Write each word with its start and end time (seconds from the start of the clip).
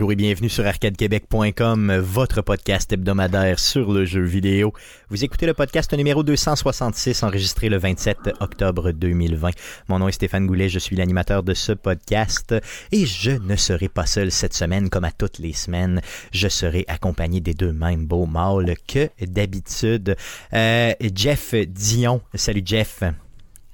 Bonjour 0.00 0.12
et 0.12 0.16
bienvenue 0.16 0.48
sur 0.48 0.66
arcadequebec.com, 0.66 1.98
votre 1.98 2.40
podcast 2.40 2.90
hebdomadaire 2.90 3.58
sur 3.58 3.92
le 3.92 4.06
jeu 4.06 4.22
vidéo. 4.22 4.72
Vous 5.10 5.24
écoutez 5.24 5.44
le 5.44 5.52
podcast 5.52 5.92
numéro 5.92 6.22
266 6.22 7.22
enregistré 7.22 7.68
le 7.68 7.76
27 7.76 8.16
octobre 8.40 8.92
2020. 8.92 9.50
Mon 9.88 9.98
nom 9.98 10.08
est 10.08 10.12
Stéphane 10.12 10.46
Goulet, 10.46 10.70
je 10.70 10.78
suis 10.78 10.96
l'animateur 10.96 11.42
de 11.42 11.52
ce 11.52 11.72
podcast 11.72 12.54
et 12.92 13.04
je 13.04 13.32
ne 13.32 13.56
serai 13.56 13.90
pas 13.90 14.06
seul 14.06 14.30
cette 14.30 14.54
semaine 14.54 14.88
comme 14.88 15.04
à 15.04 15.12
toutes 15.12 15.38
les 15.38 15.52
semaines. 15.52 16.00
Je 16.32 16.48
serai 16.48 16.86
accompagné 16.88 17.40
des 17.40 17.52
deux 17.52 17.74
mêmes 17.74 18.06
beaux 18.06 18.24
mâles 18.24 18.76
que 18.88 19.10
d'habitude. 19.20 20.16
Euh, 20.54 20.94
Jeff 21.14 21.54
Dion. 21.54 22.22
Salut 22.32 22.62
Jeff. 22.64 23.02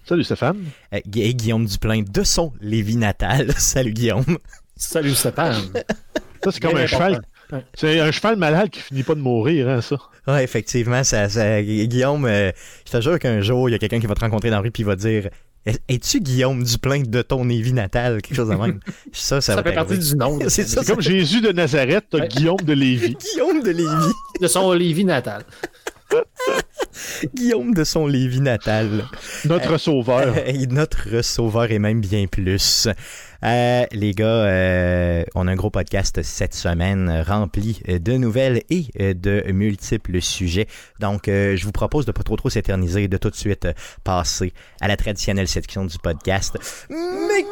Salut 0.05 0.25
Stéphane. 0.25 0.65
Euh, 0.93 0.99
et 1.15 1.35
Guillaume 1.37 1.67
Duplain 1.67 2.03
de 2.03 2.25
son 2.25 2.53
Lévis 2.61 2.97
natal. 2.97 3.53
Salut 3.59 3.93
Guillaume. 3.93 4.39
Salut 4.77 5.15
Stéphane. 5.15 5.55
Ça, 6.45 6.53
c'est 6.53 6.61
comme 6.61 6.77
un 6.77 6.87
cheval. 6.87 7.23
C'est 7.75 8.01
un 8.01 8.11
cheval 8.11 8.37
malade 8.37 8.71
qui 8.71 8.81
finit 8.81 9.03
pas 9.03 9.15
de 9.15 9.21
mourir, 9.21 9.69
hein, 9.69 9.81
ça. 9.81 9.97
Ouais, 10.27 10.45
effectivement, 10.45 11.05
ça, 11.05 11.29
ça 11.29 11.63
Guillaume, 11.63 12.25
euh, 12.27 12.51
je 12.85 12.93
te 12.93 13.01
jure 13.01 13.19
qu'un 13.19 13.41
jour, 13.41 13.69
il 13.69 13.73
y 13.73 13.75
a 13.75 13.79
quelqu'un 13.79 14.01
qui 14.01 14.07
va 14.07 14.15
te 14.15 14.21
rencontrer 14.21 14.51
dans 14.51 14.57
la 14.57 14.63
rue 14.63 14.71
puis 14.73 14.83
il 14.83 14.87
va 14.87 14.97
dire 14.97 15.31
Es-tu 15.89 16.21
Guillaume 16.21 16.63
Duplain 16.63 17.03
de 17.03 17.23
ton 17.23 17.45
Lévis 17.45 17.73
natal 17.73 18.23
Quelque 18.23 18.37
chose 18.37 18.49
de 18.49 18.55
même. 18.55 18.81
Ça, 19.13 19.41
ça, 19.41 19.55
ça 19.55 19.63
fait 19.63 19.73
partie 19.73 19.99
du 19.99 20.17
nom. 20.17 20.39
C'est 20.49 20.87
comme 20.87 21.01
Jésus 21.01 21.41
de 21.41 21.51
Nazareth, 21.53 22.07
t'as 22.11 22.27
Guillaume 22.27 22.61
de 22.63 22.73
Lévis. 22.73 23.17
Guillaume 23.33 23.63
de 23.63 23.71
Lévis. 23.71 24.13
De 24.41 24.47
son 24.47 24.73
Lévis 24.73 25.05
natal. 25.05 25.45
Guillaume 27.35 27.75
de 27.75 27.85
son 27.85 28.07
Lévis 28.07 28.41
natal. 28.41 29.05
Notre 29.45 29.75
euh, 29.75 29.79
sauveur. 29.79 30.35
notre 30.71 31.23
sauveur 31.23 31.71
et 31.71 31.79
même 31.79 32.01
bien 32.01 32.27
plus. 32.27 32.89
Euh, 33.45 33.85
les 33.93 34.13
gars, 34.13 34.27
euh, 34.27 35.25
on 35.35 35.47
a 35.47 35.53
un 35.53 35.57
gros 35.57 35.71
podcast 35.71 36.23
cette 36.23 36.55
semaine 36.55 37.23
rempli 37.27 37.83
de 37.87 38.13
nouvelles 38.17 38.63
et 38.71 39.15
de 39.15 39.45
multiples 39.53 40.21
sujets. 40.23 40.67
Donc, 41.01 41.25
je 41.27 41.63
vous 41.65 41.73
propose 41.73 42.07
de 42.07 42.13
pas 42.13 42.23
trop 42.23 42.37
trop 42.37 42.51
s'éterniser 42.51 43.05
et 43.05 43.09
de 43.09 43.17
tout 43.17 43.31
de 43.31 43.37
suite 43.37 43.69
passer 44.05 44.53
à 44.81 44.89
la 44.89 44.97
traditionnelle 44.97 45.49
section 45.49 45.85
du 45.85 45.99
podcast. 45.99 46.57
Mais 46.89 47.45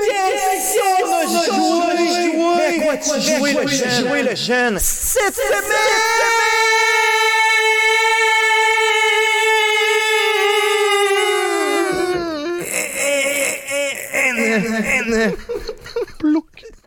qu'est-ce 2.97 4.03
qu'on 4.03 4.13
a 4.13 4.23
le 4.23 4.35
jeune? 4.35 4.79
Cette 4.79 5.35
semaine! 5.35 6.54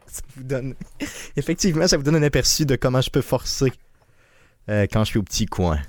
Ça 0.08 0.22
vous 0.36 0.44
donne... 0.44 0.76
Effectivement, 1.36 1.88
ça 1.88 1.98
vous 1.98 2.04
donne 2.04 2.16
un 2.16 2.24
aperçu 2.24 2.66
de 2.66 2.76
comment 2.76 3.02
je 3.02 3.10
peux 3.10 3.22
forcer 3.22 3.72
euh, 4.70 4.86
quand 4.92 5.04
je 5.04 5.10
suis 5.12 5.20
au 5.20 5.24
petit 5.24 5.46
coin. 5.46 5.80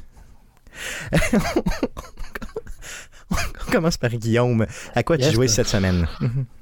On 3.68 3.70
commence 3.70 3.96
par 3.96 4.10
Guillaume. 4.10 4.66
À 4.94 5.02
quoi 5.02 5.18
tu 5.18 5.30
joué 5.30 5.48
cette 5.48 5.66
semaine? 5.66 6.08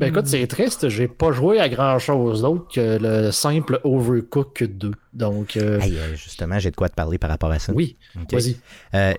Ben 0.00 0.08
écoute, 0.08 0.26
c'est 0.26 0.46
triste. 0.46 0.88
J'ai 0.88 1.06
pas 1.06 1.30
joué 1.32 1.60
à 1.60 1.68
grand 1.68 1.98
chose 1.98 2.42
d'autre 2.42 2.66
que 2.74 2.98
le 3.00 3.30
simple 3.30 3.80
Overcook 3.84 4.64
2. 4.64 4.90
Donc. 5.12 5.56
Euh, 5.56 5.80
euh, 5.80 6.16
justement, 6.16 6.58
j'ai 6.58 6.70
de 6.70 6.76
quoi 6.76 6.88
te 6.88 6.94
parler 6.94 7.18
par 7.18 7.30
rapport 7.30 7.50
à 7.50 7.58
ça. 7.58 7.72
Oui. 7.72 7.96
Vas-y. 8.32 8.56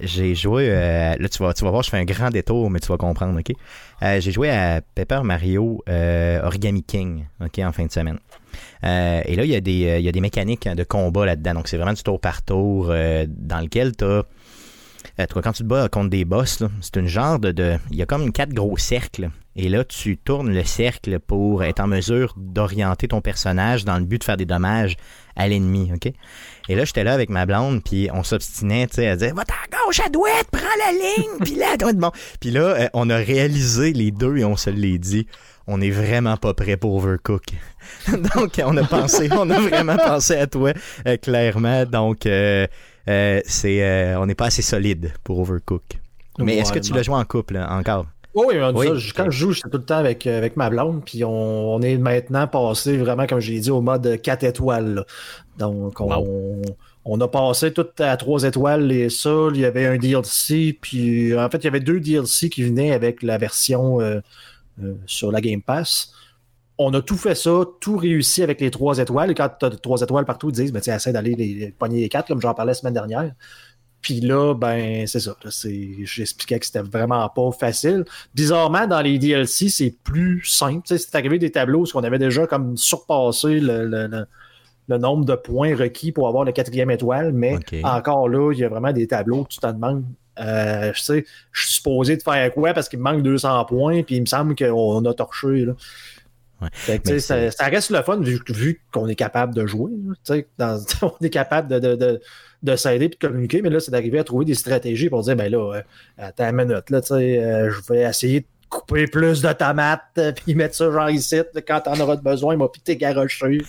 j'ai 0.01 0.35
joué. 0.35 0.69
là, 0.69 1.29
tu 1.29 1.41
vas, 1.41 1.53
tu 1.53 1.63
vas 1.63 1.71
voir, 1.71 1.83
je 1.83 1.89
fais 1.89 1.97
un 1.97 2.05
grand 2.05 2.29
détour, 2.29 2.69
mais 2.69 2.79
tu 2.79 2.87
vas 2.87 2.97
comprendre, 2.97 3.39
OK? 3.39 3.55
j'ai 4.01 4.31
joué 4.31 4.49
à 4.49 4.81
Paper 4.95 5.21
Mario 5.23 5.83
Origami 5.87 6.83
King, 6.83 7.25
OK, 7.43 7.59
en 7.59 7.71
fin 7.71 7.85
de 7.85 7.91
semaine. 7.91 8.19
et 8.83 9.35
là, 9.35 9.43
il 9.43 9.49
y, 9.49 9.55
a 9.55 9.61
des, 9.61 9.97
il 9.99 10.05
y 10.05 10.09
a 10.09 10.11
des 10.11 10.21
mécaniques 10.21 10.67
de 10.67 10.83
combat 10.83 11.25
là-dedans. 11.25 11.55
Donc, 11.55 11.67
c'est 11.69 11.77
vraiment 11.77 11.93
du 11.93 12.03
tour 12.03 12.19
par 12.19 12.41
tour 12.41 12.87
dans 12.87 13.61
lequel 13.61 13.95
tu 13.95 14.03
as 14.03 14.23
euh, 15.19 15.25
quand 15.41 15.51
tu 15.51 15.63
te 15.63 15.67
bats 15.67 15.89
contre 15.89 16.09
des 16.09 16.25
boss, 16.25 16.63
c'est 16.81 16.95
une 16.97 17.07
genre 17.07 17.39
de, 17.39 17.77
Il 17.91 17.97
y 17.97 18.01
a 18.01 18.05
comme 18.05 18.31
quatre 18.31 18.53
gros 18.53 18.77
cercles. 18.77 19.29
Et 19.55 19.69
là, 19.69 19.83
tu 19.83 20.17
tournes 20.17 20.53
le 20.53 20.63
cercle 20.63 21.19
pour 21.19 21.63
être 21.63 21.79
en 21.79 21.87
mesure 21.87 22.35
d'orienter 22.37 23.07
ton 23.07 23.21
personnage 23.21 23.85
dans 23.85 23.97
le 23.97 24.05
but 24.05 24.19
de 24.19 24.23
faire 24.23 24.37
des 24.37 24.45
dommages 24.45 24.97
à 25.35 25.47
l'ennemi, 25.47 25.91
OK? 25.93 26.11
Et 26.69 26.75
là, 26.75 26.85
j'étais 26.85 27.03
là 27.03 27.13
avec 27.13 27.29
ma 27.29 27.47
blonde, 27.47 27.81
puis 27.83 28.09
on 28.13 28.23
s'obstinait, 28.23 28.85
tu 28.87 28.95
sais, 28.95 29.07
à 29.07 29.15
dire 29.15 29.33
«Va 29.35 29.41
à 29.41 29.85
gauche, 29.85 29.99
à 29.99 30.09
droite, 30.09 30.47
prends 30.51 30.61
la 30.85 30.91
ligne!» 30.91 31.39
Puis 31.43 31.55
là, 31.55 31.75
bon. 31.95 32.11
Puis 32.39 32.51
là, 32.51 32.61
euh, 32.61 32.87
on 32.93 33.09
a 33.09 33.17
réalisé 33.17 33.93
les 33.93 34.11
deux 34.11 34.37
et 34.37 34.45
on 34.45 34.57
se 34.57 34.69
l'est 34.69 34.99
dit 34.99 35.27
on 35.67 35.81
est 35.81 35.91
vraiment 35.91 36.37
pas 36.37 36.53
prêt 36.53 36.77
pour 36.77 36.95
Overcook. 36.95 37.43
Donc, 38.07 38.61
on 38.63 38.75
a 38.77 38.83
pensé, 38.83 39.29
on 39.31 39.49
a 39.49 39.59
vraiment 39.59 39.97
pensé 39.97 40.35
à 40.37 40.47
toi, 40.47 40.71
euh, 41.05 41.17
clairement. 41.17 41.85
Donc, 41.85 42.25
euh, 42.25 42.67
c'est, 43.07 43.83
euh, 43.83 44.19
on 44.19 44.25
n'est 44.25 44.35
pas 44.35 44.47
assez 44.47 44.61
solide 44.61 45.13
pour 45.23 45.39
Overcook. 45.39 45.83
Mais 46.39 46.57
est-ce 46.57 46.71
que 46.71 46.79
tu 46.79 46.93
l'as 46.93 47.03
joué 47.03 47.15
en 47.15 47.25
couple 47.25 47.57
encore? 47.57 48.05
Oui, 48.35 48.55
oui, 48.75 49.11
quand 49.15 49.31
je 49.31 49.37
joue, 49.37 49.51
je 49.51 49.59
suis 49.59 49.69
tout 49.69 49.77
le 49.77 49.83
temps 49.83 49.97
avec, 49.97 50.27
euh, 50.27 50.37
avec 50.37 50.57
ma 50.57 50.69
blonde, 50.69 51.01
puis 51.03 51.23
on, 51.23 51.81
est 51.81 51.97
maintenant 51.97 52.45
passé 52.45 52.95
vraiment, 52.97 53.25
comme 53.25 53.39
j'ai 53.39 53.59
dit, 53.59 53.71
au 53.71 53.81
mode 53.81 54.21
4 54.21 54.43
étoiles. 54.43 55.05
Donc, 55.57 55.99
on, 55.99 57.21
a 57.21 57.27
passé 57.27 57.73
tout 57.73 57.87
à 57.97 58.15
3 58.15 58.43
étoiles 58.43 58.91
et 58.91 59.09
ça, 59.09 59.47
il 59.51 59.61
y 59.61 59.65
avait 59.65 59.87
un 59.87 59.97
DLC, 59.97 60.77
puis 60.79 61.35
en 61.35 61.49
fait, 61.49 61.57
il 61.57 61.63
y 61.63 61.67
avait 61.67 61.79
deux 61.79 61.99
DLC 61.99 62.49
qui 62.49 62.63
venaient 62.63 62.91
avec 62.91 63.23
la 63.23 63.39
version 63.39 63.99
sur 65.07 65.31
la 65.31 65.41
Game 65.41 65.63
Pass 65.63 66.13
on 66.77 66.93
a 66.93 67.01
tout 67.01 67.17
fait 67.17 67.35
ça, 67.35 67.61
tout 67.79 67.97
réussi 67.97 68.43
avec 68.43 68.61
les 68.61 68.69
trois 68.69 68.99
étoiles. 68.99 69.31
Et 69.31 69.33
quand 69.33 69.49
tu 69.59 69.65
as 69.65 69.69
trois 69.71 70.01
étoiles 70.01 70.25
partout, 70.25 70.49
ils 70.49 70.55
disent, 70.55 70.71
ben, 70.71 70.81
essaie 70.85 71.11
d'aller 71.11 71.35
les, 71.35 71.71
pogner 71.71 72.01
les 72.01 72.09
quatre, 72.09 72.27
comme 72.27 72.41
j'en 72.41 72.53
parlais 72.53 72.71
la 72.71 72.75
semaine 72.75 72.93
dernière. 72.93 73.31
Puis 74.01 74.21
là, 74.21 74.53
ben, 74.53 75.07
c'est 75.07 75.19
ça. 75.19 75.35
J'expliquais 76.03 76.59
que 76.59 76.65
c'était 76.65 76.81
vraiment 76.81 77.27
pas 77.29 77.51
facile. 77.51 78.05
Bizarrement, 78.35 78.85
dans 78.85 79.01
les 79.01 79.17
DLC, 79.17 79.69
c'est 79.69 79.95
plus 80.03 80.43
simple. 80.45 80.83
c'est 80.85 81.15
arrivé 81.15 81.39
des 81.39 81.51
tableaux 81.51 81.85
où 81.85 81.97
on 81.97 82.03
avait 82.03 82.19
déjà 82.19 82.45
comme 82.45 82.77
surpassé 82.77 83.59
le, 83.59 84.25
nombre 84.87 85.25
de 85.25 85.35
points 85.35 85.75
requis 85.75 86.11
pour 86.11 86.27
avoir 86.27 86.45
la 86.45 86.51
quatrième 86.51 86.91
étoile, 86.91 87.33
mais 87.33 87.57
encore 87.83 88.29
là, 88.29 88.51
il 88.53 88.59
y 88.59 88.63
a 88.63 88.69
vraiment 88.69 88.93
des 88.93 89.07
tableaux 89.07 89.43
que 89.45 89.49
tu 89.49 89.59
te 89.59 89.67
demandes. 89.67 90.03
Euh, 90.39 90.93
je 90.93 91.01
sais, 91.01 91.25
je 91.51 91.65
suis 91.65 91.73
supposé 91.73 92.15
de 92.15 92.21
faire 92.21 92.53
quoi 92.53 92.71
parce 92.75 92.87
qu'il 92.87 92.99
me 92.99 93.03
manque 93.03 93.23
200 93.23 93.65
points, 93.65 94.03
puis 94.03 94.17
il 94.17 94.21
me 94.21 94.27
semble 94.27 94.55
qu'on 94.55 95.03
a 95.03 95.13
torché. 95.15 95.65
Là 95.65 95.73
ça, 97.19 97.65
reste 97.65 97.91
le 97.91 98.01
fun 98.01 98.19
vu, 98.19 98.81
qu'on 98.91 99.07
est 99.07 99.15
capable 99.15 99.53
de 99.53 99.65
jouer. 99.65 99.91
on 101.01 101.15
est 101.21 101.29
capable 101.29 101.79
de, 101.79 102.19
de, 102.63 102.75
s'aider 102.75 103.05
et 103.05 103.09
de 103.09 103.15
communiquer, 103.15 103.61
mais 103.61 103.69
là, 103.69 103.79
c'est 103.79 103.91
d'arriver 103.91 104.19
à 104.19 104.23
trouver 104.23 104.45
des 104.45 104.55
stratégies 104.55 105.09
pour 105.09 105.21
dire 105.21 105.35
ben 105.35 105.51
là, 105.51 105.75
euh, 105.75 105.81
attends 106.17 106.49
une 106.49 106.55
minute, 106.55 106.89
là, 106.89 107.01
euh, 107.11 107.71
je 107.71 107.93
vais 107.93 108.01
essayer 108.01 108.41
de 108.41 108.45
couper 108.69 109.07
plus 109.07 109.41
de 109.41 109.53
tomates 109.53 110.01
euh, 110.17 110.33
puis 110.33 110.53
mettre 110.53 110.75
ça 110.75 110.91
genre 110.91 111.09
ici 111.09 111.37
quand 111.67 111.81
t'en 111.81 111.99
auras 111.99 112.17
besoin, 112.17 112.57
moi, 112.57 112.71
puis 112.71 112.81
t'es 112.81 112.97
garoché. 112.97 113.61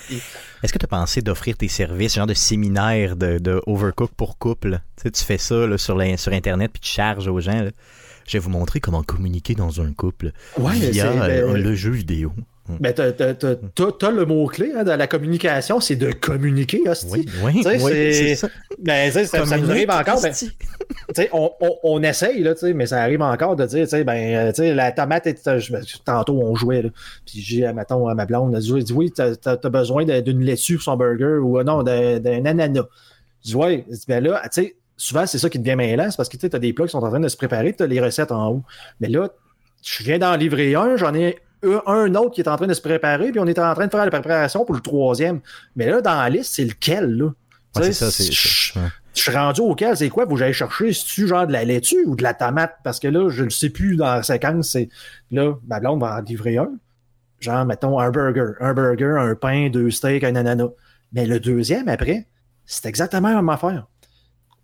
Est-ce 0.62 0.72
que 0.72 0.78
tu 0.78 0.84
as 0.84 0.88
pensé 0.88 1.21
d'offrir 1.21 1.57
tes 1.57 1.68
services, 1.68 2.15
genre 2.15 2.27
de 2.27 2.34
séminaire 2.34 3.16
de, 3.16 3.62
overcook 3.66 4.10
pour 4.16 4.39
couple? 4.39 4.80
tu 5.03 5.24
fais 5.24 5.39
ça 5.39 5.78
sur, 5.78 6.18
sur 6.18 6.33
Internet 6.33 6.72
puis 6.72 6.80
tu 6.80 6.91
charges 6.91 7.28
aux 7.28 7.41
gens. 7.41 7.68
Je 8.27 8.33
vais 8.33 8.39
vous 8.41 8.51
montrer 8.51 8.80
comment 8.80 9.03
communiquer 9.03 9.54
dans 9.54 9.80
un 9.80 9.92
couple 9.92 10.33
via 10.59 11.12
ben, 11.12 11.54
le 11.54 11.74
jeu 11.74 11.91
vidéo. 11.91 12.33
Mais 12.80 12.94
tu 12.94 13.03
as, 13.03 14.10
le 14.10 14.24
mot-clé 14.26 14.72
hein, 14.76 14.84
dans 14.84 14.97
la 14.97 15.06
communication, 15.06 15.80
c'est 15.80 15.97
de 15.97 16.12
communiquer, 16.12 16.82
hostie. 16.86 17.26
Oui, 17.42 17.62
oui, 17.65 18.12
c'est 18.12 18.34
ça. 18.34 18.48
Ben, 18.78 19.10
ça, 19.10 19.24
ça, 19.24 19.56
nous 19.56 19.70
arrive 19.70 19.91
encore. 19.91 20.20
Ben, 20.20 20.34
on, 21.32 21.50
on, 21.60 21.76
on, 21.82 22.03
essaye, 22.03 22.42
là, 22.42 22.54
mais 22.74 22.86
ça 22.86 23.03
arrive 23.03 23.22
encore 23.22 23.56
de 23.56 23.66
dire, 23.66 23.86
ben, 24.04 24.53
euh, 24.59 24.74
la 24.74 24.92
tomate, 24.92 25.26
est, 25.26 25.48
tantôt 26.04 26.41
on 26.42 26.54
jouait, 26.54 26.82
là, 26.82 26.91
puis 27.26 27.41
j'ai, 27.41 27.72
mettons, 27.72 28.09
à 28.09 28.15
ma 28.15 28.26
blonde, 28.26 28.54
elle 28.54 28.62
dit, 28.84 28.92
oui, 28.92 29.12
tu 29.12 29.22
as, 29.22 29.56
besoin 29.68 30.04
d'une 30.04 30.44
laitue 30.44 30.74
pour 30.74 30.82
son 30.84 30.97
burger 30.97 31.38
ou 31.42 31.62
non, 31.62 31.82
d'un 31.82 32.44
ananas. 32.44 32.86
Je 33.44 33.50
dis, 33.50 33.56
ouais, 33.56 33.86
ben 34.06 34.22
là, 34.22 34.42
tu 34.53 34.62
sais, 34.62 34.76
souvent, 34.97 35.26
c'est 35.26 35.38
ça 35.38 35.48
qui 35.48 35.59
devient 35.59 35.76
mêlant, 35.76 36.10
c'est 36.10 36.16
parce 36.16 36.28
que 36.28 36.36
tu 36.36 36.48
as 36.54 36.59
des 36.59 36.72
plats 36.72 36.86
qui 36.86 36.92
sont 36.92 37.03
en 37.04 37.09
train 37.09 37.21
de 37.21 37.28
se 37.28 37.36
préparer, 37.36 37.72
tu 37.72 37.82
as 37.82 37.86
les 37.86 38.00
recettes 38.00 38.32
en 38.32 38.48
haut. 38.50 38.62
Mais 39.00 39.09
là, 39.09 39.28
je 39.82 40.03
viens 40.03 40.18
d'en 40.18 40.34
livrer 40.36 40.74
un, 40.74 40.97
j'en 40.97 41.14
ai 41.14 41.38
un 41.63 42.15
autre 42.15 42.31
qui 42.34 42.41
est 42.41 42.49
en 42.49 42.57
train 42.57 42.66
de 42.66 42.75
se 42.75 42.81
préparer, 42.81 43.31
puis 43.31 43.41
on 43.41 43.47
est 43.47 43.59
en 43.59 43.75
train 43.75 43.87
de 43.87 43.91
faire 43.91 44.05
la 44.05 44.10
préparation 44.10 44.65
pour 44.65 44.75
le 44.75 44.81
troisième. 44.81 45.41
Mais 45.77 45.87
là, 45.87 46.01
dans 46.01 46.16
la 46.16 46.28
liste, 46.28 46.55
c'est 46.55 46.65
lequel, 46.65 47.16
là? 47.16 47.31
c'est 47.77 47.93
ça, 47.93 48.10
c'est 48.10 48.31
Je 48.33 49.21
suis 49.21 49.31
rendu 49.33 49.60
auquel, 49.60 49.97
c'est 49.97 50.09
quoi? 50.09 50.25
Vous 50.25 50.37
j'aille 50.37 50.53
chercher, 50.53 50.93
si 50.93 51.05
tu 51.07 51.27
genre 51.27 51.47
de 51.47 51.53
la 51.53 51.65
laitue 51.65 52.05
ou 52.07 52.16
de 52.16 52.22
la 52.22 52.34
tomate? 52.34 52.77
Parce 52.84 53.01
que 53.01 53.09
là, 53.09 53.28
je 53.28 53.45
ne 53.45 53.51
sais 53.51 53.71
plus 53.71 53.97
dans 53.97 54.15
la 54.15 54.22
séquence. 54.22 54.71
C'est 54.71 54.89
là, 55.31 55.55
ma 55.66 55.81
blonde 55.81 56.01
va 56.01 56.16
en 56.16 56.21
livrer 56.21 56.59
un. 56.59 56.71
Genre, 57.41 57.65
mettons, 57.65 57.99
un 57.99 58.10
burger. 58.10 58.53
Un 58.60 58.75
burger, 58.75 59.15
un 59.19 59.34
pain, 59.34 59.71
deux 59.71 59.91
steaks, 59.91 60.25
un 60.25 60.34
ananas. 60.37 60.71
Mais 61.13 61.27
le 61.27 61.41
deuxième, 61.41 61.89
après, 61.89 62.27
c'est 62.66 62.87
exactement 62.87 63.28
la 63.28 63.37
même 63.37 63.49
affaire. 63.49 63.87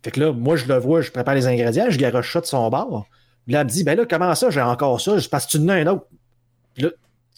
Fait 0.02 0.11
que 0.11 0.20
là, 0.20 0.32
moi, 0.32 0.56
je 0.56 0.67
le 0.67 0.76
vois, 0.76 1.00
je 1.00 1.11
prépare 1.11 1.35
les 1.35 1.46
ingrédients, 1.46 1.87
je 1.88 1.99
garoche 1.99 2.32
ça 2.32 2.41
de 2.41 2.46
son 2.46 2.69
bord. 2.69 3.06
Là, 3.46 3.61
elle 3.61 3.67
me 3.67 3.70
dit, 3.70 3.85
ben 3.85 3.96
là, 3.96 4.05
comment 4.08 4.35
ça, 4.35 4.50
j'ai 4.50 4.61
encore 4.61 5.00
ça? 5.00 5.17
Parce 5.31 5.46
que 5.46 5.52
tu 5.52 5.58
en 5.58 5.69
as 5.69 5.75
un 5.75 5.87
autre 5.87 6.06
là, 6.78 6.88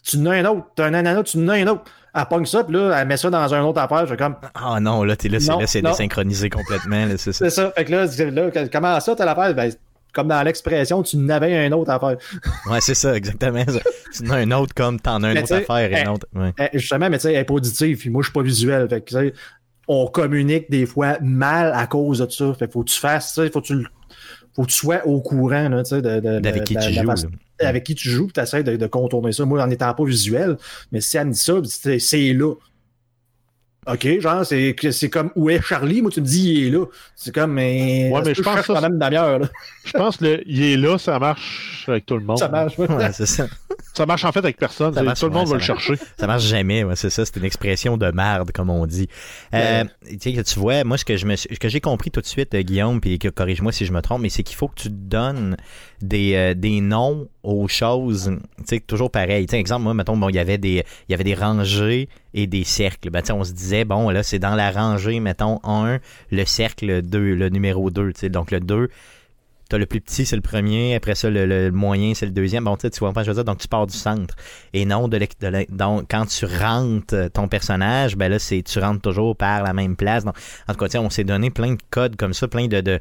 tu 0.04 0.16
en 0.18 0.26
as 0.26 0.34
un 0.36 0.44
autre, 0.44 0.66
tu 0.76 0.82
as 0.82 0.86
un 0.86 0.94
ananas, 0.94 1.22
tu 1.24 1.38
en 1.38 1.48
as 1.48 1.54
un 1.54 1.66
autre. 1.66 1.84
elle 2.14 2.24
pogne 2.26 2.46
ça, 2.46 2.64
puis 2.64 2.74
là, 2.76 2.98
elle 3.00 3.08
met 3.08 3.16
ça 3.16 3.28
dans 3.30 3.54
un 3.54 3.62
autre 3.62 3.80
affaire. 3.80 4.06
Je 4.06 4.14
comme. 4.14 4.36
Ah 4.54 4.78
non, 4.80 5.02
là, 5.04 5.16
t'es 5.16 5.28
là, 5.28 5.38
c'est, 5.66 5.82
désynchronisé 5.82 6.50
complètement. 6.50 7.06
là, 7.06 7.16
c'est 7.16 7.32
ça. 7.32 7.44
C'est 7.48 7.50
ça. 7.50 7.72
Fait 7.72 7.84
que 7.84 7.92
là, 7.92 8.66
comment 8.72 9.00
ça, 9.00 9.14
t'as 9.16 9.24
l'affaire? 9.24 9.54
Ben, 9.54 9.72
comme 10.12 10.28
dans 10.28 10.42
l'expression, 10.42 11.02
tu 11.02 11.18
n'avais 11.18 11.66
un 11.66 11.72
autre 11.72 11.90
affaire. 11.90 12.16
Ouais, 12.70 12.80
c'est 12.80 12.94
ça, 12.94 13.14
exactement. 13.14 13.62
Tu 13.64 14.26
en 14.26 14.30
as 14.30 14.36
un 14.36 14.50
autre 14.52 14.72
comme 14.74 14.98
t'en 14.98 15.22
as 15.22 15.28
une 15.28 15.34
Mais 15.34 15.42
autre 15.42 15.56
affaire 15.56 15.92
et 15.92 16.02
eh, 16.04 16.08
autre. 16.08 16.26
Ouais. 16.34 16.52
Eh, 16.58 16.78
Justement, 16.78 17.10
mais 17.10 17.18
tu 17.18 17.24
sais, 17.24 17.32
elle 17.34 17.40
est 17.40 17.44
pas 17.44 17.54
auditive, 17.54 17.98
puis 17.98 18.08
moi, 18.08 18.22
je 18.22 18.28
suis 18.28 18.32
pas 18.32 18.42
visuel. 18.42 18.88
Fait 18.88 19.02
que, 19.02 19.32
on 19.88 20.06
communique 20.06 20.70
des 20.70 20.86
fois 20.86 21.18
mal 21.20 21.72
à 21.74 21.86
cause 21.86 22.20
de 22.20 22.30
ça. 22.30 22.54
Fait 22.54 22.66
que 22.66 22.72
faut 22.72 22.82
que 22.82 22.90
tu 22.90 22.98
fasses 22.98 23.34
ça, 23.34 23.42
faut 23.50 23.60
que 23.60 23.66
tu, 23.66 23.86
faut 24.54 24.62
que 24.62 24.68
tu 24.68 24.74
sois 24.76 25.06
au 25.06 25.20
courant, 25.20 25.68
là, 25.68 25.82
tu 25.82 25.90
sais, 25.90 26.02
de, 26.02 26.18
de- 26.20 26.40
D'avec 26.40 26.62
de- 26.62 26.66
qui 26.66 26.76
tu 26.76 26.92
joues. 26.94 27.12
Là. 27.60 27.68
avec 27.68 27.84
qui 27.84 27.94
tu 27.94 28.08
joues, 28.08 28.30
tu 28.32 28.40
essaies 28.40 28.62
de, 28.62 28.76
de 28.76 28.86
contourner 28.86 29.32
ça. 29.32 29.44
Moi, 29.44 29.62
en 29.62 29.70
étant 29.70 29.92
pas 29.94 30.04
visuel, 30.04 30.56
mais 30.92 31.00
si 31.00 31.16
elle 31.16 31.28
me 31.28 31.32
dit 31.32 31.38
ça, 31.38 31.54
c'est 31.64 31.98
c'est 31.98 32.32
là. 32.32 32.54
OK, 33.88 34.20
genre, 34.20 34.44
c'est 34.44 34.74
c'est 34.90 35.08
comme 35.08 35.30
où 35.36 35.48
est 35.48 35.62
Charlie? 35.62 36.02
Moi, 36.02 36.10
tu 36.10 36.20
me 36.20 36.26
dis, 36.26 36.52
il 36.52 36.66
est 36.66 36.70
là. 36.70 36.86
C'est 37.14 37.32
comme, 37.32 37.52
mais. 37.52 38.10
Ouais, 38.12 38.20
mais 38.24 38.34
je 38.34 38.42
pense 38.42 38.66
ça, 38.66 38.74
pendant 38.74 38.88
une 38.88 38.98
demi-heure, 38.98 39.38
là. 39.38 39.48
Je 39.84 39.92
pense 39.92 40.16
que 40.16 40.24
le, 40.24 40.42
il 40.48 40.62
est 40.62 40.76
là, 40.76 40.98
ça 40.98 41.18
marche 41.20 41.84
avec 41.86 42.04
tout 42.04 42.16
le 42.16 42.24
monde. 42.24 42.38
Ça 42.38 42.48
marche. 42.48 42.76
ouais. 42.78 42.90
Ouais, 42.90 43.12
c'est 43.12 43.26
ça. 43.26 43.46
Ça 43.96 44.04
marche 44.04 44.24
en 44.24 44.32
fait 44.32 44.40
avec 44.40 44.58
personne. 44.58 44.92
Ça 44.92 45.02
marche, 45.02 45.20
tout 45.20 45.26
le 45.26 45.32
monde 45.32 45.46
ouais, 45.46 45.52
va 45.52 45.56
le 45.56 45.62
chercher. 45.62 45.94
Ça 46.18 46.26
marche 46.26 46.44
jamais, 46.44 46.84
ouais, 46.84 46.96
c'est 46.96 47.08
ça. 47.08 47.24
C'est 47.24 47.36
une 47.36 47.44
expression 47.44 47.96
de 47.96 48.10
merde, 48.10 48.52
comme 48.52 48.68
on 48.68 48.84
dit. 48.86 49.08
Euh, 49.54 49.84
tu 50.20 50.58
vois, 50.58 50.84
moi, 50.84 50.98
ce 50.98 51.04
que 51.06 51.16
je 51.16 51.24
me, 51.24 51.34
ce 51.36 51.46
que 51.46 51.68
j'ai 51.70 51.80
compris 51.80 52.10
tout 52.10 52.20
de 52.20 52.26
suite, 52.26 52.54
euh, 52.54 52.60
Guillaume, 52.60 53.00
puis 53.00 53.18
que- 53.18 53.28
corrige-moi 53.28 53.72
si 53.72 53.86
je 53.86 53.92
me 53.92 54.02
trompe, 54.02 54.20
mais 54.20 54.28
c'est 54.28 54.42
qu'il 54.42 54.56
faut 54.56 54.68
que 54.68 54.80
tu 54.82 54.90
donnes 54.90 55.56
des, 56.02 56.34
euh, 56.34 56.52
des 56.54 56.82
noms 56.82 57.26
aux 57.42 57.68
choses, 57.68 58.32
tu 58.58 58.64
sais, 58.66 58.80
toujours 58.80 59.10
pareil. 59.10 59.46
Exemple, 59.50 59.84
moi, 59.84 59.94
mettons, 59.94 60.16
bon, 60.16 60.28
il 60.28 60.34
y 60.34 60.38
avait 60.38 60.58
des, 60.58 60.84
il 61.08 61.12
y 61.12 61.14
avait 61.14 61.24
des 61.24 61.34
rangées 61.34 62.08
et 62.34 62.46
des 62.46 62.64
cercles. 62.64 63.08
Ben, 63.08 63.22
on 63.30 63.44
se 63.44 63.52
disait, 63.52 63.84
bon, 63.84 64.10
là, 64.10 64.22
c'est 64.22 64.38
dans 64.38 64.54
la 64.54 64.70
rangée, 64.70 65.20
mettons, 65.20 65.58
1, 65.64 66.00
le 66.30 66.44
cercle 66.44 67.00
2, 67.00 67.34
le 67.34 67.48
numéro 67.48 67.90
2, 67.90 68.12
tu 68.12 68.20
sais, 68.20 68.28
donc 68.28 68.50
le 68.50 68.60
2, 68.60 68.90
T'as 69.68 69.78
le 69.78 69.86
plus 69.86 70.00
petit, 70.00 70.24
c'est 70.24 70.36
le 70.36 70.42
premier. 70.42 70.94
Après 70.94 71.14
ça, 71.14 71.28
le, 71.28 71.44
le 71.44 71.72
moyen, 71.72 72.14
c'est 72.14 72.26
le 72.26 72.32
deuxième. 72.32 72.64
Bon, 72.64 72.76
tu 72.76 72.88
vois 73.00 73.12
pas, 73.12 73.22
je 73.24 73.28
veux 73.30 73.34
dire. 73.34 73.44
Donc, 73.44 73.58
tu 73.58 73.68
pars 73.68 73.86
du 73.86 73.96
centre. 73.96 74.34
Et 74.72 74.84
non, 74.84 75.08
de, 75.08 75.18
de 75.18 75.66
donc, 75.70 76.06
quand 76.08 76.26
tu 76.26 76.44
rentres 76.44 77.30
ton 77.32 77.48
personnage, 77.48 78.16
ben 78.16 78.30
là, 78.30 78.38
c'est 78.38 78.62
tu 78.62 78.78
rentres 78.78 79.00
toujours 79.02 79.36
par 79.36 79.62
la 79.62 79.72
même 79.72 79.96
place. 79.96 80.24
Donc, 80.24 80.36
en 80.68 80.74
tout 80.74 80.86
cas, 80.86 80.98
on 81.00 81.10
s'est 81.10 81.24
donné 81.24 81.50
plein 81.50 81.72
de 81.72 81.82
codes 81.90 82.16
comme 82.16 82.32
ça, 82.32 82.46
plein 82.46 82.68
de, 82.68 82.80
de, 82.80 83.00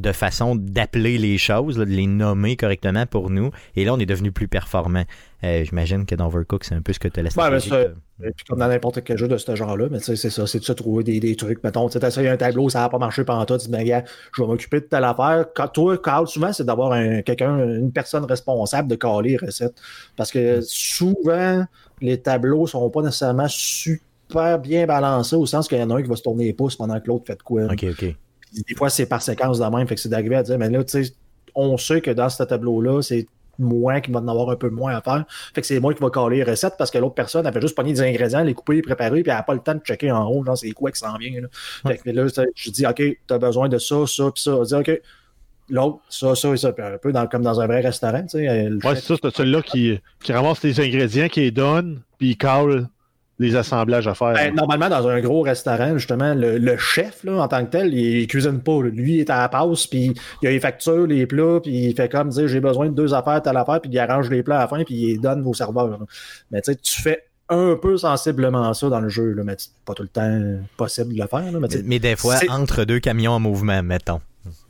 de 0.00 0.12
façons 0.12 0.56
d'appeler 0.56 1.18
les 1.18 1.38
choses, 1.38 1.78
là, 1.78 1.84
de 1.84 1.90
les 1.90 2.06
nommer 2.06 2.56
correctement 2.56 3.06
pour 3.06 3.30
nous. 3.30 3.50
Et 3.74 3.84
là, 3.84 3.94
on 3.94 3.98
est 3.98 4.06
devenu 4.06 4.32
plus 4.32 4.48
performant. 4.48 5.04
Euh, 5.44 5.64
J'imagine 5.64 6.06
que 6.06 6.14
dans 6.14 6.26
Overcook, 6.26 6.64
c'est 6.64 6.74
un 6.74 6.82
peu 6.82 6.92
ce 6.92 6.98
que 6.98 7.08
tu 7.08 7.20
as 7.20 7.22
la 7.22 7.30
Ouais, 7.36 7.88
mais 8.18 8.32
comme 8.48 8.58
dans 8.58 8.68
n'importe 8.68 9.04
quel 9.04 9.18
jeu 9.18 9.28
de 9.28 9.36
ce 9.36 9.54
genre-là, 9.54 9.88
mais 9.90 9.98
tu 9.98 10.04
sais, 10.04 10.16
c'est 10.16 10.30
ça, 10.30 10.46
c'est 10.46 10.58
de 10.58 10.64
se 10.64 10.72
trouver 10.72 11.04
des, 11.04 11.20
des 11.20 11.36
trucs. 11.36 11.62
Mettons, 11.62 11.88
tu 11.88 11.98
essayes 11.98 12.28
un 12.28 12.36
tableau, 12.38 12.70
ça 12.70 12.80
n'a 12.80 12.88
pas 12.88 12.98
marché 12.98 13.24
pendant 13.24 13.44
toi, 13.44 13.58
tu 13.58 13.66
dis, 13.66 13.72
ben, 13.72 13.84
gars, 13.84 14.04
je 14.34 14.42
vais 14.42 14.48
m'occuper 14.48 14.80
de 14.80 14.86
telle 14.86 15.04
affaire. 15.04 15.46
Quand 15.54 15.68
toi, 15.68 15.98
Carl, 15.98 16.26
souvent, 16.26 16.52
c'est 16.52 16.64
d'avoir 16.64 16.92
un, 16.92 17.20
quelqu'un, 17.20 17.58
une 17.58 17.92
personne 17.92 18.24
responsable 18.24 18.88
de 18.88 18.94
caler 18.94 19.30
les 19.30 19.36
recettes. 19.36 19.74
Parce 20.16 20.30
que 20.30 20.60
souvent, 20.62 21.64
les 22.00 22.20
tableaux 22.20 22.66
sont 22.66 22.88
pas 22.88 23.02
nécessairement 23.02 23.48
super 23.48 24.58
bien 24.58 24.86
balancés, 24.86 25.36
au 25.36 25.44
sens 25.44 25.68
qu'il 25.68 25.78
y 25.78 25.82
en 25.82 25.90
a 25.90 25.96
un 25.96 26.02
qui 26.02 26.08
va 26.08 26.16
se 26.16 26.22
tourner 26.22 26.44
les 26.44 26.52
pouces 26.54 26.76
pendant 26.76 26.98
que 26.98 27.06
l'autre 27.08 27.26
fait 27.26 27.36
de 27.36 27.42
quoi. 27.42 27.64
Ok, 27.64 27.84
ok. 27.90 28.16
Des 28.68 28.74
fois, 28.74 28.90
c'est 28.90 29.06
par 29.06 29.22
séquence 29.22 29.58
de 29.58 29.64
même. 29.64 29.86
Fait 29.86 29.94
que 29.94 30.00
c'est 30.00 30.08
d'arriver 30.08 30.36
à 30.36 30.42
dire, 30.42 30.58
mais 30.58 30.70
là, 30.70 30.82
tu 30.84 31.04
sais, 31.04 31.12
on 31.54 31.76
sait 31.76 32.00
que 32.00 32.10
dans 32.10 32.28
ce 32.28 32.42
tableau-là, 32.42 33.02
c'est 33.02 33.26
moi 33.58 34.00
qui 34.02 34.10
va 34.10 34.20
en 34.20 34.28
avoir 34.28 34.50
un 34.50 34.56
peu 34.56 34.68
moins 34.68 34.94
à 34.94 35.00
faire. 35.00 35.24
Fait 35.54 35.62
que 35.62 35.66
c'est 35.66 35.80
moi 35.80 35.94
qui 35.94 36.02
va 36.02 36.10
caler 36.10 36.36
les 36.36 36.44
recettes 36.44 36.74
parce 36.76 36.90
que 36.90 36.98
l'autre 36.98 37.14
personne, 37.14 37.46
elle 37.46 37.52
fait 37.52 37.60
juste 37.62 37.74
pogner 37.74 37.92
des 37.94 38.02
ingrédients, 38.02 38.44
les 38.44 38.52
couper, 38.54 38.76
les 38.76 38.82
préparer, 38.82 39.22
puis 39.22 39.30
elle 39.30 39.36
n'a 39.36 39.42
pas 39.42 39.54
le 39.54 39.60
temps 39.60 39.74
de 39.74 39.80
checker 39.80 40.10
en 40.10 40.26
haut, 40.28 40.44
genre, 40.44 40.58
c'est 40.58 40.70
quoi 40.72 40.90
qui 40.90 40.98
s'en 40.98 41.16
vient. 41.16 41.40
Là. 41.40 41.48
Fait 41.86 41.96
que 41.98 42.10
là, 42.10 42.30
tu 42.30 42.40
je 42.54 42.70
dis, 42.70 42.86
OK, 42.86 43.02
t'as 43.26 43.38
besoin 43.38 43.68
de 43.68 43.78
ça, 43.78 44.06
ça, 44.06 44.30
puis 44.30 44.42
ça. 44.42 44.56
On 44.56 44.62
dit, 44.62 44.74
OK, 44.74 45.00
l'autre, 45.70 45.98
ça, 46.10 46.34
ça 46.34 46.50
et 46.50 46.56
ça. 46.58 46.72
Puis 46.72 46.84
un 46.84 46.98
peu 46.98 47.12
dans- 47.12 47.26
comme 47.26 47.42
dans 47.42 47.58
un 47.60 47.66
vrai 47.66 47.80
restaurant, 47.80 48.22
tu 48.22 48.28
sais. 48.38 48.68
Ouais, 48.70 48.94
c'est 48.96 49.00
ça, 49.00 49.14
c'est 49.22 49.34
celui-là 49.36 49.62
qui, 49.62 49.98
qui 50.22 50.32
ramasse 50.32 50.62
les 50.62 50.78
ingrédients, 50.78 51.28
qui 51.28 51.40
les 51.40 51.50
donne, 51.50 52.02
puis 52.18 52.30
il 52.30 52.36
cale 52.36 52.88
les 53.38 53.54
assemblages 53.54 54.08
à 54.08 54.14
faire. 54.14 54.32
Ben, 54.32 54.54
normalement, 54.54 54.88
dans 54.88 55.06
un 55.08 55.20
gros 55.20 55.42
restaurant, 55.42 55.98
justement, 55.98 56.32
le, 56.34 56.56
le 56.58 56.76
chef, 56.78 57.22
là, 57.24 57.42
en 57.42 57.48
tant 57.48 57.64
que 57.66 57.70
tel, 57.70 57.92
il, 57.92 58.20
il 58.20 58.26
cuisine 58.26 58.60
pas. 58.60 58.82
là. 58.82 58.88
Lui, 58.88 59.14
il 59.14 59.20
est 59.20 59.30
à 59.30 59.40
la 59.42 59.48
passe, 59.50 59.86
puis 59.86 60.14
il 60.42 60.48
a 60.48 60.50
les 60.50 60.60
factures, 60.60 61.06
les 61.06 61.26
plats, 61.26 61.60
puis 61.62 61.88
il 61.88 61.94
fait 61.94 62.08
comme 62.10 62.30
dire 62.30 62.48
j'ai 62.48 62.60
besoin 62.60 62.86
de 62.86 62.94
deux 62.94 63.12
affaires, 63.12 63.42
telle 63.42 63.56
affaire, 63.58 63.80
puis 63.80 63.90
il 63.92 63.98
arrange 63.98 64.30
les 64.30 64.42
plats 64.42 64.56
à 64.58 64.60
la 64.62 64.68
fin, 64.68 64.82
puis 64.84 64.94
il 64.94 65.06
les 65.08 65.18
donne 65.18 65.46
aux 65.46 65.54
serveurs. 65.54 65.88
là. 65.88 65.98
Mais 66.50 66.62
tu 66.62 66.72
sais, 66.72 66.78
tu 66.78 67.02
fais 67.02 67.24
un 67.48 67.76
peu 67.80 67.96
sensiblement 67.96 68.72
ça 68.74 68.88
dans 68.88 69.00
le 69.00 69.08
jeu, 69.08 69.32
là, 69.32 69.44
mais 69.44 69.56
pas 69.84 69.94
tout 69.94 70.02
le 70.02 70.08
temps 70.08 70.40
possible 70.76 71.14
de 71.14 71.20
le 71.20 71.26
faire. 71.28 71.52
Là, 71.52 71.58
mais 71.84 71.98
des 71.98 72.16
fois, 72.16 72.36
entre 72.48 72.84
deux 72.84 73.00
camions 73.00 73.32
en 73.32 73.40
mouvement, 73.40 73.82
mettons. 73.82 74.20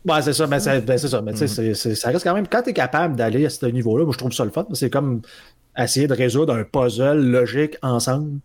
Ouais, 0.04 0.22
c'est 0.22 0.32
ça, 0.32 0.46
mais 0.46 0.58
c'est 0.60 0.80
ben, 0.84 0.98
ça. 0.98 1.22
Mais 1.22 1.32
tu 1.32 1.38
sais, 1.38 1.44
Mm. 1.44 1.48
c'est- 1.48 1.74
c'est- 1.74 1.94
ça 1.94 2.08
reste 2.10 2.24
quand 2.24 2.34
même, 2.34 2.46
quand 2.48 2.62
tu 2.62 2.70
es 2.70 2.72
capable 2.72 3.14
d'aller 3.16 3.46
à 3.46 3.50
ce 3.50 3.64
niveau-là, 3.66 4.04
moi 4.04 4.12
je 4.12 4.19
trouve 4.19 4.32
ça 4.32 4.44
le 4.44 4.50
fun. 4.50 4.66
C'est 4.72 4.90
comme 4.90 5.20
essayer 5.78 6.06
de 6.06 6.14
résoudre 6.14 6.54
un 6.54 6.64
puzzle 6.64 7.19
logique 7.30 7.76
ensemble 7.82 8.40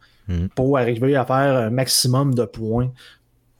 Pour 0.56 0.78
arriver 0.78 1.16
à 1.16 1.25
faire 1.25 1.36
un 1.36 1.69
maximum 1.69 2.33
de 2.33 2.45
points, 2.45 2.92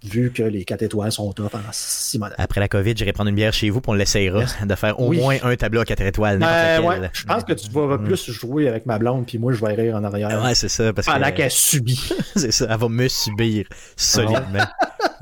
vu 0.04 0.32
que 0.32 0.44
les 0.44 0.64
4 0.66 0.82
étoiles 0.84 1.12
sont 1.12 1.32
top 1.34 1.54
en 1.56 1.60
si 1.72 2.18
modèle. 2.20 2.36
Après 2.40 2.60
la 2.60 2.68
COVID, 2.68 2.94
j'irai 2.96 3.14
prendre 3.14 3.30
une 3.30 3.36
bière 3.36 3.54
chez 3.54 3.70
vous, 3.70 3.82
puis 3.82 3.90
on 3.92 3.94
l'essayera 3.94 4.44
de 4.66 4.76
faire 4.76 5.00
au 5.00 5.10
Oui. 5.10 5.18
moins 5.20 5.36
un 5.44 5.56
tableau 5.56 5.82
à 5.82 5.86
4 5.86 6.02
étoiles. 6.02 6.40
n'importe 6.40 6.96
Ben, 6.96 7.02
ouais, 7.02 7.10
je 7.14 7.24
pense 7.26 7.44
que 7.44 7.54
tu 7.54 7.70
vas 7.72 7.98
Mm. 7.98 8.04
plus 8.06 8.32
jouer 8.32 8.68
avec 8.68 8.86
ma 8.86 8.98
blonde, 8.98 9.26
puis 9.26 9.38
moi 9.38 9.54
je 9.54 9.64
vais 9.64 9.74
rire 9.74 9.96
en 9.96 10.04
arrière. 10.04 10.42
Ouais, 10.44 10.56
c'est 10.56 10.70
ça. 10.70 10.92
Parce 10.94 11.08
pendant 11.08 11.30
que, 11.30 11.38
qu'elle 11.38 11.52
subit. 11.52 12.12
c'est 12.36 12.52
ça, 12.52 12.68
elle 12.70 12.78
va 12.78 12.90
me 12.90 13.08
subir 13.08 13.66
solidement. 13.96 14.66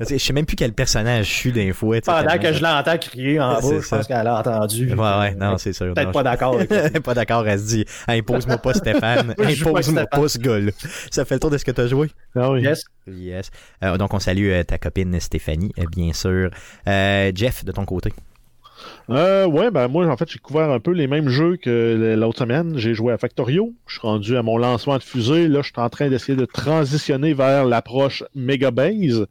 Sais, 0.02 0.18
je 0.18 0.24
sais 0.24 0.32
même 0.32 0.46
plus 0.46 0.56
quel 0.56 0.72
personnage 0.72 1.26
je 1.26 1.32
suis 1.32 1.52
d'un 1.52 1.72
fois. 1.72 1.96
pendant 2.04 2.26
tellement- 2.28 2.42
que 2.42 2.52
je 2.54 2.62
l'entends 2.62 2.98
crier 2.98 3.40
en 3.40 3.54
bas, 3.54 3.60
C'est 3.62 3.80
je 3.80 3.88
pense 3.88 4.06
qu'elle 4.06 4.26
a 4.26 4.38
entendu. 4.38 4.92
Ouais, 4.94 5.18
ouais, 5.18 5.34
non, 5.34 5.58
c'est 5.58 5.72
sûr. 5.72 5.92
Peut-être 5.94 6.12
pas 6.12 6.22
d'accord 6.22 6.54
avec 6.54 6.68
pas 7.02 7.14
d'accord, 7.14 7.46
elle 7.46 7.58
se 7.60 7.66
dit 7.66 7.84
Impose-moi 8.08 8.58
pas 8.58 8.74
Stéphane, 8.74 9.34
impose-moi 9.38 10.06
pas 10.06 10.28
ce 10.28 10.38
gars-là. 10.38 10.72
Ça 11.10 11.24
fait 11.24 11.34
le 11.34 11.40
tour 11.40 11.50
de 11.50 11.58
ce 11.58 11.64
que 11.64 11.70
tu 11.70 11.80
as 11.80 11.86
joué? 11.86 12.10
Ah 12.34 12.50
oui. 12.50 12.62
Yes. 12.62 12.84
Yes. 13.06 13.50
Euh, 13.82 13.96
donc, 13.96 14.14
on 14.14 14.18
salue 14.18 14.50
euh, 14.50 14.62
ta 14.62 14.78
copine 14.78 15.18
Stéphanie, 15.20 15.72
euh, 15.78 15.84
bien 15.90 16.12
sûr. 16.12 16.50
Jeff, 16.86 17.64
de 17.64 17.72
ton 17.72 17.84
côté. 17.84 18.12
Ouais, 19.08 19.70
ben 19.70 19.88
moi, 19.88 20.06
en 20.06 20.16
fait, 20.16 20.30
j'ai 20.30 20.38
couvert 20.38 20.70
un 20.70 20.80
peu 20.80 20.92
les 20.92 21.06
mêmes 21.06 21.28
jeux 21.28 21.56
que 21.56 22.14
l'autre 22.16 22.38
semaine. 22.38 22.78
J'ai 22.78 22.94
joué 22.94 23.12
à 23.12 23.18
Factorio. 23.18 23.74
Je 23.86 23.98
suis 23.98 24.06
rendu 24.06 24.36
à 24.36 24.42
mon 24.42 24.56
lancement 24.56 24.96
de 24.96 25.02
fusée. 25.02 25.48
Là, 25.48 25.60
je 25.62 25.66
suis 25.66 25.80
en 25.80 25.90
train 25.90 26.08
d'essayer 26.08 26.36
de 26.36 26.44
transitionner 26.44 27.34
vers 27.34 27.66
l'approche 27.66 28.24
Mega 28.34 28.70
Base. 28.70 29.26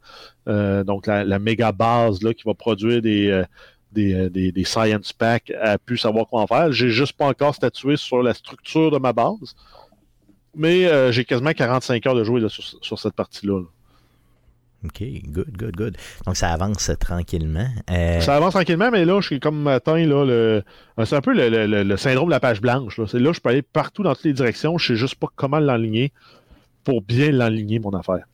Euh, 0.48 0.84
donc, 0.84 1.06
la, 1.06 1.24
la 1.24 1.38
méga 1.38 1.72
base 1.72 2.22
là, 2.22 2.32
qui 2.34 2.44
va 2.44 2.54
produire 2.54 3.02
des, 3.02 3.42
des, 3.92 4.30
des, 4.30 4.52
des 4.52 4.64
science 4.64 5.12
packs 5.12 5.52
à 5.60 5.78
plus 5.78 5.98
savoir 5.98 6.26
quoi 6.26 6.42
en 6.42 6.46
faire. 6.46 6.70
J'ai 6.70 6.90
juste 6.90 7.14
pas 7.14 7.26
encore 7.26 7.54
statué 7.54 7.96
sur 7.96 8.22
la 8.22 8.34
structure 8.34 8.90
de 8.90 8.98
ma 8.98 9.12
base. 9.12 9.56
Mais 10.56 10.86
euh, 10.86 11.12
j'ai 11.12 11.24
quasiment 11.24 11.52
45 11.52 12.04
heures 12.06 12.14
de 12.14 12.24
jouer 12.24 12.40
là, 12.40 12.48
sur, 12.48 12.64
sur 12.64 12.98
cette 12.98 13.14
partie-là. 13.14 13.60
là. 13.60 13.66
OK, 14.82 15.02
good, 15.26 15.56
good, 15.58 15.76
good. 15.76 15.96
Donc, 16.26 16.36
ça 16.36 16.48
avance 16.50 16.90
tranquillement. 16.98 17.68
Euh, 17.90 18.20
Ça 18.22 18.34
avance 18.36 18.54
tranquillement, 18.54 18.90
mais 18.90 19.04
là, 19.04 19.20
je 19.20 19.26
suis 19.26 19.38
comme 19.40 19.66
atteint 19.66 19.98
là, 20.06 20.24
le. 20.24 20.62
euh, 20.98 21.04
C'est 21.04 21.16
un 21.16 21.20
peu 21.20 21.34
le, 21.34 21.50
le- 21.50 21.66
le- 21.66 21.82
le 21.82 21.96
syndrome 21.98 22.28
de 22.28 22.30
la 22.30 22.40
page 22.40 22.62
blanche. 22.62 22.96
Là, 22.96 23.04
là 23.12 23.32
je 23.32 23.40
peux 23.40 23.50
aller 23.50 23.60
partout 23.62 24.02
dans 24.02 24.14
toutes 24.14 24.24
les 24.24 24.32
directions. 24.32 24.78
Je 24.78 24.86
sais 24.86 24.96
juste 24.96 25.16
pas 25.16 25.26
comment 25.36 25.58
l'enligner 25.58 26.12
pour 26.82 27.02
bien 27.02 27.30
l'enligner, 27.30 27.78
mon 27.78 27.90
affaire. 27.90 28.24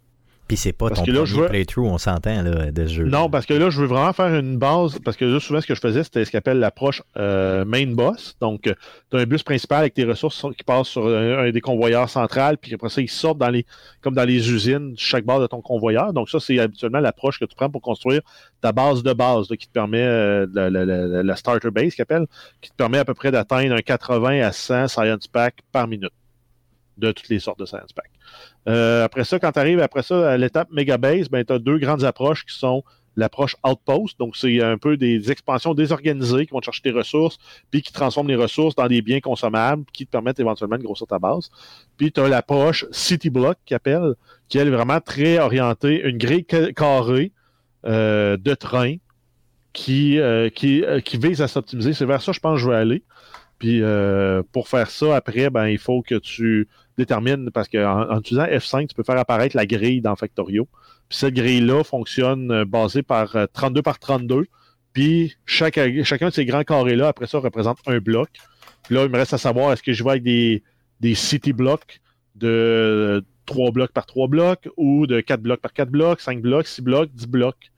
Puis 0.48 0.56
c'est 0.56 0.72
pas 0.72 0.88
Parce 0.88 1.00
ton 1.00 1.06
que 1.06 1.10
là, 1.10 1.18
premier 1.22 1.30
je 1.34 1.40
veux- 1.40 1.48
playthrough, 1.48 1.86
on 1.86 1.98
s'entend, 1.98 2.42
là, 2.42 2.70
de 2.70 2.86
ce 2.86 2.94
jeu. 2.94 3.04
Non, 3.04 3.28
parce 3.28 3.46
que 3.46 3.54
là, 3.54 3.68
je 3.68 3.80
veux 3.80 3.86
vraiment 3.88 4.12
faire 4.12 4.32
une 4.32 4.58
base. 4.58 4.98
Parce 5.04 5.16
que 5.16 5.24
là, 5.24 5.40
souvent, 5.40 5.60
ce 5.60 5.66
que 5.66 5.74
je 5.74 5.80
faisais, 5.80 6.04
c'était 6.04 6.24
ce 6.24 6.30
qu'on 6.30 6.38
appelle 6.38 6.60
l'approche 6.60 7.02
euh, 7.16 7.64
main 7.64 7.86
boss. 7.88 8.36
Donc, 8.40 8.62
tu 8.62 8.70
as 9.16 9.18
un 9.20 9.24
bus 9.24 9.42
principal 9.42 9.80
avec 9.80 9.94
tes 9.94 10.04
ressources 10.04 10.46
qui 10.56 10.62
passent 10.62 10.86
sur 10.88 11.06
un, 11.08 11.38
un 11.46 11.50
des 11.50 11.60
convoyeurs 11.60 12.08
centrales, 12.08 12.58
puis 12.58 12.72
après 12.74 12.88
ça, 12.90 13.00
ils 13.00 13.08
sortent 13.10 13.38
dans 13.38 13.50
les, 13.50 13.66
comme 14.02 14.14
dans 14.14 14.24
les 14.24 14.50
usines, 14.52 14.94
chaque 14.96 15.24
base 15.24 15.40
de 15.40 15.46
ton 15.48 15.60
convoyeur. 15.60 16.12
Donc, 16.12 16.30
ça, 16.30 16.38
c'est 16.38 16.58
habituellement 16.60 17.00
l'approche 17.00 17.40
que 17.40 17.44
tu 17.44 17.56
prends 17.56 17.68
pour 17.70 17.82
construire 17.82 18.20
ta 18.60 18.70
base 18.70 19.02
de 19.02 19.12
base, 19.12 19.50
là, 19.50 19.56
qui 19.56 19.66
te 19.66 19.72
permet, 19.72 20.02
euh, 20.02 20.46
la, 20.54 20.70
la- 20.70 20.84
la- 20.84 21.22
la 21.24 21.36
starter 21.36 21.70
base, 21.72 21.94
qu'il 21.94 22.02
appelle, 22.02 22.26
qui 22.60 22.70
te 22.70 22.76
permet 22.76 22.98
à 22.98 23.04
peu 23.04 23.14
près 23.14 23.32
d'atteindre 23.32 23.74
un 23.74 23.80
80 23.82 24.42
à 24.46 24.52
100 24.52 24.86
science 24.86 25.26
pack 25.26 25.56
par 25.72 25.88
minute 25.88 26.12
de 26.96 27.12
toutes 27.12 27.28
les 27.28 27.38
sortes 27.38 27.58
de 27.58 27.66
science 27.66 27.92
pack. 27.92 28.10
Euh, 28.68 29.04
après 29.04 29.24
ça, 29.24 29.38
quand 29.38 29.52
tu 29.52 29.58
arrives 29.58 29.80
après 29.80 30.02
ça 30.02 30.30
à 30.30 30.36
l'étape 30.36 30.70
Megabase, 30.72 31.28
ben, 31.28 31.44
tu 31.44 31.52
as 31.52 31.58
deux 31.58 31.78
grandes 31.78 32.04
approches 32.04 32.44
qui 32.44 32.56
sont 32.56 32.82
l'approche 33.18 33.56
Outpost, 33.66 34.18
donc 34.18 34.36
c'est 34.36 34.62
un 34.62 34.76
peu 34.76 34.98
des 34.98 35.30
expansions 35.30 35.72
désorganisées 35.72 36.44
qui 36.44 36.52
vont 36.52 36.60
te 36.60 36.66
chercher 36.66 36.82
tes 36.82 36.90
ressources, 36.90 37.38
puis 37.70 37.80
qui 37.80 37.90
transforment 37.90 38.28
les 38.28 38.36
ressources 38.36 38.74
dans 38.74 38.88
des 38.88 39.00
biens 39.00 39.20
consommables, 39.20 39.84
qui 39.92 40.04
te 40.04 40.10
permettent 40.10 40.38
éventuellement 40.38 40.76
de 40.76 40.82
grossir 40.82 41.06
ta 41.06 41.18
base. 41.18 41.48
Puis 41.96 42.12
tu 42.12 42.20
as 42.20 42.28
l'approche 42.28 42.84
City 42.90 43.30
Block 43.30 43.56
qui 43.64 43.72
appelle, 43.72 44.14
qui 44.48 44.58
elle, 44.58 44.68
est 44.68 44.70
vraiment 44.70 45.00
très 45.00 45.38
orientée, 45.38 46.02
une 46.02 46.18
grille 46.18 46.44
ca- 46.50 46.72
carrée 46.74 47.32
euh, 47.86 48.36
de 48.36 48.54
train 48.54 48.96
qui, 49.72 50.18
qui, 50.54 50.84
euh, 50.84 51.00
qui 51.00 51.16
vise 51.16 51.40
à 51.40 51.48
s'optimiser. 51.48 51.94
C'est 51.94 52.06
vers 52.06 52.20
ça, 52.20 52.32
je 52.32 52.40
pense, 52.40 52.56
que 52.56 52.64
je 52.64 52.68
vais 52.68 52.76
aller. 52.76 53.02
Puis 53.58 53.82
euh, 53.82 54.42
pour 54.52 54.68
faire 54.68 54.90
ça, 54.90 55.16
après, 55.16 55.50
ben, 55.50 55.66
il 55.66 55.78
faut 55.78 56.02
que 56.02 56.16
tu 56.16 56.68
détermines, 56.98 57.50
parce 57.50 57.68
qu'en 57.68 58.08
en 58.10 58.20
utilisant 58.20 58.44
F5, 58.44 58.88
tu 58.88 58.94
peux 58.94 59.02
faire 59.02 59.18
apparaître 59.18 59.56
la 59.56 59.66
grille 59.66 60.00
dans 60.00 60.16
Factorio. 60.16 60.68
Puis 61.08 61.18
cette 61.18 61.34
grille-là 61.34 61.84
fonctionne 61.84 62.50
euh, 62.50 62.64
basée 62.64 63.02
par 63.02 63.36
32 63.52 63.82
par 63.82 63.98
32. 63.98 64.46
Puis 64.92 65.36
chaque, 65.44 65.78
chacun 66.04 66.28
de 66.28 66.34
ces 66.34 66.44
grands 66.44 66.64
carrés-là, 66.64 67.08
après 67.08 67.26
ça, 67.26 67.38
représente 67.38 67.78
un 67.86 67.98
bloc. 67.98 68.28
Puis 68.84 68.94
là, 68.94 69.04
il 69.04 69.10
me 69.10 69.16
reste 69.16 69.34
à 69.34 69.38
savoir, 69.38 69.72
est-ce 69.72 69.82
que 69.82 69.92
je 69.92 70.02
vais 70.02 70.10
avec 70.10 70.22
des, 70.22 70.62
des 71.00 71.14
city 71.14 71.52
blocks 71.52 72.00
de 72.34 73.24
3 73.46 73.70
blocs 73.70 73.92
par 73.92 74.06
3 74.06 74.28
blocs 74.28 74.68
ou 74.76 75.06
de 75.06 75.20
4 75.20 75.40
blocs 75.40 75.60
par 75.60 75.72
4 75.72 75.90
blocs, 75.90 76.20
5 76.20 76.40
blocs, 76.40 76.66
6 76.66 76.82
blocs, 76.82 77.10
10 77.12 77.26
blocs? 77.26 77.72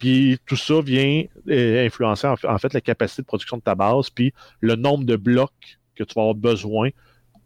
Puis 0.00 0.38
tout 0.46 0.56
ça 0.56 0.80
vient 0.80 1.24
euh, 1.48 1.86
influencer 1.86 2.26
en 2.26 2.58
fait 2.58 2.72
la 2.72 2.80
capacité 2.80 3.22
de 3.22 3.26
production 3.26 3.58
de 3.58 3.62
ta 3.62 3.74
base, 3.76 4.10
puis 4.10 4.32
le 4.60 4.74
nombre 4.74 5.04
de 5.04 5.14
blocs 5.14 5.78
que 5.94 6.02
tu 6.02 6.14
vas 6.14 6.22
avoir 6.22 6.34
besoin 6.34 6.88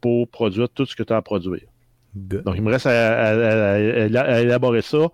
pour 0.01 0.27
produire 0.29 0.69
tout 0.69 0.85
ce 0.85 0.95
que 0.95 1.03
tu 1.03 1.13
as 1.13 1.17
à 1.17 1.21
produire. 1.21 1.67
Donc 2.15 2.55
il 2.55 2.61
me 2.61 2.71
reste 2.71 2.85
à, 2.87 4.39
élaborer 4.41 4.81
ça, 4.81 5.09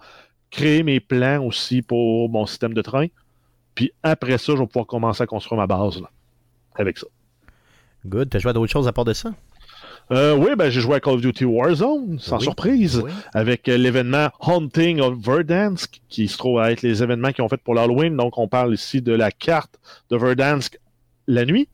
créer 0.52 0.84
mes 0.84 1.00
plans 1.00 1.44
aussi 1.44 1.82
pour 1.82 2.30
mon 2.30 2.46
système 2.46 2.76
de 2.76 2.82
train. 2.84 3.08
Puis 3.74 3.92
après 4.04 4.38
ça, 4.38 4.54
je 4.54 4.60
vais 4.60 4.68
pouvoir 4.68 4.86
commencer 4.86 5.24
à 5.24 5.26
construire 5.26 5.60
ma 5.60 5.66
base 5.66 6.00
avec 6.76 7.00
ça. 7.00 7.08
Good. 8.06 8.30
Tu 8.30 8.38
as 8.38 8.40
joué 8.40 8.52
à 8.52 8.54
d'autres 8.54 8.72
choses 8.72 8.88
à 8.88 8.94
part 8.94 9.06
de 9.06 9.14
ça? 9.14 9.32
Euh, 10.12 10.36
oui, 10.36 10.50
ben, 10.58 10.70
j'ai 10.70 10.82
joué 10.82 10.96
à 10.96 11.00
Call 11.00 11.14
of 11.14 11.22
Duty 11.22 11.46
Warzone, 11.46 12.20
sans 12.20 12.40
surprise, 12.40 13.02
avec 13.34 13.70
euh, 13.70 13.78
l'événement 13.78 14.28
Hunting 14.42 15.00
of 15.00 15.18
Verdansk, 15.18 16.02
qui 16.10 16.28
se 16.28 16.38
trouve 16.38 16.60
à 16.60 16.72
être 16.72 16.82
les 16.82 17.02
événements 17.02 17.32
qu'ils 17.32 17.46
ont 17.46 17.50
fait 17.50 17.62
pour 17.62 17.76
l'Halloween. 17.76 18.18
Donc, 18.18 18.38
on 18.38 18.48
parle 18.48 18.74
ici 18.74 19.02
de 19.02 19.14
la 19.14 19.32
carte 19.32 19.80
de 20.10 20.18
Verdansk 20.18 20.78
la 21.28 21.46
nuit. 21.46 21.70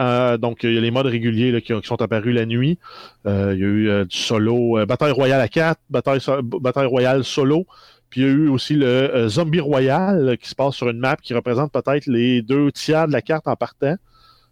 Euh, 0.00 0.38
donc, 0.38 0.62
il 0.62 0.72
y 0.72 0.78
a 0.78 0.80
les 0.80 0.90
modes 0.90 1.06
réguliers 1.06 1.60
qui, 1.60 1.74
sont 1.84 2.00
apparus 2.00 2.34
la 2.34 2.46
nuit. 2.46 2.78
il 3.26 3.30
y 3.30 3.34
a 3.34 3.52
eu 3.52 4.04
du 4.06 4.16
solo, 4.16 4.86
Bataille 4.86 5.12
Royale 5.12 5.42
à 5.42 5.48
4, 5.48 5.78
Bataille, 5.90 6.20
Bataille 6.42 6.86
Royale 6.86 7.24
solo. 7.24 7.66
Puis 8.08 8.22
il 8.22 8.26
y 8.26 8.28
a 8.28 8.32
eu 8.32 8.48
aussi 8.48 8.74
le 8.74 9.28
Zombie 9.28 9.60
Royal 9.60 10.36
qui 10.40 10.48
se 10.48 10.54
passe 10.56 10.74
sur 10.74 10.88
une 10.88 10.98
map 10.98 11.14
qui 11.16 11.32
représente 11.32 11.70
peut-être 11.70 12.06
les 12.06 12.42
deux 12.42 12.72
tiers 12.72 13.06
de 13.06 13.12
la 13.12 13.22
carte 13.22 13.46
en 13.46 13.54
partant 13.54 13.96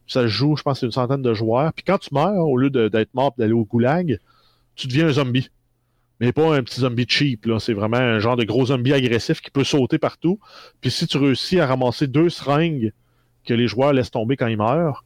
ça 0.09 0.27
joue, 0.27 0.57
je 0.57 0.63
pense, 0.63 0.83
une 0.83 0.91
centaine 0.91 1.23
de 1.23 1.35
joueurs. 1.35 1.73
Puis 1.73 1.85
quand 1.85 1.99
tu 1.99 2.13
meurs, 2.13 2.47
au 2.47 2.57
lieu 2.57 2.71
d'être 2.71 3.15
mort 3.15 3.35
et 3.39 3.43
d'aller 3.43 3.53
au 3.53 3.65
goulag, 3.65 4.19
tu 4.75 4.87
deviens 4.89 5.09
un 5.09 5.13
zombie. 5.13 5.51
Mais 6.21 6.33
pas 6.33 6.57
un 6.57 6.65
petit 6.65 6.81
zombie 6.81 7.07
cheap, 7.09 7.47
là. 7.47 7.61
C'est 7.61 7.75
vraiment 7.75 7.99
un 7.99 8.19
genre 8.19 8.37
de 8.37 8.43
gros 8.43 8.67
zombie 8.67 8.93
agressif 8.93 9.41
qui 9.41 9.51
peut 9.51 9.63
sauter 9.63 9.99
partout. 9.99 10.41
Puis 10.81 10.91
si 10.91 11.07
tu 11.07 11.17
réussis 11.17 11.61
à 11.61 11.67
ramasser 11.67 12.09
deux 12.09 12.29
seringues 12.29 12.93
que 13.45 13.55
les 13.55 13.69
joueurs 13.69 13.93
laissent 13.93 14.11
tomber 14.11 14.37
quand 14.37 14.49
ils 14.49 14.57
meurent, 14.57 15.05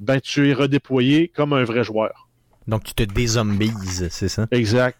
ben 0.00 0.20
tu 0.20 0.48
es 0.48 0.52
redéployé 0.52 1.28
comme 1.28 1.52
un 1.52 1.64
vrai 1.64 1.84
joueur. 1.84 2.28
Donc 2.66 2.84
tu 2.84 2.92
te 2.94 3.02
dézombises, 3.02 4.08
c'est 4.10 4.28
ça? 4.28 4.46
Exact. 4.50 4.98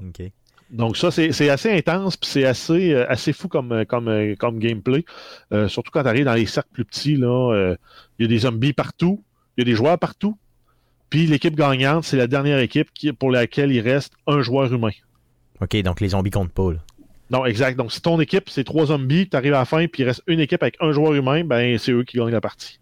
OK. 0.00 0.30
Donc 0.70 0.96
ça, 0.96 1.10
c'est 1.10 1.48
assez 1.48 1.70
intense, 1.70 2.16
puis 2.16 2.28
c'est 2.28 2.44
assez, 2.44 2.92
euh, 2.92 3.08
assez 3.08 3.32
fou 3.32 3.48
comme, 3.48 3.72
euh, 3.72 3.84
comme, 3.84 4.08
euh, 4.08 4.34
comme 4.36 4.58
gameplay. 4.58 5.04
surtout 5.68 5.90
quand 5.92 6.02
tu 6.02 6.08
arrives 6.08 6.24
dans 6.24 6.34
les 6.34 6.46
cercles 6.46 6.70
plus 6.72 6.84
petits, 6.84 7.16
là, 7.16 7.76
il 8.18 8.22
y 8.22 8.24
a 8.24 8.28
des 8.28 8.38
zombies 8.38 8.72
partout, 8.72 9.22
il 9.56 9.60
y 9.60 9.62
a 9.62 9.64
des 9.64 9.76
joueurs 9.76 9.98
partout. 9.98 10.36
Puis 11.08 11.26
l'équipe 11.26 11.54
gagnante, 11.54 12.04
c'est 12.04 12.16
la 12.16 12.26
dernière 12.26 12.58
équipe 12.58 12.92
qui, 12.92 13.12
pour 13.12 13.30
laquelle 13.30 13.70
il 13.70 13.80
reste 13.80 14.14
un 14.26 14.42
joueur 14.42 14.72
humain. 14.72 14.90
OK, 15.60 15.80
donc 15.82 16.00
les 16.00 16.08
zombies 16.08 16.30
comptent 16.30 16.52
pas. 16.52 16.72
Là. 16.72 16.78
Non, 17.30 17.44
exact. 17.46 17.76
Donc 17.76 17.92
si 17.92 18.00
ton 18.00 18.20
équipe, 18.20 18.48
c'est 18.48 18.64
trois 18.64 18.86
zombies, 18.86 19.28
tu 19.28 19.36
arrives 19.36 19.54
à 19.54 19.58
la 19.58 19.64
fin, 19.64 19.86
puis 19.86 20.02
il 20.02 20.06
reste 20.06 20.22
une 20.26 20.40
équipe 20.40 20.62
avec 20.62 20.76
un 20.80 20.92
joueur 20.92 21.14
humain, 21.14 21.44
ben 21.44 21.78
c'est 21.78 21.92
eux 21.92 22.02
qui 22.02 22.18
gagnent 22.18 22.30
la 22.30 22.40
partie. 22.40 22.80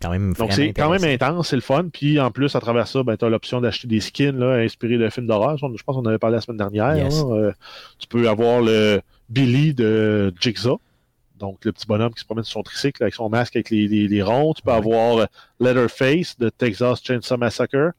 Donc 0.00 0.52
c'est 0.52 0.72
quand 0.72 0.90
même 0.90 1.04
intense, 1.04 1.48
c'est 1.48 1.56
le 1.56 1.62
fun. 1.62 1.88
Puis 1.92 2.20
en 2.20 2.30
plus, 2.30 2.54
à 2.54 2.60
travers 2.60 2.86
ça, 2.86 3.02
ben, 3.02 3.16
tu 3.16 3.24
as 3.24 3.28
l'option 3.28 3.60
d'acheter 3.60 3.88
des 3.88 4.00
skins 4.00 4.38
là, 4.38 4.54
inspirés 4.56 4.96
de 4.96 5.08
films 5.10 5.26
d'horreur. 5.26 5.56
Je 5.56 5.82
pense 5.82 5.96
qu'on 5.96 6.06
avait 6.06 6.18
parlé 6.18 6.36
la 6.36 6.40
semaine 6.40 6.58
dernière. 6.58 7.08
Euh, 7.32 7.52
tu 7.98 8.06
peux 8.06 8.28
avoir 8.28 8.60
le 8.60 9.00
Billy 9.28 9.74
de 9.74 10.32
Jigsaw. 10.40 10.80
Donc 11.38 11.64
le 11.64 11.72
petit 11.72 11.86
bonhomme 11.86 12.12
qui 12.12 12.20
se 12.20 12.24
promène 12.24 12.44
sur 12.44 12.54
son 12.54 12.62
tricycle 12.62 13.02
avec 13.02 13.14
son 13.14 13.28
masque 13.28 13.56
avec 13.56 13.70
les, 13.70 14.22
ronds. 14.22 14.54
Tu 14.54 14.62
peux 14.62 14.72
avoir 14.72 15.18
euh, 15.18 15.26
Leatherface 15.60 16.38
de 16.38 16.48
Texas 16.48 17.00
Chainsaw 17.02 17.36
Massacre. 17.36 17.92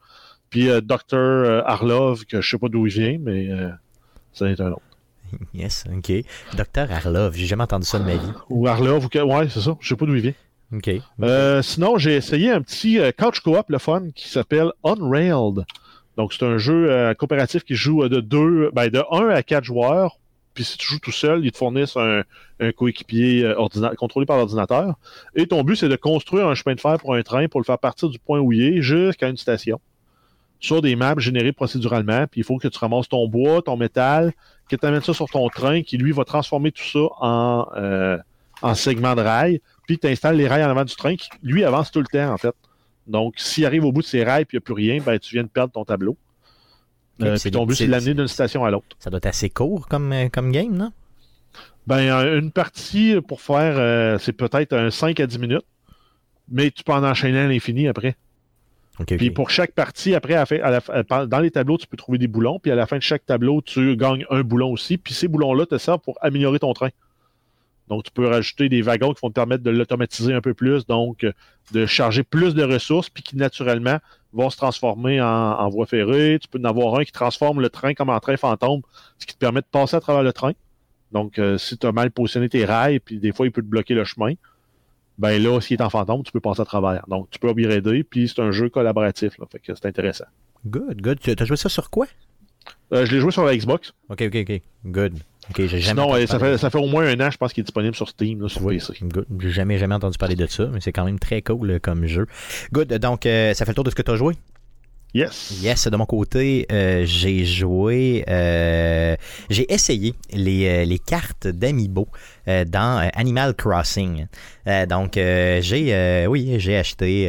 Puis 0.50 0.70
euh, 0.70 0.82
Dr. 0.82 1.64
Arlov, 1.66 2.26
que 2.26 2.42
je 2.42 2.50
sais 2.50 2.58
pas 2.58 2.70
d'où 2.70 2.88
il 2.88 2.94
vient, 2.94 3.18
mais 3.20 3.50
ça 4.32 4.46
n'est 4.46 4.60
un 4.62 4.72
autre. 4.72 4.82
Yes, 5.54 5.84
ok. 5.94 6.12
Dr. 6.54 6.92
Arlov, 6.92 7.36
j'ai 7.36 7.46
jamais 7.46 7.64
entendu 7.64 7.86
ça 7.86 8.00
de 8.00 8.06
ma 8.06 8.16
vie. 8.16 8.32
Ou 8.50 8.68
Arlov, 8.68 9.06
ou... 9.06 9.18
ouais, 9.20 9.50
c'est 9.50 9.62
ça. 9.62 9.78
Je 9.80 9.88
sais 9.88 9.96
pas 9.96 10.06
d'où 10.06 10.16
il 10.16 10.22
vient. 10.22 10.34
Euh, 11.22 11.62
sinon, 11.62 11.98
j'ai 11.98 12.16
essayé 12.16 12.52
un 12.52 12.62
petit 12.62 13.00
euh, 13.00 13.12
couch 13.12 13.40
co-op, 13.40 13.70
le 13.70 13.80
fun, 13.80 14.10
qui 14.14 14.30
s'appelle 14.30 14.72
Unrailed. 14.84 15.66
Donc, 16.18 16.34
c'est 16.34 16.46
un 16.46 16.58
jeu 16.58 16.92
euh, 16.92 17.14
coopératif 17.14 17.64
qui 17.64 17.76
joue 17.76 18.08
de 18.08 18.20
deux, 18.20 18.70
ben, 18.74 18.90
de 18.90 19.04
1 19.12 19.30
à 19.30 19.42
4 19.42 19.64
joueurs. 19.64 20.20
Puis 20.54 20.64
si 20.66 20.78
tu 20.78 20.88
joues 20.88 21.00
tout 21.00 21.12
seul, 21.12 21.46
ils 21.46 21.52
te 21.52 21.58
fournissent 21.58 21.96
un, 21.96 22.24
coéquipier 22.76 23.54
contrôlé 23.98 24.26
par 24.26 24.36
l'ordinateur. 24.36 24.96
Et 25.34 25.48
ton 25.48 25.64
but, 25.64 25.78
c'est 25.78 25.88
de 25.88 25.96
construire 25.96 26.48
un 26.48 26.56
chemin 26.56 26.76
de 26.76 26.82
fer 26.82 26.98
pour 27.00 27.16
un 27.16 27.22
train 27.22 27.48
pour 27.48 27.62
le 27.62 27.66
faire 27.66 27.78
partir 27.78 28.10
du 28.10 28.20
point 28.20 28.40
où 28.40 28.52
il 28.52 28.62
est 28.62 28.82
jusqu'à 28.82 29.30
une 29.30 29.38
station. 29.38 29.80
Sur 30.60 30.82
des 30.82 30.98
maps 30.98 31.18
générées 31.18 31.54
procéduralement. 31.54 32.28
Puis 32.28 32.42
il 32.42 32.44
faut 32.44 32.58
que 32.58 32.68
tu 32.68 32.78
ramasses 32.78 33.08
ton 33.08 33.26
bois, 33.30 33.62
ton 33.62 33.78
métal, 33.78 34.34
que 34.70 34.76
tu 34.76 34.86
amènes 34.86 35.02
ça 35.02 35.14
sur 35.14 35.30
ton 35.30 35.48
train, 35.48 35.82
qui 35.82 35.98
lui 35.98 36.12
va 36.12 36.26
transformer 36.26 36.74
tout 36.74 36.84
ça 36.84 37.08
en, 37.22 38.20
en 38.62 38.76
segment 38.76 39.16
de 39.16 39.22
rail 39.22 39.62
puis 39.90 39.98
tu 39.98 40.06
installes 40.06 40.38
les 40.38 40.48
rails 40.48 40.64
en 40.64 40.70
avant 40.70 40.86
du 40.86 40.96
train 40.96 41.16
qui, 41.16 41.30
lui, 41.42 41.64
avance 41.64 41.90
tout 41.90 42.00
le 42.00 42.06
temps, 42.06 42.32
en 42.32 42.38
fait. 42.38 42.54
Donc, 43.08 43.34
s'il 43.38 43.66
arrive 43.66 43.86
au 43.86 43.92
bout 43.92 44.04
de 44.04 44.06
ses 44.06 44.24
rails 44.24 44.44
et 44.44 44.48
il 44.52 44.56
n'y 44.56 44.58
a 44.60 44.62
plus 44.62 44.76
rien, 44.76 45.00
ben, 45.04 45.18
tu 45.18 45.34
viens 45.34 45.42
de 45.42 45.48
perdre 45.48 45.74
ton 45.74 45.84
tableau. 45.84 46.16
Euh, 47.24 47.36
puis 47.42 47.50
ton 47.50 47.66
but, 47.66 47.74
c'est 47.74 47.88
de 47.88 47.92
l'amener 47.92 48.14
d'une 48.14 48.28
station 48.28 48.64
à 48.64 48.70
l'autre. 48.70 48.86
Ça 49.00 49.10
doit 49.10 49.18
être 49.18 49.26
assez 49.26 49.50
court 49.50 49.88
comme, 49.88 50.14
euh, 50.14 50.30
comme 50.30 50.52
game, 50.52 50.78
non? 50.78 50.92
Ben, 51.88 52.38
une 52.38 52.52
partie 52.52 53.20
pour 53.28 53.42
faire, 53.42 53.80
euh, 53.80 54.20
c'est 54.20 54.32
peut-être 54.32 54.74
un 54.74 54.92
5 54.92 55.20
à 55.22 55.26
10 55.26 55.40
minutes, 55.40 55.66
mais 56.52 56.70
tu 56.70 56.84
peux 56.84 56.94
en 56.94 57.04
enchaîner 57.04 57.40
à 57.40 57.48
l'infini 57.48 57.88
après. 57.88 58.16
puis 59.08 59.32
pour 59.32 59.50
chaque 59.50 59.72
partie, 59.72 60.14
après, 60.14 60.36
dans 61.28 61.40
les 61.40 61.50
tableaux, 61.50 61.80
tu 61.80 61.88
peux 61.88 61.98
trouver 61.98 62.20
des 62.20 62.28
boulons, 62.28 62.60
puis 62.60 62.72
à 62.72 62.76
la 62.76 62.86
fin 62.86 62.98
de 62.98 63.02
chaque 63.02 63.26
tableau, 63.26 63.64
tu 63.64 63.98
gagnes 63.98 64.28
un 64.30 64.42
boulon 64.42 64.72
aussi, 64.72 65.00
puis 65.00 65.16
ces 65.16 65.28
boulons-là 65.28 65.66
te 65.66 65.80
servent 65.80 66.02
pour 66.02 66.16
améliorer 66.22 66.60
ton 66.60 66.74
train. 66.74 66.90
Donc, 67.90 68.04
tu 68.04 68.12
peux 68.12 68.28
rajouter 68.28 68.70
des 68.70 68.82
wagons 68.82 69.14
qui 69.14 69.22
vont 69.22 69.30
te 69.30 69.34
permettre 69.34 69.64
de 69.64 69.72
l'automatiser 69.72 70.34
un 70.34 70.42
peu 70.42 70.54
plus, 70.54 70.86
donc 70.86 71.24
euh, 71.24 71.32
de 71.72 71.86
charger 71.86 72.24
plus 72.24 72.54
de 72.54 72.64
ressources, 72.64 73.10
puis 73.10 73.24
qui 73.24 73.36
naturellement 73.36 73.98
vont 74.32 74.50
se 74.50 74.58
transformer 74.58 75.20
en, 75.20 75.68
voie 75.70 75.88
ferrée. 75.88 76.38
Tu 76.40 76.48
peux 76.48 76.60
en 76.60 76.66
avoir 76.66 77.00
un 77.00 77.04
qui 77.04 77.12
transforme 77.12 77.62
le 77.62 77.70
train 77.70 77.96
comme 77.96 78.10
en 78.10 78.20
train 78.20 78.38
fantôme, 78.38 78.82
ce 79.18 79.26
qui 79.26 79.34
te 79.34 79.40
permet 79.40 79.62
de 79.62 79.68
passer 79.72 79.96
à 79.96 80.00
travers 80.00 80.22
le 80.22 80.32
train. 80.32 80.54
Donc, 81.12 81.40
euh, 81.40 81.58
si 81.58 81.78
tu 81.78 81.88
as 81.88 81.92
mal 81.92 82.12
positionné 82.12 82.48
tes 82.48 82.64
rails, 82.64 83.00
puis 83.00 83.18
des 83.18 83.32
fois, 83.32 83.48
il 83.48 83.52
peut 83.52 83.64
te 83.64 83.68
bloquer 83.68 83.96
le 83.96 84.04
chemin, 84.04 84.34
ben 85.18 85.42
là, 85.42 85.60
s'il 85.60 85.78
est 85.78 85.84
en 85.84 85.90
fantôme, 85.90 86.24
tu 86.24 86.32
peux 86.32 86.40
passer 86.40 86.62
à 86.62 86.66
travers. 86.66 87.06
Donc, 87.08 87.30
tu 87.32 87.40
peux 87.40 87.50
upgrader, 87.50 88.04
puis 88.04 88.30
c'est 88.30 88.42
un 88.42 88.52
jeu 88.52 88.70
collaboratif. 88.70 89.38
Là, 89.40 89.46
fait 89.52 89.60
que 89.60 89.74
c'est 89.74 89.86
intéressant. 89.88 90.26
Good, 90.66 91.02
good. 91.02 91.20
Tu 91.20 91.36
as 91.38 91.46
joué 91.46 91.58
ça 91.58 91.70
sur 91.70 91.90
quoi? 91.90 92.06
Euh, 92.94 93.06
je 93.06 93.14
l'ai 93.14 93.20
joué 93.20 93.32
sur 93.32 93.44
la 93.44 93.56
Xbox. 93.56 93.94
OK, 94.10 94.22
OK, 94.22 94.36
OK. 94.36 94.62
Good. 94.86 95.20
Okay, 95.52 95.82
Sinon, 95.82 96.14
ça 96.28 96.40
fait, 96.40 96.58
ça 96.58 96.70
fait 96.70 96.78
au 96.78 96.88
moins 96.88 97.06
un 97.06 97.20
an, 97.20 97.32
je 97.32 97.38
pense, 97.38 97.54
qu'il 97.54 97.62
est 97.62 97.66
disponible 97.66 97.96
sur 97.96 98.08
Steam, 98.08 98.42
là, 98.42 98.50
sur 98.50 98.64
oui, 98.64 98.76
PC. 98.78 98.94
J'ai 99.40 99.50
jamais, 99.50 99.78
jamais 99.78 99.96
entendu 99.96 100.18
parler 100.18 100.36
de 100.36 100.46
ça, 100.46 100.68
mais 100.72 100.80
c'est 100.80 100.92
quand 100.92 101.06
même 101.06 101.20
très 101.20 101.42
cool 101.42 101.80
comme 101.80 102.06
jeu. 102.06 102.28
Good. 102.72 102.94
Donc, 102.96 103.26
euh, 103.26 103.54
ça 103.54 103.66
fait 103.66 103.72
le 103.72 103.76
tour 103.76 103.84
de 103.84 103.90
ce 103.90 103.96
que 103.96 104.02
tu 104.04 104.12
as 104.12 104.16
joué? 104.16 104.36
Yes. 105.16 105.60
Yes, 105.64 105.88
de 105.88 105.98
mon 105.98 106.06
côté, 106.06 106.68
euh, 106.72 107.04
j'ai 107.04 107.44
joué, 107.44 108.24
euh, 108.30 109.16
j'ai 109.50 109.74
essayé 109.74 110.14
les, 110.32 110.86
les 110.86 111.00
cartes 111.00 111.48
d'Amiibo 111.48 112.08
dans 112.68 113.10
Animal 113.14 113.54
Crossing. 113.54 114.28
donc, 114.88 115.12
j'ai, 115.16 116.26
oui, 116.28 116.56
j'ai 116.60 116.78
acheté, 116.78 117.28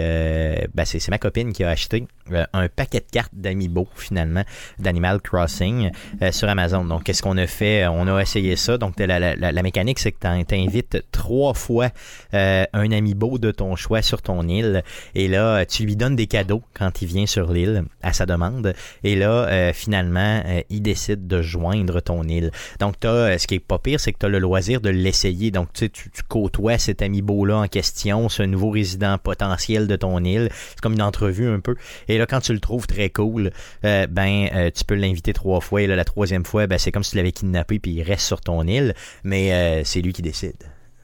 ben 0.74 0.84
c'est 0.84 1.08
ma 1.08 1.18
copine 1.18 1.52
qui 1.52 1.64
a 1.64 1.70
acheté 1.70 2.06
euh, 2.32 2.44
un 2.52 2.68
paquet 2.68 3.00
de 3.00 3.10
cartes 3.10 3.34
d'Amiibo 3.34 3.88
finalement 3.96 4.44
d'Animal 4.78 5.20
Crossing 5.20 5.90
euh, 6.22 6.30
sur 6.32 6.48
Amazon. 6.48 6.84
Donc 6.84 7.04
qu'est-ce 7.04 7.22
qu'on 7.22 7.36
a 7.36 7.46
fait? 7.46 7.86
On 7.86 8.06
a 8.06 8.20
essayé 8.20 8.56
ça. 8.56 8.78
Donc 8.78 8.98
la, 8.98 9.18
la, 9.18 9.34
la 9.34 9.62
mécanique 9.62 9.98
c'est 9.98 10.12
que 10.12 10.42
tu 10.44 10.54
invites 10.54 11.02
trois 11.10 11.54
fois 11.54 11.88
euh, 12.34 12.64
un 12.72 12.92
Amiibo 12.92 13.38
de 13.38 13.50
ton 13.50 13.74
choix 13.74 14.02
sur 14.02 14.22
ton 14.22 14.46
île 14.46 14.82
et 15.14 15.28
là 15.28 15.64
tu 15.64 15.84
lui 15.84 15.96
donnes 15.96 16.16
des 16.16 16.26
cadeaux 16.26 16.62
quand 16.74 17.02
il 17.02 17.08
vient 17.08 17.26
sur 17.26 17.52
l'île 17.52 17.84
à 18.02 18.12
sa 18.12 18.26
demande 18.26 18.74
et 19.02 19.16
là 19.16 19.72
finalement 19.72 20.42
il 20.68 20.82
décide 20.82 21.26
de 21.26 21.42
joindre 21.42 22.00
ton 22.00 22.22
île. 22.24 22.50
Donc 22.78 23.04
as, 23.04 23.38
ce 23.38 23.46
qui 23.46 23.56
est 23.56 23.60
pas 23.60 23.78
pire 23.78 23.98
c'est 23.98 24.12
que 24.12 24.18
tu 24.18 24.26
as 24.26 24.28
le 24.28 24.38
loisir 24.38 24.80
de 24.80 24.90
l'essayer. 25.10 25.50
Donc 25.50 25.72
tu, 25.72 25.90
tu 25.90 26.10
côtoies 26.28 26.78
cet 26.78 27.02
Amiibo 27.02 27.44
là 27.44 27.58
en 27.58 27.66
question, 27.66 28.28
ce 28.28 28.42
nouveau 28.42 28.70
résident 28.70 29.18
potentiel 29.18 29.86
de 29.88 29.96
ton 29.96 30.22
île. 30.24 30.48
C'est 30.70 30.80
comme 30.80 30.92
une 30.92 31.02
entrevue 31.02 31.48
un 31.48 31.60
peu. 31.60 31.74
Et 32.08 32.16
là, 32.16 32.26
quand 32.26 32.40
tu 32.40 32.52
le 32.52 32.60
trouves 32.60 32.86
très 32.86 33.10
cool, 33.10 33.50
euh, 33.84 34.06
ben, 34.06 34.48
euh, 34.54 34.70
tu 34.70 34.84
peux 34.84 34.94
l'inviter 34.94 35.32
trois 35.32 35.60
fois. 35.60 35.82
Et 35.82 35.86
là, 35.86 35.96
la 35.96 36.04
troisième 36.04 36.44
fois, 36.44 36.66
ben, 36.66 36.78
c'est 36.78 36.92
comme 36.92 37.02
si 37.02 37.12
tu 37.12 37.16
l'avais 37.16 37.32
kidnappé 37.32 37.78
puis 37.78 37.92
il 37.92 38.02
reste 38.02 38.26
sur 38.26 38.40
ton 38.40 38.62
île, 38.66 38.94
mais 39.24 39.52
euh, 39.52 39.82
c'est 39.84 40.00
lui 40.00 40.12
qui 40.12 40.22
décide. 40.22 40.56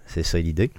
C'est 0.06 0.22
ça 0.22 0.38
l'idée. 0.38 0.70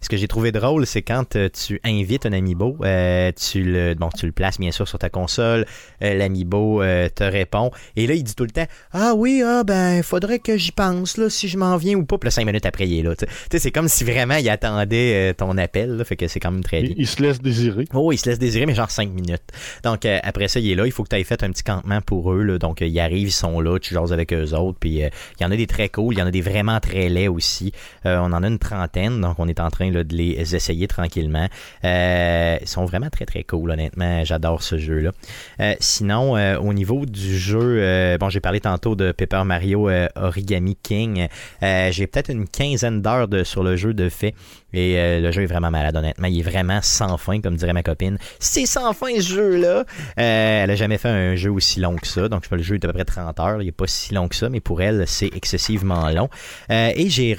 Ce 0.00 0.08
que 0.08 0.16
j'ai 0.16 0.28
trouvé 0.28 0.52
drôle, 0.52 0.86
c'est 0.86 1.02
quand 1.02 1.36
euh, 1.36 1.48
tu 1.48 1.80
invites 1.84 2.26
un 2.26 2.32
amiibo, 2.32 2.76
euh, 2.82 3.32
tu 3.32 3.62
le 3.62 3.94
bon, 3.94 4.08
tu 4.10 4.26
le 4.26 4.32
places 4.32 4.58
bien 4.58 4.70
sûr 4.70 4.86
sur 4.86 4.98
ta 4.98 5.08
console, 5.08 5.66
euh, 6.02 6.14
l'amiibo 6.14 6.82
euh, 6.82 7.08
te 7.08 7.24
répond, 7.24 7.70
et 7.96 8.06
là 8.06 8.14
il 8.14 8.22
dit 8.22 8.34
tout 8.34 8.44
le 8.44 8.50
temps 8.50 8.66
ah 8.92 9.14
oui 9.16 9.42
ah 9.44 9.64
ben 9.64 10.02
faudrait 10.02 10.38
que 10.38 10.56
j'y 10.56 10.72
pense 10.72 11.16
là 11.16 11.28
si 11.30 11.48
je 11.48 11.58
m'en 11.58 11.76
viens 11.76 11.96
ou 11.96 12.04
pas. 12.04 12.18
Puis 12.18 12.26
là, 12.26 12.30
cinq 12.30 12.46
minutes 12.46 12.66
après 12.66 12.86
il 12.88 12.98
est 12.98 13.02
là. 13.02 13.14
Tu 13.16 13.26
sais, 13.50 13.58
c'est 13.58 13.70
comme 13.70 13.88
si 13.88 14.04
vraiment 14.04 14.36
il 14.36 14.48
attendait 14.48 15.30
euh, 15.30 15.32
ton 15.32 15.56
appel, 15.58 15.96
là, 15.96 16.04
fait 16.04 16.16
que 16.16 16.28
c'est 16.28 16.40
quand 16.40 16.50
même 16.50 16.64
très 16.64 16.82
bien. 16.82 16.92
Il, 16.96 17.02
il 17.02 17.06
se 17.06 17.22
laisse 17.22 17.40
désirer. 17.40 17.84
Oh, 17.94 18.12
il 18.12 18.18
se 18.18 18.28
laisse 18.28 18.38
désirer, 18.38 18.66
mais 18.66 18.74
genre 18.74 18.90
5 18.90 19.10
minutes. 19.10 19.42
Donc, 19.84 20.04
après 20.04 20.48
ça, 20.48 20.60
il 20.60 20.70
est 20.70 20.74
là. 20.74 20.86
Il 20.86 20.92
faut 20.92 21.02
que 21.02 21.08
tu 21.08 21.16
aies 21.16 21.24
fait 21.24 21.42
un 21.42 21.50
petit 21.50 21.62
campement 21.62 22.00
pour 22.00 22.32
eux. 22.32 22.42
Là. 22.42 22.58
Donc, 22.58 22.80
ils 22.80 23.00
arrivent, 23.00 23.28
ils 23.28 23.32
sont 23.32 23.60
là, 23.60 23.78
tu 23.78 23.94
jases 23.94 24.12
avec 24.12 24.32
eux 24.32 24.54
autres. 24.54 24.78
Puis, 24.78 24.98
il 25.00 25.42
y 25.42 25.44
en 25.44 25.50
a 25.50 25.56
des 25.56 25.66
très 25.66 25.88
cool. 25.88 26.14
Il 26.14 26.18
y 26.18 26.22
en 26.22 26.26
a 26.26 26.30
des 26.30 26.40
vraiment 26.40 26.80
très 26.80 27.08
laids 27.08 27.28
aussi. 27.28 27.72
On 28.04 28.32
en 28.32 28.42
a 28.42 28.48
une 28.48 28.58
trentaine. 28.58 29.20
Donc, 29.20 29.36
on 29.38 29.48
est 29.48 29.60
en 29.60 29.70
train 29.70 29.85
de 29.90 30.14
les 30.14 30.54
essayer 30.54 30.86
tranquillement. 30.88 31.48
Euh, 31.84 32.58
ils 32.60 32.68
sont 32.68 32.84
vraiment 32.84 33.10
très, 33.10 33.26
très 33.26 33.44
cool, 33.44 33.70
honnêtement. 33.70 34.24
J'adore 34.24 34.62
ce 34.62 34.78
jeu-là. 34.78 35.12
Euh, 35.60 35.74
sinon, 35.80 36.36
euh, 36.36 36.58
au 36.58 36.72
niveau 36.72 37.06
du 37.06 37.38
jeu, 37.38 37.78
euh, 37.80 38.18
bon, 38.18 38.28
j'ai 38.28 38.40
parlé 38.40 38.60
tantôt 38.60 38.94
de 38.94 39.12
Paper 39.12 39.42
Mario 39.44 39.88
euh, 39.88 40.08
Origami 40.16 40.76
King. 40.82 41.28
Euh, 41.62 41.90
j'ai 41.92 42.06
peut-être 42.06 42.30
une 42.30 42.48
quinzaine 42.48 43.02
d'heures 43.02 43.28
sur 43.44 43.62
le 43.62 43.76
jeu 43.76 43.94
de 43.94 44.08
fait. 44.08 44.34
Et 44.72 44.98
euh, 44.98 45.20
le 45.20 45.32
jeu 45.32 45.42
est 45.42 45.46
vraiment 45.46 45.70
malade, 45.70 45.96
honnêtement. 45.96 46.26
Il 46.26 46.38
est 46.38 46.42
vraiment 46.42 46.80
sans 46.82 47.16
fin, 47.16 47.40
comme 47.40 47.56
dirait 47.56 47.72
ma 47.72 47.82
copine. 47.82 48.18
C'est 48.38 48.66
sans 48.66 48.92
fin 48.92 49.14
ce 49.16 49.34
jeu-là. 49.34 49.84
Euh, 50.18 50.64
elle 50.64 50.70
a 50.70 50.76
jamais 50.76 50.98
fait 50.98 51.08
un 51.08 51.34
jeu 51.34 51.50
aussi 51.50 51.80
long 51.80 51.96
que 51.96 52.06
ça. 52.06 52.28
Donc, 52.28 52.44
je 52.48 52.54
le 52.54 52.62
jeu 52.62 52.74
est 52.74 52.84
à 52.84 52.88
peu 52.88 52.92
près 52.92 53.04
30 53.04 53.40
heures. 53.40 53.62
Il 53.62 53.68
est 53.68 53.72
pas 53.72 53.86
si 53.86 54.12
long 54.12 54.28
que 54.28 54.36
ça, 54.36 54.50
mais 54.50 54.60
pour 54.60 54.82
elle, 54.82 55.04
c'est 55.06 55.30
excessivement 55.34 56.10
long. 56.10 56.28
Euh, 56.70 56.90
et 56.94 57.08
j'ai, 57.08 57.36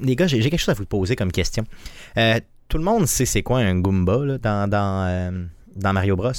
les 0.00 0.16
gars, 0.16 0.28
j'ai 0.28 0.40
quelque 0.42 0.58
chose 0.58 0.68
à 0.68 0.74
vous 0.74 0.84
poser 0.84 1.16
comme 1.16 1.32
question. 1.32 1.64
Euh, 2.16 2.40
tout 2.68 2.78
le 2.78 2.84
monde 2.84 3.06
sait 3.06 3.26
c'est 3.26 3.42
quoi 3.42 3.58
un 3.58 3.78
Goomba 3.80 4.24
là, 4.24 4.38
dans, 4.38 4.68
dans, 4.68 5.06
euh, 5.06 5.44
dans 5.76 5.92
Mario 5.92 6.16
Bros. 6.16 6.32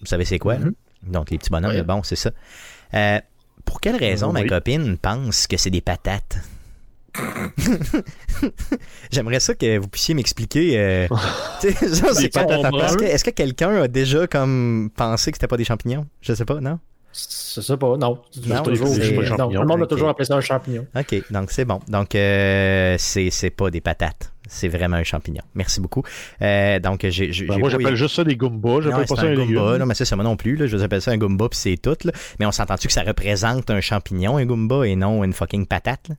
Vous 0.00 0.06
savez 0.06 0.24
c'est 0.24 0.38
quoi, 0.38 0.58
là? 0.58 0.66
Donc, 1.02 1.30
les 1.30 1.38
petits 1.38 1.50
bonhommes, 1.50 1.72
Oui. 1.74 1.82
bon, 1.82 2.02
c'est 2.02 2.16
ça. 2.16 2.30
Euh, 2.94 3.18
pour 3.64 3.80
quelle 3.80 3.96
raison 3.96 4.32
ma 4.32 4.44
copine 4.44 4.96
pense 4.98 5.46
que 5.46 5.56
c'est 5.56 5.70
des 5.70 5.80
patates? 5.80 6.38
J'aimerais 9.10 9.40
ça 9.40 9.54
que 9.54 9.78
vous 9.78 9.88
puissiez 9.88 10.14
m'expliquer. 10.14 10.78
euh, 10.78 11.08
sais, 11.60 11.68
Est-ce 11.70 13.24
que, 13.24 13.30
quelqu'un 13.30 13.82
a 13.82 13.88
déjà 13.88 14.26
comme 14.26 14.90
pensé 14.96 15.30
que 15.30 15.36
c'était 15.36 15.48
pas 15.48 15.56
des 15.56 15.64
champignons? 15.64 16.06
Je 16.20 16.34
sais 16.34 16.44
pas, 16.44 16.60
non? 16.60 16.78
C'est 17.12 17.60
ça 17.60 17.76
pas, 17.76 17.96
non. 17.98 18.18
Non, 18.46 18.62
toujours, 18.62 18.88
pas 18.88 19.36
le 19.50 19.66
monde 19.66 19.82
a 19.82 19.86
toujours 19.86 20.08
appelé 20.08 20.24
ça 20.24 20.34
un 20.36 20.40
champignon. 20.40 20.86
Ok, 20.96 21.14
donc 21.30 21.50
c'est 21.50 21.66
bon. 21.66 21.78
Donc 21.88 22.14
euh, 22.14 22.96
c'est 22.98 23.50
pas 23.50 23.70
des 23.70 23.82
patates. 23.82 24.31
C'est 24.54 24.68
vraiment 24.68 24.96
un 24.96 25.02
champignon. 25.02 25.42
Merci 25.54 25.80
beaucoup. 25.80 26.02
Euh, 26.42 26.78
donc 26.78 27.00
j'ai 27.08 27.32
j'ai- 27.32 27.46
Ben, 27.46 27.54
j'ai 27.54 27.60
moi, 27.60 27.70
j'appelle 27.70 27.96
juste 27.96 28.14
ça 28.16 28.22
des 28.24 28.36
Goombas. 28.36 28.68
Non, 28.68 28.80
J'appelle 28.82 29.06
pas 29.06 29.16
ça 29.16 29.22
un 29.22 29.32
un 29.32 29.34
Goomba. 29.34 29.78
Non, 29.78 29.86
mais 29.86 29.94
c'est 29.94 30.04
ça, 30.04 30.14
moi 30.14 30.24
non 30.24 30.36
plus. 30.36 30.56
Là, 30.56 30.66
je 30.66 30.76
vous 30.76 30.82
appelle 30.82 31.00
ça 31.00 31.10
un 31.10 31.16
Goomba, 31.16 31.48
puis 31.48 31.58
c'est 31.58 31.76
tout. 31.78 31.96
Là. 32.04 32.12
Mais 32.38 32.44
on 32.46 32.52
s'entend-tu 32.52 32.86
que 32.86 32.92
ça 32.92 33.02
représente 33.02 33.70
un 33.70 33.80
champignon, 33.80 34.36
un 34.36 34.44
Goomba, 34.44 34.86
et 34.86 34.94
non 34.94 35.24
une 35.24 35.32
fucking 35.32 35.66
patate? 35.66 36.10
Là? 36.10 36.14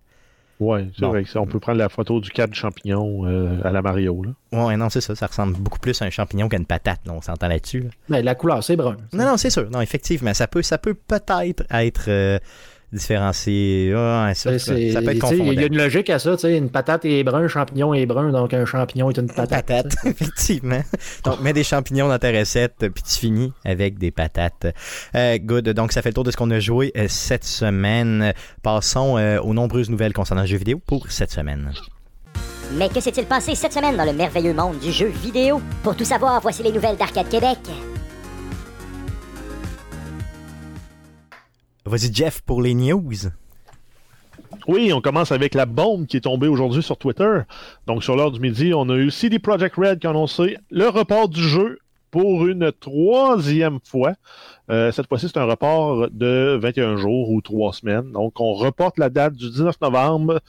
Ouais, 0.60 0.88
c'est 0.96 1.02
Bon. 1.02 1.10
vrai. 1.10 1.24
que 1.24 1.30
ça, 1.30 1.42
On 1.42 1.46
peut 1.48 1.60
prendre 1.60 1.78
la 1.80 1.90
photo 1.90 2.20
du 2.22 2.30
cadre 2.30 2.54
champignon 2.54 3.26
euh, 3.26 3.60
à 3.64 3.72
la 3.72 3.82
Mario. 3.82 4.24
Là. 4.24 4.66
Ouais, 4.66 4.78
non, 4.78 4.90
c'est 4.90 5.02
ça. 5.02 5.14
Ça 5.16 5.28
ressemble 5.28 5.58
beaucoup 5.58 5.80
plus 5.80 6.02
à 6.02 6.06
un 6.06 6.10
champignon 6.10 6.48
qu'à 6.48 6.58
une 6.58 6.66
patate. 6.66 7.02
là, 7.06 7.14
on 7.14 7.22
s'entend 7.22 7.48
là-dessus. 7.48 7.82
là. 7.82 7.90
Mais 8.10 8.22
la 8.24 8.34
couleur, 8.36 8.64
c'est 8.64 8.76
brun. 8.76 8.96
Non, 9.14 9.26
non, 9.26 9.38
c'est 9.38 9.50
sûr. 9.50 9.70
Non, 9.70 9.82
effectivement, 9.82 10.34
ça 10.34 10.48
peut, 10.48 10.62
ça 10.62 10.78
peut 10.78 10.94
peut-être 10.94 11.64
être 11.72 12.06
euh, 12.08 12.40
différencié. 12.94 13.94
Ouais, 13.94 14.34
ça, 14.34 14.50
peut 14.50 14.56
être 14.56 14.62
sais, 14.62 14.82
Il 14.82 14.94
y 14.94 14.98
a 14.98 15.20
confondant. 15.20 15.52
une 15.52 15.78
logique 15.78 16.10
à 16.10 16.20
ça. 16.20 16.36
tu 16.36 16.42
sais, 16.42 16.58
Une 16.58 16.70
patate 16.70 17.06
est 17.06 17.24
brun, 17.24 17.44
un 17.44 17.48
champignon 17.48 17.94
est 17.94 18.06
brun, 18.06 18.32
donc 18.32 18.54
un 18.54 18.66
champignon 18.66 19.10
est 19.10 19.18
une 19.18 19.28
patate. 19.28 19.66
Patates, 19.66 19.96
effectivement. 20.06 20.82
Donc, 21.24 21.42
mets 21.42 21.54
des 21.54 21.64
champignons 21.64 22.08
dans 22.08 22.20
ta 22.20 22.32
recette, 22.32 22.78
puis 22.80 23.04
tu 23.04 23.20
finis 23.20 23.54
avec 23.66 23.98
des 23.98 24.12
patates. 24.12 24.68
Euh, 25.16 25.38
good. 25.40 25.70
Donc, 25.70 25.92
ça 25.92 26.02
fait 26.02 26.10
le 26.10 26.16
tour 26.16 26.24
de 26.24 26.32
ce 26.32 26.38
qu'on 26.38 26.52
a 26.52 26.60
joué 26.60 26.92
euh, 26.98 27.06
cette 27.10 27.44
semaine. 27.44 28.34
Passons 28.62 29.18
euh, 29.18 29.40
aux 29.42 29.54
nombreuses 29.54 29.90
nouvelles 29.90 30.14
concernant 30.14 30.42
le 30.44 30.48
jeu 30.48 30.58
vidéo 30.58 30.80
pour 30.86 31.12
cette 31.12 31.32
semaine. 31.32 31.72
Mais 32.76 32.90
que 32.90 33.00
s'est-il 33.00 33.26
passé 33.26 33.56
cette 33.56 33.74
semaine 33.74 33.96
dans 33.98 34.06
le 34.06 34.14
merveilleux 34.14 34.54
monde 34.54 34.80
du 34.80 34.92
jeu 34.92 35.08
vidéo? 35.08 35.62
Pour 35.84 35.96
tout 35.96 36.06
savoir, 36.06 36.42
voici 36.42 36.64
les 36.64 36.72
nouvelles 36.72 36.98
d'Arcade 36.98 37.30
Québec. 37.30 37.60
Vas-y, 41.86 42.14
Jeff, 42.14 42.42
pour 42.42 42.62
les 42.62 42.74
news. 42.74 43.12
Oui, 44.68 44.94
on 44.94 45.02
commence 45.02 45.34
avec 45.34 45.54
la 45.54 45.66
bombe 45.66 46.06
qui 46.06 46.16
est 46.16 46.22
tombée 46.22 46.48
aujourd'hui 46.48 46.82
sur 46.82 46.98
Twitter. 46.98 47.42
Donc, 47.88 48.06
sur 48.06 48.16
l'heure 48.16 48.32
du 48.32 48.40
midi, 48.40 48.74
on 48.74 48.88
a 48.90 48.96
eu 48.96 49.12
CD 49.12 49.38
Projekt 49.38 49.76
Red 49.76 50.00
qui 50.00 50.08
a 50.08 50.12
annoncé 50.12 50.58
le 50.72 50.88
report 50.88 51.28
du 51.28 51.42
jeu 51.42 51.80
pour 52.10 52.48
une 52.48 52.72
troisième 52.72 53.80
fois. 53.84 54.14
Euh, 54.70 54.94
cette 54.94 55.08
fois-ci, 55.08 55.28
c'est 55.28 55.40
un 55.40 55.44
report 55.44 56.10
de 56.12 56.58
21 56.62 56.96
jours 56.96 57.30
ou 57.30 57.42
3 57.42 57.74
semaines. 57.74 58.12
Donc, 58.14 58.40
on 58.40 58.54
reporte 58.54 58.98
la 58.98 59.10
date 59.10 59.34
du 59.34 59.50
19 59.50 59.82
novembre 59.82 60.40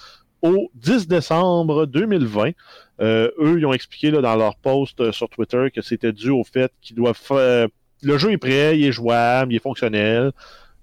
au 0.41 0.71
10 0.75 1.09
décembre 1.09 1.87
2020. 1.87 2.53
Euh, 3.01 3.31
eux, 3.41 3.59
ils 3.59 3.67
ont 3.67 3.73
expliqué 3.73 4.13
dans 4.13 4.37
leur 4.37 4.55
post 4.55 5.01
euh, 5.01 5.11
sur 5.11 5.29
Twitter 5.29 5.73
que 5.75 5.83
c'était 5.83 6.13
dû 6.13 6.31
au 6.31 6.45
fait 6.45 6.73
qu'ils 6.81 6.95
doivent 6.95 7.19
faire... 7.21 7.67
Le 8.03 8.19
jeu 8.19 8.33
est 8.33 8.39
prêt, 8.39 8.79
il 8.79 8.87
est 8.87 8.93
jouable, 8.93 9.53
il 9.53 9.57
est 9.57 9.63
fonctionnel, 9.63 10.33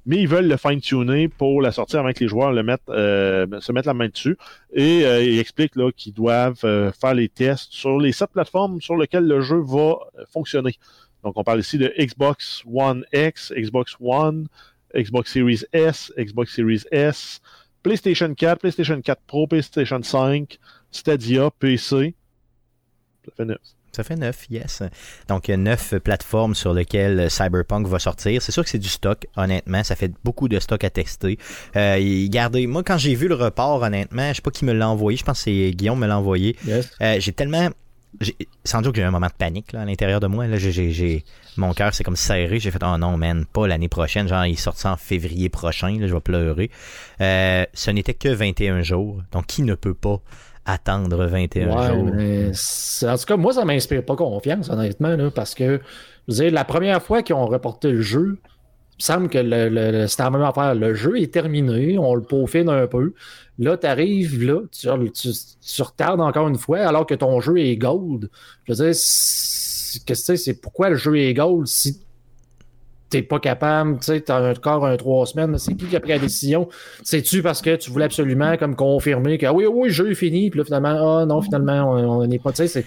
mais 0.05 0.17
ils 0.17 0.27
veulent 0.27 0.47
le 0.47 0.57
fine-tuner 0.57 1.27
pour 1.27 1.61
la 1.61 1.71
sortir 1.71 1.99
avant 1.99 2.11
que 2.11 2.19
les 2.19 2.27
joueurs 2.27 2.51
le 2.51 2.63
mettent, 2.63 2.89
euh, 2.89 3.47
se 3.59 3.71
mettent 3.71 3.85
la 3.85 3.93
main 3.93 4.07
dessus. 4.07 4.37
Et 4.73 5.05
euh, 5.05 5.23
ils 5.23 5.39
expliquent 5.39 5.75
là, 5.75 5.91
qu'ils 5.91 6.13
doivent 6.13 6.63
euh, 6.63 6.91
faire 6.91 7.13
les 7.13 7.29
tests 7.29 7.71
sur 7.71 7.99
les 7.99 8.11
sept 8.11 8.31
plateformes 8.31 8.81
sur 8.81 8.97
lesquelles 8.97 9.27
le 9.27 9.41
jeu 9.41 9.61
va 9.61 9.99
euh, 10.17 10.25
fonctionner. 10.31 10.75
Donc, 11.23 11.33
on 11.37 11.43
parle 11.43 11.59
ici 11.59 11.77
de 11.77 11.93
Xbox 11.99 12.63
One 12.65 13.05
X, 13.13 13.53
Xbox 13.55 13.95
One, 13.99 14.47
Xbox 14.95 15.31
Series 15.31 15.63
S, 15.71 16.11
Xbox 16.17 16.55
Series 16.55 16.83
S, 16.91 17.41
PlayStation 17.83 18.33
4, 18.33 18.59
PlayStation 18.59 19.01
4 19.01 19.21
Pro, 19.27 19.47
PlayStation 19.47 20.01
5, 20.01 20.57
Stadia, 20.91 21.49
PC. 21.59 22.15
Ça 23.25 23.31
fait 23.37 23.45
neuf. 23.45 23.80
Ça 23.91 24.04
fait 24.04 24.15
neuf, 24.15 24.45
yes. 24.49 24.84
Donc, 25.27 25.47
il 25.47 25.51
y 25.51 25.54
a 25.54 25.58
neuf 25.58 25.95
plateformes 25.97 26.56
sur 26.56 26.73
lesquelles 26.73 27.30
Cyberpunk 27.30 27.88
va 27.88 27.99
sortir. 27.99 28.41
C'est 28.41 28.54
sûr 28.54 28.63
que 28.63 28.69
c'est 28.69 28.80
du 28.80 28.88
stock, 28.88 29.27
honnêtement. 29.36 29.84
Ça 29.84 29.95
fait 29.95 30.12
beaucoup 30.23 30.47
de 30.47 30.60
stock 30.60 30.84
à 30.84 30.89
tester. 30.89 31.38
Euh, 31.75 32.27
gardez, 32.30 32.67
moi, 32.67 32.84
quand 32.84 32.97
j'ai 32.97 33.15
vu 33.15 33.27
le 33.27 33.36
report, 33.36 33.82
honnêtement, 33.82 34.30
je 34.30 34.36
sais 34.36 34.41
pas 34.41 34.51
qui 34.51 34.63
me 34.63 34.73
l'a 34.73 34.88
envoyé. 34.88 35.17
Je 35.17 35.23
pense 35.23 35.39
que 35.39 35.43
c'est 35.45 35.71
Guillaume 35.71 35.99
me 35.99 36.08
l'a 36.08 36.17
envoyé. 36.17 36.56
Yes. 36.65 36.89
Euh, 37.01 37.17
j'ai 37.19 37.34
tellement. 37.34 37.69
Sans 38.65 38.82
doute 38.82 38.91
que 38.91 38.97
j'ai 38.97 39.04
eu 39.04 39.08
un 39.08 39.12
moment 39.12 39.27
de 39.27 39.34
panique 39.34 39.71
là, 39.71 39.82
à 39.82 39.86
l'intérieur 39.86 40.19
de 40.19 40.27
moi. 40.27 40.45
Là, 40.45 40.58
j'ai, 40.58 41.23
mon 41.58 41.73
cœur 41.73 41.93
s'est 41.93 42.04
comme 42.04 42.17
serré. 42.17 42.60
J'ai 42.60 42.71
fait 42.71 42.84
Oh 42.84 42.97
non, 42.97 43.17
man, 43.17 43.45
pas 43.45 43.67
l'année 43.67 43.88
prochaine. 43.88 44.27
Genre, 44.27 44.45
il 44.45 44.58
sort 44.58 44.77
ça 44.77 44.91
en 44.91 44.97
février 44.97 45.49
prochain. 45.49 45.97
Là, 45.97 46.08
je 46.08 46.13
vais 46.13 46.19
pleurer. 46.19 46.69
Euh, 47.21 47.65
ce 47.73 47.91
n'était 47.91 48.13
que 48.13 48.30
21 48.30 48.82
jours. 48.84 49.21
Donc, 49.32 49.47
qui 49.47 49.63
ne 49.63 49.75
peut 49.75 49.93
pas 49.93 50.21
attendre 50.65 51.26
21 51.26 51.67
Ouais, 51.69 51.88
jours? 51.88 52.10
mais 52.13 52.52
en 53.08 53.17
tout 53.17 53.26
cas, 53.26 53.38
moi, 53.38 53.54
ça 53.54 53.65
m'inspire 53.65 54.06
pas 54.06 54.15
confiance, 54.15 54.69
honnêtement, 54.69 55.15
là, 55.15 55.32
parce 55.32 55.56
que 55.56 55.82
je 56.28 56.34
veux 56.34 56.43
dire, 56.43 56.52
la 56.54 56.65
première 56.65 57.02
fois 57.02 57.24
qu'ils 57.24 57.36
ont 57.36 57.47
reporté 57.47 57.91
le 57.91 58.02
jeu, 58.02 58.38
il 58.43 59.04
me 59.04 59.04
semble 59.04 59.30
que 59.30 59.39
le, 59.39 60.06
c'était 60.08 60.24
la 60.24 60.30
même 60.30 60.41
affaire. 60.43 60.76
Le 60.76 60.93
jeu 60.93 61.19
est 61.19 61.34
terminé, 61.34 61.97
on 61.97 62.13
le 62.13 62.21
peaufine 62.21 62.69
un 62.69 62.86
peu. 62.86 63.13
Là, 63.58 63.76
tu 63.78 63.88
arrives, 63.88 64.43
là, 64.43 64.62
tu, 64.71 64.88
tu, 65.12 65.30
tu 65.60 65.82
retardes 65.82 66.21
encore 66.21 66.47
une 66.47 66.58
fois, 66.58 66.80
alors 66.80 67.08
que 67.08 67.15
ton 67.15 67.39
jeu 67.41 67.58
est 67.58 67.78
gold. 67.78 68.30
Je 68.65 68.74
veux 68.74 68.86
dire, 68.86 68.95
c'est 68.95 70.62
pourquoi 70.62 70.89
le 70.89 70.95
jeu 70.95 71.17
est 71.17 71.34
gold 71.34 71.65
si 71.67 72.02
t'es 73.12 73.21
pas 73.21 73.39
capable, 73.39 74.00
tu 74.00 74.06
sais, 74.06 74.21
t'as 74.21 74.52
encore 74.52 74.86
un 74.86 74.95
trois 74.97 75.26
semaines, 75.26 75.58
c'est 75.58 75.76
qui 75.76 75.86
qui 75.86 75.95
a 75.95 76.00
pris 76.00 76.12
la 76.12 76.19
décision? 76.19 76.69
C'est-tu 77.04 77.43
parce 77.43 77.62
que 77.62 77.76
tu 77.76 77.91
voulais 77.91 78.06
absolument 78.06 78.58
comme 78.58 78.76
confirmer 78.76 79.38
que 79.38 79.45
ah 79.45 79.54
oui, 79.54 79.65
oui, 79.67 79.89
le 79.89 79.93
jeu 79.93 80.12
est 80.12 80.15
fini, 80.15 80.50
puis 80.50 80.58
là 80.60 80.63
finalement, 80.63 81.19
ah 81.19 81.26
non, 81.26 81.41
finalement, 81.41 81.91
on 81.91 82.26
n'est 82.26 82.39
pas, 82.39 82.54
tu 82.54 82.67
sais, 82.67 82.86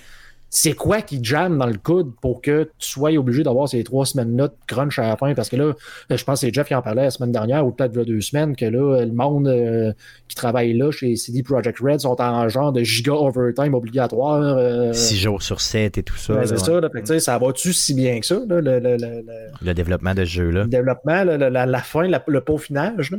c'est. 0.55 0.73
Quoi 0.75 1.01
qui 1.03 1.19
jamme 1.23 1.59
dans 1.59 1.67
le 1.67 1.77
coude 1.83 2.13
pour 2.21 2.43
que 2.43 2.65
tu 2.79 2.89
sois 2.91 3.13
obligé 3.17 3.43
d'avoir 3.43 3.69
ces 3.69 3.83
trois 3.85 4.05
semaines-là 4.07 4.49
de 4.49 4.53
crunch 4.67 4.99
à 4.99 5.07
la 5.09 5.17
fin? 5.17 5.33
Parce 5.35 5.49
que 5.49 5.57
là, 5.57 5.73
je 6.11 6.23
pense 6.25 6.41
que 6.41 6.47
c'est 6.47 6.55
Jeff 6.55 6.67
qui 6.69 6.75
en 6.75 6.83
parlait 6.83 7.03
la 7.05 7.11
semaine 7.11 7.33
dernière 7.33 7.67
ou 7.67 7.71
peut-être 7.73 7.93
deux 7.93 8.21
semaines 8.21 8.55
que 8.57 8.65
là, 8.67 9.05
le 9.05 9.13
monde 9.13 9.49
euh, 9.49 9.93
qui 10.29 10.37
travaille 10.37 10.73
là 10.75 10.91
chez 10.91 11.17
CD 11.17 11.43
Projekt 11.43 11.79
Red 11.81 12.01
sont 12.01 12.21
en 12.21 12.49
genre 12.49 12.73
de 12.73 12.83
giga 12.83 13.13
overtime 13.13 13.75
obligatoire. 13.75 14.43
euh, 14.59 14.93
6 14.93 15.17
jours 15.19 15.43
sur 15.43 15.61
7 15.61 15.99
et 15.99 16.03
tout 16.03 16.17
ça. 16.17 16.35
ben, 16.35 16.47
c'est 16.47 16.53
ouais. 16.55 16.59
ça, 16.59 16.81
là, 16.81 16.89
fait 16.91 17.01
que, 17.01 17.07
tu 17.07 17.13
sais, 17.15 17.21
ça 17.21 17.39
va-tu 17.39 17.73
si 17.73 17.95
bien 17.95 18.21
que 18.21 18.27
ça, 18.27 18.35
là, 18.47 18.61
le, 18.61 18.79
le- 18.79 18.97
le- 18.97 18.97
le- 18.97 19.23
Le 19.63 19.75
développement 19.75 20.15
de 20.15 20.25
ce 20.25 20.31
jeu-là. 20.31 20.63
le 20.65 20.69
développement, 20.69 21.25
là, 21.25 21.37
la, 21.39 21.51
la- 21.51 21.67
la 21.67 21.79
fin, 21.81 22.07
la- 22.09 22.23
le 22.27 22.41
peaufinage? 22.41 23.11
Là? 23.11 23.19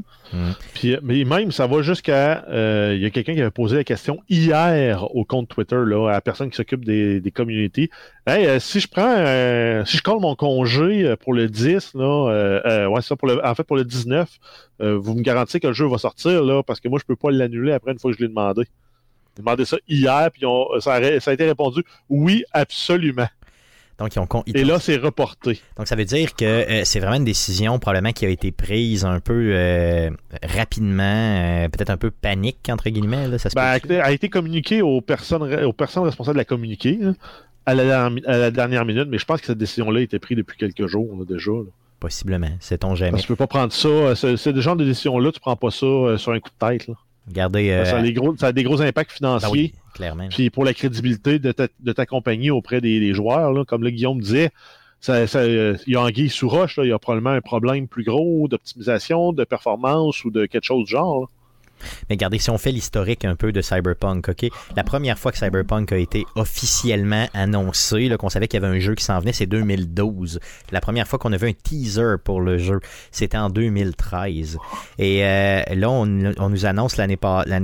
Puis, 0.73 0.97
mais 1.03 1.23
même, 1.23 1.51
ça 1.51 1.67
va 1.67 1.81
jusqu'à. 1.81 2.45
euh, 2.49 2.93
Il 2.95 3.01
y 3.01 3.05
a 3.05 3.09
quelqu'un 3.09 3.33
qui 3.33 3.41
avait 3.41 3.51
posé 3.51 3.75
la 3.77 3.83
question 3.83 4.19
hier 4.29 5.03
au 5.15 5.23
compte 5.25 5.47
Twitter, 5.49 5.79
là, 5.85 6.09
à 6.09 6.11
la 6.13 6.21
personne 6.21 6.49
qui 6.49 6.55
s'occupe 6.57 6.85
des, 6.85 7.19
des 7.25 7.31
communautés. 7.31 7.89
Hey, 8.25 8.45
euh, 8.45 8.59
si 8.59 8.79
je 8.79 8.87
prends. 8.87 9.15
euh, 9.17 9.83
si 9.83 9.97
je 9.97 10.03
colle 10.03 10.21
mon 10.21 10.35
congé 10.35 11.03
euh, 11.03 11.15
pour 11.17 11.33
le 11.33 11.49
10, 11.49 11.95
là, 11.95 12.87
ouais, 12.87 13.01
ça, 13.01 13.15
en 13.43 13.55
fait, 13.55 13.63
pour 13.63 13.75
le 13.75 13.83
19, 13.83 14.29
euh, 14.81 14.97
vous 14.97 15.15
me 15.15 15.21
garantissez 15.21 15.59
que 15.59 15.67
le 15.67 15.73
jeu 15.73 15.87
va 15.87 15.97
sortir, 15.97 16.43
là, 16.43 16.63
parce 16.63 16.79
que 16.79 16.87
moi, 16.87 16.99
je 16.99 17.05
peux 17.05 17.15
pas 17.15 17.31
l'annuler 17.31 17.73
après 17.73 17.91
une 17.91 17.99
fois 17.99 18.11
que 18.11 18.17
je 18.17 18.23
l'ai 18.23 18.29
demandé. 18.29 18.63
Ils 19.35 19.41
demandaient 19.41 19.65
ça 19.65 19.77
hier, 19.89 20.29
puis 20.31 20.43
ça 20.79 20.93
a 20.93 21.33
été 21.33 21.45
répondu 21.45 21.83
oui, 22.09 22.45
absolument. 22.53 23.27
Donc, 23.97 24.13
ils 24.15 24.19
ont, 24.19 24.27
Et 24.47 24.65
là, 24.65 24.79
c'est 24.79 24.97
reporté. 24.97 25.61
Donc, 25.77 25.87
ça 25.87 25.95
veut 25.95 26.03
dire 26.03 26.35
que 26.35 26.43
euh, 26.43 26.81
c'est 26.83 26.99
vraiment 26.99 27.15
une 27.15 27.23
décision 27.23 27.79
probablement 27.79 28.11
qui 28.11 28.25
a 28.25 28.29
été 28.29 28.51
prise 28.51 29.05
un 29.05 29.21
peu 29.21 29.51
euh, 29.53 30.09
rapidement, 30.43 31.03
euh, 31.03 31.69
peut-être 31.69 31.91
un 31.91 31.97
peu 31.97 32.11
panique, 32.11 32.67
entre 32.69 32.89
guillemets. 32.89 33.29
Là, 33.29 33.37
ça 33.37 33.49
se 33.49 33.55
ben, 33.55 33.79
a 34.01 34.11
été 34.11 34.27
communiqué 34.27 34.81
aux 34.81 34.99
personnes, 34.99 35.43
aux 35.63 35.73
personnes 35.73 36.03
responsables 36.03 36.35
de 36.35 36.41
la 36.41 36.45
communiquer 36.45 36.99
à, 37.65 37.73
la, 37.73 38.51
dernière 38.51 38.85
minute, 38.85 39.07
mais 39.09 39.17
je 39.17 39.25
pense 39.25 39.39
que 39.39 39.47
cette 39.47 39.57
décision-là 39.57 40.01
a 40.01 40.03
été 40.03 40.19
prise 40.19 40.37
depuis 40.37 40.57
quelques 40.57 40.87
jours 40.87 41.25
déjà. 41.25 41.51
Possiblement, 41.99 42.51
sait-on 42.59 42.95
jamais. 42.95 43.11
Parce 43.11 43.23
que 43.23 43.27
tu 43.27 43.33
peux 43.33 43.37
pas 43.37 43.47
prendre 43.47 43.71
ça, 43.71 44.13
c'est 44.15 44.51
le 44.51 44.61
genre 44.61 44.75
de 44.75 44.83
décision-là, 44.83 45.31
tu 45.31 45.39
prends 45.39 45.55
pas 45.55 45.71
ça 45.71 46.17
sur 46.17 46.31
un 46.33 46.39
coup 46.39 46.49
de 46.49 46.67
tête. 46.67 46.91
Regardez, 47.27 47.69
ça, 47.85 47.97
a 47.97 48.11
gros, 48.11 48.35
ça, 48.35 48.47
a 48.47 48.51
des 48.51 48.63
gros 48.63 48.81
impacts 48.81 49.13
financiers. 49.13 49.73
Ben 49.73 49.84
clairement. 49.95 50.27
Puis 50.29 50.49
pour 50.49 50.63
la 50.63 50.73
crédibilité 50.73 51.39
de 51.39 51.51
ta, 51.51 51.67
de 51.79 51.91
ta 51.91 52.05
compagnie 52.05 52.51
auprès 52.51 52.81
des, 52.81 53.13
joueurs, 53.13 53.51
là, 53.51 53.65
comme 53.65 53.83
le 53.83 53.89
Guillaume 53.89 54.19
disait, 54.19 54.51
ça, 54.99 55.25
ça, 55.25 55.45
il 55.45 55.79
y 55.87 55.95
a 55.95 56.01
anguille 56.01 56.29
sous 56.29 56.49
roche, 56.49 56.77
là, 56.77 56.83
il 56.83 56.89
y 56.89 56.93
a 56.93 56.99
probablement 56.99 57.31
un 57.31 57.41
problème 57.41 57.87
plus 57.87 58.03
gros 58.03 58.47
d'optimisation, 58.47 59.33
de 59.33 59.43
performance 59.43 60.23
ou 60.25 60.31
de 60.31 60.45
quelque 60.45 60.65
chose 60.65 60.85
du 60.85 60.91
genre. 60.91 61.29
Mais 62.09 62.15
regardez, 62.15 62.39
si 62.39 62.49
on 62.49 62.57
fait 62.57 62.71
l'historique 62.71 63.25
un 63.25 63.35
peu 63.35 63.51
de 63.51 63.61
Cyberpunk, 63.61 64.29
OK? 64.29 64.49
La 64.75 64.83
première 64.83 65.19
fois 65.19 65.31
que 65.31 65.37
Cyberpunk 65.37 65.91
a 65.91 65.97
été 65.97 66.25
officiellement 66.35 67.27
annoncé, 67.33 68.09
qu'on 68.17 68.29
savait 68.29 68.47
qu'il 68.47 68.61
y 68.61 68.65
avait 68.65 68.75
un 68.75 68.79
jeu 68.79 68.95
qui 68.95 69.03
s'en 69.03 69.19
venait, 69.19 69.33
c'est 69.33 69.45
2012. 69.45 70.39
La 70.71 70.81
première 70.81 71.07
fois 71.07 71.19
qu'on 71.19 71.33
avait 71.33 71.49
un 71.49 71.53
teaser 71.53 72.15
pour 72.23 72.41
le 72.41 72.57
jeu, 72.57 72.79
c'était 73.11 73.37
en 73.37 73.49
2013. 73.49 74.57
Et 74.99 75.25
euh, 75.25 75.61
là, 75.73 75.89
on, 75.89 76.05
nous 76.05 76.65
annonce 76.65 76.97
l'année 76.97 77.17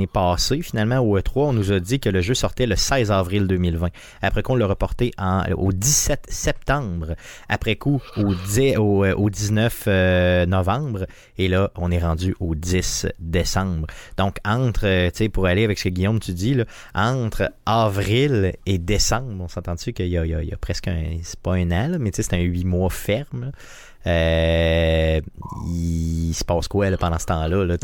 passée, 0.07 0.61
finalement, 0.61 0.99
au 0.99 1.17
E3, 1.17 1.31
on 1.35 1.53
nous 1.53 1.71
a 1.71 1.79
dit 1.79 1.99
que 1.99 2.09
le 2.09 2.21
jeu 2.21 2.33
sortait 2.33 2.65
le 2.65 2.75
16 2.75 3.11
avril 3.11 3.47
2020. 3.47 3.89
Après 4.21 4.43
qu'on 4.43 4.55
l'a 4.55 4.67
reporté 4.67 5.11
au 5.55 5.71
17 5.71 6.25
septembre. 6.29 7.15
Après 7.49 7.75
coup, 7.75 8.01
au, 8.17 8.33
10, 8.33 8.77
au, 8.77 9.29
19 9.29 9.83
euh, 9.87 9.91
euh, 10.41 10.45
novembre. 10.45 11.05
Et 11.37 11.47
là, 11.47 11.71
on 11.75 11.91
est 11.91 11.99
rendu 11.99 12.35
au 12.39 12.55
10 12.55 13.07
décembre. 13.19 13.87
Donc, 14.17 14.37
entre, 14.45 14.85
euh, 14.85 15.09
tu 15.09 15.17
sais, 15.17 15.29
pour 15.29 15.45
aller 15.45 15.63
avec 15.63 15.79
ce 15.79 15.85
que 15.85 15.89
Guillaume, 15.89 16.19
tu 16.19 16.33
dis, 16.33 16.53
là, 16.53 16.65
entre 16.93 17.51
avril 17.65 18.53
et 18.65 18.77
décembre, 18.77 19.43
on 19.43 19.47
s'entend-tu 19.47 19.93
qu'il 19.93 20.07
y, 20.07 20.17
a, 20.17 20.57
presque 20.59 20.87
un, 20.87 21.17
c'est 21.23 21.39
pas 21.39 21.53
un 21.53 21.71
an, 21.71 21.97
mais 21.99 22.11
tu 22.11 22.17
sais, 22.17 22.23
c'est 22.23 22.35
un 22.35 22.41
huit 22.41 22.65
mois 22.65 22.89
ferme. 22.89 23.51
Euh, 24.07 25.21
il 25.67 26.33
se 26.33 26.43
passe 26.43 26.67
quoi 26.67 26.89
pendant 26.97 27.19
ce 27.19 27.25
temps-là? 27.27 27.65
Là. 27.65 27.75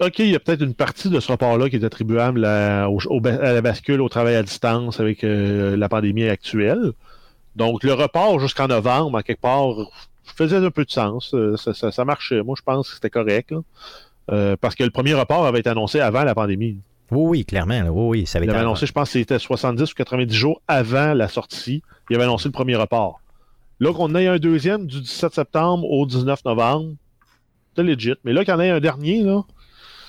OK, 0.00 0.18
il 0.18 0.30
y 0.30 0.34
a 0.34 0.40
peut-être 0.40 0.62
une 0.62 0.74
partie 0.74 1.08
de 1.08 1.20
ce 1.20 1.28
rapport-là 1.28 1.70
qui 1.70 1.76
est 1.76 1.84
attribuable 1.84 2.44
à, 2.44 2.88
la 2.88 3.60
bascule 3.62 4.00
au 4.00 4.08
travail 4.08 4.34
à 4.34 4.42
distance 4.42 4.98
avec 4.98 5.22
euh, 5.22 5.76
la 5.76 5.88
pandémie 5.88 6.28
actuelle. 6.28 6.92
Donc, 7.54 7.84
le 7.84 7.92
report 7.92 8.40
jusqu'en 8.40 8.66
novembre, 8.66 9.22
quelque 9.22 9.40
part, 9.40 9.76
faisait 10.24 10.56
un 10.56 10.70
peu 10.70 10.84
de 10.84 10.90
sens. 10.90 11.34
Ça, 11.56 12.04
marchait. 12.04 12.42
Moi, 12.42 12.56
je 12.58 12.62
pense 12.62 12.88
que 12.88 12.94
c'était 12.96 13.10
correct. 13.10 13.54
Euh, 14.30 14.56
parce 14.58 14.74
que 14.74 14.84
le 14.84 14.90
premier 14.90 15.14
report 15.14 15.46
avait 15.46 15.60
été 15.60 15.68
annoncé 15.68 16.00
avant 16.00 16.24
la 16.24 16.34
pandémie. 16.34 16.78
Oui, 17.10 17.28
oui, 17.28 17.44
clairement. 17.44 17.80
Oui, 17.90 18.20
oui, 18.20 18.26
ça 18.26 18.38
avait 18.38 18.46
Il 18.46 18.50
avait 18.50 18.60
annoncé, 18.60 18.86
je 18.86 18.92
pense 18.92 19.10
c'était 19.10 19.38
70 19.38 19.92
ou 19.92 19.94
90 19.94 20.34
jours 20.34 20.62
avant 20.66 21.12
la 21.12 21.28
sortie. 21.28 21.82
Il 22.08 22.16
avait 22.16 22.24
annoncé 22.24 22.48
le 22.48 22.52
premier 22.52 22.76
report. 22.76 23.20
Là, 23.80 23.92
qu'on 23.92 24.14
ait 24.14 24.26
un 24.26 24.38
deuxième 24.38 24.86
du 24.86 25.00
17 25.00 25.34
septembre 25.34 25.84
au 25.84 26.06
19 26.06 26.44
novembre, 26.44 26.94
c'est 27.76 27.82
legit. 27.82 28.14
Mais 28.24 28.32
là, 28.32 28.44
qu'il 28.44 28.54
y 28.54 28.56
en 28.56 28.60
ait 28.60 28.70
un 28.70 28.80
dernier, 28.80 29.22
là, 29.22 29.42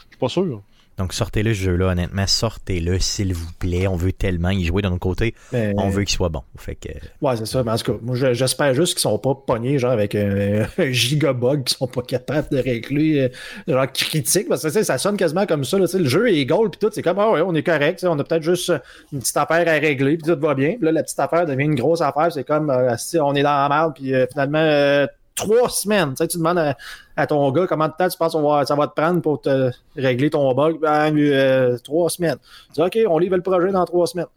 je 0.06 0.12
suis 0.12 0.20
pas 0.20 0.30
sûr. 0.30 0.62
Donc 0.98 1.14
sortez-le 1.14 1.54
ce 1.54 1.60
jeu-là, 1.60 1.88
honnêtement, 1.88 2.26
sortez-le, 2.26 3.00
s'il 3.00 3.34
vous 3.34 3.52
plaît. 3.60 3.88
On 3.88 3.96
veut 3.96 4.14
tellement 4.14 4.50
y 4.50 4.64
jouer 4.64 4.82
de 4.82 4.88
notre 4.88 5.00
côté. 5.00 5.36
On 5.54 5.90
veut 5.90 6.04
qu'il 6.04 6.16
soit 6.16 6.30
bon. 6.30 6.44
Fait 6.58 6.76
que... 6.76 6.90
Ouais, 7.22 7.36
c'est 7.36 7.46
ça. 7.46 7.64
Mais 7.64 7.72
en 7.72 7.78
tout 7.78 7.94
cas, 7.94 8.00
moi 8.02 8.16
j'espère 8.16 8.74
juste 8.74 8.94
qu'ils 8.94 9.02
sont 9.02 9.18
pas 9.18 9.36
pognés 9.36 9.78
genre 9.78 9.92
avec 9.92 10.16
un, 10.16 10.66
gigabug 10.92 11.64
qu'ils 11.66 11.78
sont 11.78 11.88
pas 11.88 12.02
capables 12.02 12.48
de 12.50 12.58
régler 12.58 13.32
euh, 13.68 13.74
genre 13.74 13.92
critique. 13.92 14.48
Parce 14.48 14.64
que 14.64 14.84
ça 14.84 14.98
sonne 14.98 15.18
quasiment 15.18 15.46
comme 15.46 15.64
ça. 15.64 15.78
Là, 15.78 15.86
le 15.94 16.08
jeu 16.08 16.34
est 16.34 16.46
gold 16.46 16.72
puis 16.72 16.80
tout, 16.80 16.94
c'est 16.94 17.02
comme 17.02 17.20
ah 17.20 17.32
ouais, 17.32 17.42
on 17.42 17.54
est 17.56 17.64
correct. 17.64 18.06
On 18.08 18.18
a 18.18 18.24
peut-être 18.24 18.44
juste 18.44 18.72
une 19.12 19.20
petite 19.20 19.38
affaire 19.38 19.68
à 19.68 19.80
régler, 19.80 20.18
puis 20.18 20.32
tout 20.32 20.40
va 20.40 20.54
bien. 20.54 20.76
Puis 20.76 20.86
là, 20.86 20.92
la 20.92 21.04
petite 21.04 21.20
affaire 21.20 21.46
devient 21.46 21.66
une 21.66 21.76
grosse 21.76 22.02
affaire. 22.02 22.32
C'est 22.32 22.44
comme 22.44 22.70
euh, 22.70 22.96
on 23.22 23.36
est 23.36 23.44
dans 23.44 23.68
la 23.68 23.70
merde, 23.70 23.94
puis 23.96 24.14
euh, 24.14 24.26
finalement 24.32 25.08
trois 25.36 25.70
semaines. 25.70 26.12
Tu, 26.12 26.18
sais, 26.18 26.28
tu 26.28 26.38
demandes 26.38 26.76
à, 27.16 27.28
ton 27.28 27.52
gars 27.52 27.68
comment 27.68 27.88
de 27.88 27.94
temps 27.98 28.08
tu 28.08 28.18
penses 28.18 28.34
que 28.34 28.66
ça 28.66 28.76
va 28.76 28.88
te 28.88 28.94
prendre 28.94 29.22
pour 29.22 29.42
te 29.42 29.72
régler 29.96 30.30
ton 30.30 30.54
bug. 30.54 30.80
Ben, 30.80 31.16
euh, 31.16 31.78
trois 31.84 32.10
semaines. 32.10 32.38
Tu 32.74 32.82
dis, 32.82 32.82
OK, 32.82 32.98
on 33.08 33.20
livre 33.20 33.36
le 33.36 33.44
projet 33.44 33.72
dans 33.72 33.86
trois 33.86 34.08
semaines. 34.08 34.28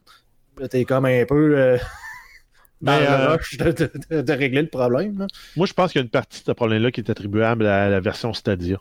T'es 0.69 0.83
comme 0.83 1.05
un 1.05 1.25
peu 1.25 1.57
euh, 1.57 1.77
dans 2.81 2.99
le 2.99 3.05
euh, 3.05 3.35
rush 3.35 3.57
de, 3.57 4.33
régler 4.33 4.61
le 4.61 4.67
problème. 4.67 5.25
Moi, 5.55 5.65
je 5.65 5.73
pense 5.73 5.93
qu'il 5.93 5.99
y 5.99 6.01
a 6.01 6.03
une 6.03 6.09
partie 6.09 6.41
de 6.41 6.45
ce 6.45 6.51
problème-là 6.51 6.91
qui 6.91 6.99
est 6.99 7.09
attribuable 7.09 7.65
à 7.65 7.89
la 7.89 7.99
version 8.01 8.33
Stadia. 8.33 8.77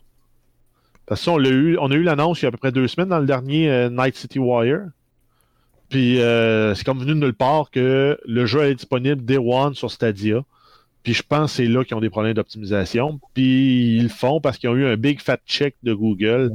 Parce 1.06 1.24
qu'on 1.24 1.42
a 1.42 1.48
eu, 1.48 1.78
on 1.80 1.90
a 1.90 1.94
eu 1.94 2.02
l'annonce 2.02 2.42
il 2.42 2.42
y 2.42 2.46
a 2.46 2.48
à 2.48 2.50
peu 2.50 2.58
près 2.58 2.72
deux 2.72 2.88
semaines 2.88 3.08
dans 3.08 3.20
le 3.20 3.26
dernier 3.26 3.88
Night 3.90 4.16
City 4.16 4.38
Wire. 4.38 4.88
Puis 5.88 6.16
c'est 6.18 6.84
comme 6.84 6.98
venu 6.98 7.14
de 7.14 7.20
nulle 7.20 7.32
part 7.32 7.70
que 7.70 8.18
le 8.26 8.44
jeu 8.44 8.64
est 8.64 8.74
disponible 8.74 9.24
Day 9.24 9.38
One 9.38 9.74
sur 9.74 9.90
Stadia. 9.90 10.42
Puis 11.02 11.14
je 11.14 11.22
pense 11.22 11.52
que 11.52 11.56
c'est 11.58 11.68
là 11.68 11.84
qu'ils 11.84 11.96
ont 11.96 12.00
des 12.00 12.10
problèmes 12.10 12.34
d'optimisation. 12.34 13.20
Puis 13.34 13.96
ils 13.96 14.04
le 14.04 14.08
font 14.08 14.40
parce 14.40 14.58
qu'ils 14.58 14.68
ont 14.68 14.76
eu 14.76 14.86
un 14.86 14.96
big 14.96 15.20
fat 15.20 15.38
check 15.46 15.76
de 15.82 15.94
Google 15.94 16.52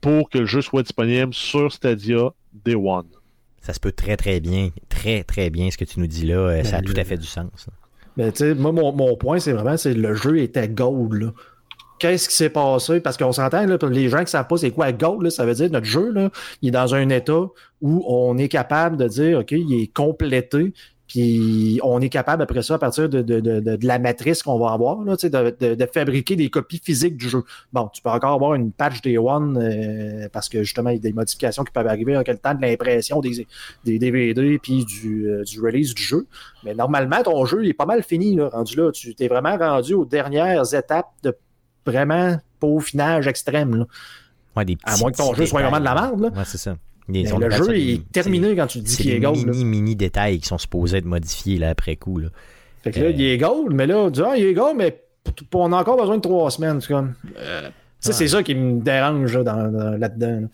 pour 0.00 0.28
que 0.28 0.38
le 0.38 0.46
jeu 0.46 0.62
soit 0.62 0.82
disponible 0.82 1.32
sur 1.32 1.72
Stadia 1.72 2.30
Day 2.52 2.74
One. 2.74 3.06
Ça 3.60 3.72
se 3.72 3.80
peut 3.80 3.92
très 3.92 4.16
très 4.16 4.40
bien, 4.40 4.70
très 4.88 5.22
très 5.22 5.48
bien 5.48 5.70
ce 5.70 5.78
que 5.78 5.84
tu 5.84 6.00
nous 6.00 6.08
dis 6.08 6.26
là. 6.26 6.34
Euh, 6.34 6.64
ça 6.64 6.76
a 6.76 6.80
ben, 6.80 6.92
tout 6.92 7.00
à 7.00 7.04
fait 7.04 7.16
du 7.16 7.26
sens. 7.26 7.68
Mais 8.16 8.30
tu 8.32 8.38
sais, 8.38 8.54
moi, 8.54 8.72
mon, 8.72 9.16
point, 9.16 9.38
c'est 9.38 9.52
vraiment 9.52 9.76
c'est 9.76 9.94
le 9.94 10.14
jeu 10.14 10.38
était 10.38 10.68
gold. 10.68 11.32
Qu'est-ce 11.98 12.28
qui 12.28 12.34
s'est 12.34 12.50
passé? 12.50 13.00
Parce 13.00 13.16
qu'on 13.16 13.30
s'entend, 13.30 13.64
les 13.64 14.08
gens 14.08 14.18
qui 14.18 14.24
ne 14.24 14.28
savent 14.28 14.48
pas 14.48 14.56
c'est 14.56 14.72
quoi 14.72 14.90
gold, 14.90 15.30
ça 15.30 15.46
veut 15.46 15.54
dire 15.54 15.70
notre 15.70 15.86
jeu, 15.86 16.10
là, 16.10 16.30
il 16.60 16.68
est 16.68 16.72
dans 16.72 16.96
un 16.96 17.08
état 17.10 17.46
où 17.80 18.04
on 18.08 18.36
est 18.38 18.48
capable 18.48 18.96
de 18.96 19.06
dire, 19.06 19.38
OK, 19.38 19.52
il 19.52 19.80
est 19.80 19.86
complété, 19.86 20.74
puis 21.12 21.78
on 21.82 22.00
est 22.00 22.08
capable 22.08 22.42
après 22.42 22.62
ça, 22.62 22.76
à 22.76 22.78
partir 22.78 23.06
de, 23.06 23.20
de, 23.20 23.38
de, 23.40 23.60
de 23.60 23.86
la 23.86 23.98
matrice 23.98 24.42
qu'on 24.42 24.58
va 24.58 24.72
avoir, 24.72 25.02
là, 25.02 25.14
de, 25.14 25.86
fabriquer 25.92 26.36
des 26.36 26.48
copies 26.48 26.80
physiques 26.82 27.18
du 27.18 27.28
jeu. 27.28 27.44
Bon, 27.70 27.88
tu 27.88 28.00
peux 28.00 28.08
encore 28.08 28.32
avoir 28.32 28.54
une 28.54 28.72
patch 28.72 29.02
Day 29.02 29.18
One 29.18 29.58
euh, 29.58 30.30
parce 30.32 30.48
que 30.48 30.62
justement, 30.62 30.88
il 30.88 30.94
y 30.94 30.96
a 30.96 31.02
des 31.02 31.12
modifications 31.12 31.64
qui 31.64 31.72
peuvent 31.72 31.86
arriver 31.86 32.16
en 32.16 32.22
quel 32.22 32.38
temps 32.38 32.54
de 32.54 32.62
l'impression 32.62 33.20
des, 33.20 33.46
des 33.84 33.98
DVD 33.98 34.58
puis 34.58 34.86
du, 34.86 35.28
euh, 35.28 35.44
du 35.44 35.60
release 35.60 35.94
du 35.94 36.02
jeu. 36.02 36.26
Mais 36.64 36.74
normalement, 36.74 37.22
ton 37.22 37.44
jeu 37.44 37.66
est 37.66 37.74
pas 37.74 37.84
mal 37.84 38.02
fini, 38.02 38.34
là, 38.34 38.48
rendu 38.48 38.74
là. 38.74 38.90
Tu 38.90 39.14
t'es 39.14 39.28
vraiment 39.28 39.58
rendu 39.58 39.92
aux 39.92 40.06
dernières 40.06 40.72
étapes 40.72 41.10
de 41.22 41.36
vraiment 41.84 42.38
peaufinage 42.58 43.26
extrême. 43.26 43.76
Là. 43.76 43.86
Ouais, 44.56 44.64
des 44.64 44.78
à 44.84 44.96
moins 44.96 45.12
que 45.12 45.18
ton 45.18 45.34
jeu 45.34 45.44
soit 45.44 45.60
vraiment 45.60 45.78
de 45.78 45.84
la 45.84 45.94
merde. 45.94 46.32
Ouais, 46.34 46.44
c'est 46.46 46.56
ça 46.56 46.74
le 47.08 47.50
jeu 47.50 47.76
est 47.76 48.12
terminé 48.12 48.54
quand 48.56 48.66
tu 48.66 48.78
dis 48.80 48.96
qu'il 48.96 49.10
est 49.10 49.20
gold. 49.20 49.36
C'est 49.36 49.46
mini, 49.46 49.64
mini 49.64 49.96
détails 49.96 50.38
qui 50.38 50.48
sont 50.48 50.58
supposés 50.58 50.98
être 50.98 51.04
modifiés 51.04 51.58
là, 51.58 51.70
après 51.70 51.96
coup. 51.96 52.18
Là. 52.18 52.28
Fait 52.82 52.90
que 52.90 53.00
là, 53.00 53.10
il 53.10 53.22
est 53.22 53.38
gold, 53.38 53.72
mais 53.72 53.86
là, 53.86 53.98
on 53.98 54.10
dit, 54.10 54.20
ah, 54.24 54.36
il 54.36 54.44
est 54.44 54.54
gold, 54.54 54.76
mais 54.76 55.02
on 55.54 55.72
a 55.72 55.76
encore 55.76 55.96
besoin 55.96 56.16
de 56.16 56.22
trois 56.22 56.50
semaines. 56.50 56.80
C'est 56.80 56.88
comme. 56.88 57.14
Euh, 57.38 57.70
c'est 58.00 58.26
ça 58.26 58.42
qui 58.42 58.54
me 58.54 58.80
dérange 58.80 59.36
là-dedans. 59.36 60.48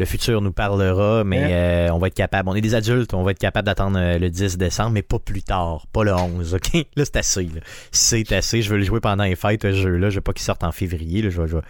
le 0.00 0.04
futur 0.04 0.40
nous 0.40 0.52
parlera, 0.52 1.22
mais 1.22 1.52
euh, 1.52 1.92
on 1.92 1.98
va 1.98 2.08
être 2.08 2.14
capable. 2.14 2.48
On 2.48 2.56
est 2.56 2.60
des 2.60 2.74
adultes, 2.74 3.14
on 3.14 3.22
va 3.22 3.30
être 3.30 3.38
capable 3.38 3.66
d'attendre 3.66 3.98
euh, 4.00 4.18
le 4.18 4.28
10 4.28 4.58
décembre, 4.58 4.90
mais 4.90 5.02
pas 5.02 5.20
plus 5.20 5.44
tard, 5.44 5.86
pas 5.92 6.02
le 6.02 6.12
11, 6.12 6.54
OK? 6.54 6.74
Là, 6.96 7.04
c'est 7.04 7.16
assez. 7.16 7.48
C'est 7.92 8.32
assez. 8.32 8.62
Je 8.62 8.70
veux 8.70 8.78
le 8.78 8.84
jouer 8.84 8.98
pendant 8.98 9.22
les 9.22 9.36
fêtes, 9.36 9.62
ce 9.62 9.72
jeu-là. 9.72 10.10
Je 10.10 10.16
veux 10.16 10.22
pas 10.22 10.32
qu'il 10.32 10.42
sorte 10.42 10.64
en 10.64 10.72
février. 10.72 11.22
Là. 11.22 11.30
Je, 11.30 11.40
vais, 11.40 11.60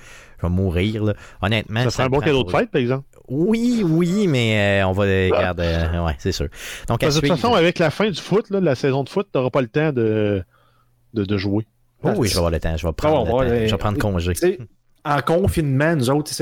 je, 0.40 0.46
vais, 0.46 0.52
mourir. 0.52 1.04
Là. 1.04 1.14
Honnêtement. 1.42 1.84
Ça, 1.84 1.90
ça 1.90 2.04
un 2.04 2.08
bon 2.08 2.20
cadeau 2.20 2.44
de 2.44 2.50
fête, 2.50 2.70
par 2.70 2.80
exemple. 2.80 3.06
Oui, 3.28 3.82
oui, 3.84 4.26
mais 4.28 4.82
euh, 4.82 4.88
on 4.88 4.92
va 4.92 5.02
regarder. 5.02 5.64
Euh, 5.64 6.04
ouais, 6.04 6.14
c'est 6.18 6.32
sûr. 6.32 6.48
Donc, 6.88 7.00
de 7.00 7.10
toute 7.10 7.26
façon, 7.26 7.54
avec 7.54 7.78
la 7.78 7.90
fin 7.90 8.08
du 8.10 8.20
foot, 8.20 8.50
là, 8.50 8.60
de 8.60 8.64
la 8.64 8.74
saison 8.74 9.02
de 9.02 9.08
foot, 9.08 9.28
tu 9.32 9.38
n'auras 9.38 9.50
pas 9.50 9.60
le 9.60 9.68
temps 9.68 9.92
de, 9.92 10.44
de, 11.14 11.24
de 11.24 11.36
jouer. 11.36 11.66
Oh, 12.02 12.10
oui, 12.16 12.28
je 12.28 12.34
vais 12.34 12.38
avoir 12.38 12.52
le 12.52 12.60
temps. 12.60 12.76
Je 12.76 12.86
vais 12.86 12.92
prendre, 12.92 13.42
le 13.42 13.48
temps. 13.48 13.66
Je 13.66 13.70
vais 13.70 13.78
prendre 13.78 13.98
congé. 13.98 14.32
En 15.04 15.20
confinement, 15.22 15.94
nous 15.94 16.10
autres, 16.10 16.32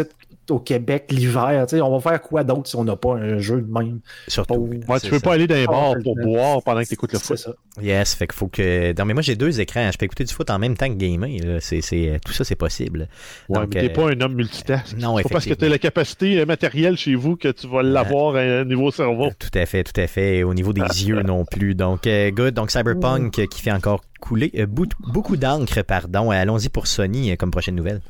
au 0.51 0.59
Québec 0.59 1.07
l'hiver. 1.11 1.67
On 1.73 1.99
va 1.99 2.11
faire 2.11 2.21
quoi 2.23 2.45
d'autre 2.45 2.69
si 2.69 2.77
on 2.77 2.85
n'a 2.85 2.97
pas 2.97 3.15
un 3.15 3.39
jeu 3.39 3.61
de 3.61 3.73
même? 3.73 4.01
Surtout. 4.29 4.71
tu 5.03 5.11
peux 5.11 5.21
pas 5.21 5.35
aller 5.35 5.47
dans 5.47 5.55
les 5.55 5.67
bars 5.67 5.95
pour 6.03 6.17
boire 6.17 6.63
pendant 6.63 6.83
que 6.83 6.89
tu 6.89 6.95
écoutes 6.95 7.13
le 7.13 7.19
foot. 7.19 7.37
Ça. 7.37 7.53
Yes, 7.83 8.15
fait 8.15 8.27
qu'il 8.27 8.37
faut 8.37 8.49
que. 8.49 8.97
Non, 8.99 9.05
mais 9.05 9.15
moi 9.15 9.23
j'ai 9.23 9.37
deux 9.37 9.61
écrans. 9.61 9.91
Je 9.93 9.99
peux 9.99 10.05
écouter 10.05 10.25
du 10.25 10.33
foot 10.33 10.51
en 10.51 10.59
même 10.59 10.77
temps 10.77 10.89
que 10.89 10.95
gamer. 10.95 11.31
C'est, 11.61 11.81
Tout 12.25 12.33
ça, 12.33 12.45
c'est 12.45 12.55
possible. 12.55 13.09
Ouais, 13.49 13.61
mais 13.61 13.81
t'es 13.81 13.89
pas 13.89 14.11
un 14.11 14.21
homme 14.21 14.35
multitask. 14.35 14.97
Non, 14.99 15.17
pas 15.17 15.29
parce 15.29 15.47
que 15.47 15.55
tu 15.55 15.65
as 15.65 15.69
la 15.69 15.79
capacité 15.79 16.41
euh, 16.41 16.47
matérielle 16.47 16.97
chez 16.97 17.15
vous 17.15 17.37
que 17.37 17.49
tu 17.49 17.67
vas 17.67 17.83
l'avoir 17.83 18.37
à 18.37 18.63
au 18.63 18.65
niveau 18.65 18.91
cerveau. 18.91 19.31
Tout 19.39 19.59
à 19.59 19.67
fait, 19.67 19.85
tout 19.85 20.01
à 20.01 20.07
fait. 20.07 20.43
Au 20.43 20.55
niveau 20.55 20.73
des 20.73 20.83
yeux 20.83 21.23
non 21.23 21.45
plus. 21.45 21.75
Donc, 21.75 22.07
euh, 22.07 22.31
good. 22.31 22.55
Donc, 22.55 22.71
Cyberpunk 22.71 23.47
qui 23.49 23.63
fait 23.63 23.73
encore 23.73 24.03
couler 24.21 24.51
euh, 24.59 24.67
beaucoup 24.67 25.37
d'encre, 25.37 25.83
pardon. 25.83 26.31
Allons-y 26.31 26.69
pour 26.69 26.87
Sony 26.87 27.37
comme 27.37 27.51
prochaine 27.51 27.75
nouvelle. 27.75 28.01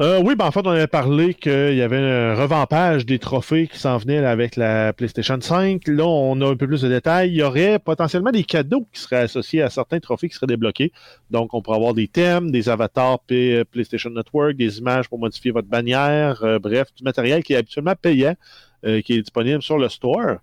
Euh, 0.00 0.22
oui, 0.24 0.36
ben 0.36 0.44
en 0.46 0.52
fait, 0.52 0.64
on 0.64 0.70
avait 0.70 0.86
parlé 0.86 1.34
qu'il 1.34 1.74
y 1.74 1.82
avait 1.82 1.96
un 1.96 2.36
revampage 2.36 3.04
des 3.04 3.18
trophées 3.18 3.66
qui 3.66 3.80
s'en 3.80 3.96
venaient 3.96 4.24
avec 4.24 4.54
la 4.54 4.92
PlayStation 4.92 5.40
5. 5.40 5.88
Là, 5.88 6.06
on 6.06 6.40
a 6.40 6.46
un 6.46 6.54
peu 6.54 6.68
plus 6.68 6.82
de 6.82 6.88
détails. 6.88 7.30
Il 7.30 7.36
y 7.36 7.42
aurait 7.42 7.80
potentiellement 7.80 8.30
des 8.30 8.44
cadeaux 8.44 8.86
qui 8.92 9.00
seraient 9.00 9.22
associés 9.22 9.60
à 9.60 9.70
certains 9.70 9.98
trophées 9.98 10.28
qui 10.28 10.36
seraient 10.36 10.46
débloqués. 10.46 10.92
Donc, 11.32 11.52
on 11.52 11.62
pourrait 11.62 11.78
avoir 11.78 11.94
des 11.94 12.06
thèmes, 12.06 12.52
des 12.52 12.68
avatars 12.68 13.18
P 13.26 13.64
PlayStation 13.72 14.10
Network, 14.10 14.54
des 14.54 14.78
images 14.78 15.08
pour 15.08 15.18
modifier 15.18 15.50
votre 15.50 15.66
bannière, 15.66 16.44
euh, 16.44 16.60
bref, 16.60 16.94
du 16.94 17.02
matériel 17.02 17.42
qui 17.42 17.54
est 17.54 17.56
habituellement 17.56 17.96
payant, 18.00 18.36
euh, 18.86 19.00
qui 19.00 19.14
est 19.14 19.22
disponible 19.22 19.62
sur 19.64 19.78
le 19.78 19.88
store. 19.88 20.36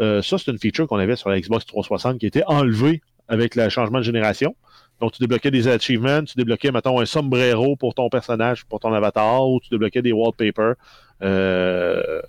Euh, 0.00 0.22
ça, 0.22 0.38
c'est 0.38 0.50
une 0.50 0.58
feature 0.58 0.86
qu'on 0.86 0.98
avait 0.98 1.16
sur 1.16 1.28
la 1.28 1.38
Xbox 1.38 1.66
360 1.66 2.18
qui 2.18 2.24
été 2.24 2.42
enlevée 2.46 3.02
avec 3.28 3.56
le 3.56 3.68
changement 3.68 3.98
de 3.98 4.04
génération. 4.04 4.56
Donc, 5.02 5.10
tu 5.10 5.20
débloquais 5.20 5.50
des 5.50 5.66
achievements, 5.66 6.22
tu 6.22 6.36
débloquais, 6.36 6.70
mettons, 6.70 7.00
un 7.00 7.06
sombrero 7.06 7.74
pour 7.74 7.92
ton 7.92 8.08
personnage, 8.08 8.64
pour 8.66 8.78
ton 8.78 8.92
avatar, 8.92 9.48
ou 9.48 9.58
tu 9.58 9.68
débloquais 9.68 10.00
des 10.00 10.12
wallpapers. 10.12 10.76
Euh, 11.22 12.22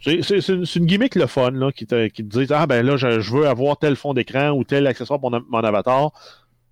c'est 0.00 0.48
une, 0.48 0.64
gimmick 0.86 1.14
le 1.14 1.26
fun 1.26 1.70
qui, 1.70 1.86
te, 1.86 2.08
qui 2.08 2.24
dit 2.24 2.46
Ah 2.50 2.66
ben 2.66 2.84
là, 2.84 2.96
je, 2.96 3.32
veux 3.32 3.46
avoir 3.46 3.78
tel 3.78 3.94
fond 3.94 4.14
d'écran 4.14 4.50
ou 4.50 4.64
tel 4.64 4.86
accessoire 4.88 5.20
pour 5.20 5.30
mon 5.30 5.60
avatar 5.60 6.10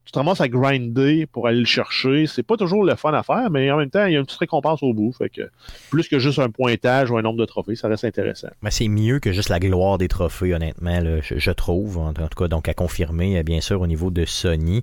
tu 0.05 0.13
te 0.13 0.19
ramasses 0.19 0.41
à 0.41 0.49
grinder 0.49 1.27
pour 1.27 1.47
aller 1.47 1.61
le 1.61 1.65
chercher. 1.65 2.27
C'est 2.27 2.43
pas 2.43 2.57
toujours 2.57 2.85
le 2.85 2.95
fun 2.95 3.13
à 3.13 3.23
faire, 3.23 3.51
mais 3.51 3.71
en 3.71 3.79
même 3.79 3.91
temps, 3.91 4.05
il 4.05 4.13
y 4.13 4.17
a 4.17 4.19
une 4.19 4.27
petite 4.27 4.39
récompense 4.39 4.83
au 4.83 4.93
bout. 4.93 5.13
Fait 5.13 5.31
que 5.31 5.43
plus 5.91 6.09
que 6.09 6.19
juste 6.19 6.39
un 6.39 6.51
pointage 6.51 7.11
ou 7.11 7.17
un 7.17 7.23
nombre 7.23 7.39
de 7.39 7.45
trophées, 7.47 7.77
ça 7.77 7.89
reste 7.89 8.05
intéressant. 8.05 8.49
Mais 8.63 8.71
c'est 8.71 8.89
mieux 8.89 9.19
que 9.19 9.33
juste 9.33 9.49
la 9.49 9.61
gloire 9.61 9.99
des 9.99 10.09
trophées, 10.09 10.55
honnêtement, 10.55 11.01
je, 11.23 11.51
trouve. 11.53 11.99
En 11.99 12.13
tout 12.13 12.29
cas, 12.37 12.49
donc 12.49 12.69
à 12.69 12.75
confirmer, 12.75 13.43
bien 13.43 13.61
sûr, 13.61 13.81
au 13.81 13.87
niveau 13.87 14.11
de 14.11 14.25
Sony. 14.25 14.83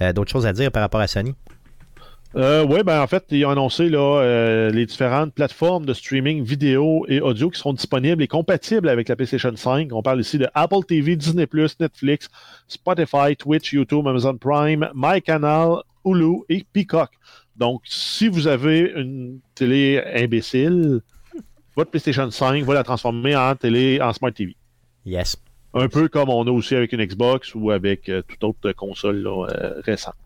Euh, 0.00 0.12
D'autres 0.12 0.30
choses 0.30 0.46
à 0.46 0.52
dire 0.52 0.70
par 0.70 0.82
rapport 0.82 1.00
à 1.00 1.06
Sony? 1.06 1.34
Euh, 2.36 2.66
oui, 2.68 2.82
ben 2.84 3.00
en 3.00 3.06
fait, 3.06 3.24
ils 3.30 3.46
ont 3.46 3.50
annoncé 3.50 3.88
là, 3.88 4.20
euh, 4.20 4.70
les 4.70 4.84
différentes 4.84 5.32
plateformes 5.32 5.86
de 5.86 5.94
streaming 5.94 6.44
vidéo 6.44 7.06
et 7.08 7.18
audio 7.22 7.48
qui 7.48 7.58
seront 7.58 7.72
disponibles 7.72 8.22
et 8.22 8.28
compatibles 8.28 8.90
avec 8.90 9.08
la 9.08 9.16
PlayStation 9.16 9.56
5. 9.56 9.90
On 9.92 10.02
parle 10.02 10.20
ici 10.20 10.36
de 10.36 10.46
Apple 10.52 10.84
TV, 10.86 11.16
Disney+, 11.16 11.48
Netflix, 11.80 12.28
Spotify, 12.68 13.36
Twitch, 13.38 13.72
YouTube, 13.72 14.06
Amazon 14.06 14.36
Prime, 14.36 14.86
MyCanal, 14.94 15.78
Hulu 16.04 16.40
et 16.50 16.66
Peacock. 16.74 17.08
Donc, 17.56 17.80
si 17.86 18.28
vous 18.28 18.46
avez 18.46 18.80
une 18.80 19.38
télé 19.54 20.02
imbécile, 20.14 21.00
votre 21.74 21.90
PlayStation 21.90 22.30
5 22.30 22.64
va 22.64 22.74
la 22.74 22.84
transformer 22.84 23.34
en 23.34 23.56
télé, 23.56 23.98
en 24.02 24.12
Smart 24.12 24.32
TV. 24.32 24.54
Yes. 25.06 25.38
Un 25.72 25.88
peu 25.88 26.08
comme 26.08 26.28
on 26.28 26.46
a 26.46 26.50
aussi 26.50 26.74
avec 26.74 26.92
une 26.92 27.02
Xbox 27.02 27.54
ou 27.54 27.70
avec 27.70 28.10
euh, 28.10 28.20
toute 28.28 28.44
autre 28.44 28.72
console 28.72 29.22
là, 29.22 29.46
récente. 29.86 30.16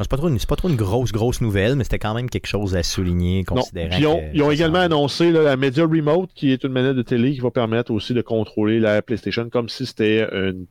C'est 0.00 0.10
pas, 0.10 0.16
trop 0.16 0.28
une, 0.28 0.38
pas 0.40 0.56
trop 0.56 0.68
une 0.68 0.76
grosse, 0.76 1.12
grosse 1.12 1.40
nouvelle, 1.40 1.76
mais 1.76 1.84
c'était 1.84 2.00
quand 2.00 2.14
même 2.14 2.28
quelque 2.28 2.48
chose 2.48 2.74
à 2.74 2.82
souligner, 2.82 3.44
considérant. 3.44 3.96
ils 3.96 4.06
ont, 4.08 4.22
ils 4.34 4.42
ont 4.42 4.50
également 4.50 4.80
annoncé 4.80 5.30
là, 5.30 5.42
la 5.42 5.56
Media 5.56 5.84
Remote, 5.84 6.30
qui 6.34 6.50
est 6.50 6.64
une 6.64 6.72
manette 6.72 6.96
de 6.96 7.02
télé 7.02 7.32
qui 7.32 7.40
va 7.40 7.52
permettre 7.52 7.92
aussi 7.92 8.12
de 8.12 8.20
contrôler 8.20 8.80
la 8.80 9.02
PlayStation 9.02 9.48
comme 9.50 9.68
si 9.68 9.86
c'était 9.86 10.28
une, 10.32 10.66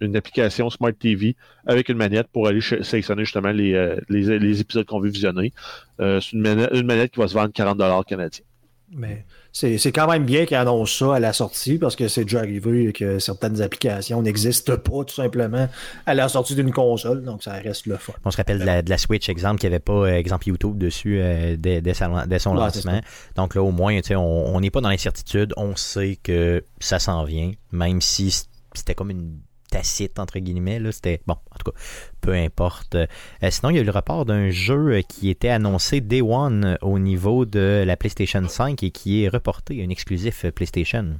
une, 0.00 0.16
application 0.16 0.70
Smart 0.70 0.92
TV 0.92 1.36
avec 1.66 1.88
une 1.88 1.98
manette 1.98 2.26
pour 2.32 2.48
aller 2.48 2.60
sélectionner 2.60 3.24
justement 3.24 3.52
les, 3.52 3.74
euh, 3.74 3.96
les, 4.08 4.40
les, 4.40 4.60
épisodes 4.60 4.86
qu'on 4.86 4.98
veut 4.98 5.10
visionner. 5.10 5.52
Euh, 6.00 6.20
c'est 6.20 6.32
une 6.32 6.40
manette, 6.40 6.70
une 6.72 6.86
manette 6.86 7.12
qui 7.12 7.20
va 7.20 7.28
se 7.28 7.34
vendre 7.34 7.52
40$ 7.52 8.04
canadiens. 8.04 8.44
Mais 8.90 9.24
c'est 9.52 9.92
quand 9.92 10.08
même 10.10 10.24
bien 10.24 10.46
qu'ils 10.46 10.56
annoncent 10.56 11.06
ça 11.06 11.16
à 11.16 11.20
la 11.20 11.32
sortie 11.32 11.76
parce 11.76 11.94
que 11.94 12.08
c'est 12.08 12.24
déjà 12.24 12.38
arrivé 12.38 12.92
que 12.92 13.18
certaines 13.18 13.60
applications 13.60 14.22
n'existent 14.22 14.76
pas 14.78 15.04
tout 15.04 15.14
simplement 15.14 15.68
à 16.06 16.14
la 16.14 16.28
sortie 16.28 16.54
d'une 16.54 16.72
console, 16.72 17.22
donc 17.22 17.42
ça 17.42 17.52
reste 17.52 17.86
le 17.86 17.96
fun. 17.96 18.14
On 18.24 18.30
se 18.30 18.36
rappelle 18.38 18.58
de 18.58 18.64
la, 18.64 18.82
de 18.82 18.88
la 18.88 18.98
Switch, 18.98 19.28
exemple, 19.28 19.60
qui 19.60 19.66
n'y 19.66 19.74
avait 19.74 19.80
pas 19.80 19.92
euh, 19.92 20.16
exemple 20.16 20.48
YouTube 20.48 20.78
dessus 20.78 21.20
euh, 21.20 21.56
dès, 21.58 21.82
dès, 21.82 21.94
sa, 21.94 22.26
dès, 22.26 22.38
son 22.38 22.52
ouais, 22.52 22.60
lancement. 22.60 23.00
Donc 23.36 23.54
là, 23.54 23.62
au 23.62 23.70
moins, 23.70 23.98
on 24.16 24.60
n'est 24.60 24.70
pas 24.70 24.80
dans 24.80 24.88
l'incertitude, 24.88 25.52
on 25.56 25.76
sait 25.76 26.18
que 26.22 26.64
ça 26.80 26.98
s'en 26.98 27.24
vient, 27.24 27.52
même 27.72 28.00
si 28.00 28.46
c'était 28.74 28.94
comme 28.94 29.10
une 29.10 29.38
tacite, 29.72 30.18
entre 30.18 30.38
guillemets. 30.38 30.80
C'était 30.92 31.20
bon, 31.26 31.34
en 31.34 31.56
tout 31.58 31.70
cas, 31.72 31.78
peu 32.20 32.32
importe. 32.32 32.94
Euh, 32.94 33.06
sinon, 33.50 33.70
il 33.70 33.76
y 33.76 33.78
a 33.78 33.82
eu 33.82 33.86
le 33.86 33.90
rapport 33.90 34.24
d'un 34.24 34.50
jeu 34.50 35.00
qui 35.08 35.30
était 35.30 35.48
annoncé 35.48 36.00
Day 36.00 36.22
One 36.22 36.78
au 36.82 36.98
niveau 36.98 37.44
de 37.44 37.82
la 37.84 37.96
PlayStation 37.96 38.46
5 38.46 38.82
et 38.82 38.90
qui 38.90 39.24
est 39.24 39.28
reporté, 39.28 39.82
un 39.82 39.88
exclusif 39.88 40.46
PlayStation. 40.50 41.18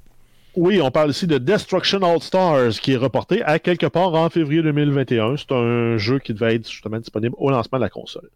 Oui, 0.54 0.82
on 0.82 0.90
parle 0.90 1.10
ici 1.10 1.26
de 1.26 1.38
Destruction 1.38 2.02
All 2.02 2.20
Stars 2.20 2.72
qui 2.72 2.92
est 2.92 2.96
reporté 2.96 3.42
à 3.42 3.58
quelque 3.58 3.86
part 3.86 4.12
en 4.12 4.28
février 4.28 4.62
2021. 4.62 5.36
C'est 5.38 5.52
un 5.52 5.96
jeu 5.96 6.18
qui 6.18 6.34
devait 6.34 6.56
être 6.56 6.70
justement 6.70 6.98
disponible 6.98 7.34
au 7.38 7.50
lancement 7.50 7.78
de 7.78 7.84
la 7.84 7.88
console. 7.88 8.28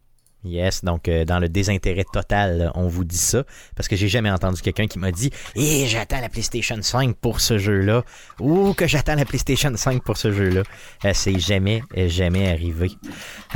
Yes, 0.47 0.85
donc 0.85 1.09
euh, 1.09 1.25
dans 1.25 1.41
le 1.41 1.49
désintérêt 1.49 2.05
total, 2.11 2.71
on 2.75 2.87
vous 2.87 3.05
dit 3.05 3.19
ça, 3.19 3.43
parce 3.75 3.89
que 3.89 3.97
j'ai 3.97 4.07
jamais 4.07 4.31
entendu 4.31 4.63
quelqu'un 4.63 4.87
qui 4.87 4.99
m'a 4.99 5.11
dit 5.11 5.31
eh, 5.57 5.87
j'attends 5.87 6.21
la 6.21 6.29
PlayStation 6.29 6.77
5 6.81 7.17
pour 7.17 7.41
ce 7.41 7.59
jeu-là, 7.59 8.05
ou 8.39 8.73
que 8.73 8.87
j'attends 8.87 9.17
la 9.17 9.25
PlayStation 9.25 9.73
5 9.75 10.05
pour 10.05 10.17
ce 10.17 10.31
jeu-là. 10.31 10.63
Euh, 11.05 11.11
c'est 11.15 11.39
jamais, 11.41 11.83
jamais 11.95 12.49
arrivé. 12.49 12.93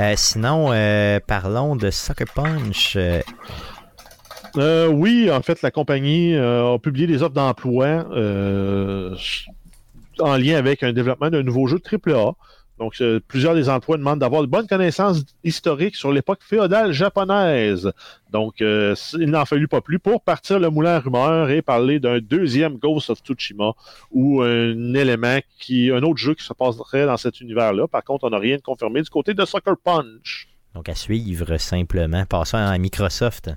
Euh, 0.01 0.15
sinon, 0.17 0.73
euh, 0.73 1.21
parlons 1.25 1.77
de 1.77 1.91
Sucker 1.91 2.25
Punch. 2.35 2.99
oui, 4.57 5.31
en 5.31 5.43
fait, 5.43 5.63
la 5.63 5.71
compagnie 5.71 6.37
a 6.37 6.77
publié 6.79 7.07
des 7.07 7.23
offres 7.23 7.35
d'emploi 7.35 8.05
en 10.19 10.37
lien 10.37 10.57
avec 10.57 10.83
un 10.83 10.93
développement 10.93 11.31
d'un 11.31 11.45
nouveau 11.45 11.69
jeu 11.69 11.79
de 11.79 12.13
AAA. 12.13 12.35
Donc, 12.81 12.95
euh, 13.03 13.21
plusieurs 13.29 13.55
des 13.55 13.69
emplois 13.69 13.99
demandent 13.99 14.21
d'avoir 14.21 14.41
de 14.41 14.47
bonnes 14.47 14.67
connaissances 14.67 15.23
historiques 15.45 15.97
sur 15.97 16.11
l'époque 16.11 16.41
féodale 16.41 16.93
japonaise. 16.93 17.93
Donc, 18.33 18.63
euh, 18.63 18.95
il 19.19 19.31
n'en 19.31 19.45
fallut 19.45 19.69
pas 19.69 19.83
plus 19.83 19.99
pour 19.99 20.23
partir 20.23 20.59
le 20.59 20.71
moulin 20.71 20.95
à 20.95 21.01
rumeur 21.01 21.51
et 21.51 21.61
parler 21.61 22.01
d'un 22.01 22.21
deuxième 22.21 22.79
Ghost 22.79 23.11
of 23.11 23.19
Tsushima 23.19 23.75
ou 24.11 24.41
un 24.41 24.95
élément 24.95 25.41
qui, 25.59 25.91
un 25.91 26.03
autre 26.03 26.17
jeu 26.17 26.35
qui 26.35 26.43
se 26.43 26.55
passerait 26.55 27.05
dans 27.05 27.19
cet 27.19 27.43
univers-là. 27.43 27.87
Par 27.87 28.03
contre, 28.03 28.25
on 28.25 28.31
n'a 28.31 28.39
rien 28.39 28.57
de 28.57 28.63
confirmé 28.63 29.03
du 29.03 29.11
côté 29.11 29.35
de 29.35 29.45
Sucker 29.45 29.75
Punch. 29.85 30.49
Donc, 30.75 30.89
à 30.89 30.95
suivre 30.95 31.59
simplement. 31.59 32.25
Passons 32.25 32.57
à 32.57 32.79
Microsoft. 32.79 33.51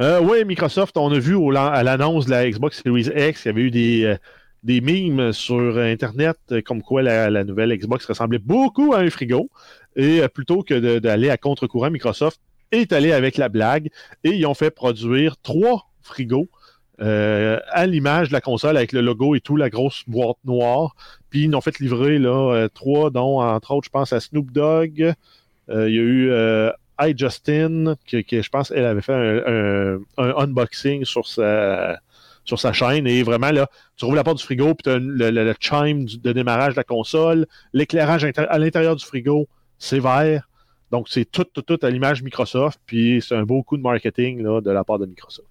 Euh, 0.00 0.18
oui, 0.22 0.46
Microsoft, 0.46 0.96
on 0.96 1.12
a 1.12 1.18
vu 1.18 1.34
au, 1.34 1.54
à 1.54 1.82
l'annonce 1.82 2.24
de 2.24 2.30
la 2.30 2.48
Xbox 2.48 2.82
Series 2.82 3.10
X, 3.14 3.44
il 3.44 3.48
y 3.48 3.50
avait 3.50 3.62
eu 3.62 3.70
des, 3.70 4.16
des 4.62 4.80
mimes 4.80 5.32
sur 5.32 5.78
Internet 5.78 6.38
comme 6.64 6.82
quoi 6.82 7.02
la, 7.02 7.44
nouvelle 7.44 7.76
Xbox 7.76 8.06
ressemblait 8.06 8.38
beaucoup 8.38 8.94
à 8.94 8.98
un 8.98 9.10
frigo. 9.10 9.50
Et 9.96 10.20
euh, 10.20 10.28
plutôt 10.28 10.62
que 10.62 10.98
d'aller 10.98 11.30
à 11.30 11.36
contre-courant, 11.36 11.90
Microsoft 11.90 12.40
est 12.70 12.92
allé 12.92 13.12
avec 13.12 13.36
la 13.36 13.48
blague 13.48 13.90
et 14.24 14.30
ils 14.30 14.46
ont 14.46 14.54
fait 14.54 14.70
produire 14.70 15.36
trois 15.42 15.88
frigos 16.02 16.48
euh, 17.00 17.60
à 17.70 17.86
l'image 17.86 18.28
de 18.28 18.32
la 18.32 18.40
console 18.40 18.76
avec 18.76 18.92
le 18.92 19.00
logo 19.00 19.34
et 19.34 19.40
tout, 19.40 19.56
la 19.56 19.70
grosse 19.70 20.02
boîte 20.06 20.38
noire. 20.44 20.96
Puis 21.30 21.44
ils 21.44 21.54
ont 21.54 21.60
fait 21.60 21.78
livrer 21.78 22.18
là, 22.18 22.52
euh, 22.54 22.68
trois, 22.68 23.10
dont 23.10 23.40
entre 23.40 23.72
autres, 23.72 23.86
je 23.86 23.90
pense 23.90 24.12
à 24.12 24.20
Snoop 24.20 24.50
Dogg. 24.50 25.14
Euh, 25.70 25.88
il 25.88 25.94
y 25.94 25.98
a 25.98 26.02
eu 26.02 26.30
euh, 26.30 26.70
I 27.00 27.14
Justin, 27.16 27.94
qui, 28.06 28.24
je 28.30 28.48
pense, 28.48 28.70
elle 28.72 28.84
avait 28.84 29.02
fait 29.02 29.12
un 29.12 30.00
unboxing 30.16 31.04
sur 31.04 31.26
sa 31.26 32.00
sur 32.48 32.58
sa 32.58 32.72
chaîne. 32.72 33.06
Et 33.06 33.22
vraiment, 33.22 33.50
là, 33.50 33.68
tu 33.96 34.04
rouvres 34.04 34.16
la 34.16 34.24
porte 34.24 34.38
du 34.38 34.44
frigo, 34.44 34.74
puis 34.74 34.84
tu 34.84 34.90
as 34.90 34.98
le, 34.98 35.30
le, 35.30 35.54
chime 35.60 36.06
de 36.06 36.32
démarrage 36.32 36.74
de 36.74 36.78
la 36.78 36.84
console, 36.84 37.46
l'éclairage 37.72 38.24
à 38.24 38.58
l'intérieur 38.58 38.96
du 38.96 39.04
frigo, 39.04 39.46
c'est 39.78 40.00
vert. 40.00 40.48
Donc, 40.90 41.08
c'est 41.08 41.26
tout, 41.26 41.44
tout, 41.44 41.62
tout 41.62 41.78
à 41.82 41.90
l'image 41.90 42.22
Microsoft, 42.22 42.80
puis 42.86 43.22
c'est 43.26 43.36
un 43.36 43.42
beau 43.42 43.62
coup 43.62 43.76
de 43.76 43.82
marketing 43.82 44.42
de 44.42 44.70
la 44.70 44.82
part 44.84 44.98
de 44.98 45.06
Microsoft. 45.06 45.46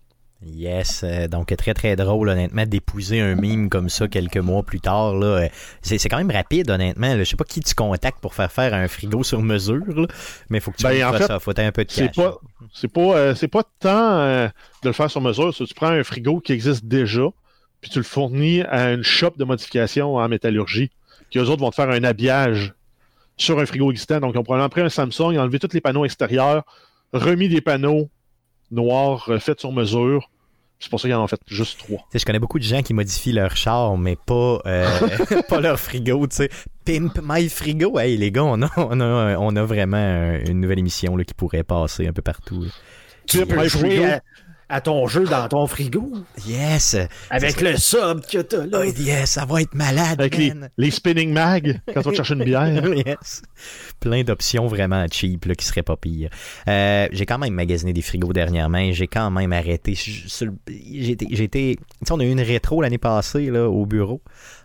Yes, 0.46 1.04
euh, 1.04 1.28
donc 1.28 1.56
très 1.58 1.74
très 1.74 1.96
drôle 1.96 2.30
honnêtement 2.30 2.68
d'épouser 2.68 3.20
un 3.20 3.34
mime 3.34 3.70
comme 3.70 3.90
ça 3.90 4.08
quelques 4.08 4.38
mois 4.38 4.62
plus 4.62 4.80
tard 4.80 5.16
là, 5.16 5.48
c'est, 5.82 5.98
c'est 5.98 6.10
quand 6.10 6.18
même 6.18 6.30
rapide 6.30 6.70
honnêtement. 6.70 7.08
Là. 7.08 7.24
Je 7.24 7.24
sais 7.24 7.36
pas 7.36 7.44
qui 7.44 7.60
tu 7.62 7.74
contactes 7.74 8.20
pour 8.20 8.36
faire 8.36 8.52
faire 8.52 8.76
un 8.76 8.88
frigo 8.88 9.24
sur 9.24 9.42
mesure, 9.42 9.84
là, 9.88 10.06
mais 10.52 10.60
faut 10.60 10.70
que 10.70 10.78
tu 10.78 10.84
ben, 10.84 11.04
en 11.06 11.14
fait, 11.14 11.26
ça, 11.26 11.40
faut 11.40 11.60
un 11.60 11.72
peu 11.72 11.86
de 11.86 11.92
c'est 11.92 12.08
cash. 12.08 12.16
Pas, 12.18 12.38
c'est 12.72 12.88
pas 12.88 13.18
euh, 13.18 13.34
c'est 13.34 13.48
pas 13.48 13.64
tant 13.80 14.20
euh, 14.20 14.48
de 14.84 14.90
le 14.90 14.94
faire 14.94 15.10
sur 15.10 15.22
mesure, 15.22 15.52
tu 15.56 15.74
prends 15.74 15.88
un 15.88 16.04
frigo 16.04 16.40
qui 16.40 16.54
existe 16.54 16.86
déjà, 16.86 17.28
puis 17.82 17.90
tu 17.90 17.98
le 17.98 18.06
fournis 18.06 18.62
à 18.62 18.92
une 18.92 19.04
shop 19.04 19.34
de 19.38 19.44
modification 19.44 20.18
en 20.18 20.30
métallurgie, 20.30 20.92
qui 21.32 21.40
eux 21.40 21.50
autres 21.50 21.62
vont 21.62 21.72
te 21.72 21.76
faire 21.76 21.90
un 21.90 22.04
habillage 22.04 22.76
sur 23.38 23.60
un 23.60 23.66
frigo 23.66 23.90
existant. 23.90 24.20
Donc 24.20 24.36
on 24.36 24.44
probablement 24.44 24.70
pris 24.70 24.82
un 24.82 24.90
Samsung, 24.90 25.38
enlevé 25.40 25.58
tous 25.58 25.74
les 25.74 25.82
panneaux 25.82 26.06
extérieurs, 26.06 26.64
remis 27.12 27.50
des 27.50 27.62
panneaux 27.62 28.10
noirs 28.72 29.30
faits 29.40 29.60
sur 29.60 29.72
mesure. 29.72 30.30
C'est 30.80 30.92
pour 30.92 31.00
ça 31.00 31.08
qu'ils 31.08 31.16
en 31.16 31.24
ont 31.24 31.28
fait 31.28 31.42
juste 31.48 31.80
trois. 31.80 32.06
T'sais, 32.10 32.20
je 32.20 32.26
connais 32.26 32.40
beaucoup 32.40 32.60
de 32.60 32.64
gens 32.64 32.84
qui 32.84 32.94
modifient 32.94 33.32
leur 33.32 33.56
char, 33.56 33.98
mais 33.98 34.16
pas, 34.16 34.62
euh, 34.68 34.88
pas 35.50 35.60
leur 35.60 35.80
frigo. 35.80 36.28
sais. 36.30 36.50
Pimp 36.86 37.20
my 37.24 37.50
frigo. 37.50 37.98
Hey, 37.98 38.16
les 38.16 38.32
gars, 38.32 38.44
on 38.44 38.62
a, 38.62 38.70
on 38.78 39.00
a, 39.00 39.38
on 39.38 39.56
a 39.56 39.64
vraiment 39.64 40.38
une 40.46 40.62
nouvelle 40.62 40.80
émission 40.80 41.18
là, 41.18 41.24
qui 41.24 41.34
pourrait 41.34 41.64
passer 41.64 42.08
un 42.08 42.14
peu 42.14 42.22
partout. 42.22 42.66
Tu, 43.28 43.46
peux 43.46 43.68
jouer 43.68 44.06
à, 44.06 44.22
à 44.70 44.82
ton 44.82 45.08
jeu 45.08 45.24
dans 45.24 45.48
ton 45.48 45.66
frigo. 45.68 46.12
Yes! 46.46 46.98
Avec 47.30 47.62
le 47.62 47.78
sub 47.78 48.26
que 48.30 48.40
t'as 48.42 48.66
là. 48.66 48.80
Oh, 48.82 48.84
yes, 48.84 49.32
ça 49.32 49.46
va 49.46 49.62
être 49.62 49.74
malade, 49.74 50.20
Avec 50.20 50.38
les, 50.38 50.54
man. 50.54 50.70
les 50.78 50.92
spinning 50.92 51.32
mag 51.32 51.80
quand 51.94 52.02
tu 52.02 52.06
vas 52.06 52.12
te 52.12 52.16
chercher 52.18 52.34
une 52.34 52.44
bière. 52.44 52.86
yes. 53.06 53.42
Plein 54.00 54.24
d'options 54.24 54.68
vraiment 54.68 55.06
cheap 55.10 55.46
là, 55.46 55.56
qui 55.56 55.66
seraient 55.66 55.84
pas 55.84 55.96
pires. 55.96 56.30
Euh, 56.68 57.08
j'ai 57.12 57.26
quand 57.26 57.38
même 57.38 57.54
magasiné 57.54 57.94
des 57.94 58.02
frigos 58.02 58.34
dernièrement. 58.34 58.92
J'ai 58.92 59.08
quand 59.08 59.32
même 59.32 59.54
arrêté. 59.54 59.94
Été- 59.94 61.26
Tu 61.28 61.78
sais, 62.06 62.12
on 62.12 62.20
a 62.20 62.24
eu 62.24 62.32
une 62.32 62.42
rétro 62.42 62.82
l'année 62.82 62.98
passée 62.98 63.50
là, 63.50 63.70
au 63.70 63.86
bureau. 63.86 64.22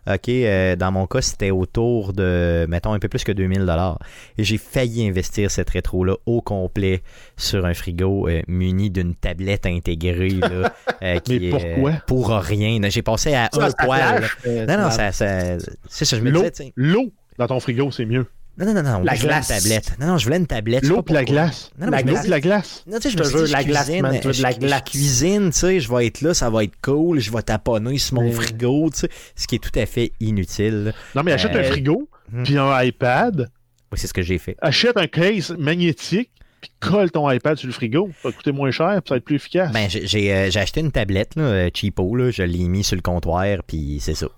OK, 0.06 0.28
euh, 0.28 0.74
dans 0.76 0.90
mon 0.90 1.06
cas, 1.06 1.22
c'était 1.22 1.50
autour 1.50 2.12
de, 2.12 2.66
mettons, 2.68 2.92
un 2.92 2.98
peu 2.98 3.08
plus 3.08 3.22
que 3.22 3.32
2000 3.32 3.60
dollars. 3.60 3.98
Et 4.36 4.44
j'ai 4.44 4.58
failli 4.58 5.06
investir 5.06 5.50
cette 5.50 5.70
rétro-là 5.70 6.14
au 6.26 6.40
complet 6.40 7.02
sur 7.36 7.64
un 7.66 7.74
frigo 7.74 8.28
euh, 8.28 8.42
muni 8.48 8.90
d'une 8.90 9.14
tablette 9.14 9.66
intégrée. 9.66 10.30
Là, 10.30 10.72
euh, 11.02 11.18
qui 11.20 11.38
Mais 11.38 11.50
pourquoi? 11.50 11.92
Pour 12.06 12.30
rien. 12.30 12.80
J'ai 12.88 13.02
passé 13.02 13.34
à 13.34 13.48
Ça, 13.52 13.66
un 13.66 13.70
poil. 13.86 14.24
Non, 14.46 14.76
non, 14.78 14.90
ça- 14.90 15.12
ça, 15.12 15.58
c'est 15.88 16.04
ça, 16.04 16.16
je 16.16 16.22
me 16.22 16.30
disais, 16.32 16.72
l'eau 16.76 17.12
dans 17.38 17.46
ton 17.46 17.60
frigo, 17.60 17.90
c'est 17.90 18.04
mieux. 18.04 18.26
Non, 18.58 18.66
non, 18.66 18.74
non, 18.74 18.82
non, 18.82 18.98
La 19.04 19.14
je 19.14 19.22
voulais 19.22 19.32
glace. 19.34 19.48
une 19.50 19.56
tablette. 19.56 19.98
Non, 19.98 20.06
non, 20.08 20.18
je 20.18 20.24
voulais 20.24 20.36
une 20.36 20.46
tablette. 20.46 20.84
L'eau 20.86 21.02
la 21.08 21.24
glace. 21.24 21.70
Non, 21.78 21.86
non, 21.86 21.92
La 21.92 22.02
glace. 22.02 22.26
la 22.28 22.40
glace. 22.40 22.84
non, 22.86 22.98
tu 22.98 23.02
sais, 23.02 23.10
je 23.10 23.18
me 23.18 23.46
dit, 23.46 23.52
la 23.52 23.60
je 23.62 23.66
glace, 23.66 23.84
cuisine, 23.86 24.02
man, 24.02 24.20
tu 24.20 24.26
veux 24.28 24.34
de 24.34 24.42
la 24.42 24.50
je- 24.50 24.54
je 24.56 24.60
glace. 24.60 24.82
cuisine, 24.82 25.50
tu 25.50 25.58
sais, 25.58 25.80
je 25.80 25.92
vais 25.92 26.06
être 26.06 26.20
là, 26.20 26.34
ça 26.34 26.50
va 26.50 26.64
être 26.64 26.74
cool, 26.82 27.18
je 27.20 27.30
vais 27.32 27.42
taponner 27.42 27.98
sur 27.98 28.14
mon 28.16 28.24
Mais- 28.24 28.32
frigo, 28.32 28.90
tu 28.92 29.00
sais, 29.00 29.08
ce 29.36 29.46
qui 29.46 29.54
est 29.54 29.58
tout 29.58 29.78
à 29.78 29.86
fait 29.86 30.12
inutile. 30.20 30.92
Non, 31.14 31.22
mais 31.22 31.32
achète 31.32 31.54
Euh, 31.56 31.60
un 31.60 31.64
frigo, 31.64 32.08
hmm. 32.32 32.42
puis 32.42 32.58
un 32.58 32.82
iPad, 32.82 33.48
Oui, 33.90 33.98
c'est 33.98 34.06
ce 34.06 34.14
que 34.14 34.22
j'ai 34.22 34.38
fait. 34.38 34.56
achète 34.60 34.96
un 34.96 35.06
case 35.06 35.54
magnétique, 35.58 36.30
puis 36.60 36.70
colle 36.78 37.10
ton 37.10 37.28
iPad 37.30 37.56
sur 37.56 37.66
le 37.66 37.72
frigo. 37.72 38.10
Ça 38.22 38.28
va 38.28 38.32
te 38.32 38.36
coûter 38.36 38.52
moins 38.52 38.70
cher, 38.70 38.88
puis 39.02 39.08
ça 39.08 39.14
va 39.14 39.16
être 39.16 39.24
plus 39.24 39.36
efficace. 39.36 39.72
Ben, 39.72 39.88
j'ai 39.90 40.06
j'ai, 40.06 40.32
euh, 40.32 40.48
acheté 40.54 40.80
une 40.80 40.92
tablette, 40.92 41.36
là, 41.36 41.42
euh, 41.42 41.70
cheapo, 41.74 42.14
là, 42.16 42.30
je 42.30 42.42
l'ai 42.42 42.68
mis 42.68 42.84
sur 42.84 42.96
le 42.96 43.02
comptoir, 43.02 43.46
puis 43.66 43.98
c'est 44.00 44.14
ça. 44.14 44.28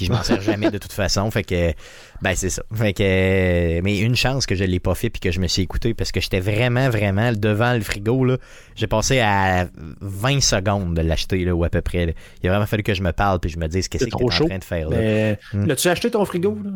Puis 0.00 0.06
je 0.06 0.12
m'en 0.12 0.22
sers 0.22 0.40
jamais 0.40 0.70
de 0.70 0.78
toute 0.78 0.94
façon, 0.94 1.30
fait 1.30 1.44
que, 1.44 1.74
ben 2.22 2.34
c'est 2.34 2.48
ça. 2.48 2.62
Fait 2.74 2.94
que, 2.94 3.02
euh, 3.02 3.80
mais 3.84 3.98
une 3.98 4.16
chance 4.16 4.46
que 4.46 4.54
je 4.54 4.64
l'ai 4.64 4.80
pas 4.80 4.94
fait 4.94 5.10
puis 5.10 5.20
que 5.20 5.30
je 5.30 5.40
me 5.40 5.46
suis 5.46 5.60
écouté 5.60 5.92
parce 5.92 6.10
que 6.10 6.22
j'étais 6.22 6.40
vraiment, 6.40 6.88
vraiment 6.88 7.32
devant 7.34 7.74
le 7.74 7.82
frigo, 7.82 8.24
là. 8.24 8.38
J'ai 8.76 8.86
passé 8.86 9.20
à 9.20 9.66
20 10.00 10.40
secondes 10.40 10.94
de 10.94 11.02
l'acheter, 11.02 11.44
là, 11.44 11.54
ou 11.54 11.64
à 11.64 11.68
peu 11.68 11.82
près. 11.82 12.06
là. 12.06 12.12
Il 12.42 12.48
a 12.48 12.52
vraiment 12.52 12.64
fallu 12.64 12.82
que 12.82 12.94
je 12.94 13.02
me 13.02 13.12
parle 13.12 13.40
puis 13.40 13.50
je 13.50 13.58
me 13.58 13.66
dise 13.68 13.88
qu'est-ce 13.88 14.06
que 14.06 14.10
t'es 14.10 14.24
en 14.24 14.46
train 14.46 14.58
de 14.58 14.64
faire, 14.64 14.88
là. 14.88 15.34
Hmm. 15.52 15.66
l'as-tu 15.66 15.88
acheté 15.88 16.10
ton 16.10 16.24
frigo? 16.24 16.56
Là? 16.64 16.70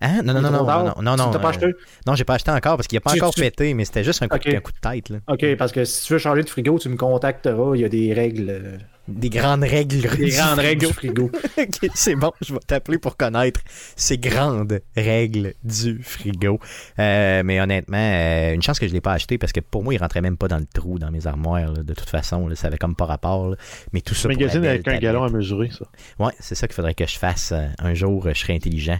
Hein? 0.00 0.22
Non, 0.22 0.32
non, 0.32 0.40
non, 0.42 0.50
non, 0.52 0.64
non, 0.64 1.02
non, 1.02 1.16
non, 1.16 1.30
pas 1.32 1.38
euh, 1.48 1.50
acheté? 1.50 1.66
Non, 2.06 2.14
j'ai 2.14 2.22
pas 2.22 2.34
acheté 2.34 2.52
encore 2.52 2.76
parce 2.76 2.86
qu'il 2.86 2.96
a 2.98 3.00
pas 3.00 3.10
Tu- 3.14 3.20
encore 3.20 3.34
tu- 3.34 3.40
pété, 3.40 3.74
mais 3.74 3.84
c'était 3.84 4.04
juste 4.04 4.22
un 4.22 4.28
coup, 4.28 4.36
Ok. 4.36 4.46
un 4.46 4.60
coup 4.60 4.70
de 4.70 4.78
tête, 4.78 5.08
là. 5.08 5.18
OK, 5.26 5.56
parce 5.56 5.72
que 5.72 5.84
si 5.84 6.06
tu 6.06 6.12
veux 6.12 6.20
changer 6.20 6.44
de 6.44 6.48
frigo, 6.48 6.78
tu 6.78 6.88
me 6.88 6.96
contacteras. 6.96 7.72
Il 7.74 7.80
y 7.80 7.84
a 7.84 7.88
des 7.88 8.14
règles. 8.14 8.78
Des 9.08 9.30
grandes 9.30 9.62
règles. 9.64 10.02
Des 10.16 10.26
du 10.26 10.30
grandes 10.36 10.58
règles 10.58 10.86
frigo. 10.92 11.30
du 11.32 11.48
frigo. 11.48 11.90
C'est 11.94 12.14
bon, 12.14 12.30
je 12.40 12.52
vais 12.52 12.60
t'appeler 12.66 12.98
pour 12.98 13.16
connaître 13.16 13.60
ces 13.96 14.18
grandes 14.18 14.80
règles 14.96 15.54
du 15.64 16.02
frigo. 16.02 16.60
Euh, 16.98 17.42
mais 17.42 17.60
honnêtement, 17.60 17.96
euh, 17.98 18.52
une 18.54 18.62
chance 18.62 18.78
que 18.78 18.86
je 18.86 18.92
l'ai 18.92 19.00
pas 19.00 19.12
acheté 19.14 19.38
parce 19.38 19.52
que 19.52 19.60
pour 19.60 19.82
moi, 19.82 19.94
il 19.94 19.98
rentrait 19.98 20.20
même 20.20 20.36
pas 20.36 20.48
dans 20.48 20.58
le 20.58 20.66
trou 20.66 20.98
dans 20.98 21.10
mes 21.10 21.26
armoires. 21.26 21.72
là. 21.72 21.82
De 21.82 21.94
toute 21.94 22.10
façon, 22.10 22.46
là, 22.48 22.54
ça 22.54 22.66
avait 22.66 22.76
comme 22.78 22.94
pas 22.94 23.06
rapport. 23.06 23.48
là. 23.50 23.56
Mais 23.92 24.00
tout 24.02 24.14
ça 24.14 24.28
Magazine 24.28 24.64
avec 24.64 24.86
un 24.86 24.98
galon 24.98 25.24
à 25.24 25.30
mesurer, 25.30 25.70
ça. 25.70 25.86
Ouais, 26.22 26.32
c'est 26.38 26.54
ça 26.54 26.66
qu'il 26.68 26.74
faudrait 26.74 26.94
que 26.94 27.06
je 27.06 27.16
fasse 27.18 27.52
euh, 27.52 27.66
un 27.78 27.94
jour. 27.94 28.28
Je 28.28 28.38
serai 28.38 28.54
intelligent. 28.54 28.98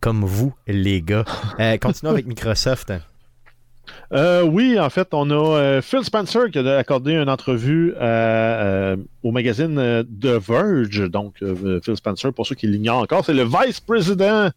Comme 0.00 0.24
vous, 0.24 0.52
les 0.66 1.02
gars. 1.02 1.24
Euh, 1.60 1.76
continuons 1.76 2.12
avec 2.12 2.26
Microsoft. 2.26 2.92
Euh, 4.12 4.42
oui, 4.42 4.78
en 4.78 4.90
fait, 4.90 5.08
on 5.12 5.30
a 5.30 5.34
euh, 5.34 5.82
Phil 5.82 6.04
Spencer 6.04 6.50
qui 6.50 6.58
a 6.58 6.76
accordé 6.76 7.14
une 7.14 7.28
entrevue 7.28 7.94
euh, 8.00 8.96
au 9.22 9.32
magazine 9.32 10.04
The 10.20 10.26
Verge. 10.26 11.10
Donc, 11.10 11.42
Phil 11.82 11.96
Spencer, 11.96 12.32
pour 12.32 12.46
ceux 12.46 12.54
qui 12.54 12.66
l'ignorent 12.66 13.02
encore, 13.02 13.24
c'est 13.24 13.34
le 13.34 13.44
vice-président. 13.44 14.50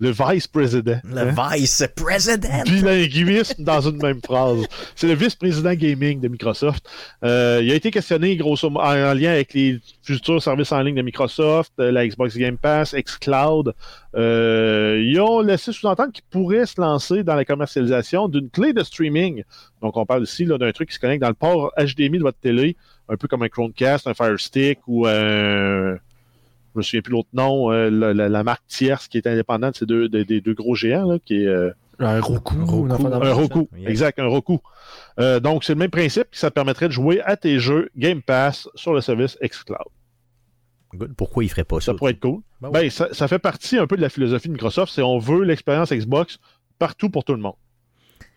Le 0.00 0.10
vice-président. 0.10 0.98
Le 1.04 1.18
Hein? 1.28 1.50
vice-président. 1.56 2.62
bilinguisme 2.64 3.62
dans 3.62 3.80
une 3.80 3.96
même 4.02 4.20
phrase. 4.22 4.66
C'est 4.96 5.06
le 5.06 5.14
vice-président 5.14 5.72
gaming 5.74 6.20
de 6.20 6.28
Microsoft. 6.28 6.84
Euh, 7.24 7.60
il 7.62 7.70
a 7.70 7.74
été 7.74 7.90
questionné 7.90 8.36
grosso 8.36 8.68
modo 8.68 8.84
en, 8.84 8.90
en 9.10 9.14
lien 9.14 9.30
avec 9.30 9.54
les 9.54 9.78
futurs 10.02 10.42
services 10.42 10.72
en 10.72 10.80
ligne 10.82 10.96
de 10.96 11.02
Microsoft, 11.02 11.72
euh, 11.78 11.92
la 11.92 12.06
Xbox 12.06 12.36
Game 12.36 12.58
Pass, 12.58 12.92
xCloud. 12.94 13.72
Euh, 14.16 15.00
ils 15.04 15.20
ont 15.20 15.40
laissé 15.40 15.72
sous-entendre 15.72 16.12
qu'ils 16.12 16.24
pourraient 16.28 16.66
se 16.66 16.80
lancer 16.80 17.22
dans 17.22 17.34
la 17.36 17.44
commercialisation 17.44 18.28
d'une 18.28 18.50
clé 18.50 18.72
de 18.72 18.82
streaming. 18.82 19.44
Donc, 19.80 19.96
on 19.96 20.04
parle 20.04 20.24
ici 20.24 20.44
d'un 20.44 20.72
truc 20.72 20.88
qui 20.88 20.94
se 20.96 21.00
connecte 21.00 21.22
dans 21.22 21.28
le 21.28 21.34
port 21.34 21.72
HDMI 21.78 22.18
de 22.18 22.22
votre 22.24 22.38
télé, 22.38 22.76
un 23.08 23.16
peu 23.16 23.28
comme 23.28 23.42
un 23.42 23.48
Chromecast, 23.48 24.06
un 24.06 24.14
Fire 24.14 24.38
Stick 24.40 24.80
ou 24.86 25.06
un 25.06 25.96
je 26.74 26.78
me 26.78 26.82
souviens 26.82 27.02
plus 27.02 27.12
l'autre 27.12 27.28
nom, 27.32 27.70
euh, 27.72 27.88
la, 27.90 28.12
la- 28.14 28.28
la 28.28 28.42
marque 28.44 28.66
tierce 28.66 29.08
qui 29.08 29.18
est 29.18 29.26
indépendante 29.26 29.72
de 29.74 29.78
ces 29.78 29.86
deux, 29.86 30.08
des, 30.08 30.24
des 30.24 30.40
deux 30.40 30.54
gros 30.54 30.74
géants, 30.74 31.06
là, 31.06 31.18
qui 31.24 31.42
est 31.42 31.46
euh, 31.46 31.70
Un 32.00 32.20
Roku. 32.20 32.54
Un. 32.90 33.32
Roku, 33.32 33.68
exact, 33.86 34.18
un 34.18 34.26
Roku. 34.26 34.58
Euh, 35.20 35.38
donc, 35.40 35.64
c'est 35.64 35.74
le 35.74 35.78
même 35.78 35.90
principe, 35.90 36.26
ça 36.32 36.50
te 36.50 36.54
permettrait 36.54 36.88
de 36.88 36.92
jouer 36.92 37.20
à 37.22 37.36
tes 37.36 37.58
jeux 37.58 37.88
Game 37.96 38.20
Pass 38.22 38.68
sur 38.74 38.92
le 38.92 39.00
service 39.00 39.38
xCloud. 39.42 39.78
Good. 40.94 41.14
Pourquoi 41.16 41.44
il 41.44 41.48
ferait 41.48 41.64
pas 41.64 41.76
ça? 41.80 41.86
Ça 41.86 41.94
pourrait 41.94 42.12
être 42.12 42.20
cool. 42.20 42.40
Ben 42.60 42.68
ouais. 42.68 42.82
Ben, 42.82 42.90
ça, 42.90 43.08
ça 43.12 43.26
fait 43.28 43.38
partie 43.38 43.78
un 43.78 43.86
peu 43.86 43.96
de 43.96 44.00
la 44.02 44.08
philosophie 44.08 44.48
de 44.48 44.52
Microsoft, 44.52 44.92
c'est 44.92 45.02
on 45.02 45.18
veut 45.18 45.42
l'expérience 45.44 45.92
Xbox 45.92 46.38
partout 46.78 47.10
pour 47.10 47.24
tout 47.24 47.34
le 47.34 47.40
monde. 47.40 47.54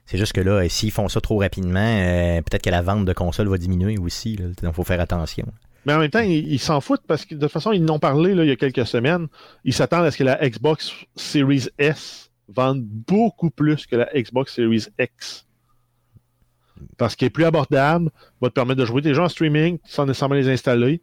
C'est 0.05 0.17
juste 0.17 0.33
que 0.33 0.41
là, 0.41 0.67
s'ils 0.69 0.91
font 0.91 1.09
ça 1.09 1.19
trop 1.19 1.39
rapidement, 1.39 1.79
euh, 1.79 2.41
peut-être 2.41 2.63
que 2.63 2.69
la 2.69 2.81
vente 2.81 3.03
de 3.05 3.11
consoles 3.13 3.49
va 3.49 3.57
diminuer 3.57 3.97
aussi. 3.97 4.37
là. 4.37 4.45
Donc, 4.45 4.71
il 4.71 4.73
faut 4.73 4.83
faire 4.85 5.01
attention. 5.01 5.45
Mais 5.87 5.93
en 5.93 5.99
même 5.99 6.09
temps, 6.09 6.19
ils 6.19 6.59
s'en 6.59 6.81
foutent 6.81 7.07
parce 7.07 7.23
que 7.23 7.33
de 7.33 7.39
toute 7.39 7.49
façon, 7.49 7.71
ils 7.71 7.83
n'ont 7.83 7.97
parlé 7.97 8.31
il 8.31 8.45
y 8.45 8.51
a 8.51 8.57
quelques 8.57 8.85
semaines. 8.85 9.27
Ils 9.63 9.73
s'attendent 9.73 10.03
à 10.03 10.11
ce 10.11 10.17
que 10.17 10.25
la 10.25 10.37
Xbox 10.49 10.91
Series 11.15 11.69
S 11.77 12.29
vende 12.49 12.81
beaucoup 12.83 13.49
plus 13.49 13.85
que 13.85 13.95
la 13.95 14.09
Xbox 14.13 14.53
Series 14.53 14.87
X. 14.99 15.47
Parce 16.97 17.15
qu'elle 17.15 17.27
est 17.27 17.29
plus 17.29 17.45
abordable, 17.45 18.11
va 18.41 18.49
te 18.49 18.53
permettre 18.53 18.81
de 18.81 18.85
jouer 18.85 19.01
tes 19.01 19.13
jeux 19.13 19.21
en 19.21 19.29
streaming 19.29 19.79
sans 19.85 20.05
nécessairement 20.05 20.35
les 20.35 20.49
installer, 20.49 21.01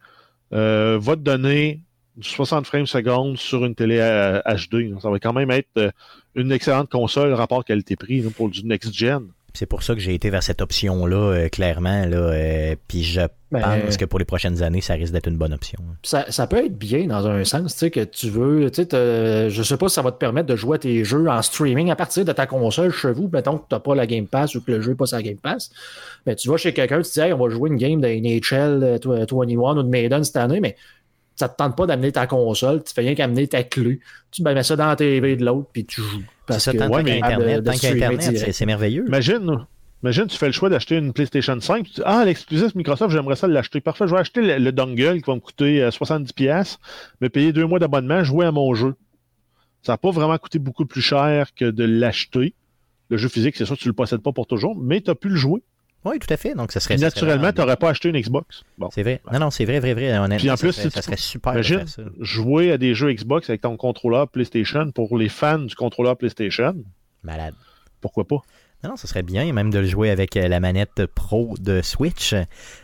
euh, 0.53 0.99
va 1.01 1.17
te 1.17 1.23
donner 1.23 1.81
du 2.19 2.29
60 2.29 2.67
frames 2.67 2.87
secondes 2.87 3.39
sur 3.39 3.65
une 3.65 3.75
télé 3.75 4.01
euh, 4.01 4.43
HD. 4.45 4.91
Donc, 4.91 5.01
Ça 5.01 5.09
va 5.09 5.19
quand 5.19 5.33
même 5.33 5.51
être 5.51 5.79
euh, 5.79 5.91
une 6.35 6.53
excellente 6.53 6.91
console 6.91 7.33
rapport 7.33 7.65
qualité-prix 7.65 8.21
pour 8.37 8.51
du 8.51 8.63
next-gen. 8.67 9.29
C'est 9.55 9.67
pour 9.67 9.85
ça 9.85 9.95
que 9.95 10.01
j'ai 10.01 10.15
été 10.15 10.31
vers 10.31 10.43
cette 10.43 10.61
option-là, 10.61 11.17
euh, 11.17 11.49
clairement. 11.49 12.05
Là, 12.07 12.17
euh, 12.17 12.75
puis 12.89 13.05
je 13.05 13.21
Ben, 13.53 13.61
pense 13.85 13.97
que 13.97 14.05
pour 14.05 14.19
les 14.19 14.25
prochaines 14.25 14.65
années, 14.65 14.81
ça 14.81 14.95
risque 14.95 15.13
d'être 15.13 15.29
une 15.29 15.37
bonne 15.37 15.53
option. 15.53 15.79
Ça, 16.03 16.27
ça 16.31 16.49
peut 16.49 16.67
être 16.67 16.77
bien 16.77 17.07
dans 17.07 17.25
un 17.29 17.45
sens, 17.45 17.73
tu 17.73 17.79
sais, 17.79 17.91
que 17.93 18.01
tu 18.01 18.29
veux, 18.29 18.69
tu 18.73 18.83
sais, 18.83 19.51
je 19.51 19.63
sais 19.63 19.77
pas 19.77 19.89
si 19.89 19.95
ça 19.95 20.03
va 20.03 20.11
te 20.11 20.19
permettre 20.19 20.49
de 20.49 20.57
jouer 20.57 20.75
à 20.75 20.79
tes 20.79 21.05
jeux 21.05 21.29
en 21.29 21.41
streaming 21.41 21.89
à 21.91 21.95
partir 21.95 22.25
de 22.25 22.33
ta 22.33 22.47
console 22.47 22.91
chez 22.91 23.13
vous, 23.13 23.31
mettons 23.33 23.59
que 23.59 23.69
tu 23.69 23.75
n'as 23.77 23.79
pas 23.79 23.95
la 23.95 24.07
Game 24.09 24.27
Pass 24.27 24.57
ou 24.57 24.61
que 24.61 24.73
le 24.73 24.81
jeu 24.81 24.91
n'est 24.91 24.97
pas 24.97 25.07
sur 25.07 25.19
la 25.19 25.23
Game 25.23 25.37
Pass. 25.37 25.71
Mais 26.27 26.35
tu 26.35 26.49
vas 26.49 26.57
chez 26.57 26.73
quelqu'un, 26.73 27.01
tu 27.01 27.09
te 27.09 27.13
dis, 27.15 27.21
hey, 27.21 27.33
on 27.33 27.39
va 27.39 27.49
jouer 27.49 27.71
une 27.71 27.77
game 27.77 28.01
de 28.01 28.09
NHL 28.09 28.83
euh, 28.83 28.99
21 29.05 29.77
ou 29.77 29.83
de 29.85 29.89
Maiden 29.89 30.25
cette 30.25 30.37
année, 30.37 30.59
mais 30.61 30.75
ça 31.37 31.49
te 31.49 31.57
tente 31.57 31.77
pas 31.77 31.87
d'amener 31.87 32.13
ta 32.13 32.27
console, 32.27 32.83
tu 32.85 32.93
fais 32.95 33.01
rien 33.03 33.15
qu'amener 33.15 33.47
ta 33.49 33.63
clé, 33.65 34.01
tu 34.31 34.43
mets 34.43 34.63
ça 34.63 34.77
dans 34.77 34.87
la 34.87 34.97
TV 34.97 35.37
de 35.37 35.45
l'autre, 35.45 35.69
puis 35.73 35.85
tu 35.85 36.01
joues. 36.01 36.23
C'est 36.51 36.59
ça, 36.61 36.73
que 36.73 36.79
tant 36.79 36.89
ouais, 36.91 37.03
qu'il 37.05 37.15
y 37.15 37.17
a 37.19 37.21
mais- 37.21 37.33
Internet, 37.35 37.57
de- 37.57 37.61
de 37.61 37.67
tant 37.67 37.73
qu'il 37.73 37.83
y 37.83 37.87
a 37.87 37.89
streamer 37.91 38.05
Internet, 38.07 38.21
direct. 38.31 38.45
c'est- 38.47 38.53
c'est 38.53 38.67
merveilleux. 38.67 39.05
Imagine, 39.09 39.67
imagine, 40.03 40.27
tu 40.27 40.37
fais 40.37 40.47
le 40.47 40.53
choix 40.53 40.69
d'acheter 40.69 40.97
une 40.97 41.13
PlayStation 41.13 41.59
5. 41.61 41.87
Tu 41.87 41.93
dis, 41.95 42.03
ah, 42.05 42.25
l'exclusif 42.25 42.75
Microsoft, 42.75 43.13
j'aimerais 43.13 43.37
ça 43.37 43.49
l'acheter. 43.49 43.81
Parfait, 43.81 44.07
je 44.07 44.13
vais 44.15 44.21
acheter 44.21 44.43
le, 44.43 44.59
le 44.59 44.73
dongle 44.73 45.15
qui 45.23 45.27
va 45.27 45.35
me 45.35 45.41
coûter 45.41 45.83
euh, 45.83 45.91
70$, 45.91 46.79
me 47.21 47.29
payer 47.29 47.53
deux 47.53 47.67
mois 47.67 47.79
d'abonnement, 47.79 48.23
jouer 48.23 48.47
à 48.47 48.53
mon 48.53 48.75
jeu. 48.75 48.95
Ça 49.83 49.93
n'a 49.95 49.99
pas 49.99 50.11
vraiment 50.11 50.37
coûté 50.39 50.59
beaucoup 50.59 50.87
plus 50.87 51.03
cher 51.03 51.49
que 51.55 51.65
de 51.67 51.85
l'acheter. 51.85 52.55
Le 53.11 53.17
jeu 53.17 53.29
physique, 53.29 53.57
c'est 53.57 53.65
sûr 53.67 53.77
que 53.77 53.81
tu 53.83 53.89
ne 53.89 53.93
le 53.93 53.97
possèdes 53.97 54.23
pas 54.23 54.33
pour 54.33 54.47
toujours, 54.47 54.77
mais 54.81 55.01
tu 55.01 55.11
as 55.11 55.15
pu 55.15 55.29
le 55.29 55.37
jouer. 55.37 55.63
Oui, 56.05 56.19
tout 56.19 56.33
à 56.33 56.37
fait. 56.37 56.55
Donc, 56.55 56.73
ça 56.73 56.81
serait. 56.81 56.97
Naturellement, 56.97 57.53
tu 57.53 57.61
n'aurais 57.61 57.77
pas 57.77 57.91
acheté 57.91 58.09
une 58.11 58.21
Xbox. 58.21 58.63
Bon. 58.79 58.89
C'est 58.95 59.03
vrai. 59.03 59.21
Non, 59.33 59.39
non, 59.39 59.51
c'est 59.51 59.65
vrai, 59.65 59.81
vrai, 59.81 59.95
vrai. 59.95 60.17
Honnêtement, 60.19 60.37
Puis 60.37 60.51
en 60.51 60.57
ça 60.57 60.67
plus, 60.67 60.73
serait, 60.73 60.91
ça 60.91 61.03
serait 61.03 61.17
super 61.17 61.53
de 61.53 61.59
Imagine 61.59 61.79
faire 61.79 61.89
ça. 61.89 62.03
jouer 62.21 62.73
à 62.73 62.79
des 62.79 62.95
jeux 62.95 63.13
Xbox 63.13 63.49
avec 63.49 63.63
ton 63.63 63.77
contrôleur 63.77 64.29
PlayStation 64.29 64.91
pour 64.91 65.17
les 65.17 65.29
fans 65.29 65.59
du 65.61 65.75
contrôleur 65.75 66.17
PlayStation. 66.17 66.75
Malade. 67.23 67.55
Pourquoi 68.01 68.27
pas? 68.27 68.43
Non, 68.83 68.91
non, 68.91 68.97
ça 68.97 69.09
serait 69.09 69.23
bien 69.23 69.51
même 69.55 69.71
de 69.71 69.79
le 69.79 69.87
jouer 69.87 70.11
avec 70.11 70.37
euh, 70.37 70.47
la 70.47 70.61
manette 70.61 71.07
Pro 71.07 71.55
de 71.59 71.81
Switch, 71.81 72.35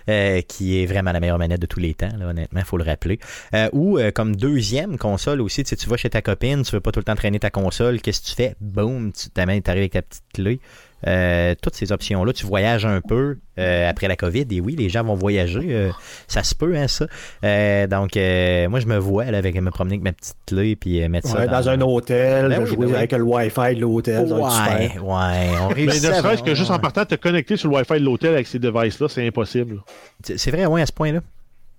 euh, 0.09 0.41
qui 0.41 0.81
est 0.83 0.87
vraiment 0.87 1.13
la 1.13 1.21
meilleure 1.21 1.37
manette 1.37 1.61
de 1.61 1.67
tous 1.67 1.79
les 1.79 1.93
temps, 1.93 2.09
là, 2.19 2.29
honnêtement, 2.29 2.61
il 2.61 2.65
faut 2.65 2.79
le 2.79 2.85
rappeler. 2.85 3.19
Euh, 3.55 3.69
ou 3.75 3.99
euh, 3.99 4.11
comme 4.11 4.35
deuxième 4.35 4.97
console 4.97 5.43
aussi, 5.43 5.63
tu 5.63 5.69
sais, 5.69 5.77
tu 5.77 5.91
vas 5.91 5.99
chez 5.99 6.09
ta 6.09 6.23
copine, 6.23 6.63
tu 6.63 6.73
veux 6.73 6.81
pas 6.81 6.91
tout 6.91 7.01
le 7.01 7.05
temps 7.05 7.17
traîner 7.17 7.39
ta 7.39 7.51
console, 7.51 8.01
qu'est-ce 8.01 8.23
que 8.23 8.27
tu 8.29 8.35
fais? 8.35 8.55
Boum, 8.63 9.13
tu 9.13 9.29
t'arrives 9.29 9.63
avec 9.67 9.93
ta 9.93 10.01
petite 10.01 10.25
clé, 10.33 10.59
euh, 11.07 11.55
toutes 11.63 11.75
ces 11.75 11.93
options-là. 11.93 12.33
Tu 12.33 12.47
voyages 12.47 12.85
un 12.87 13.01
peu 13.01 13.39
euh, 13.59 13.89
après 13.91 14.09
la 14.09 14.17
COVID, 14.17 14.47
et 14.51 14.61
oui, 14.61 14.77
les 14.77 14.89
gens 14.89 15.03
vont 15.05 15.15
voyager. 15.15 15.67
euh, 15.71 15.91
ça 16.29 16.43
se 16.43 16.55
peut, 16.55 16.75
hein, 16.77 16.89
ça. 16.89 17.07
Euh, 17.45 17.87
donc, 17.87 18.17
euh, 18.17 18.69
moi, 18.69 18.81
je 18.81 18.87
me 18.87 18.97
vois 18.99 19.25
là, 19.31 19.39
avec 19.39 19.55
me 19.61 19.71
promener 19.71 19.95
avec 19.95 20.05
ma 20.05 20.13
petite 20.13 20.37
clé 20.47 20.77
puis 20.77 21.03
euh, 21.03 21.09
mettre 21.09 21.29
ça 21.29 21.39
Ouais, 21.39 21.47
dans 21.49 21.69
un 21.69 21.81
hôtel, 21.81 22.49
Ben 22.49 22.61
oui, 22.63 22.67
jouer 22.67 22.77
ben 22.87 22.87
oui. 22.93 22.95
avec 22.97 23.13
le 23.13 23.23
Wi-Fi 23.23 23.75
de 23.77 23.81
l'hôtel. 23.81 24.33
Ouais, 24.33 24.39
ouais, 24.41 24.99
on 25.03 25.69
Mais 25.69 25.75
réussit. 25.75 26.05
ne 26.05 26.11
à- 26.11 26.15
serait-ce 26.23 26.43
que 26.43 26.55
juste 26.55 26.71
en 26.71 26.79
partant, 26.79 27.05
te 27.05 27.15
connecter 27.15 27.57
sur 27.57 27.71
le 27.71 27.77
Wi-Fi 27.77 27.95
de 28.01 28.05
l'hôtel 28.05 28.35
avec 28.35 28.47
ces 28.47 28.59
devices-là, 28.59 29.09
c'est 29.09 29.27
impossible. 29.27 29.81
C'est 30.23 30.51
vrai, 30.51 30.67
ouais, 30.67 30.83
à 30.83 30.87
ce 30.87 30.93
point-là. 30.93 31.21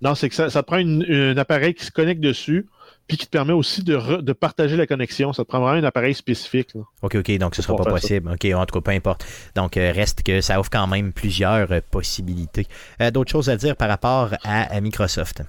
Non, 0.00 0.14
c'est 0.16 0.28
que 0.28 0.34
ça, 0.34 0.50
ça 0.50 0.62
te 0.62 0.66
prend 0.66 0.78
un 0.78 1.36
appareil 1.36 1.74
qui 1.74 1.84
se 1.84 1.92
connecte 1.92 2.20
dessus, 2.20 2.66
puis 3.08 3.16
qui 3.16 3.26
te 3.26 3.30
permet 3.30 3.52
aussi 3.52 3.82
de, 3.82 3.96
re- 3.96 4.22
de 4.22 4.32
partager 4.32 4.76
la 4.76 4.86
connexion. 4.86 5.32
Ça 5.32 5.42
te 5.44 5.48
prend 5.48 5.60
vraiment 5.60 5.78
un 5.80 5.84
appareil 5.84 6.14
spécifique. 6.14 6.74
là. 6.74 6.82
OK, 7.02 7.16
OK, 7.16 7.38
donc 7.38 7.54
ce 7.54 7.62
Faut 7.62 7.72
sera 7.72 7.78
pas 7.78 7.84
ça. 7.84 7.90
possible. 7.90 8.30
OK, 8.32 8.44
en 8.54 8.64
tout 8.66 8.74
cas, 8.74 8.80
peu 8.80 8.96
importe. 8.96 9.24
Donc, 9.54 9.76
euh, 9.76 9.92
reste 9.94 10.22
que 10.22 10.40
ça 10.40 10.58
offre 10.60 10.70
quand 10.70 10.86
même 10.86 11.12
plusieurs 11.12 11.70
euh, 11.72 11.80
possibilités. 11.90 12.66
Euh, 13.00 13.10
D'autres 13.10 13.30
choses 13.30 13.48
à 13.50 13.56
dire 13.56 13.76
par 13.76 13.88
rapport 13.88 14.30
à, 14.44 14.74
à 14.74 14.80
Microsoft? 14.80 15.42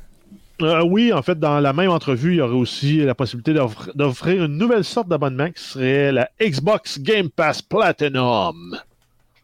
Euh, 0.61 0.83
oui, 0.83 1.11
en 1.11 1.21
fait, 1.23 1.39
dans 1.39 1.59
la 1.59 1.73
même 1.73 1.89
entrevue, 1.89 2.33
il 2.33 2.37
y 2.37 2.41
aurait 2.41 2.53
aussi 2.53 2.97
la 3.03 3.15
possibilité 3.15 3.53
d'offr- 3.53 3.91
d'offrir 3.95 4.43
une 4.45 4.57
nouvelle 4.57 4.83
sorte 4.83 5.07
d'abonnement 5.09 5.49
qui 5.49 5.61
serait 5.63 6.11
la 6.11 6.29
Xbox 6.41 6.99
Game 6.99 7.29
Pass 7.29 7.61
Platinum. 7.61 8.77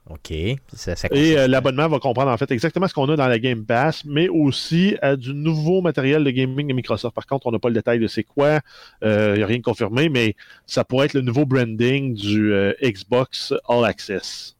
OK. 0.09 0.33
Ça, 0.73 0.95
ça 0.95 1.07
Et 1.11 1.37
euh, 1.37 1.47
l'abonnement 1.47 1.87
va 1.87 1.99
comprendre 1.99 2.31
en 2.31 2.37
fait 2.37 2.49
exactement 2.51 2.87
ce 2.87 2.93
qu'on 2.95 3.07
a 3.09 3.15
dans 3.15 3.27
la 3.27 3.37
Game 3.39 3.63
Pass, 3.65 4.03
mais 4.05 4.27
aussi 4.27 4.97
euh, 5.03 5.15
du 5.15 5.33
nouveau 5.33 5.81
matériel 5.81 6.23
de 6.23 6.31
gaming 6.31 6.67
de 6.67 6.73
Microsoft. 6.73 7.13
Par 7.13 7.27
contre, 7.27 7.45
on 7.47 7.51
n'a 7.51 7.59
pas 7.59 7.69
le 7.69 7.75
détail 7.75 7.99
de 7.99 8.07
c'est 8.07 8.23
quoi. 8.23 8.59
Euh, 9.03 9.33
Il 9.35 9.37
n'y 9.37 9.43
a 9.43 9.45
rien 9.45 9.57
de 9.59 9.63
confirmé, 9.63 10.09
mais 10.09 10.35
ça 10.65 10.83
pourrait 10.83 11.05
être 11.05 11.13
le 11.13 11.21
nouveau 11.21 11.45
branding 11.45 12.15
du 12.15 12.51
euh, 12.53 12.73
Xbox 12.81 13.53
All 13.67 13.85
Access. 13.85 14.55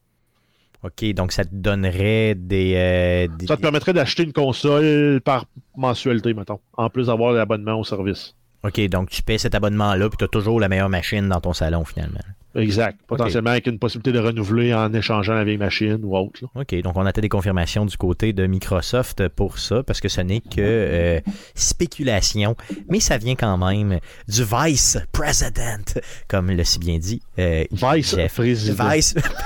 OK, 0.83 1.03
donc 1.13 1.31
ça 1.33 1.43
te 1.43 1.49
donnerait 1.53 2.35
des. 2.35 2.73
euh, 2.75 3.27
des- 3.37 3.47
Ça 3.47 3.57
te 3.57 3.61
permettrait 3.61 3.91
d'acheter 3.93 4.23
une 4.23 4.31
console 4.33 5.19
par 5.25 5.45
mensualité, 5.75 6.33
mettons, 6.33 6.59
en 6.77 6.89
plus 6.89 7.07
d'avoir 7.07 7.33
l'abonnement 7.33 7.73
au 7.79 7.83
service. 7.83 8.35
OK, 8.63 8.79
donc 8.87 9.09
tu 9.09 9.21
paies 9.23 9.37
cet 9.37 9.55
abonnement-là, 9.55 10.07
puis 10.09 10.17
tu 10.17 10.23
as 10.25 10.27
toujours 10.29 10.59
la 10.59 10.69
meilleure 10.69 10.89
machine 10.89 11.27
dans 11.27 11.41
ton 11.41 11.53
salon, 11.53 11.83
finalement. 11.85 12.19
Exact. 12.55 12.99
Potentiellement 13.05 13.51
avec 13.51 13.67
une 13.67 13.77
possibilité 13.77 14.11
de 14.11 14.19
renouveler 14.19 14.73
en 14.73 14.91
échangeant 14.93 15.35
la 15.35 15.43
vieille 15.43 15.57
machine 15.57 15.99
ou 16.03 16.17
autre. 16.17 16.39
là. 16.41 16.61
OK, 16.61 16.81
donc 16.81 16.97
on 16.97 17.05
attend 17.05 17.21
des 17.21 17.29
confirmations 17.29 17.85
du 17.85 17.95
côté 17.95 18.33
de 18.33 18.47
Microsoft 18.47 19.27
pour 19.29 19.59
ça, 19.59 19.83
parce 19.83 20.01
que 20.01 20.09
ce 20.09 20.21
n'est 20.21 20.39
que 20.41 20.55
euh, 20.59 21.19
spéculation, 21.53 22.55
mais 22.89 22.99
ça 22.99 23.17
vient 23.17 23.35
quand 23.35 23.57
même 23.57 23.99
du 24.27 24.43
Vice 24.43 24.97
President, 25.11 25.99
comme 26.27 26.49
le 26.49 26.63
si 26.63 26.79
bien 26.79 26.97
dit. 26.97 27.21
euh, 27.37 27.65
Vice 27.71 28.15
Jeff. 28.15 28.33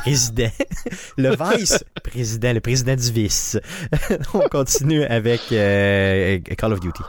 Président. 0.03 0.49
le 1.17 1.35
vice-président, 1.35 2.53
le 2.53 2.59
président 2.61 2.95
du 2.95 3.11
vice. 3.11 3.59
On 4.33 4.47
continue 4.49 5.03
avec 5.03 5.41
euh, 5.51 6.39
Call 6.57 6.73
of 6.73 6.79
Duty. 6.79 7.03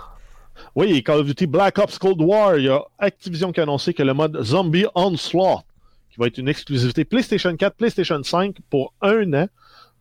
Oui, 0.76 1.02
Call 1.04 1.20
of 1.20 1.26
Duty 1.26 1.46
Black 1.46 1.78
Ops 1.78 1.98
Cold 1.98 2.20
War, 2.20 2.56
il 2.58 2.64
y 2.64 2.68
a 2.68 2.82
Activision 2.98 3.52
qui 3.52 3.60
a 3.60 3.62
annoncé 3.62 3.94
que 3.94 4.02
le 4.02 4.12
mode 4.12 4.42
Zombie 4.42 4.86
Onslaught, 4.96 5.62
qui 6.14 6.20
va 6.20 6.28
être 6.28 6.38
une 6.38 6.48
exclusivité 6.48 7.04
PlayStation 7.04 7.54
4, 7.56 7.74
PlayStation 7.74 8.22
5 8.22 8.56
pour 8.70 8.94
un 9.02 9.32
an, 9.34 9.48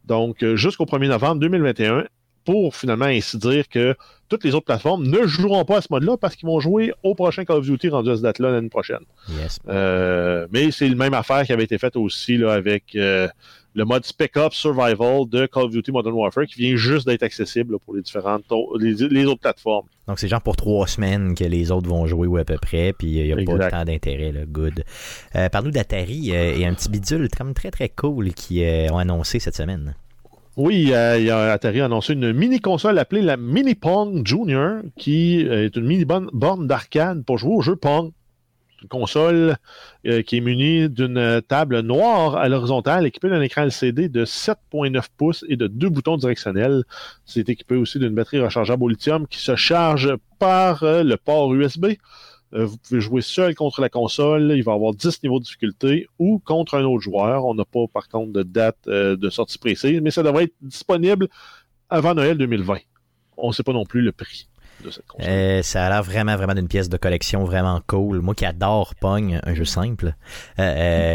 donc 0.05 0.43
euh, 0.43 0.55
jusqu'au 0.55 0.86
1er 0.86 1.07
novembre 1.07 1.41
2021, 1.41 2.05
pour 2.45 2.76
finalement 2.76 3.05
ainsi 3.05 3.38
dire 3.39 3.68
que 3.68 3.95
toutes 4.30 4.43
les 4.43 4.53
autres 4.53 4.66
plateformes 4.66 5.07
ne 5.07 5.26
joueront 5.26 5.66
pas 5.66 5.78
à 5.78 5.82
ce 5.82 5.88
mode-là 5.89 6.18
parce 6.18 6.36
qu'ils 6.36 6.47
vont 6.47 6.59
jouer 6.59 6.93
au 7.01 7.16
prochain 7.16 7.45
Call 7.45 7.57
of 7.57 7.66
Duty 7.66 7.89
rendu 7.89 8.11
à 8.11 8.16
cette 8.16 8.24
date-là 8.24 8.51
l'année 8.51 8.70
prochaine. 8.70 9.03
Yes. 9.30 9.59
Euh, 9.70 10.45
mais 10.51 10.70
c'est 10.70 10.88
la 10.88 10.95
même 10.95 11.14
affaire 11.16 11.45
qui 11.45 11.53
avait 11.53 11.64
été 11.64 11.80
faite 11.80 11.95
aussi 11.95 12.38
là, 12.38 12.53
avec 12.53 12.95
euh, 12.95 13.28
le 13.76 13.86
mode 13.86 14.05
Spec 14.05 14.38
Ops 14.38 14.55
Survival 14.55 15.28
de 15.30 15.45
Call 15.45 15.63
of 15.63 15.71
Duty 15.71 15.91
Modern 15.91 16.13
Warfare 16.13 16.45
qui 16.45 16.59
vient 16.59 16.76
juste 16.76 17.07
d'être 17.07 17.24
accessible 17.24 17.74
là, 17.74 17.80
pour 17.84 17.95
les 17.95 18.01
différentes 18.01 18.43
les, 18.80 18.93
les 18.93 19.26
autres 19.26 19.41
plateformes. 19.41 19.88
Donc 20.07 20.19
c'est 20.19 20.28
genre 20.28 20.41
pour 20.41 20.55
trois 20.55 20.86
semaines 20.88 21.34
que 21.34 21.43
les 21.43 21.71
autres 21.71 21.89
vont 21.89 22.05
jouer 22.05 22.28
ou 22.28 22.38
à 22.38 22.43
peu 22.43 22.57
près, 22.57 22.93
puis 22.93 23.07
il 23.07 23.24
n'y 23.26 23.34
a 23.34 23.38
Exact. 23.38 23.57
pas 23.57 23.71
tant 23.71 23.86
d'intérêt, 23.86 24.32
là. 24.32 24.41
Good. 24.45 24.84
Euh, 25.36 25.49
Parle-nous 25.49 25.71
d'Atari 25.71 26.32
euh, 26.34 26.55
et 26.57 26.65
un 26.65 26.74
petit 26.74 26.89
bidule 26.89 27.30
comme 27.36 27.53
très 27.53 27.71
très 27.71 27.89
cool 27.89 28.34
qui 28.34 28.63
euh, 28.63 28.89
ont 28.91 28.97
annoncé 28.97 29.39
cette 29.39 29.55
semaine. 29.55 29.95
Oui, 30.55 30.91
euh, 30.93 31.51
Atari 31.51 31.82
a 31.82 31.86
annoncé 31.86 32.13
une 32.13 32.32
mini-console 32.32 32.99
appelée 32.99 33.21
la 33.24 33.38
Mini 33.38 33.74
Pong 33.74 34.21
Junior, 34.24 34.82
qui 34.97 35.47
euh, 35.47 35.65
est 35.65 35.76
une 35.76 35.86
mini-borne 35.86 36.30
borne 36.32 36.67
d'arcade 36.67 37.24
pour 37.26 37.39
jouer 37.39 37.55
au 37.55 37.61
jeu 37.61 37.76
Pong. 37.76 38.11
Une 38.84 38.89
console 38.89 39.55
euh, 40.05 40.21
qui 40.23 40.38
est 40.38 40.41
munie 40.41 40.89
d'une 40.89 41.41
table 41.47 41.79
noire 41.79 42.36
à 42.36 42.49
l'horizontale, 42.49 43.05
équipée 43.05 43.29
d'un 43.29 43.41
écran 43.41 43.63
LCD 43.63 44.09
de 44.09 44.25
7.9 44.25 45.05
pouces 45.17 45.45
et 45.47 45.55
de 45.55 45.67
deux 45.67 45.88
boutons 45.88 46.17
directionnels. 46.17 46.84
C'est 47.25 47.47
équipé 47.47 47.75
aussi 47.75 47.97
d'une 47.97 48.13
batterie 48.13 48.41
rechargeable 48.41 48.84
au 48.84 48.89
lithium 48.89 49.25
qui 49.27 49.39
se 49.39 49.55
charge 49.55 50.13
par 50.38 50.84
euh, 50.84 51.01
le 51.03 51.15
port 51.15 51.53
USB. 51.53 51.93
Euh, 52.53 52.65
vous 52.65 52.77
pouvez 52.77 52.99
jouer 52.99 53.21
seul 53.21 53.55
contre 53.55 53.79
la 53.79 53.88
console. 53.88 54.51
Il 54.53 54.63
va 54.63 54.73
y 54.73 54.75
avoir 54.75 54.93
10 54.93 55.23
niveaux 55.23 55.39
de 55.39 55.45
difficulté 55.45 56.07
ou 56.19 56.39
contre 56.39 56.75
un 56.75 56.84
autre 56.84 57.01
joueur. 57.01 57.45
On 57.45 57.55
n'a 57.55 57.65
pas, 57.65 57.88
par 57.88 58.09
contre, 58.09 58.34
de 58.34 58.43
date 58.43 58.88
de 58.88 59.29
sortie 59.29 59.57
précise, 59.57 60.01
mais 60.01 60.11
ça 60.11 60.23
devrait 60.23 60.43
être 60.43 60.55
disponible 60.61 61.29
avant 61.89 62.13
Noël 62.13 62.38
2020. 62.38 62.79
On 63.38 63.47
ne 63.47 63.53
sait 63.53 63.63
pas 63.63 63.73
non 63.73 63.86
plus 63.86 64.01
le 64.01 64.11
prix 64.11 64.47
de 64.84 64.91
cette 64.91 65.05
console. 65.07 65.29
Euh, 65.31 65.61
ça 65.63 65.86
a 65.86 65.89
l'air 65.89 66.03
vraiment, 66.03 66.36
vraiment 66.36 66.53
d'une 66.53 66.67
pièce 66.67 66.89
de 66.89 66.97
collection 66.97 67.43
vraiment 67.43 67.81
cool. 67.88 68.19
Moi 68.21 68.36
qui 68.36 68.45
adore 68.45 68.93
Pong, 68.95 69.39
un 69.43 69.53
jeu 69.55 69.65
simple, 69.65 70.13
euh, 70.59 70.61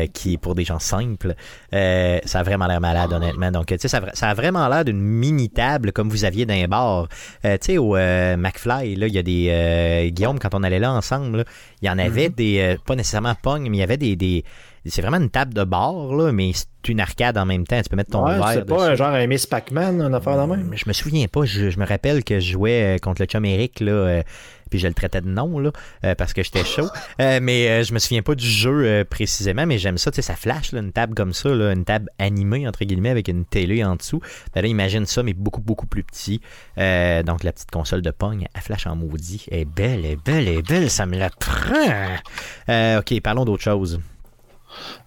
euh, 0.03 0.07
qui 0.07 0.35
est 0.35 0.39
pour 0.39 0.55
des 0.55 0.65
gens 0.65 0.79
simples, 0.79 1.35
euh, 1.75 2.19
ça 2.25 2.41
a 2.41 2.43
vraiment 2.43 2.67
l'air 2.67 2.81
malade, 2.81 3.13
honnêtement. 3.13 3.51
Donc, 3.51 3.67
tu 3.67 3.77
sais, 3.79 3.89
ça, 3.89 3.99
a 3.99 4.01
vra- 4.01 4.15
ça 4.15 4.29
a 4.31 4.35
vraiment 4.35 4.67
l'air 4.69 4.85
d'une 4.85 5.01
mini 5.01 5.51
table 5.51 5.93
comme 5.93 6.09
vous 6.09 6.25
aviez 6.25 6.47
dans 6.47 6.55
un 6.55 6.67
bar. 6.69 7.09
Euh, 7.45 7.57
tu 7.61 7.73
sais, 7.73 7.79
au 7.79 7.95
McFly, 8.37 8.97
là, 8.97 9.07
il 9.07 9.15
y 9.15 9.19
a 9.19 9.23
des. 9.23 10.11
Guillaume, 10.13 10.39
quand 10.39 10.55
on 10.55 10.63
allait 10.63 10.79
là 10.79 10.93
ensemble, 10.93 11.45
il 11.83 11.87
y 11.87 11.91
en 11.91 11.99
avait 11.99 12.29
des. 12.31 12.61
euh, 12.61 12.77
pas 12.85 12.97
nécessairement 12.97 13.35
Pong, 13.43 13.63
mais 13.69 13.77
il 13.77 13.81
y 13.81 13.83
avait 13.83 13.97
des. 13.97 14.17
des 14.17 14.45
c'est 14.87 15.03
vraiment 15.03 15.19
une 15.19 15.31
table 15.31 15.55
de 15.55 15.65
bar, 15.65 16.13
là, 16.15 16.33
mais 16.33 16.53
c'est 16.55 16.67
une 16.89 17.01
arcade 17.01 17.37
en 17.37 17.45
même 17.45 17.67
temps. 17.67 17.81
Tu 17.83 17.89
peux 17.89 17.97
mettre 17.97 18.11
ton 18.11 18.25
Ouais, 18.25 18.37
verre. 18.39 18.51
c'est 18.55 18.65
pas 18.67 18.95
genre 18.95 19.09
un 19.09 19.27
Miss 19.27 19.47
Pac-Man, 19.47 20.01
une 20.01 20.15
affaire 20.15 20.41
de 20.47 20.51
même? 20.51 20.71
Je 20.75 20.85
me 20.87 20.93
souviens 20.93 21.27
pas. 21.29 21.45
Je, 21.45 21.71
je 21.71 21.79
me 21.79 21.85
rappelle 21.87 22.25
que 22.25 22.41
je 22.41 22.53
jouais 22.53 22.97
euh, 22.97 22.99
contre 22.99 23.21
le 23.23 23.27
chum 23.27 23.45
Eric, 23.45 23.81
là, 23.81 23.93
euh, 23.93 24.23
puis 24.71 24.79
je 24.79 24.87
le 24.87 24.95
traitais 24.95 25.21
de 25.21 25.29
nom, 25.29 25.59
là, 25.59 25.71
euh, 26.05 26.15
parce 26.15 26.33
que 26.33 26.43
j'étais 26.43 26.65
chaud. 26.65 26.89
Euh, 27.21 27.41
mais 27.43 27.83
je 27.83 27.93
me 27.93 27.99
souviens 27.99 28.23
pas 28.23 28.35
du 28.37 28.47
jeu 28.47 29.05
précisément, 29.09 29.67
mais 29.67 29.79
j'aime 29.79 29.99
ça. 29.99 30.11
Tu 30.13 30.17
sais, 30.17 30.23
ça 30.23 30.37
flash, 30.37 30.71
là, 30.73 30.81
une 30.81 30.93
table 30.93 31.15
comme 31.15 31.33
ça, 31.33 31.49
là, 31.49 31.73
une 31.73 31.85
table 31.85 32.09
animée, 32.21 32.67
entre 32.69 32.85
guillemets, 32.85 33.11
avec 33.11 33.27
une 33.29 33.45
télé 33.45 33.83
en 33.83 33.97
dessous. 33.97 34.21
Ben 34.55 34.63
là, 34.63 34.69
imagine 34.69 35.05
ça, 35.05 35.23
mais 35.25 35.33
beaucoup, 35.33 35.61
beaucoup 35.61 35.87
plus 35.87 36.05
petit. 36.05 36.41
Donc, 36.77 37.43
la 37.43 37.53
petite 37.53 37.71
console 37.73 38.03
de 38.03 38.11
Pong, 38.13 38.47
elle 38.55 38.61
flash 38.61 38.87
en 38.87 38.95
maudit. 38.95 39.47
Elle 39.51 39.61
est 39.61 39.65
belle, 39.65 40.05
elle 40.05 40.13
est 40.13 40.25
belle, 40.25 40.47
elle 40.49 40.59
est 40.59 40.69
belle, 40.69 40.91
ça 40.91 41.07
me 41.07 41.19
la 41.19 41.29
prend. 41.31 42.99
Ok, 42.99 43.21
parlons 43.21 43.45
d'autre 43.45 43.65
chose. 43.65 44.01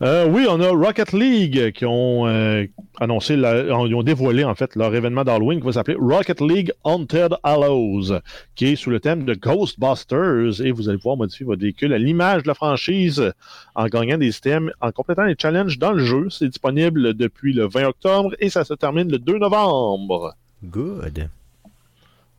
Euh, 0.02 0.28
oui, 0.28 0.46
on 0.50 0.60
a 0.62 0.70
Rocket 0.70 1.14
League 1.14 1.72
qui 1.74 1.86
ont 1.86 2.28
euh, 2.28 2.66
annoncé, 3.00 3.36
la- 3.36 3.62
ils 3.64 3.96
ont 3.96 4.04
dévoilé 4.04 4.44
en 4.44 4.56
fait 4.56 4.76
leur 4.76 4.94
événement 4.96 5.24
d'Halloween 5.24 5.60
qui 5.60 5.66
va 5.66 5.74
s'appeler 5.74 5.98
Rocket 6.00 6.42
League 6.42 6.72
Haunted 6.84 7.36
Hallows, 7.44 8.20
qui 8.56 8.68
est 8.68 8.76
sous 8.76 8.90
le 8.90 9.00
thème 9.00 9.26
de 9.26 9.34
Ghostbusters 9.34 10.66
et 10.66 10.72
vous 10.72 10.90
allez 10.90 10.98
pouvoir 10.98 11.18
modifier 11.18 11.46
votre 11.46 11.62
véhicule 11.62 11.94
à 11.94 11.98
l'image 11.98 12.44
de 12.44 12.48
la 12.48 12.54
franchise 12.56 13.32
en 13.76 13.86
gagnant 13.88 14.18
des 14.18 14.36
items, 14.36 14.72
en 14.82 14.92
complétant 14.92 15.24
les 15.24 15.36
challenges 15.40 15.78
dans 15.78 15.92
le 15.92 16.04
jeu. 16.04 16.28
C'est 16.30 16.48
disponible 16.48 17.14
depuis 17.14 17.54
le 17.54 17.68
20 17.68 17.86
octobre 17.88 18.32
et 18.40 18.50
ça 18.50 18.64
se 18.64 18.74
termine 18.74 19.12
le 19.12 19.20
2 19.20 19.38
novembre. 19.38 20.34
Good. 20.64 21.30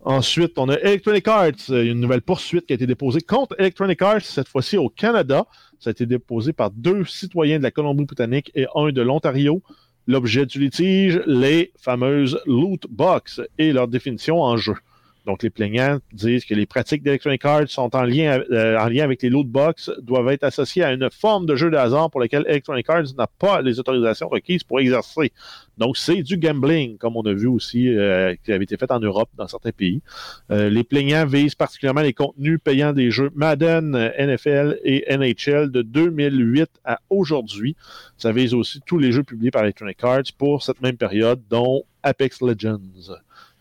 Ensuite, 0.04 0.58
on 0.58 0.68
a 0.68 0.74
Electronic 0.80 1.28
Arts. 1.28 1.50
Il 1.68 1.74
y 1.74 1.78
a 1.78 1.82
une 1.82 2.00
nouvelle 2.00 2.22
poursuite 2.22 2.66
qui 2.66 2.72
a 2.72 2.74
été 2.76 2.86
déposée 2.88 3.20
contre 3.20 3.54
Electronic 3.58 4.02
Arts, 4.02 4.22
cette 4.22 4.48
fois-ci 4.48 4.76
au 4.76 4.88
Canada. 4.88 5.44
Ça 5.82 5.90
a 5.90 5.90
été 5.90 6.06
déposé 6.06 6.52
par 6.52 6.70
deux 6.70 7.04
citoyens 7.04 7.58
de 7.58 7.64
la 7.64 7.72
Colombie-Britannique 7.72 8.52
et 8.54 8.66
un 8.76 8.92
de 8.92 9.02
l'Ontario. 9.02 9.64
L'objet 10.06 10.46
du 10.46 10.60
litige, 10.60 11.20
les 11.26 11.72
fameuses 11.76 12.40
loot 12.46 12.86
box 12.88 13.40
et 13.58 13.72
leur 13.72 13.88
définition 13.88 14.42
en 14.42 14.56
jeu. 14.56 14.76
Donc, 15.24 15.42
les 15.42 15.50
plaignants 15.50 15.98
disent 16.12 16.44
que 16.44 16.54
les 16.54 16.66
pratiques 16.66 17.02
d'Electronic 17.02 17.44
Arts 17.44 17.68
sont 17.68 17.94
en 17.94 18.02
lien, 18.02 18.40
euh, 18.50 18.76
en 18.78 18.88
lien 18.88 19.04
avec 19.04 19.22
les 19.22 19.30
loot 19.30 19.46
box, 19.46 19.90
doivent 20.00 20.28
être 20.28 20.42
associées 20.42 20.82
à 20.82 20.92
une 20.92 21.08
forme 21.10 21.46
de 21.46 21.54
jeu 21.54 21.70
de 21.70 21.76
hasard 21.76 22.10
pour 22.10 22.20
laquelle 22.20 22.44
Electronic 22.48 22.88
Arts 22.90 23.14
n'a 23.16 23.26
pas 23.26 23.62
les 23.62 23.78
autorisations 23.78 24.28
requises 24.28 24.64
pour 24.64 24.80
exercer. 24.80 25.32
Donc, 25.78 25.96
c'est 25.96 26.22
du 26.22 26.36
gambling, 26.36 26.98
comme 26.98 27.16
on 27.16 27.22
a 27.22 27.32
vu 27.32 27.46
aussi, 27.46 27.88
euh, 27.88 28.34
qui 28.44 28.52
avait 28.52 28.64
été 28.64 28.76
fait 28.76 28.90
en 28.90 29.00
Europe 29.00 29.30
dans 29.36 29.48
certains 29.48 29.70
pays. 29.70 30.02
Euh, 30.50 30.68
les 30.68 30.84
plaignants 30.84 31.26
visent 31.26 31.54
particulièrement 31.54 32.02
les 32.02 32.12
contenus 32.12 32.58
payants 32.62 32.92
des 32.92 33.10
jeux 33.10 33.30
Madden, 33.34 33.94
euh, 33.94 34.10
NFL 34.18 34.78
et 34.84 35.04
NHL 35.16 35.70
de 35.70 35.82
2008 35.82 36.68
à 36.84 37.00
aujourd'hui. 37.10 37.74
Ça 38.18 38.32
vise 38.32 38.54
aussi 38.54 38.80
tous 38.86 38.98
les 38.98 39.12
jeux 39.12 39.22
publiés 39.22 39.50
par 39.50 39.62
Electronic 39.62 40.02
Arts 40.02 40.22
pour 40.36 40.62
cette 40.62 40.80
même 40.82 40.96
période, 40.96 41.40
dont 41.48 41.84
Apex 42.02 42.42
Legends. 42.42 42.80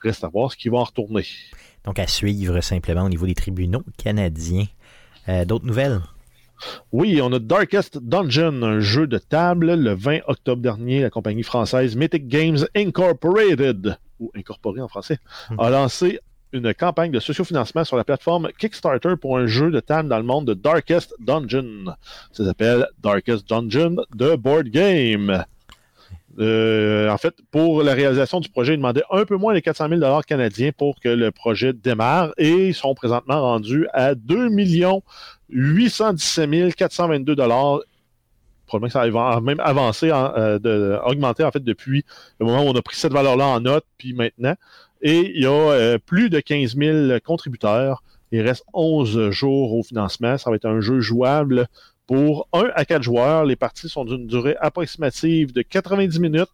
Reste 0.03 0.23
à 0.23 0.27
voir 0.27 0.51
ce 0.51 0.57
qu'ils 0.57 0.71
vont 0.71 0.79
en 0.79 0.83
retourner. 0.83 1.25
Donc, 1.85 1.99
à 1.99 2.07
suivre 2.07 2.61
simplement 2.61 3.03
au 3.03 3.09
niveau 3.09 3.25
des 3.25 3.35
tribunaux 3.35 3.83
canadiens. 3.97 4.65
Euh, 5.29 5.45
d'autres 5.45 5.65
nouvelles? 5.65 6.01
Oui, 6.91 7.19
on 7.21 7.31
a 7.33 7.39
Darkest 7.39 7.97
Dungeon, 7.97 8.61
un 8.63 8.79
jeu 8.79 9.07
de 9.07 9.17
table. 9.17 9.73
Le 9.73 9.93
20 9.93 10.19
octobre 10.27 10.61
dernier, 10.61 11.01
la 11.01 11.09
compagnie 11.09 11.43
française 11.43 11.95
Mythic 11.95 12.27
Games 12.27 12.59
Incorporated, 12.75 13.97
ou 14.19 14.31
incorporé 14.35 14.81
en 14.81 14.87
français, 14.87 15.17
a 15.57 15.69
lancé 15.69 16.19
une 16.53 16.73
campagne 16.73 17.11
de 17.11 17.19
sociofinancement 17.19 17.83
sur 17.83 17.97
la 17.97 18.03
plateforme 18.03 18.49
Kickstarter 18.59 19.15
pour 19.19 19.37
un 19.37 19.47
jeu 19.47 19.71
de 19.71 19.79
table 19.79 20.09
dans 20.09 20.17
le 20.17 20.23
monde 20.23 20.45
de 20.45 20.53
Darkest 20.53 21.15
Dungeon. 21.19 21.95
Ça 22.31 22.45
s'appelle 22.45 22.87
Darkest 23.01 23.47
Dungeon 23.47 23.97
de 24.13 24.35
Board 24.35 24.67
Game. 24.67 25.45
Euh, 26.39 27.09
en 27.09 27.17
fait, 27.17 27.35
pour 27.51 27.83
la 27.83 27.93
réalisation 27.93 28.39
du 28.39 28.49
projet, 28.49 28.73
ils 28.73 28.77
demandaient 28.77 29.03
un 29.11 29.25
peu 29.25 29.35
moins 29.35 29.53
de 29.53 29.59
400 29.59 29.89
000 29.89 30.21
canadiens 30.21 30.71
pour 30.75 30.99
que 30.99 31.09
le 31.09 31.31
projet 31.31 31.73
démarre 31.73 32.33
et 32.37 32.69
ils 32.69 32.73
sont 32.73 32.93
présentement 32.93 33.41
rendus 33.41 33.87
à 33.93 34.15
2 34.15 34.49
817 35.49 36.75
422 36.75 37.35
Probablement 37.35 38.87
que 38.87 38.93
ça 38.93 39.09
va 39.09 39.41
même 39.41 39.59
avancer, 39.59 40.11
euh, 40.11 40.99
en 41.03 41.51
fait 41.51 41.63
depuis 41.63 42.05
le 42.39 42.45
moment 42.45 42.63
où 42.63 42.69
on 42.69 42.75
a 42.75 42.81
pris 42.81 42.95
cette 42.95 43.11
valeur-là 43.11 43.45
en 43.45 43.59
note, 43.59 43.85
puis 43.97 44.13
maintenant. 44.13 44.55
Et 45.01 45.33
il 45.35 45.41
y 45.41 45.45
a 45.45 45.51
euh, 45.51 45.97
plus 45.97 46.29
de 46.29 46.39
15 46.39 46.77
000 46.77 47.19
contributeurs. 47.25 48.01
Il 48.31 48.41
reste 48.41 48.63
11 48.73 49.31
jours 49.31 49.73
au 49.73 49.83
financement. 49.83 50.37
Ça 50.37 50.49
va 50.49 50.55
être 50.55 50.65
un 50.65 50.79
jeu 50.79 51.01
jouable 51.01 51.67
pour 52.11 52.49
1 52.51 52.71
à 52.75 52.83
4 52.83 53.03
joueurs. 53.03 53.45
Les 53.45 53.55
parties 53.55 53.87
sont 53.87 54.03
d'une 54.03 54.27
durée 54.27 54.57
approximative 54.59 55.53
de 55.53 55.61
90 55.61 56.19
minutes 56.19 56.49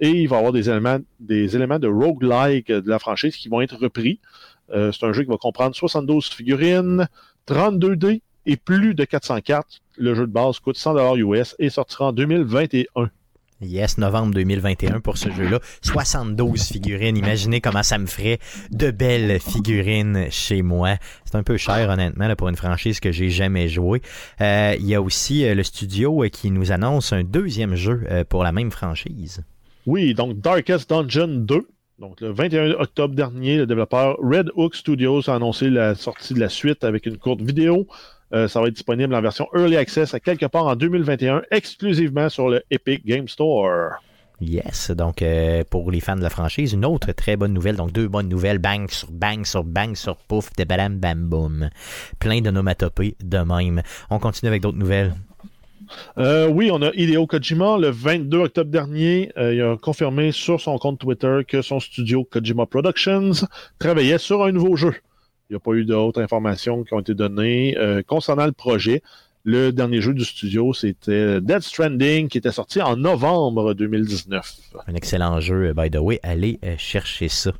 et 0.00 0.08
il 0.08 0.26
va 0.26 0.36
y 0.36 0.38
avoir 0.38 0.54
des 0.54 0.70
éléments, 0.70 1.78
de 1.78 1.86
roguelike 1.86 2.72
de 2.72 2.88
la 2.88 2.98
franchise 2.98 3.36
qui 3.36 3.50
vont 3.50 3.60
être 3.60 3.76
repris. 3.76 4.20
Euh, 4.70 4.90
c'est 4.90 5.04
un 5.04 5.12
jeu 5.12 5.24
qui 5.24 5.28
va 5.28 5.36
comprendre 5.36 5.76
72 5.76 6.30
figurines, 6.30 7.08
32 7.44 7.94
dés 7.94 8.22
et 8.46 8.56
plus 8.56 8.94
de 8.94 9.04
400 9.04 9.42
cartes. 9.42 9.82
Le 9.98 10.14
jeu 10.14 10.26
de 10.26 10.32
base 10.32 10.60
coûte 10.60 10.78
100 10.78 11.16
US 11.16 11.56
et 11.58 11.68
sortira 11.68 12.06
en 12.06 12.12
2021. 12.12 13.10
Yes, 13.62 13.96
novembre 13.96 14.34
2021 14.34 15.00
pour 15.00 15.16
ce 15.16 15.30
jeu-là. 15.30 15.60
72 15.82 16.64
figurines. 16.64 17.16
Imaginez 17.16 17.60
comment 17.60 17.84
ça 17.84 17.96
me 17.98 18.06
ferait 18.06 18.40
de 18.70 18.90
belles 18.90 19.38
figurines 19.40 20.26
chez 20.30 20.62
moi. 20.62 20.96
C'est 21.24 21.36
un 21.36 21.44
peu 21.44 21.56
cher, 21.56 21.88
honnêtement, 21.88 22.26
là, 22.26 22.34
pour 22.34 22.48
une 22.48 22.56
franchise 22.56 22.98
que 22.98 23.12
j'ai 23.12 23.30
jamais 23.30 23.68
joué. 23.68 24.02
Euh, 24.40 24.74
il 24.78 24.86
y 24.86 24.96
a 24.96 25.00
aussi 25.00 25.44
euh, 25.44 25.54
le 25.54 25.62
studio 25.62 26.24
euh, 26.24 26.28
qui 26.28 26.50
nous 26.50 26.72
annonce 26.72 27.12
un 27.12 27.22
deuxième 27.22 27.76
jeu 27.76 28.02
pour 28.28 28.42
la 28.42 28.50
même 28.50 28.70
franchise. 28.70 29.42
Oui, 29.86 30.14
donc 30.14 30.40
Darkest 30.40 30.90
Dungeon 30.90 31.28
2. 31.28 31.66
Donc, 32.02 32.20
le 32.20 32.32
21 32.32 32.72
octobre 32.80 33.14
dernier, 33.14 33.58
le 33.58 33.64
développeur 33.64 34.16
Red 34.18 34.50
Hook 34.56 34.74
Studios 34.74 35.30
a 35.30 35.36
annoncé 35.36 35.70
la 35.70 35.94
sortie 35.94 36.34
de 36.34 36.40
la 36.40 36.48
suite 36.48 36.82
avec 36.82 37.06
une 37.06 37.16
courte 37.16 37.40
vidéo. 37.40 37.86
Euh, 38.34 38.48
ça 38.48 38.60
va 38.60 38.66
être 38.66 38.74
disponible 38.74 39.14
en 39.14 39.20
version 39.20 39.46
Early 39.54 39.76
Access 39.76 40.12
à 40.12 40.18
quelque 40.18 40.46
part 40.46 40.66
en 40.66 40.74
2021, 40.74 41.42
exclusivement 41.52 42.28
sur 42.28 42.48
le 42.48 42.64
Epic 42.72 43.06
Game 43.06 43.28
Store. 43.28 43.92
Yes, 44.40 44.90
donc 44.90 45.22
euh, 45.22 45.62
pour 45.70 45.92
les 45.92 46.00
fans 46.00 46.16
de 46.16 46.22
la 46.22 46.30
franchise, 46.30 46.72
une 46.72 46.84
autre 46.84 47.12
très 47.12 47.36
bonne 47.36 47.52
nouvelle, 47.52 47.76
donc 47.76 47.92
deux 47.92 48.08
bonnes 48.08 48.28
nouvelles, 48.28 48.58
bang 48.58 48.90
sur 48.90 49.12
bang 49.12 49.46
sur 49.46 49.62
bang 49.62 49.94
sur 49.94 50.16
pouf, 50.16 50.50
de 50.58 50.64
balam 50.64 50.98
bam 50.98 51.28
boum. 51.28 51.70
Plein 52.18 52.40
de 52.40 52.50
nomatopées 52.50 53.14
de 53.22 53.38
même. 53.38 53.80
On 54.10 54.18
continue 54.18 54.48
avec 54.48 54.62
d'autres 54.62 54.78
nouvelles. 54.78 55.14
Euh, 56.18 56.48
oui, 56.48 56.70
on 56.72 56.82
a 56.82 56.90
Hideo 56.94 57.26
Kojima. 57.26 57.78
Le 57.78 57.88
22 57.88 58.38
octobre 58.38 58.70
dernier, 58.70 59.32
il 59.36 59.62
a 59.62 59.76
confirmé 59.76 60.32
sur 60.32 60.60
son 60.60 60.78
compte 60.78 60.98
Twitter 60.98 61.40
que 61.46 61.62
son 61.62 61.80
studio 61.80 62.24
Kojima 62.24 62.66
Productions 62.66 63.32
travaillait 63.78 64.18
sur 64.18 64.42
un 64.44 64.52
nouveau 64.52 64.76
jeu. 64.76 64.94
Il 65.52 65.56
n'y 65.56 65.56
a 65.56 65.60
pas 65.60 65.72
eu 65.72 65.84
d'autres 65.84 66.22
informations 66.22 66.82
qui 66.82 66.94
ont 66.94 67.00
été 67.00 67.12
données 67.12 67.76
euh, 67.76 68.02
concernant 68.02 68.46
le 68.46 68.52
projet. 68.52 69.02
Le 69.44 69.70
dernier 69.70 70.00
jeu 70.00 70.14
du 70.14 70.24
studio, 70.24 70.72
c'était 70.72 71.42
Dead 71.42 71.60
Stranding, 71.60 72.28
qui 72.28 72.38
était 72.38 72.52
sorti 72.52 72.80
en 72.80 72.96
novembre 72.96 73.74
2019. 73.74 74.56
Un 74.86 74.94
excellent 74.94 75.40
jeu, 75.40 75.74
by 75.74 75.90
the 75.90 75.96
way. 75.96 76.18
Allez 76.22 76.58
euh, 76.64 76.76
chercher 76.78 77.28
ça. 77.28 77.52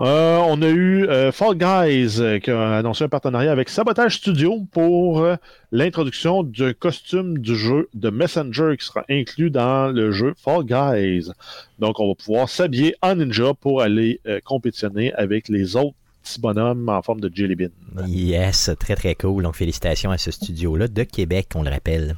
Euh, 0.00 0.38
on 0.38 0.60
a 0.62 0.68
eu 0.68 1.06
Fall 1.32 1.56
Guys 1.56 2.40
qui 2.40 2.50
a 2.50 2.78
annoncé 2.78 3.04
un 3.04 3.08
partenariat 3.08 3.52
avec 3.52 3.68
Sabotage 3.68 4.16
Studio 4.16 4.66
pour 4.72 5.26
l'introduction 5.70 6.42
du 6.42 6.74
costume 6.74 7.38
du 7.38 7.56
jeu 7.56 7.88
de 7.94 8.10
Messenger 8.10 8.76
qui 8.78 8.86
sera 8.86 9.04
inclus 9.08 9.50
dans 9.50 9.88
le 9.94 10.10
jeu 10.10 10.34
Fall 10.36 10.64
Guys. 10.64 11.30
Donc, 11.78 12.00
on 12.00 12.08
va 12.08 12.14
pouvoir 12.14 12.48
s'habiller 12.48 12.94
en 13.02 13.16
ninja 13.16 13.52
pour 13.54 13.82
aller 13.82 14.20
compétitionner 14.44 15.12
avec 15.14 15.48
les 15.48 15.76
autres 15.76 15.94
petit 16.22 16.40
bonhomme 16.40 16.88
en 16.88 17.02
forme 17.02 17.20
de 17.20 17.30
jelly 17.34 17.54
bean. 17.54 17.70
Yes, 18.06 18.70
très 18.78 18.96
très 18.96 19.14
cool. 19.14 19.42
Donc 19.42 19.56
félicitations 19.56 20.10
à 20.10 20.18
ce 20.18 20.30
studio-là 20.30 20.88
de 20.88 21.02
Québec, 21.02 21.48
on 21.54 21.62
le 21.62 21.70
rappelle. 21.70 22.16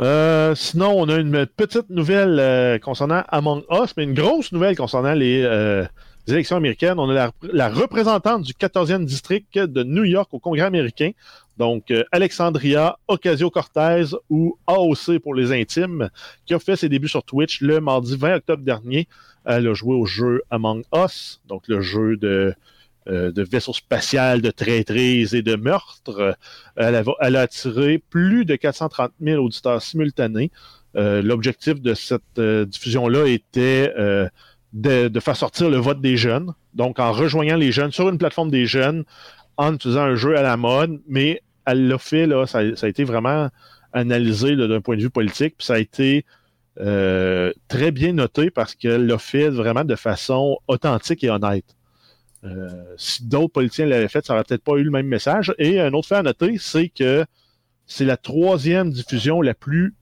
Euh, 0.00 0.54
sinon, 0.54 0.94
on 0.96 1.08
a 1.08 1.16
une 1.16 1.46
petite 1.46 1.90
nouvelle 1.90 2.38
euh, 2.40 2.78
concernant 2.78 3.22
Among 3.28 3.62
Us, 3.70 3.94
mais 3.96 4.04
une 4.04 4.14
grosse 4.14 4.52
nouvelle 4.52 4.76
concernant 4.76 5.12
les, 5.12 5.42
euh, 5.42 5.84
élections 6.26 6.56
américaines. 6.56 6.98
On 6.98 7.10
a 7.10 7.30
la, 7.42 7.68
représentante 7.68 8.42
du 8.42 8.52
14e 8.52 9.04
district 9.04 9.58
de 9.58 9.82
New 9.82 10.04
York 10.04 10.32
au 10.32 10.38
Congrès 10.38 10.64
américain, 10.64 11.10
donc 11.58 11.92
Alexandria 12.12 12.98
Ocasio-Cortez 13.08 14.16
ou 14.30 14.56
AOC 14.66 15.18
pour 15.18 15.34
les 15.34 15.52
intimes, 15.52 16.08
qui 16.46 16.54
a 16.54 16.58
fait 16.58 16.76
ses 16.76 16.88
débuts 16.88 17.08
sur 17.08 17.24
Twitch 17.24 17.60
le 17.60 17.80
mardi 17.80 18.16
20 18.16 18.36
octobre 18.36 18.62
dernier. 18.62 19.08
Elle 19.44 19.66
a 19.66 19.74
joué 19.74 19.94
au 19.94 20.06
jeu 20.06 20.42
Among 20.50 20.84
Us, 20.94 21.40
donc 21.48 21.64
le 21.66 21.80
jeu 21.80 22.16
de, 22.16 22.54
euh, 23.10 23.32
de 23.32 23.42
vaisseau 23.42 23.72
spatial, 23.72 24.40
de 24.40 24.50
traîtrise 24.50 25.34
et 25.34 25.42
de 25.42 25.56
meurtre. 25.56 26.36
Elle 26.76 26.94
a, 26.94 27.02
elle 27.20 27.36
a 27.36 27.40
attiré 27.42 27.98
plus 27.98 28.44
de 28.44 28.56
430 28.56 29.12
000 29.20 29.44
auditeurs 29.44 29.82
simultanés. 29.82 30.50
Euh, 30.96 31.22
l'objectif 31.22 31.80
de 31.80 31.94
cette 31.94 32.22
euh, 32.38 32.64
diffusion-là 32.64 33.26
était 33.26 33.92
de, 34.72 35.20
faire 35.20 35.36
sortir 35.36 35.70
le 35.70 35.76
vote 35.76 36.00
des 36.00 36.16
jeunes. 36.16 36.52
Donc, 36.74 36.98
en 36.98 37.12
rejoignant 37.12 37.56
les 37.56 37.72
jeunes 37.72 37.92
sur 37.92 38.08
une 38.08 38.18
plateforme 38.18 38.50
des 38.50 38.66
jeunes, 38.66 39.04
en 39.56 39.74
utilisant 39.74 40.02
un 40.02 40.14
jeu 40.14 40.36
à 40.36 40.42
la 40.42 40.56
mode, 40.56 41.00
mais 41.08 41.42
elle 41.66 41.88
l'a 41.88 41.98
fait, 41.98 42.26
là, 42.26 42.46
ça, 42.46 42.58
a 42.60 42.88
été 42.88 43.04
vraiment 43.04 43.48
analysé 43.92 44.56
d'un 44.56 44.80
point 44.80 44.96
de 44.96 45.02
vue 45.02 45.10
politique, 45.10 45.56
puis 45.58 45.66
ça 45.66 45.74
a 45.74 45.78
été 45.78 46.24
euh, 46.78 47.52
très 47.68 47.90
bien 47.90 48.12
noté 48.12 48.50
parce 48.50 48.74
qu'elle 48.74 49.06
l'a 49.06 49.18
fait 49.18 49.50
vraiment 49.50 49.84
de 49.84 49.96
façon 49.96 50.58
authentique 50.68 51.22
et 51.24 51.30
honnête. 51.30 51.76
Euh, 52.44 52.94
si 52.96 53.24
d'autres 53.24 53.52
politiciens 53.52 53.86
l'avaient 53.86 54.08
fait, 54.08 54.24
ça 54.24 54.32
n'aurait 54.32 54.44
peut-être 54.44 54.64
pas 54.64 54.76
eu 54.76 54.82
le 54.82 54.90
même 54.90 55.06
message. 55.06 55.54
Et 55.58 55.80
un 55.80 55.92
autre 55.92 56.08
fait 56.08 56.16
à 56.16 56.22
noter, 56.22 56.56
c'est 56.58 56.88
que 56.88 57.24
c'est 57.86 58.04
la 58.04 58.16
troisième 58.16 58.90
diffusion 58.90 59.42
la 59.42 59.54
plus 59.54 59.94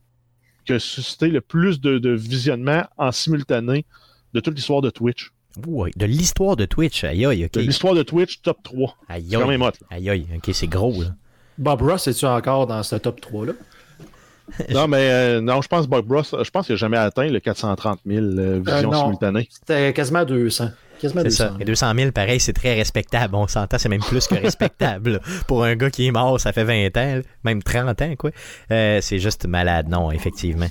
que 0.66 0.78
suscité 0.78 1.28
le 1.28 1.41
plus 1.41 1.80
de, 1.80 2.11
visionnement 2.11 2.84
en 2.99 3.11
simultané 3.11 3.86
de 4.34 4.41
toute 4.41 4.55
l'histoire 4.55 4.82
de 4.82 4.91
Twitch. 4.91 5.32
Oui, 5.66 5.91
de 5.97 6.05
l'histoire 6.05 6.57
de 6.57 6.66
Twitch, 6.66 7.03
aïe 7.05 7.24
aïe, 7.24 7.49
De 7.53 7.61
l'histoire 7.61 7.95
de 7.95 8.03
Twitch, 8.03 8.43
top 8.43 8.59
3. 8.62 8.97
Aïe 9.09 9.24
aïe. 9.24 9.30
Quand 9.32 9.49
même 9.49 9.62
Aïe 9.91 10.11
aïe, 10.11 10.26
ok, 10.36 10.51
c'est 10.53 10.68
gros, 10.68 11.03
là. 11.03 11.09
Bob 11.57 11.82
Ross, 11.82 12.07
es-tu 12.07 12.24
encore 12.26 12.68
dans 12.68 12.82
ce 12.84 12.95
top 12.97 13.20
3-là? 13.20 13.55
non, 14.70 14.89
mais 14.89 15.11
euh, 15.11 15.41
non, 15.41 15.61
je 15.61 15.68
pense 15.68 15.86
Bob 15.86 16.11
Ross, 16.11 16.34
je 16.41 16.51
pense 16.51 16.66
qu'il 16.66 16.74
n'a 16.74 16.78
jamais 16.78 16.97
atteint 16.97 17.28
le 17.28 17.41
430 17.41 18.01
000 18.07 18.24
euh, 18.24 18.62
visions 18.64 18.93
euh, 18.93 18.97
simultanées. 18.97 19.49
C'était 19.51 19.93
quasiment 19.93 20.24
200. 20.24 20.68
Quasiment 21.01 21.22
200. 21.22 21.36
Ça. 21.36 21.57
Et 21.61 21.64
200 21.64 21.94
000, 21.94 22.11
pareil, 22.12 22.40
c'est 22.40 22.53
très 22.53 22.74
respectable. 22.74 23.34
On 23.34 23.46
s'entend, 23.46 23.78
c'est 23.78 23.88
même 23.88 24.01
plus 24.01 24.26
que 24.26 24.34
respectable. 24.34 25.20
Pour 25.46 25.64
un 25.64 25.76
gars 25.76 25.90
qui 25.90 26.07
est 26.07 26.11
mort, 26.11 26.40
ça 26.40 26.53
fait 26.53 26.64
20 26.64 26.96
ans, 26.96 27.20
même 27.44 27.62
30 27.62 28.03
ans, 28.03 28.14
quoi. 28.16 28.30
c'est 28.68 29.18
juste 29.18 29.46
malade, 29.46 29.88
non, 29.88 30.11
effectivement. 30.11 30.68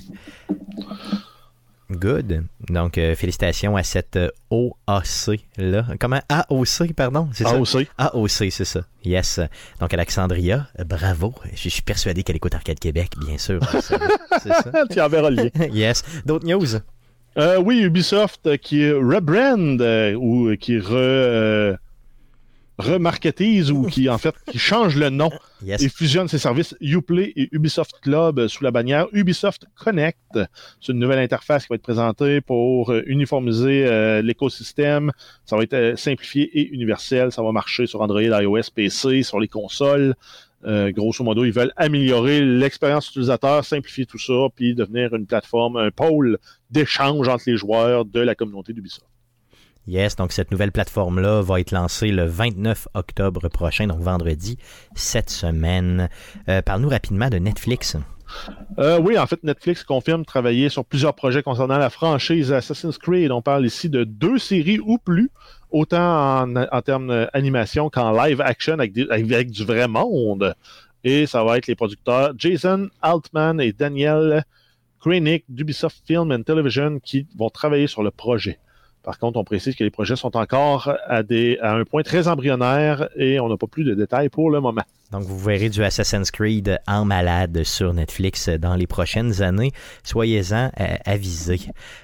Good. 1.90 2.44
Donc, 2.68 2.98
euh, 2.98 3.14
félicitations 3.14 3.74
à 3.76 3.82
cette 3.82 4.16
euh, 4.16 4.28
OAC-là. 4.50 5.86
Comment? 5.98 6.20
AOC, 6.28 6.92
pardon? 6.94 7.30
C'est 7.32 7.46
AOC. 7.46 7.88
AOC, 7.96 8.50
c'est 8.50 8.66
ça. 8.66 8.80
Yes. 9.04 9.40
Donc, 9.80 9.94
Alexandria, 9.94 10.68
euh, 10.78 10.84
bravo. 10.84 11.34
Je 11.54 11.70
suis 11.70 11.80
persuadé 11.80 12.22
qu'elle 12.22 12.36
écoute 12.36 12.54
Arcade 12.54 12.78
Québec, 12.78 13.12
bien 13.18 13.38
sûr. 13.38 13.60
c'est 14.42 14.52
ça. 14.52 14.70
tu 14.90 15.00
enverras 15.00 15.30
le 15.30 15.36
lien. 15.44 15.66
yes. 15.72 16.04
D'autres 16.26 16.46
news? 16.46 16.78
Oui, 17.38 17.82
Ubisoft 17.82 18.56
qui 18.58 18.90
rebrand 18.90 19.80
ou 20.16 20.56
qui 20.56 20.78
re 20.78 21.78
remarketise 22.78 23.72
ou 23.72 23.86
qui 23.86 24.08
en 24.08 24.18
fait 24.18 24.34
qui 24.46 24.58
change 24.70 24.96
le 24.96 25.10
nom 25.10 25.30
et 25.66 25.88
fusionne 25.88 26.28
ses 26.28 26.38
services 26.38 26.76
Uplay 26.80 27.32
et 27.34 27.48
Ubisoft 27.52 28.00
Club 28.00 28.46
sous 28.46 28.62
la 28.62 28.70
bannière 28.70 29.08
Ubisoft 29.12 29.66
Connect. 29.74 30.38
C'est 30.80 30.92
une 30.92 31.00
nouvelle 31.00 31.18
interface 31.18 31.64
qui 31.64 31.70
va 31.70 31.74
être 31.74 31.82
présentée 31.82 32.40
pour 32.40 32.92
euh, 32.92 33.02
uniformiser 33.06 33.84
euh, 33.86 34.22
l'écosystème. 34.22 35.10
Ça 35.44 35.56
va 35.56 35.64
être 35.64 35.74
euh, 35.74 35.96
simplifié 35.96 36.44
et 36.58 36.68
universel. 36.68 37.32
Ça 37.32 37.42
va 37.42 37.50
marcher 37.50 37.86
sur 37.86 38.00
Android, 38.00 38.22
iOS, 38.22 38.70
PC, 38.74 39.24
sur 39.24 39.40
les 39.40 39.48
consoles. 39.48 40.14
grosso 40.64 41.24
modo, 41.24 41.44
ils 41.44 41.52
veulent 41.52 41.72
améliorer 41.76 42.40
l'expérience 42.40 43.08
utilisateur, 43.10 43.64
simplifier 43.64 44.06
tout 44.06 44.18
ça, 44.18 44.48
puis 44.54 44.74
devenir 44.74 45.14
une 45.14 45.26
plateforme, 45.26 45.76
un 45.76 45.90
pôle 45.90 46.38
d'échange 46.70 47.28
entre 47.28 47.44
les 47.46 47.56
joueurs 47.56 48.04
de 48.04 48.20
la 48.20 48.34
communauté 48.34 48.72
d'Ubisoft. 48.72 49.06
Yes, 49.86 50.16
donc 50.16 50.32
cette 50.32 50.50
nouvelle 50.50 50.70
plateforme-là 50.70 51.40
va 51.40 51.60
être 51.60 51.70
lancée 51.70 52.10
le 52.10 52.26
29 52.26 52.88
octobre 52.92 53.48
prochain, 53.48 53.86
donc 53.86 54.00
vendredi, 54.00 54.58
cette 54.94 55.30
semaine. 55.30 56.10
Euh, 56.50 56.60
Parle-nous 56.60 56.90
rapidement 56.90 57.30
de 57.30 57.38
Netflix. 57.38 57.96
Euh, 58.78 59.00
oui, 59.00 59.18
en 59.18 59.26
fait, 59.26 59.42
Netflix 59.42 59.84
confirme 59.84 60.26
travailler 60.26 60.68
sur 60.68 60.84
plusieurs 60.84 61.14
projets 61.14 61.42
concernant 61.42 61.78
la 61.78 61.88
franchise 61.88 62.52
Assassin's 62.52 62.98
Creed. 62.98 63.30
On 63.32 63.40
parle 63.40 63.64
ici 63.64 63.88
de 63.88 64.04
deux 64.04 64.38
séries 64.38 64.78
ou 64.78 64.98
plus, 64.98 65.30
autant 65.70 66.42
en, 66.42 66.82
termes 66.82 67.08
d'animation 67.08 67.88
qu'en 67.88 68.12
live 68.12 68.42
action 68.42 68.78
avec, 68.78 68.92
avec, 69.10 69.50
du 69.50 69.64
vrai 69.64 69.88
monde. 69.88 70.54
Et 71.02 71.26
ça 71.26 71.42
va 71.44 71.56
être 71.56 71.66
les 71.66 71.76
producteurs 71.76 72.32
Jason 72.36 72.88
Altman 73.00 73.60
et 73.60 73.72
Daniel 73.72 74.44
Kranick 75.00 75.44
d'Ubisoft 75.48 76.02
Film 76.06 76.32
and 76.32 76.42
Television 76.42 76.98
qui 76.98 77.26
vont 77.36 77.50
travailler 77.50 77.86
sur 77.86 78.02
le 78.02 78.10
projet. 78.10 78.58
Par 79.02 79.18
contre, 79.18 79.38
on 79.38 79.44
précise 79.44 79.74
que 79.74 79.84
les 79.84 79.90
projets 79.90 80.16
sont 80.16 80.36
encore 80.36 80.92
à, 81.06 81.22
des, 81.22 81.58
à 81.62 81.74
un 81.74 81.84
point 81.84 82.02
très 82.02 82.28
embryonnaire 82.28 83.08
et 83.16 83.40
on 83.40 83.48
n'a 83.48 83.56
pas 83.56 83.66
plus 83.66 83.84
de 83.84 83.94
détails 83.94 84.28
pour 84.28 84.50
le 84.50 84.60
moment. 84.60 84.82
Donc, 85.10 85.22
vous 85.22 85.38
verrez 85.38 85.70
du 85.70 85.82
Assassin's 85.82 86.30
Creed 86.30 86.78
en 86.86 87.06
malade 87.06 87.64
sur 87.64 87.94
Netflix 87.94 88.50
dans 88.50 88.74
les 88.74 88.86
prochaines 88.86 89.40
années. 89.40 89.72
Soyez-en 90.04 90.70
euh, 90.78 90.96
avisés. 91.06 91.60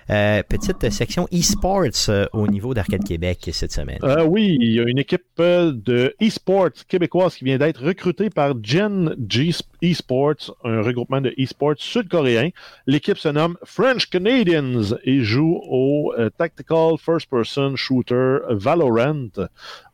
Euh, 0.09 0.43
petite 0.43 0.89
section 0.91 1.29
e-sports 1.31 2.09
euh, 2.09 2.25
au 2.33 2.47
niveau 2.47 2.73
d'Arcade 2.73 3.05
Québec 3.05 3.51
cette 3.53 3.73
semaine. 3.73 3.99
oui, 4.27 4.57
il 4.59 4.73
y 4.73 4.81
a 4.81 4.85
une 4.85 4.99
équipe 4.99 5.23
de 5.37 6.15
e-sports 6.23 6.87
québécoise 6.89 7.35
qui 7.35 7.45
vient 7.45 7.59
d'être 7.59 7.85
recrutée 7.85 8.31
par 8.31 8.55
Gen 8.63 9.15
G 9.29 9.51
Esports, 9.83 10.57
un 10.65 10.81
regroupement 10.81 11.21
de 11.21 11.35
e-sports 11.39 11.75
sud-coréen. 11.77 12.51
L'équipe 12.87 13.19
se 13.19 13.29
nomme 13.29 13.59
French 13.65 14.09
Canadians 14.09 14.97
et 15.05 15.21
joue 15.21 15.61
au 15.69 16.15
Tactical 16.39 16.97
First 16.99 17.29
Person 17.29 17.77
Shooter 17.77 18.39
Valorant. 18.49 19.29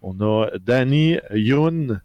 On 0.00 0.20
a 0.20 0.50
Danny 0.60 1.18
Yoon 1.32 1.98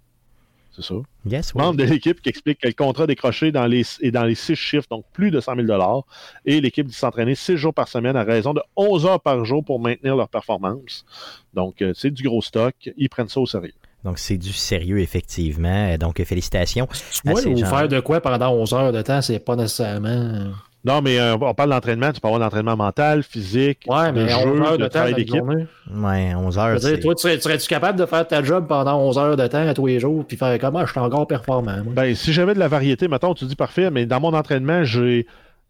c'est 0.76 0.84
ça. 0.84 0.96
Yes, 1.26 1.56
Membre 1.56 1.78
de 1.78 1.84
l'équipe 1.84 2.22
qui 2.22 2.30
explique 2.30 2.60
que 2.60 2.68
le 2.68 2.74
contrat 2.74 3.08
décroché 3.08 3.52
dans 3.52 3.66
les, 3.66 3.84
est 4.02 4.12
dans 4.12 4.26
les 4.26 4.36
six 4.36 4.56
chiffres, 4.56 4.88
donc 4.90 5.06
plus 5.14 5.32
de 5.32 5.40
100 5.40 5.56
000 5.66 6.06
et 6.46 6.62
l'équipe 6.62 6.86
dit 6.86 6.94
s'entraîner 6.94 7.36
six 7.36 7.58
jours 7.58 7.74
par 7.74 7.88
semaine 7.88 8.16
à 8.16 8.24
raison 8.24 8.54
de 8.54 8.62
11 8.76 9.06
heures 9.06 9.22
par 9.22 9.44
jour 9.46 9.64
pour 9.64 9.80
maintenir 9.80 10.16
leur 10.16 10.28
performance. 10.28 11.06
Donc, 11.54 11.82
euh, 11.82 11.94
c'est 11.96 12.12
du 12.12 12.24
gros 12.24 12.42
stock. 12.42 12.76
Ils 12.98 13.10
prennent 13.10 13.30
ça 13.30 13.40
au 13.40 13.46
sérieux. 13.46 13.74
Donc, 14.04 14.20
c'est 14.20 14.38
du 14.38 14.54
sérieux, 14.54 15.00
effectivement. 15.00 15.98
Donc, 15.98 16.24
félicitations. 16.24 16.88
Oui, 17.26 17.46
ou 17.46 17.66
faire 17.66 17.88
de 17.88 18.00
quoi 18.00 18.22
pendant 18.22 18.54
11 18.54 18.74
heures 18.74 18.92
de 18.92 19.02
temps, 19.02 19.22
c'est 19.22 19.40
pas 19.40 19.56
nécessairement. 19.56 20.52
Non, 20.86 21.02
mais 21.02 21.20
euh, 21.20 21.36
on 21.36 21.54
parle 21.56 21.72
d'entraînement. 21.72 22.12
Tu 22.12 22.22
peux 22.22 22.28
avoir 22.28 22.40
l'entraînement 22.40 22.78
mental, 22.78 23.24
physique, 23.24 23.80
ouais, 23.88 24.12
mais 24.12 24.26
de 24.26 24.30
jeu, 24.30 24.62
heures 24.62 24.78
de, 24.78 24.88
travail 24.88 25.16
d'équipe. 25.16 25.42
Ouais, 25.42 26.36
11 26.36 26.58
heures. 26.60 26.80
Dire, 26.80 27.00
toi, 27.00 27.16
tu 27.16 27.22
serais-tu 27.22 27.68
capable 27.68 27.98
de 27.98 28.06
faire 28.06 28.28
ta 28.28 28.44
job 28.44 28.68
pendant 28.68 29.00
11 29.00 29.18
heures 29.18 29.36
de 29.36 29.48
temps 29.48 29.68
à 29.68 29.74
tous 29.74 29.88
les 29.88 30.00
jours 30.00 30.24
puis 30.28 30.38
faire 30.38 30.60
comment 30.60 30.80
ah, 30.80 30.86
je 30.86 30.92
suis 30.92 31.00
encore 31.00 31.26
performant? 31.26 31.80
Ben, 31.88 32.14
si 32.14 32.32
j'avais 32.34 32.54
de 32.54 32.60
la 32.60 32.68
variété, 32.68 33.08
mettons, 33.08 33.34
tu 33.34 33.46
dis 33.46 33.56
parfait, 33.56 33.90
mais 33.90 34.06
dans 34.06 34.20
mon 34.20 34.34
entraînement, 34.36 34.84
j'ai 34.84 35.26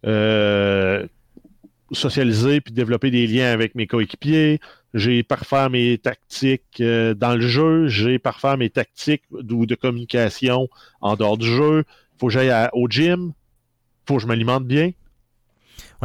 euh, 0.06 1.08
socialisé 1.94 2.60
puis 2.60 2.74
développé 2.74 3.10
des 3.10 3.26
liens 3.26 3.54
avec 3.54 3.74
mes 3.76 3.88
coéquipiers. 3.88 4.60
J'ai 4.94 5.24
parfait 5.24 5.70
mes 5.70 5.98
tactiques 5.98 6.82
euh, 6.82 7.14
dans 7.14 7.36
le 7.36 7.48
jeu. 7.48 7.88
J'ai 7.88 8.20
parfait 8.20 8.58
mes 8.58 8.70
tactiques 8.70 9.24
ou 9.32 9.66
de 9.66 9.76
communication 9.76 10.68
en 11.00 11.16
dehors 11.16 11.38
du 11.38 11.48
jeu. 11.48 11.86
Faut 12.20 12.28
que 12.28 12.34
j'aille 12.34 12.52
au 12.74 12.90
gym. 12.90 13.32
Faut 14.06 14.18
que 14.18 14.22
je 14.22 14.28
m'alimente 14.28 14.66
bien 14.66 14.92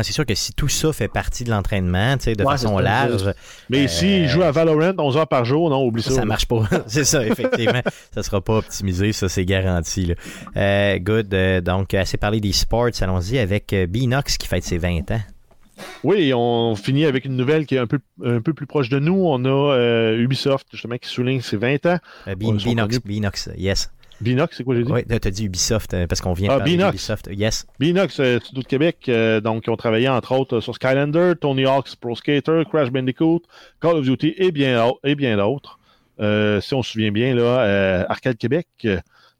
c'est 0.03 0.13
sûr 0.13 0.25
que 0.25 0.35
si 0.35 0.53
tout 0.53 0.69
ça 0.69 0.93
fait 0.93 1.09
partie 1.09 1.45
de 1.45 1.51
l'entraînement, 1.51 2.17
tu 2.17 2.25
sais, 2.25 2.35
de 2.35 2.43
façon 2.43 2.79
large. 2.79 3.33
Mais 3.69 3.89
si 3.89 4.23
il 4.23 4.29
joue 4.29 4.43
à 4.43 4.51
Valorant 4.51 4.93
11 4.97 5.17
heures 5.17 5.29
par 5.29 5.45
jour, 5.45 5.71
non, 5.71 5.85
oublie 5.85 6.03
ça. 6.03 6.13
Ça 6.13 6.25
marche 6.25 6.47
pas. 6.47 6.63
c'est 6.87 7.05
ça, 7.05 7.27
effectivement. 7.27 7.83
ça 8.15 8.23
sera 8.23 8.41
pas 8.41 8.59
optimisé, 8.59 9.13
ça, 9.13 9.29
c'est 9.29 9.45
garanti. 9.45 10.15
Euh, 10.57 10.99
good. 10.99 11.33
Euh, 11.35 11.61
donc, 11.61 11.95
assez 11.95 12.17
parlé 12.17 12.41
des 12.41 12.53
sports, 12.53 12.91
allons-y 13.01 13.39
avec 13.39 13.73
euh, 13.73 13.87
Binox 13.87 14.39
qui 14.39 14.47
fête 14.47 14.65
ses 14.65 14.79
20 14.79 15.11
ans. 15.11 15.21
Oui, 16.05 16.33
on 16.35 16.77
finit 16.77 17.07
avec 17.07 17.25
une 17.25 17.37
nouvelle 17.37 17.65
qui 17.65 17.77
est 17.77 17.79
un 17.79 17.87
peu, 17.87 18.01
un 18.23 18.43
peu 18.43 18.53
plus 18.53 18.67
proche 18.67 18.91
de 18.91 18.99
nous. 18.99 19.17
On 19.17 19.45
a 19.47 20.13
Ubisoft, 20.13 20.67
justement, 20.73 20.99
qui 20.99 21.09
souligne 21.09 21.41
ses 21.41 21.57
20 21.57 21.87
ans. 21.87 21.99
Binox, 22.37 22.99
Binox, 23.03 23.49
yes. 23.57 23.91
Binox, 24.21 24.57
c'est 24.57 24.65
quoi 24.65 24.75
j'ai 24.75 24.85
dit? 24.85 24.93
Oui, 24.93 25.05
t'as 25.05 25.31
dit 25.31 25.47
Ubisoft, 25.47 25.95
euh, 25.95 26.07
parce 26.07 26.21
qu'on 26.21 26.35
vient 26.35 26.49
de 26.49 26.53
ah, 26.55 26.59
parler 26.59 26.77
d'Ubisoft. 26.77 27.31
Yes. 27.33 27.67
Binox, 27.79 28.21
euh, 28.21 28.39
Studio 28.41 28.63
de 28.63 28.69
Québec, 28.69 28.97
euh, 29.09 29.41
donc, 29.41 29.65
ils 29.67 29.71
ont 29.71 29.77
travaillé 29.77 30.09
entre 30.09 30.33
autres 30.33 30.61
sur 30.61 30.75
Skylander, 30.75 31.33
Tony 31.41 31.65
Hawk's 31.65 31.97
Pro 31.97 32.15
Skater, 32.15 32.63
Crash 32.71 32.91
Bandicoot, 32.91 33.43
Call 33.81 33.97
of 33.97 34.05
Duty 34.05 34.35
et 34.37 34.53
bien, 34.53 34.91
et 35.05 35.15
bien 35.15 35.37
d'autres. 35.37 35.79
si 36.19 36.75
on 36.75 36.83
se 36.83 36.93
souvient 36.93 37.13
bien, 37.13 37.35
là, 37.35 38.05
Arcade 38.09 38.37
Québec, 38.37 38.67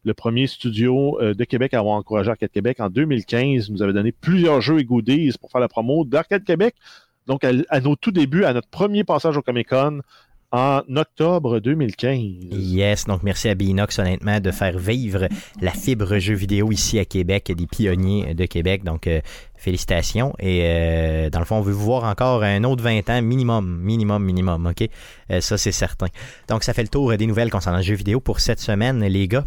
le 0.03 0.13
premier 0.15 0.47
studio 0.47 1.19
de 1.21 1.43
Québec 1.43 1.75
à 1.75 1.79
avoir 1.79 1.95
encouragé 1.95 2.31
Arcade 2.31 2.49
Québec 2.49 2.79
en 2.79 2.89
2015, 2.89 3.69
nous 3.69 3.83
avait 3.83 3.93
donné 3.93 4.11
plusieurs 4.11 4.61
jeux 4.61 4.79
et 4.79 4.83
goodies 4.83 5.31
pour 5.39 5.51
faire 5.51 5.61
la 5.61 5.67
promo 5.67 6.05
d'Arcade 6.05 6.43
Québec. 6.43 6.75
Donc, 7.27 7.43
à, 7.43 7.51
à, 7.69 7.79
nos 7.81 7.95
tout 7.95 8.11
débuts, 8.11 8.45
à 8.45 8.53
notre 8.53 8.67
premier 8.67 9.03
passage 9.03 9.37
au 9.37 9.43
Comic 9.43 9.69
Con, 9.69 10.01
en 10.51 10.81
octobre 10.95 11.59
2015. 11.59 12.19
Yes, 12.51 13.05
donc 13.05 13.23
merci 13.23 13.47
à 13.49 13.55
Binox 13.55 13.97
honnêtement 13.99 14.39
de 14.39 14.51
faire 14.51 14.77
vivre 14.77 15.27
la 15.61 15.71
fibre 15.71 16.17
jeu 16.19 16.33
vidéo 16.33 16.71
ici 16.71 16.99
à 16.99 17.05
Québec, 17.05 17.51
des 17.55 17.67
pionniers 17.67 18.33
de 18.33 18.45
Québec. 18.45 18.83
Donc 18.83 19.07
euh, 19.07 19.21
félicitations 19.55 20.33
et 20.39 20.61
euh, 20.63 21.29
dans 21.29 21.39
le 21.39 21.45
fond 21.45 21.57
on 21.57 21.61
veut 21.61 21.73
vous 21.73 21.85
voir 21.85 22.03
encore 22.03 22.43
un 22.43 22.63
autre 22.63 22.83
20 22.83 23.09
ans 23.09 23.21
minimum, 23.21 23.79
minimum, 23.81 24.23
minimum, 24.23 24.67
ok? 24.67 24.89
Euh, 25.31 25.41
Ça 25.41 25.57
c'est 25.57 25.71
certain. 25.71 26.07
Donc 26.49 26.63
ça 26.63 26.73
fait 26.73 26.83
le 26.83 26.89
tour 26.89 27.15
des 27.15 27.27
nouvelles 27.27 27.51
concernant 27.51 27.77
le 27.77 27.83
jeu 27.83 27.95
vidéo 27.95 28.19
pour 28.19 28.39
cette 28.39 28.59
semaine, 28.59 29.03
les 29.03 29.27
gars. 29.27 29.45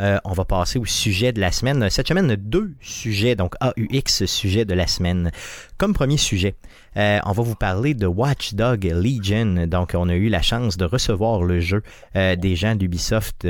Euh, 0.00 0.18
on 0.24 0.32
va 0.32 0.44
passer 0.44 0.78
au 0.78 0.84
sujet 0.84 1.32
de 1.32 1.40
la 1.40 1.52
semaine. 1.52 1.88
Cette 1.90 2.08
semaine, 2.08 2.34
deux 2.36 2.72
sujets, 2.80 3.36
donc 3.36 3.54
AUX 3.60 4.26
sujet 4.26 4.64
de 4.64 4.74
la 4.74 4.86
semaine. 4.86 5.30
Comme 5.78 5.94
premier 5.94 6.16
sujet, 6.16 6.54
euh, 6.96 7.18
on 7.24 7.32
va 7.32 7.42
vous 7.42 7.54
parler 7.54 7.94
de 7.94 8.06
Watchdog 8.06 8.84
Legion. 8.84 9.66
Donc, 9.66 9.92
on 9.94 10.08
a 10.08 10.14
eu 10.14 10.28
la 10.28 10.42
chance 10.42 10.76
de 10.76 10.84
recevoir 10.84 11.42
le 11.42 11.60
jeu 11.60 11.82
euh, 12.16 12.36
des 12.36 12.56
gens 12.56 12.74
d'Ubisoft 12.74 13.46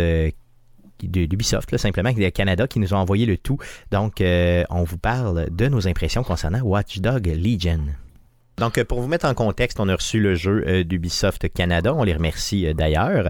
d'Ubisoft, 1.03 1.77
simplement, 1.77 2.13
du 2.13 2.31
Canada, 2.33 2.67
qui 2.67 2.79
nous 2.79 2.95
ont 2.95 2.99
envoyé 2.99 3.27
le 3.27 3.37
tout. 3.37 3.59
Donc, 3.91 4.23
on 4.23 4.85
vous 4.85 4.97
parle 4.97 5.49
de 5.51 5.67
nos 5.67 5.87
impressions 5.87 6.23
concernant 6.23 6.61
Watchdog 6.61 7.27
Legion. 7.27 7.81
Donc, 8.57 8.83
pour 8.85 9.03
vous 9.03 9.09
mettre 9.09 9.27
en 9.27 9.35
contexte, 9.35 9.81
on 9.81 9.89
a 9.89 9.97
reçu 9.97 10.21
le 10.21 10.35
jeu 10.35 10.85
d'Ubisoft 10.85 11.53
Canada. 11.53 11.93
On 11.93 12.05
les 12.05 12.15
remercie 12.15 12.73
d'ailleurs. 12.75 13.29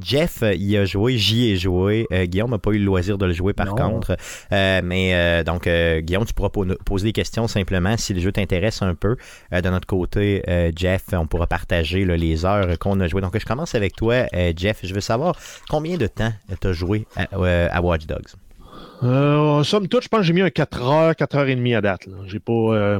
Jeff, 0.00 0.44
il 0.56 0.76
a 0.76 0.84
joué, 0.84 1.18
j'y 1.18 1.50
ai 1.50 1.56
joué. 1.56 2.06
Euh, 2.12 2.24
Guillaume 2.26 2.50
n'a 2.50 2.58
pas 2.58 2.70
eu 2.70 2.78
le 2.78 2.84
loisir 2.84 3.18
de 3.18 3.26
le 3.26 3.32
jouer 3.32 3.52
par 3.52 3.74
contre. 3.74 4.16
Euh, 4.52 4.80
mais 4.84 5.14
euh, 5.14 5.42
donc, 5.42 5.68
Guillaume, 5.68 6.24
tu 6.24 6.34
pourras 6.34 6.50
poser 6.50 7.08
des 7.08 7.12
questions 7.12 7.48
simplement 7.48 7.96
si 7.96 8.14
le 8.14 8.20
jeu 8.20 8.32
t'intéresse 8.32 8.82
un 8.82 8.94
peu. 8.94 9.16
de 9.50 9.68
notre 9.68 9.86
côté, 9.86 10.42
Jeff, 10.76 11.06
on 11.12 11.26
pourra 11.26 11.46
partager 11.46 12.04
les 12.04 12.44
heures 12.44 12.78
qu'on 12.78 13.00
a 13.00 13.08
joué. 13.08 13.20
Donc, 13.20 13.36
je 13.38 13.44
commence 13.44 13.74
avec 13.74 13.96
toi, 13.96 14.26
Jeff. 14.56 14.80
Je 14.82 14.94
veux 14.94 15.00
savoir 15.00 15.36
combien 15.68 15.96
de 15.96 16.06
temps 16.06 16.32
tu 16.60 16.68
as 16.68 16.72
joué 16.72 17.06
à, 17.16 17.82
Watch 17.82 18.06
Dogs? 18.06 19.64
somme 19.64 19.88
toute, 19.88 20.04
je 20.04 20.08
pense 20.08 20.20
que 20.20 20.26
j'ai 20.26 20.32
mis 20.32 20.42
un 20.42 20.50
4 20.50 20.82
heures, 20.82 21.16
4 21.16 21.36
heures 21.36 21.48
et 21.48 21.56
demie 21.56 21.74
à 21.74 21.80
date. 21.80 22.06
J'ai 22.26 22.38
pas, 22.38 22.98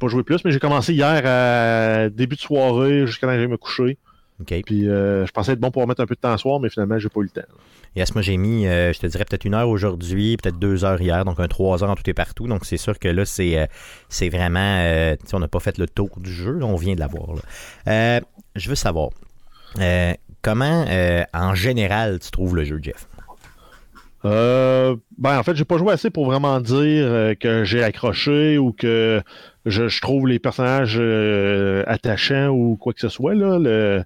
pas 0.00 0.08
joué 0.08 0.24
plus, 0.24 0.44
mais 0.44 0.50
j'ai 0.50 0.58
commencé 0.58 0.92
hier 0.92 1.22
à 1.24 2.08
début 2.10 2.34
de 2.34 2.40
soirée 2.40 3.06
jusqu'à 3.06 3.28
temps 3.28 3.34
que 3.34 3.46
me 3.46 3.56
coucher. 3.56 3.98
Puis 4.42 4.88
euh, 4.88 5.26
je 5.26 5.32
pensais 5.32 5.52
être 5.52 5.60
bon 5.60 5.70
pour 5.70 5.86
mettre 5.86 6.00
un 6.00 6.06
peu 6.06 6.14
de 6.14 6.20
temps 6.20 6.32
à 6.32 6.38
soir, 6.38 6.58
mais 6.58 6.68
finalement, 6.68 6.98
j'ai 6.98 7.08
pas 7.08 7.20
eu 7.20 7.24
le 7.24 7.28
temps. 7.28 7.46
Yes, 7.94 8.14
moi 8.14 8.22
j'ai 8.22 8.36
mis, 8.36 8.66
euh, 8.66 8.92
je 8.92 8.98
te 8.98 9.06
dirais 9.06 9.24
peut-être 9.24 9.44
une 9.44 9.54
heure 9.54 9.68
aujourd'hui, 9.68 10.36
peut-être 10.36 10.58
deux 10.58 10.84
heures 10.84 11.00
hier, 11.00 11.24
donc 11.24 11.38
un 11.38 11.46
trois 11.46 11.84
heures 11.84 11.90
en 11.90 11.94
tout 11.94 12.08
et 12.10 12.14
partout. 12.14 12.48
Donc 12.48 12.64
c'est 12.64 12.76
sûr 12.76 12.98
que 12.98 13.08
là, 13.08 13.24
c'est 13.24 13.56
euh, 13.56 13.66
c'est 14.08 14.28
vraiment, 14.28 15.16
on 15.32 15.38
n'a 15.38 15.48
pas 15.48 15.60
fait 15.60 15.78
le 15.78 15.86
tour 15.86 16.10
du 16.18 16.32
jeu, 16.32 16.58
on 16.62 16.76
vient 16.76 16.94
de 16.94 17.00
l'avoir. 17.00 17.36
je 17.86 18.68
veux 18.68 18.74
savoir, 18.74 19.10
comment 20.42 20.84
en 21.32 21.54
général 21.54 22.18
tu 22.18 22.30
trouves 22.30 22.56
le 22.56 22.64
jeu, 22.64 22.80
Jeff? 22.82 23.06
Ben 24.24 25.38
en 25.38 25.42
fait, 25.42 25.54
j'ai 25.54 25.64
pas 25.64 25.76
joué 25.76 25.92
assez 25.92 26.10
pour 26.10 26.24
vraiment 26.24 26.60
dire 26.60 27.34
que 27.38 27.62
j'ai 27.64 27.82
accroché 27.82 28.56
ou 28.58 28.72
que 28.72 29.22
je, 29.66 30.00
trouve 30.00 30.26
les 30.28 30.38
personnages 30.38 30.96
euh, 30.98 31.84
attachants 31.86 32.48
ou 32.48 32.76
quoi 32.76 32.92
que 32.92 33.00
ce 33.00 33.08
soit. 33.08 33.34
Là, 33.34 33.58
le, 33.58 34.04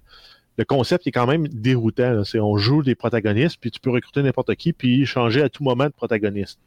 concept 0.65 1.07
est 1.07 1.11
quand 1.11 1.27
même 1.27 1.47
déroutant. 1.47 2.23
C'est 2.25 2.39
on 2.39 2.57
joue 2.57 2.83
des 2.83 2.95
protagonistes, 2.95 3.57
puis 3.61 3.71
tu 3.71 3.79
peux 3.79 3.91
recruter 3.91 4.21
n'importe 4.21 4.55
qui, 4.55 4.73
puis 4.73 5.05
changer 5.05 5.41
à 5.41 5.49
tout 5.49 5.63
moment 5.63 5.85
de 5.85 5.93
protagoniste. 5.93 6.59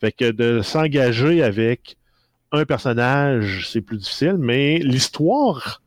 Fait 0.00 0.12
que 0.12 0.30
de 0.30 0.62
s'engager 0.62 1.42
avec 1.42 1.96
un 2.52 2.64
personnage, 2.64 3.68
c'est 3.68 3.82
plus 3.82 3.98
difficile, 3.98 4.36
mais 4.38 4.78
l'histoire, 4.78 5.82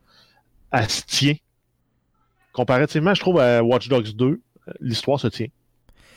elle 0.70 0.88
se 0.88 1.02
tient. 1.04 1.34
Comparativement, 2.52 3.14
je 3.14 3.20
trouve 3.20 3.40
à 3.40 3.64
Watch 3.64 3.88
Dogs 3.88 4.14
2, 4.14 4.40
l'histoire 4.80 5.18
se 5.18 5.26
tient. 5.26 5.48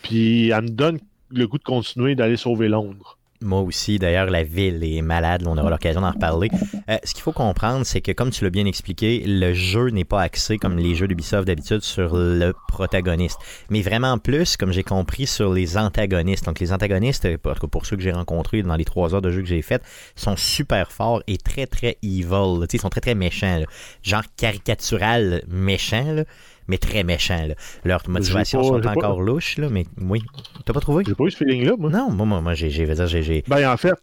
Puis 0.05 0.49
elle 0.49 0.61
me 0.61 0.69
donne 0.69 0.99
le 1.31 1.47
goût 1.47 1.57
de 1.57 1.63
continuer 1.63 2.13
d'aller 2.13 2.37
sauver 2.37 2.67
Londres. 2.67 3.17
Moi 3.41 3.61
aussi, 3.61 3.99
d'ailleurs, 3.99 4.27
la 4.27 4.43
ville 4.43 4.83
est 4.83 5.01
malade. 5.01 5.43
On 5.45 5.57
aura 5.57 5.69
l'occasion 5.69 6.01
d'en 6.01 6.11
reparler. 6.11 6.49
Euh, 6.89 6.97
ce 7.03 7.13
qu'il 7.13 7.23
faut 7.23 7.31
comprendre, 7.31 7.85
c'est 7.85 8.01
que, 8.01 8.11
comme 8.11 8.29
tu 8.29 8.43
l'as 8.43 8.49
bien 8.49 8.65
expliqué, 8.65 9.23
le 9.25 9.53
jeu 9.53 9.89
n'est 9.89 10.05
pas 10.05 10.21
axé 10.21 10.57
comme 10.57 10.77
les 10.77 10.95
jeux 10.95 11.07
d'Ubisoft 11.07 11.47
d'habitude 11.47 11.81
sur 11.81 12.15
le 12.15 12.53
protagoniste. 12.67 13.37
Mais 13.69 13.81
vraiment 13.81 14.17
plus, 14.19 14.57
comme 14.57 14.71
j'ai 14.71 14.83
compris, 14.83 15.25
sur 15.25 15.51
les 15.51 15.75
antagonistes. 15.75 16.45
Donc, 16.45 16.59
les 16.59 16.71
antagonistes, 16.71 17.37
pour 17.37 17.85
ceux 17.85 17.97
que 17.97 18.03
j'ai 18.03 18.11
rencontrés 18.11 18.61
dans 18.61 18.75
les 18.75 18.85
trois 18.85 19.13
heures 19.15 19.21
de 19.23 19.31
jeu 19.31 19.41
que 19.41 19.47
j'ai 19.47 19.63
faites, 19.63 19.83
sont 20.15 20.37
super 20.37 20.91
forts 20.91 21.21
et 21.27 21.37
très, 21.37 21.65
très 21.65 21.97
evil. 22.03 22.65
Ils 22.71 22.79
sont 22.79 22.89
très, 22.89 23.01
très 23.01 23.15
méchants. 23.15 23.63
Genre 24.03 24.23
caricatural 24.37 25.43
méchant 25.47 26.23
mais 26.67 26.77
très 26.77 27.03
méchants. 27.03 27.47
Leurs 27.83 28.07
motivations 28.09 28.63
sont 28.63 28.85
encore 28.85 29.21
louches, 29.21 29.57
là, 29.57 29.69
mais 29.69 29.85
oui. 30.01 30.21
T'as 30.65 30.73
pas 30.73 30.79
trouvé? 30.79 31.03
J'ai 31.05 31.15
pas 31.15 31.25
eu 31.25 31.31
ce 31.31 31.37
feeling-là, 31.37 31.73
moi. 31.77 31.89
Non, 31.89 32.09
moi, 32.11 32.41
moi, 32.41 32.53
j'ai, 32.53 32.69
j'ai, 32.69 32.87
j'ai, 33.23 33.43
Ben, 33.47 33.71
en 33.71 33.77
fait, 33.77 33.95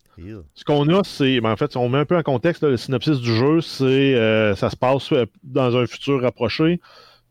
ce 0.55 0.65
qu'on 0.65 0.89
a, 0.89 1.03
c'est, 1.05 1.41
ben, 1.41 1.51
en 1.51 1.57
fait, 1.57 1.73
si 1.73 1.77
on 1.77 1.89
met 1.89 1.99
un 1.99 2.05
peu 2.05 2.17
en 2.17 2.23
contexte, 2.23 2.63
le 2.63 2.77
synopsis 2.77 3.19
du 3.19 3.35
jeu, 3.35 3.61
c'est, 3.61 4.15
euh, 4.15 4.55
ça 4.55 4.71
se 4.71 4.77
passe 4.77 5.13
euh, 5.13 5.27
dans 5.43 5.77
un 5.77 5.87
futur 5.87 6.23
rapproché. 6.23 6.81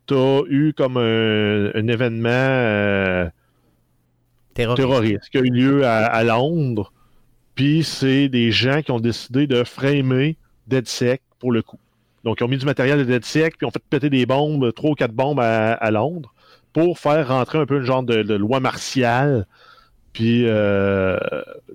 T'as 0.08 0.42
eu 0.50 0.74
comme 0.74 0.98
un, 0.98 1.88
événement 1.88 2.30
euh, 2.30 3.30
terroriste. 4.54 5.30
qui 5.30 5.38
a 5.38 5.42
eu 5.42 5.50
lieu 5.50 5.86
à, 5.86 6.24
Londres. 6.24 6.92
Puis 7.56 7.84
c'est 7.84 8.28
des 8.28 8.52
gens 8.52 8.82
qui 8.82 8.92
ont 8.92 9.00
décidé 9.00 9.48
de 9.48 9.64
framer 9.64 10.38
DeadSec 10.68 11.22
pour 11.40 11.52
le 11.52 11.62
coup. 11.62 11.80
Donc, 12.24 12.40
ils 12.40 12.44
ont 12.44 12.48
mis 12.48 12.58
du 12.58 12.66
matériel 12.66 13.00
de 13.00 13.04
Dead 13.04 13.26
Siècle, 13.26 13.58
puis 13.58 13.66
ont 13.66 13.72
fait 13.72 13.84
péter 13.90 14.10
des 14.10 14.26
bombes, 14.26 14.72
trois 14.74 14.92
ou 14.92 14.96
quatre 14.96 15.14
bombes 15.14 15.40
à, 15.40 15.92
Londres, 15.92 16.34
pour 16.74 17.00
faire 17.00 17.30
rentrer 17.30 17.58
un 17.58 17.66
peu 17.66 17.78
une 17.78 17.86
genre 17.86 18.04
de, 18.04 18.34
loi 18.36 18.60
martiale. 18.60 19.48
Puis 20.14 20.46
euh, 20.46 21.18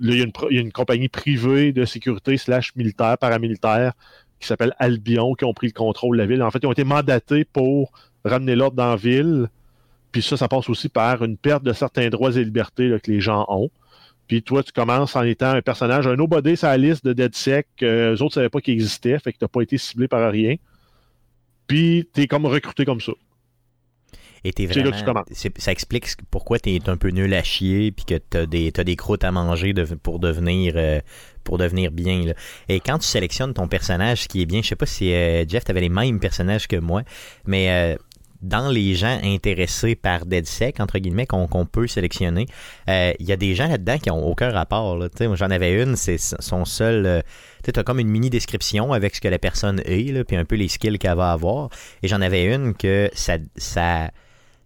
il 0.01 0.14
y, 0.14 0.20
a 0.20 0.61
une, 0.61 0.72
compagnie 0.72 1.09
privée 1.09 1.72
de 1.72 1.84
sécurité 1.84 2.36
slash 2.36 2.76
militaire, 2.76 3.16
paramilitaire, 3.18 3.92
qui 4.38 4.47
s'appelle 4.47 4.74
Albion, 4.78 5.34
qui 5.34 5.44
ont 5.44 5.55
pris 5.55 5.68
le 5.68 5.72
contrôle 5.72 6.16
de 6.16 6.22
la 6.22 6.28
ville. 6.28 6.42
En 6.42 6.51
fait, 6.51 6.61
ils 6.62 6.66
ont 6.66 6.72
été 6.72 6.84
mandatés 6.84 7.44
pour 7.44 7.92
ramener 8.24 8.55
l'ordre 8.55 8.76
dans 8.76 8.90
la 8.90 8.97
ville. 8.97 9.49
Puis 10.12 10.22
ça, 10.22 10.36
ça 10.36 10.49
passe 10.49 10.68
aussi 10.68 10.88
par 10.88 11.24
une 11.24 11.36
perte 11.36 11.62
de 11.62 11.72
certains 11.72 12.09
droits 12.09 12.36
et 12.36 12.44
libertés 12.44 12.94
que 13.03 13.11
les 13.11 13.20
gens 13.20 13.47
ont. 13.49 13.70
Puis 14.27 14.43
toi, 14.43 14.62
tu 14.62 14.72
commences 14.72 15.14
en 15.16 15.22
étant 15.22 15.51
un 15.51 15.62
personnage, 15.62 16.07
un 16.07 16.16
nobody 16.16 16.57
sur 16.57 16.68
la 16.68 16.77
liste 16.77 17.05
de 17.05 17.12
DeadSec. 17.12 17.66
Euh, 17.83 18.14
eux 18.14 18.22
autres 18.22 18.24
ne 18.24 18.43
savaient 18.43 18.49
pas 18.49 18.61
qu'il 18.61 18.74
existait, 18.74 19.18
fait 19.18 19.33
que 19.33 19.39
tu 19.39 19.45
n'as 19.45 19.49
pas 19.49 19.62
été 19.62 19.79
ciblé 19.79 20.09
par 20.09 20.31
rien. 20.31 20.57
Puis 21.66 22.09
tu 22.14 22.22
es 22.22 22.27
comme 22.27 22.47
recruté 22.47 22.85
comme 22.85 23.01
ça. 23.01 23.12
Et 24.45 24.53
t'es 24.53 24.66
vraiment, 24.66 25.24
ça 25.33 25.72
explique 25.72 26.07
pourquoi 26.31 26.61
tu 26.61 26.70
es 26.70 26.89
un 26.89 26.97
peu 26.97 27.09
nul 27.09 27.35
à 27.35 27.43
chier 27.43 27.91
puis 27.91 28.05
que 28.05 28.14
tu 28.14 28.37
as 28.37 28.47
des, 28.47 28.70
des 28.70 28.97
croûtes 28.97 29.24
à 29.24 29.33
manger 29.33 29.74
pour 30.05 30.20
devenir 30.20 30.74
euh, 30.77 31.01
pour 31.43 31.59
devenir 31.59 31.91
bien. 31.91 32.33
Et 32.68 32.79
quand 32.79 32.99
tu 32.99 33.07
sélectionnes 33.07 33.55
ton 33.55 33.66
personnage, 33.66 34.22
ce 34.22 34.29
qui 34.29 34.43
est 34.43 34.47
bien, 34.47 34.62
je 34.62 34.68
sais 34.68 34.77
pas 34.77 34.87
si 34.87 35.12
euh, 35.12 35.45
Jeff, 35.49 35.64
tu 35.64 35.70
avais 35.72 35.81
les 35.81 35.89
mêmes 35.89 36.20
personnages 36.20 36.68
que 36.68 36.77
moi, 36.77 37.03
mais 37.45 37.97
dans 38.47 38.68
les 38.68 38.94
gens 38.94 39.18
intéressés 39.22 39.94
par 39.94 40.26
DeadSec, 40.26 40.80
entre 40.80 40.99
guillemets, 40.99 41.26
qu'on 41.26 41.66
peut 41.66 41.86
sélectionner, 41.86 42.47
euh, 42.88 43.12
il 43.18 43.26
y 43.26 43.32
a 43.32 43.36
des 43.36 43.55
gens 43.55 43.68
là-dedans 43.68 43.99
qui 43.99 44.09
n'ont 44.09 44.24
aucun 44.24 44.51
rapport. 44.51 44.99
J'en 45.34 45.51
avais 45.51 45.82
une, 45.82 45.97
c'est 45.97 46.18
son 46.18 46.64
seul... 46.64 47.07
Euh, 47.07 47.20
tu 47.64 47.78
as 47.78 47.82
comme 47.82 47.99
une 47.99 48.09
mini 48.09 48.30
description 48.30 48.92
avec 48.92 49.16
ce 49.16 49.20
que 49.20 49.28
la 49.28 49.38
personne 49.38 49.80
est, 49.84 50.24
puis 50.24 50.36
un 50.36 50.44
peu 50.44 50.55
les 50.55 50.68
skills 50.68 50.99
qu'elle 50.99 51.16
va 51.16 51.32
avoir. 51.32 51.68
Et 52.03 52.09
j'en 52.09 52.20
avais 52.20 52.44
une 52.44 52.74
que 52.74 53.11
ça 53.12 53.38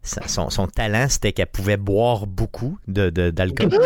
son, 0.03 0.67
talent, 0.67 1.07
c'était 1.09 1.33
qu'elle 1.33 1.47
pouvait 1.47 1.77
boire 1.77 2.27
beaucoup 2.27 2.79
d'alcool. 2.87 3.69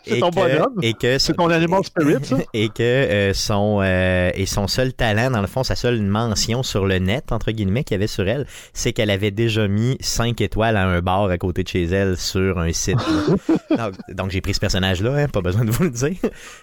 De, 0.00 0.06
et, 0.06 0.20
que, 0.20 0.84
et 0.86 0.94
que 0.94 1.18
c'est 1.18 1.32
ton 1.34 1.50
animal 1.50 1.84
spirit, 1.84 2.24
ça? 2.24 2.36
Et 2.54 2.68
que 2.68 2.82
euh, 2.82 3.34
son 3.34 3.80
euh, 3.82 4.30
et 4.34 4.46
son 4.46 4.68
seul 4.68 4.92
talent, 4.92 5.30
dans 5.30 5.40
le 5.40 5.46
fond, 5.46 5.64
sa 5.64 5.74
seule 5.74 6.00
mention 6.00 6.62
sur 6.62 6.86
le 6.86 6.98
net, 6.98 7.32
entre 7.32 7.50
guillemets, 7.50 7.82
qu'il 7.84 7.94
y 7.94 7.96
avait 7.96 8.06
sur 8.06 8.28
elle, 8.28 8.46
c'est 8.72 8.92
qu'elle 8.92 9.10
avait 9.10 9.30
déjà 9.30 9.66
mis 9.66 9.96
5 10.00 10.40
étoiles 10.40 10.76
à 10.76 10.86
un 10.86 11.00
bar 11.00 11.24
à 11.24 11.38
côté 11.38 11.62
de 11.62 11.68
chez 11.68 11.84
elle 11.84 12.16
sur 12.16 12.58
un 12.58 12.72
site. 12.72 12.98
donc, 14.08 14.30
j'ai 14.30 14.40
pris 14.40 14.54
ce 14.54 14.60
personnage-là, 14.60 15.14
hein, 15.14 15.28
pas 15.28 15.40
besoin 15.40 15.64
de 15.64 15.70
vous 15.70 15.84
le 15.84 15.90
dire. 15.90 16.16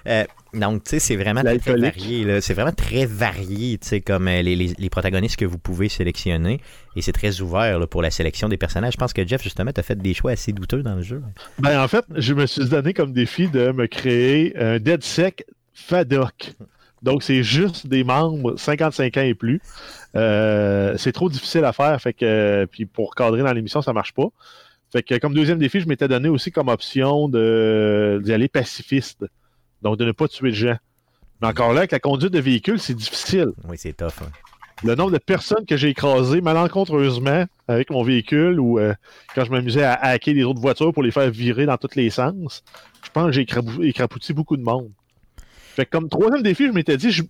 Euh, 0.07 0.23
donc, 0.53 0.83
tu 0.83 0.91
sais, 0.91 0.99
c'est 0.99 1.15
vraiment 1.15 1.41
très, 1.41 1.57
varié. 1.57 2.41
C'est 2.41 2.53
vraiment 2.53 2.71
très 2.71 3.05
varié, 3.05 3.77
tu 3.77 3.87
sais, 3.87 4.01
comme 4.01 4.27
les, 4.27 4.43
les, 4.43 4.73
les, 4.77 4.89
protagonistes 4.89 5.35
que 5.37 5.45
vous 5.45 5.57
pouvez 5.57 5.89
sélectionner. 5.89 6.61
Et 6.95 7.01
c'est 7.01 7.11
très 7.11 7.41
ouvert 7.41 7.79
là, 7.79 7.87
pour 7.87 8.01
la 8.01 8.11
sélection 8.11 8.49
des 8.49 8.57
personnages. 8.57 8.93
Je 8.93 8.97
pense 8.97 9.13
que 9.13 9.25
Jeff, 9.27 9.43
justement, 9.43 9.71
tu 9.71 9.79
as 9.79 9.83
fait 9.83 9.97
des 9.97 10.13
choix 10.13 10.31
assez 10.31 10.53
douteux 10.53 10.83
dans 10.83 10.95
le 10.95 11.01
jeu. 11.01 11.21
Ben, 11.59 11.81
en 11.81 11.87
fait, 11.87 12.05
je 12.15 12.33
me 12.33 12.45
suis 12.45 12.67
donné 12.67 12.93
comme 12.93 13.13
défi 13.13 13.47
de 13.47 13.71
me 13.71 13.87
créer 13.87 14.57
un 14.57 14.79
DeadSec 14.79 15.45
FADOC. 15.73 16.55
Donc, 17.03 17.23
c'est 17.23 17.43
juste 17.43 17.87
des 17.87 18.03
membres 18.03 18.55
55 18.57 19.17
ans 19.17 19.21
et 19.21 19.35
plus. 19.35 19.61
Euh, 20.15 20.95
c'est 20.97 21.11
trop 21.11 21.29
difficile 21.29 21.63
à 21.63 21.73
faire. 21.73 21.99
Fait 22.01 22.13
que, 22.13 22.65
puis 22.71 22.85
pour 22.85 23.13
cadrer 23.15 23.43
dans 23.43 23.53
l'émission, 23.53 23.81
ça 23.81 23.93
marche 23.93 24.13
pas. 24.13 24.27
Fait 24.91 25.03
que 25.03 25.15
comme 25.17 25.33
deuxième 25.33 25.59
défi, 25.59 25.81
je 25.81 25.88
m'étais 25.88 26.07
donné 26.07 26.29
aussi 26.29 26.51
comme 26.51 26.69
option 26.69 27.27
d'y 27.27 28.33
aller 28.33 28.47
pacifiste. 28.47 29.25
Donc, 29.81 29.97
de 29.97 30.05
ne 30.05 30.11
pas 30.11 30.27
tuer 30.27 30.51
de 30.51 30.55
gens. 30.55 30.77
Mais 31.41 31.47
encore 31.47 31.73
là, 31.73 31.79
avec 31.79 31.91
la 31.91 31.99
conduite 31.99 32.33
de 32.33 32.39
véhicule, 32.39 32.79
c'est 32.79 32.95
difficile. 32.95 33.49
Oui, 33.67 33.77
c'est 33.77 33.93
tough. 33.93 34.07
Hein. 34.21 34.31
Le 34.83 34.95
nombre 34.95 35.11
de 35.11 35.17
personnes 35.17 35.65
que 35.65 35.75
j'ai 35.75 35.89
écrasées 35.89 36.41
malencontreusement 36.41 37.45
avec 37.67 37.89
mon 37.89 38.03
véhicule 38.03 38.59
ou 38.59 38.79
euh, 38.79 38.93
quand 39.33 39.43
je 39.43 39.51
m'amusais 39.51 39.83
à 39.83 39.93
hacker 39.93 40.35
des 40.35 40.43
autres 40.43 40.61
voitures 40.61 40.93
pour 40.93 41.03
les 41.03 41.11
faire 41.11 41.29
virer 41.31 41.65
dans 41.65 41.77
tous 41.77 41.95
les 41.95 42.11
sens, 42.11 42.63
je 43.03 43.09
pense 43.09 43.25
que 43.27 43.31
j'ai 43.31 43.45
écrapouti 43.81 44.33
beaucoup 44.33 44.55
de 44.55 44.61
monde. 44.61 44.91
Fait 45.75 45.85
que 45.85 45.91
comme 45.91 46.09
troisième 46.09 46.43
défi, 46.43 46.67
je 46.67 46.71
m'étais 46.71 46.97
dit, 46.97 47.11
je, 47.11 47.23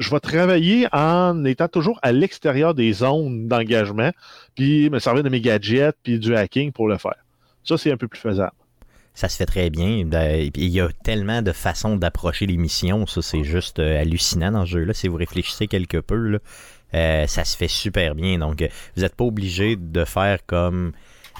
je 0.00 0.10
vais 0.10 0.20
travailler 0.20 0.88
en 0.92 1.44
étant 1.44 1.68
toujours 1.68 2.00
à 2.02 2.10
l'extérieur 2.10 2.74
des 2.74 2.92
zones 2.92 3.46
d'engagement, 3.46 4.10
puis 4.56 4.90
me 4.90 4.98
servir 4.98 5.22
de 5.22 5.28
mes 5.28 5.40
gadgets, 5.40 5.94
puis 6.02 6.18
du 6.18 6.34
hacking 6.34 6.72
pour 6.72 6.88
le 6.88 6.98
faire. 6.98 7.16
Ça, 7.62 7.78
c'est 7.78 7.92
un 7.92 7.96
peu 7.96 8.08
plus 8.08 8.20
faisable 8.20 8.52
ça 9.12 9.28
se 9.28 9.36
fait 9.36 9.44
très 9.46 9.70
bien. 9.70 10.04
Ben, 10.06 10.50
il 10.54 10.68
y 10.68 10.80
a 10.80 10.88
tellement 11.04 11.42
de 11.42 11.52
façons 11.52 11.96
d'approcher 11.96 12.46
les 12.46 12.56
missions, 12.56 13.06
ça 13.06 13.20
c'est 13.20 13.44
juste 13.44 13.78
euh, 13.78 14.00
hallucinant 14.00 14.52
dans 14.52 14.64
ce 14.64 14.70
jeu-là. 14.70 14.94
Si 14.94 15.08
vous 15.08 15.16
réfléchissez 15.16 15.66
quelque 15.66 15.98
peu, 15.98 16.38
euh, 16.94 17.26
ça 17.26 17.44
se 17.44 17.56
fait 17.56 17.68
super 17.68 18.14
bien. 18.14 18.38
Donc, 18.38 18.64
vous 18.96 19.02
n'êtes 19.02 19.14
pas 19.14 19.24
obligé 19.24 19.76
de 19.76 20.04
faire 20.04 20.38
comme 20.46 20.92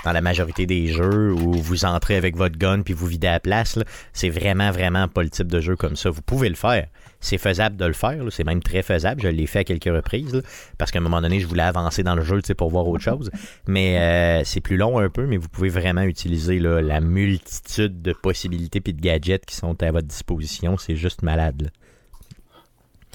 dans 0.05 0.13
la 0.13 0.21
majorité 0.21 0.67
des 0.67 0.89
jeux 0.89 1.33
où 1.33 1.53
vous 1.53 1.85
entrez 1.85 2.17
avec 2.17 2.37
votre 2.37 2.59
gun 2.59 2.83
puis 2.83 2.95
vous 2.95 3.07
videz 3.07 3.29
la 3.29 3.41
place. 3.41 3.79
C'est 4.13 4.31
vraiment, 4.31 4.71
vraiment 4.71 5.09
pas 5.09 5.23
le 5.23 5.31
type 5.31 5.49
de 5.49 5.61
jeu 5.61 5.77
comme 5.77 5.97
ça. 5.97 6.11
Vous 6.11 6.23
pouvez 6.23 6.49
le 6.49 6.55
faire 6.57 6.87
c'est 7.21 7.39
faisable 7.39 7.77
de 7.77 7.85
le 7.85 7.93
faire. 7.93 8.23
C'est 8.31 8.45
même 8.45 8.63
très 8.63 8.83
faisable. 8.83 9.23
Je 9.23 9.29
l'ai 9.29 9.47
fait 9.47 9.61
à 9.61 9.65
quelques 9.65 9.85
reprises 9.85 10.43
parce 10.79 10.91
qu'à 10.91 10.99
un 10.99 11.03
moment 11.03 11.21
donné, 11.21 11.41
je 11.41 11.47
voulais 11.47 11.63
avancer 11.63 12.03
dans 12.03 12.15
le 12.15 12.23
jeu 12.23 12.41
pour 12.57 12.71
voir 12.71 12.89
autre 12.89 13.03
chose. 13.03 13.31
Mais 13.67 13.99
euh, 13.99 14.43
c'est 14.45 14.61
plus 14.61 14.77
long 14.77 14.99
un 14.99 15.11
peu, 15.11 15.27
mais 15.27 15.37
vous 15.37 15.49
pouvez 15.49 15.69
vraiment 15.69 16.03
utiliser 16.03 16.59
la 16.59 17.01
multitude 17.01 18.03
de 18.03 18.13
possibilités 18.13 18.81
et 18.85 18.93
de 18.93 19.01
gadgets 19.01 19.45
qui 19.45 19.55
sont 19.55 19.81
à 19.83 19.93
votre 19.93 20.07
disposition. 20.09 20.77
C'est 20.79 20.97
juste 20.97 21.23
malade. 21.23 21.71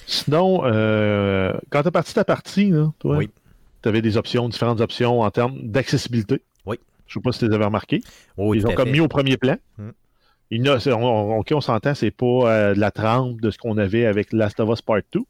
Sinon, 0.07 0.61
euh, 0.65 1.53
quand 1.71 1.81
tu 1.81 1.87
as 1.87 1.91
parti 1.91 2.13
ta 2.13 2.23
partie, 2.23 2.71
toi, 2.99 3.19
tu 3.81 3.89
avais 3.89 4.01
des 4.01 4.17
options, 4.17 4.47
différentes 4.49 4.81
options 4.81 5.21
en 5.21 5.31
termes 5.31 5.59
d'accessibilité. 5.63 6.41
Oui. 6.65 6.77
Je 7.07 7.17
ne 7.17 7.21
sais 7.21 7.23
pas 7.23 7.31
si 7.31 7.39
tu 7.39 7.47
les 7.47 7.55
avais 7.55 7.65
remarquées. 7.65 8.01
Oui, 8.37 8.57
Ils 8.57 8.67
ont 8.67 8.73
comme 8.73 8.91
mis 8.91 8.99
au 8.99 9.07
premier 9.07 9.37
plan. 9.37 9.57
Hmm. 9.77 9.91
On, 10.51 11.43
on 11.49 11.61
s'entend, 11.61 11.95
c'est 11.95 12.11
pas 12.11 12.25
euh, 12.25 12.75
de 12.75 12.79
la 12.79 12.91
trempe 12.91 13.41
de 13.41 13.49
ce 13.49 13.57
qu'on 13.57 13.77
avait 13.77 14.05
avec 14.05 14.31
Last 14.31 14.59
of 14.59 14.69
Us 14.69 14.81
Part 14.81 15.01
2, 15.11 15.21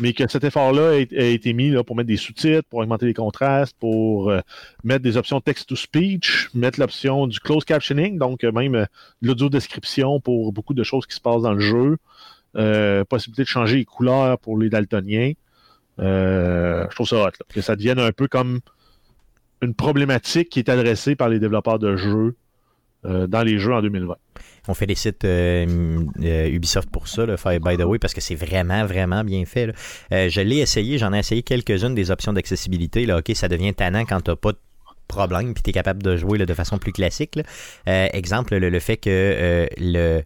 mais 0.00 0.12
que 0.12 0.28
cet 0.28 0.44
effort-là 0.44 0.92
a, 0.92 0.96
été 0.96 1.52
mis 1.52 1.70
là, 1.70 1.84
pour 1.84 1.94
mettre 1.94 2.08
des 2.08 2.16
sous-titres, 2.16 2.66
pour 2.70 2.80
augmenter 2.80 3.06
les 3.06 3.14
contrastes, 3.14 3.76
pour 3.78 4.30
euh, 4.30 4.40
mettre 4.82 5.02
des 5.02 5.16
options 5.16 5.40
text-to-speech, 5.40 6.50
mettre 6.54 6.80
l'option 6.80 7.26
du 7.26 7.38
closed 7.38 7.64
captioning, 7.64 8.18
donc 8.18 8.44
euh, 8.44 8.52
même 8.52 8.86
l'audio-description 9.20 10.20
pour 10.20 10.52
beaucoup 10.52 10.74
de 10.74 10.82
choses 10.82 11.06
qui 11.06 11.14
se 11.14 11.20
passent 11.20 11.42
dans 11.42 11.54
le 11.54 11.60
jeu, 11.60 11.96
possibilité 13.10 13.42
de 13.42 13.48
changer 13.48 13.76
les 13.76 13.84
couleurs 13.84 14.38
pour 14.38 14.56
les 14.58 14.70
daltoniens. 14.70 15.32
je 15.98 16.94
trouve 16.94 17.06
ça 17.06 17.26
hot, 17.26 17.30
que 17.50 17.60
ça 17.60 17.76
devienne 17.76 17.98
un 17.98 18.12
peu 18.12 18.28
comme 18.28 18.60
une 19.60 19.74
problématique 19.74 20.48
qui 20.48 20.60
est 20.60 20.70
adressée 20.70 21.16
par 21.16 21.28
les 21.28 21.38
développeurs 21.38 21.78
de 21.78 21.96
jeux 21.96 22.34
dans 23.06 23.42
les 23.42 23.58
jeux 23.58 23.72
en 23.72 23.82
2020. 23.82 24.16
On 24.68 24.74
sites 24.94 25.24
euh, 25.24 26.04
euh, 26.22 26.48
Ubisoft 26.48 26.90
pour 26.90 27.08
ça, 27.08 27.24
le 27.26 27.36
Fire 27.36 27.60
by 27.60 27.76
the 27.76 27.84
way, 27.84 27.98
parce 27.98 28.14
que 28.14 28.20
c'est 28.20 28.34
vraiment, 28.34 28.84
vraiment 28.84 29.22
bien 29.24 29.44
fait. 29.44 29.72
Euh, 30.12 30.28
je 30.28 30.40
l'ai 30.40 30.58
essayé, 30.58 30.98
j'en 30.98 31.12
ai 31.12 31.18
essayé 31.18 31.42
quelques-unes 31.42 31.94
des 31.94 32.10
options 32.10 32.32
d'accessibilité. 32.32 33.10
Ok, 33.12 33.30
ça 33.34 33.48
devient 33.48 33.74
tannant 33.74 34.04
quand 34.04 34.20
t'as 34.20 34.36
pas 34.36 34.52
de 34.52 34.58
problème 35.08 35.54
puis 35.54 35.62
tu 35.62 35.70
capable 35.70 36.02
de 36.02 36.16
jouer 36.16 36.38
de 36.38 36.54
façon 36.54 36.78
plus 36.78 36.92
classique. 36.92 37.38
exemple, 37.86 38.56
le, 38.56 38.80
fait 38.80 38.96
que 38.96 39.68
le, 39.78 40.22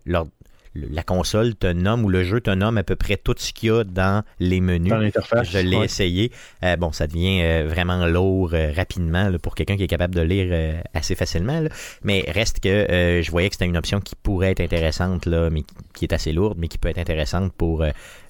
la 0.75 1.03
console 1.03 1.55
te 1.57 1.67
nomme 1.67 2.05
ou 2.05 2.09
le 2.09 2.23
jeu 2.23 2.41
te 2.41 2.51
nomme 2.51 2.79
à 2.79 2.83
peu 2.85 2.95
près 2.97 3.17
tout 3.17 3.35
ce 3.37 3.53
qu'il 3.53 3.69
y 3.69 3.73
a 3.73 3.83
dans 3.85 4.23
les 4.39 4.61
menus. 4.61 4.91
Dans 4.91 4.99
l'interface. 4.99 5.51
Je 5.51 5.59
l'ai 5.59 5.77
ouais. 5.77 5.85
essayé. 5.87 6.31
Euh, 6.63 6.77
bon, 6.77 6.93
ça 6.93 7.07
devient 7.07 7.41
euh, 7.43 7.67
vraiment 7.69 8.07
lourd 8.07 8.51
euh, 8.55 8.71
rapidement 8.75 9.29
là, 9.29 9.39
pour 9.39 9.55
quelqu'un 9.55 9.77
qui 9.77 9.83
est 9.83 9.89
capable 9.89 10.15
de 10.15 10.21
lire 10.23 10.81
assez 10.95 11.15
facilement. 11.15 11.61
là. 11.61 11.69
Mais 12.05 12.25
reste 12.29 12.61
que 12.61 13.21
je 13.23 13.31
voyais 13.31 13.49
que 13.49 13.55
c'était 13.55 13.67
une 13.67 13.77
option 13.77 14.01
qui 14.01 14.15
pourrait 14.17 14.53
être 14.53 14.61
intéressante, 14.61 15.27
là, 15.27 15.51
mais 15.51 15.63
qui- 15.63 15.75
qui 15.95 16.05
est 16.05 16.13
assez 16.15 16.33
lourde, 16.33 16.57
mais 16.59 16.69
qui 16.69 16.79
peut 16.79 16.89
être 16.89 16.99
intéressante 16.99 17.53
pour 17.53 17.85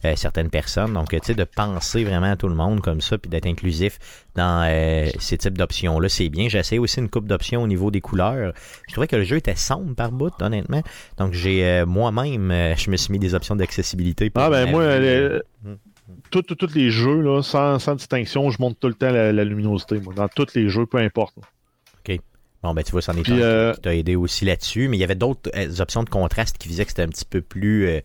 euh, 0.05 0.15
certaines 0.17 0.51
personnes. 0.51 0.93
Donc, 0.95 1.11
tu 1.11 1.19
sais, 1.23 1.35
de 1.35 1.45
penser 1.45 2.05
vraiment 2.05 2.33
à 2.33 2.37
tout 2.37 2.49
le 2.49 2.55
monde 2.55 2.81
comme 2.81 3.01
ça, 3.01 3.19
puis 3.19 3.29
d'être 3.31 3.47
inclusif 3.47 3.99
dans 4.35 4.67
euh, 4.69 5.09
ces 5.19 5.39
types 5.39 5.57
d'options-là, 5.59 6.09
c'est 6.09 6.29
bien. 6.29 6.49
J'ai 6.49 6.59
essayé 6.59 6.79
aussi 6.79 7.01
une 7.01 7.09
coupe 7.09 7.27
d'options 7.27 7.63
au 7.63 7.67
niveau 7.67 7.91
des 7.91 8.01
couleurs. 8.01 8.53
Je 8.89 8.93
trouvais 8.93 9.07
que 9.09 9.17
le 9.17 9.25
jeu 9.25 9.37
était 9.37 9.57
sombre 9.57 9.95
par 9.95 10.13
bout, 10.13 10.33
honnêtement. 10.41 10.83
Donc, 11.19 11.33
j'ai 11.33 11.65
euh, 11.65 11.87
moi-même, 11.87 12.51
je 12.77 12.91
me 12.91 12.97
suis 12.97 13.13
mis 13.13 13.19
des 13.19 13.35
options 13.35 13.57
d'accessibilité. 13.57 14.31
Ah 14.35 14.51
ben 14.51 14.71
moi, 14.71 14.99
les- 14.99 15.41
tous 16.31 16.45
les 16.75 16.91
jeux, 16.91 17.21
là, 17.21 17.43
sans, 17.43 17.79
sans 17.79 17.95
distinction, 17.95 18.51
je 18.51 18.57
monte 18.61 18.79
tout 18.81 18.89
le 18.89 18.95
temps 18.95 19.11
la, 19.11 19.33
la 19.33 19.45
luminosité. 19.45 20.01
Moi, 20.01 20.15
dans 20.15 20.29
tous 20.29 20.55
les 20.55 20.69
jeux, 20.69 20.87
peu 20.87 20.99
importe. 20.99 21.35
Bon, 22.63 22.75
ben 22.75 22.83
tu 22.83 22.93
vois, 22.93 23.01
c'en 23.01 23.15
est 23.15 23.27
un 23.27 23.39
euh, 23.39 23.73
qui 23.73 23.81
t'a 23.81 23.95
aidé 23.95 24.17
aussi 24.17 24.45
là-dessus. 24.45 24.89
Mais 24.89 24.99
il 24.99 25.01
y 25.01 25.05
avait 25.05 25.15
d'autres 25.15 25.51
euh, 25.57 25.81
options 25.81 26.03
de 26.03 26.11
contraste 26.11 26.59
qui 26.59 26.69
faisaient 26.69 26.85
que 26.85 26.91
c'était 26.91 27.05
un 27.05 27.09
petit 27.09 27.25
peu 27.25 27.41
plus. 27.41 27.87
euh, 27.89 28.01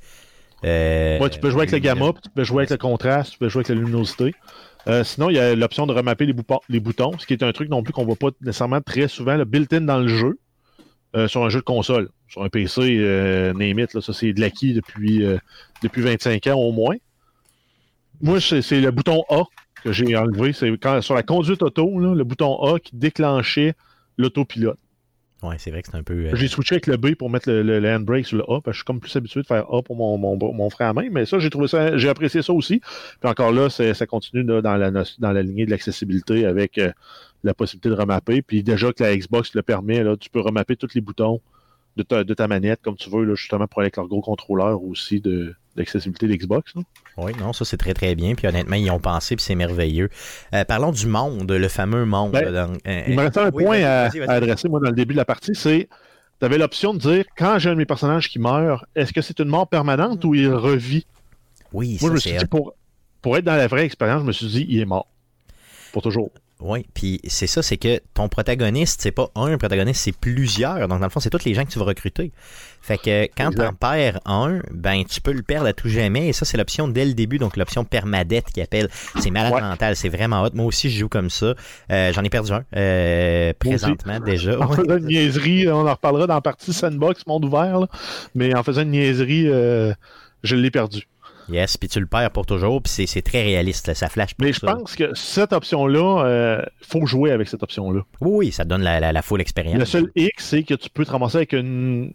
euh, 0.64 1.20
Ouais, 1.20 1.30
tu 1.30 1.40
peux 1.40 1.50
jouer 1.50 1.62
avec 1.62 1.72
le 1.72 1.80
gamma, 1.80 2.14
puis 2.14 2.22
tu 2.24 2.30
peux 2.30 2.44
jouer 2.44 2.60
avec 2.62 2.70
le 2.72 2.78
contraste, 2.78 3.34
tu 3.34 3.38
peux 3.40 3.50
jouer 3.50 3.60
avec 3.62 3.70
la 3.70 3.76
luminosité. 3.76 4.34
Euh, 4.88 5.04
sinon, 5.04 5.30
il 5.30 5.36
y 5.36 5.40
a 5.40 5.56
l'option 5.56 5.88
de 5.88 5.94
remapper 5.94 6.26
les, 6.26 6.34
boutons- 6.34 6.60
les 6.70 6.80
boutons, 6.80 7.18
ce 7.18 7.26
qui 7.26 7.34
est 7.34 7.44
un 7.44 7.52
truc 7.52 7.70
non 7.70 7.82
plus 7.84 7.92
qu'on 7.94 8.06
voit 8.06 8.16
pas 8.16 8.30
nécessairement 8.42 8.82
très 8.82 9.08
souvent, 9.08 9.36
le 9.36 9.46
built-in 9.46 9.82
dans 9.82 9.98
le 10.00 10.08
jeu, 10.08 10.38
euh, 11.16 11.28
sur 11.28 11.44
un 11.44 11.50
jeu 11.50 11.60
de 11.60 11.66
console. 11.66 12.10
Sur 12.28 12.44
un 12.44 12.50
PC, 12.50 12.82
euh, 13.00 13.54
name 13.54 13.80
it, 13.80 13.94
là, 13.94 14.02
ça 14.02 14.14
c'est 14.14 14.34
de 14.34 14.42
l'acquis 14.42 14.74
depuis, 14.74 15.24
euh, 15.24 15.38
depuis 15.84 16.02
25 16.02 16.48
ans 16.48 16.56
au 16.60 16.72
moins. 16.72 16.96
Moi, 18.22 18.40
c'est 18.40 18.80
le 18.80 18.92
bouton 18.92 19.24
A 19.30 19.44
que 19.84 19.92
j'ai 19.92 20.16
enlevé. 20.16 20.54
C'est 20.54 20.70
quand 20.78 21.02
sur 21.02 21.16
la 21.16 21.24
conduite 21.24 21.62
auto, 21.62 22.00
là, 22.00 22.14
le 22.16 22.24
bouton 22.24 22.56
A 22.64 22.80
qui 22.80 22.96
déclenchait 22.96 23.74
l'autopilote. 24.18 24.80
Ouais, 25.44 25.58
c'est 25.60 25.70
vrai 25.70 25.82
que 25.84 25.90
c'est 25.92 25.98
un 25.98 26.02
peu. 26.04 26.14
euh, 26.14 26.36
J'ai 26.36 26.48
switché 26.48 26.76
avec 26.76 26.88
le 26.88 26.98
B 26.98 27.14
pour 27.14 27.30
mettre 27.30 27.50
le, 27.52 27.62
le- 27.62 27.96
handbrake 27.96 28.26
sur 28.26 28.38
le 28.38 28.44
A, 28.44 28.62
parce 28.62 28.64
que 28.64 28.72
je 28.72 28.78
suis 28.78 28.84
comme 28.86 29.00
plus 29.00 29.16
habitué 29.16 29.42
de 29.42 29.46
faire 29.46 29.72
A 29.72 29.82
pour 29.84 29.96
mon, 29.96 30.18
mon, 30.18 30.36
mon 30.54 30.70
frein 30.70 30.90
à 30.90 30.94
main, 30.94 31.08
mais 31.12 31.26
ça, 31.26 31.38
j'ai 31.40 31.50
trouvé 31.50 31.68
ça, 31.68 31.98
j'ai 31.98 32.10
apprécié 32.10 32.42
ça 32.42 32.54
aussi. 32.54 32.80
Puis 33.20 33.30
encore 33.30 33.52
là, 33.52 33.70
ça 33.70 34.06
continue 34.08 34.44
là, 34.44 34.62
dans, 34.62 34.76
la, 34.76 34.90
dans 34.92 35.32
la 35.32 35.44
lignée 35.44 35.66
de 35.66 35.72
l'accessibilité 35.72 36.46
avec 36.46 36.78
euh, 36.78 36.92
la 37.44 37.54
possibilité 37.54 37.90
de 37.90 37.94
remapper. 37.96 38.42
Puis 38.42 38.64
déjà 38.64 38.92
que 38.92 39.04
la 39.04 39.16
Xbox 39.16 39.54
le 39.54 39.62
permet, 39.62 40.04
là, 40.04 40.16
tu 40.18 40.30
peux 40.30 40.40
remapper 40.40 40.76
tous 40.78 40.96
les 40.96 41.02
boutons 41.02 41.42
de 41.98 42.04
ta, 42.04 42.24
de 42.24 42.34
ta 42.34 42.48
manette 42.48 42.82
comme 42.82 42.96
tu 42.96 43.10
veux, 43.10 43.24
là, 43.24 43.36
justement 43.36 43.68
pour 43.68 43.80
aller 43.82 43.86
avec 43.88 43.98
leur 43.98 44.08
gros 44.08 44.22
contrôleur 44.22 44.82
aussi 44.84 45.20
de 45.22 45.54
d'accessibilité 45.76 46.28
d'Xbox. 46.28 46.74
là. 46.76 46.82
Oui, 47.18 47.32
non, 47.40 47.54
ça 47.54 47.64
c'est 47.64 47.78
très 47.78 47.94
très 47.94 48.16
bien. 48.16 48.36
Puis 48.36 48.48
honnêtement, 48.48 48.76
ils 48.76 48.92
ont 48.92 49.00
pensé, 49.00 49.36
puis 49.36 49.44
c'est 49.46 49.56
merveilleux. 49.56 50.10
Euh, 50.54 50.66
parlons 50.66 50.92
du 50.92 51.08
monde, 51.08 51.50
le 51.50 51.68
fameux 51.70 52.06
monde. 52.06 52.32
Ben, 52.34 52.78
euh, 52.88 53.04
Il 53.08 53.16
me 53.16 53.22
restait 53.22 53.40
un 53.40 53.52
oui, 53.54 53.64
point 53.64 53.84
à, 53.84 54.10
adresser, 54.28 54.68
moi, 54.68 54.80
dans 54.82 54.90
le 54.90 54.96
début 54.96 55.14
de 55.14 55.20
la 55.20 55.26
partie, 55.26 55.56
c'est 55.56 55.88
tu 56.40 56.46
avais 56.46 56.58
l'option 56.58 56.94
de 56.94 57.00
dire 57.00 57.26
quand 57.38 57.58
j'ai 57.60 57.70
un 57.70 57.74
de 57.74 57.78
mes 57.78 57.86
personnages 57.86 58.30
qui 58.30 58.40
meurt, 58.40 58.84
est-ce 58.96 59.14
que 59.14 59.22
c'est 59.22 59.40
une 59.40 59.48
mort 59.48 59.68
permanente 59.70 60.24
ou 60.26 60.36
il 60.36 60.52
revit? 60.52 61.06
Oui, 61.72 61.98
Moi, 62.02 62.10
je 62.10 62.14
me 62.16 62.20
suis 62.20 62.32
c'est. 62.32 62.38
dit, 62.40 62.46
pour, 62.46 62.74
pour 63.22 63.38
être 63.38 63.46
dans 63.46 63.56
la 63.56 63.68
vraie 63.68 63.86
expérience, 63.86 64.22
je 64.22 64.28
me 64.28 64.32
suis 64.34 64.48
dit, 64.48 64.66
il 64.68 64.82
est 64.82 64.86
mort. 64.86 65.08
Pour 65.94 66.02
toujours. 66.02 66.32
Oui, 66.62 66.86
puis 66.94 67.20
c'est 67.28 67.48
ça, 67.48 67.62
c'est 67.62 67.76
que 67.76 68.00
ton 68.14 68.30
protagoniste, 68.30 69.02
c'est 69.02 69.12
pas 69.12 69.28
un 69.36 69.58
protagoniste, 69.58 70.02
c'est 70.04 70.16
plusieurs. 70.18 70.88
Donc, 70.88 71.00
dans 71.02 71.06
le 71.06 71.10
fond, 71.10 71.20
c'est 71.20 71.30
tous 71.30 71.44
les 71.44 71.54
gens 71.54 71.66
que 71.66 71.70
tu 71.70 71.80
vas 71.80 71.84
recruter. 71.86 72.32
Fait 72.82 72.98
que 72.98 73.26
quand 73.38 73.52
Exact. 73.52 73.66
t'en 73.66 73.74
perds 73.74 74.20
un, 74.26 74.62
ben 74.72 75.04
tu 75.04 75.20
peux 75.20 75.34
le 75.34 75.42
perdre 75.42 75.68
à 75.68 75.74
tout 75.74 75.90
jamais. 75.90 76.28
Et 76.30 76.34
ça, 76.34 76.46
c'est 76.46 76.56
l'option 76.58 76.88
dès 76.88 77.04
le 77.04 77.14
début, 77.14 77.40
donc 77.40 77.58
l'option 77.58 77.84
permadette 77.84 78.46
qui 78.54 78.62
appelle. 78.62 78.88
C'est 79.20 79.32
malade 79.32 79.54
Ouais. 79.54 79.62
mental, 79.62 79.98
c'est 79.98 80.08
vraiment 80.08 80.44
hot. 80.44 80.52
Moi 80.54 80.66
aussi, 80.66 80.90
je 80.90 80.98
joue 81.00 81.10
comme 81.10 81.30
ça. 81.30 81.56
Euh, 81.92 82.14
J'en 82.14 82.24
ai 82.24 82.30
perdu 82.30 82.54
un 82.54 82.64
euh, 82.78 83.52
présentement 83.60 84.20
déjà. 84.22 84.58
En 84.60 84.70
faisant 84.70 84.98
une 84.98 85.08
niaiserie, 85.08 85.68
on 85.68 85.86
en 85.88 85.92
reparlera 85.94 86.26
dans 86.26 86.36
la 86.36 86.42
partie 86.42 86.72
sandbox, 86.72 87.28
monde 87.28 87.44
ouvert, 87.44 87.82
là. 87.82 87.88
mais 88.34 88.56
en 88.56 88.64
faisant 88.64 88.84
une 88.84 88.92
niaiserie, 88.92 89.48
euh, 89.50 89.94
je 90.44 90.56
l'ai 90.56 90.72
perdu. 90.72 91.08
Yes, 91.50 91.78
puis 91.78 91.88
tu 91.90 92.00
le 92.00 92.06
perds 92.08 92.32
pour 92.32 92.46
toujours, 92.46 92.82
puis 92.82 92.92
c'est- 93.08 93.22
très 93.22 93.44
réaliste, 93.44 93.88
là, 93.88 93.94
ça 93.96 94.10
flash 94.10 94.34
pour 94.34 94.46
Mais 94.46 94.54
je 94.54 94.60
ça. 94.60 94.74
pense 94.74 94.96
que 94.96 95.14
cette 95.14 95.54
option-là, 95.54 96.26
euh, 96.26 96.62
faut 96.82 97.06
jouer 97.06 97.32
avec 97.32 97.48
cette 97.48 97.62
option-là. 97.64 98.02
Oui, 98.22 98.52
ça 98.52 98.66
donne 98.66 98.82
la, 98.82 99.00
la, 99.00 99.12
la 99.12 99.22
full 99.22 99.42
expérience. 99.42 99.78
Le 99.80 99.86
seul 99.86 100.12
X, 100.16 100.44
c'est 100.44 100.64
que 100.64 100.74
tu 100.74 100.90
peux 100.90 101.06
te 101.06 101.12
ramasser 101.12 101.38
avec 101.38 101.54
une, 101.54 102.12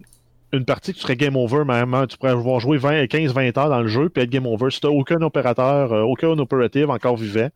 une 0.53 0.65
partie 0.65 0.93
que 0.93 0.97
tu 0.97 1.03
serais 1.03 1.17
game 1.17 1.37
over, 1.37 1.65
même. 1.65 1.95
hein. 1.95 2.07
Tu 2.09 2.17
pourrais 2.19 2.33
avoir 2.33 2.59
joué 2.61 2.77
20 2.79 3.05
15-20 3.05 3.57
heures 3.59 3.69
dans 3.69 3.81
le 3.83 3.89
jeu, 3.89 4.09
puis 4.09 4.23
être 4.25 4.31
game 4.31 4.47
over. 4.47 4.71
Si 4.71 4.81
tu 4.81 4.87
aucun 4.89 5.21
opérateur, 5.23 5.93
euh, 5.93 6.03
aucun 6.03 6.37
opérative 6.39 6.91
encore 6.91 7.17
vivant, 7.17 7.49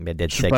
Mais 0.00 0.14
Dead 0.14 0.30
Sec. 0.42 0.50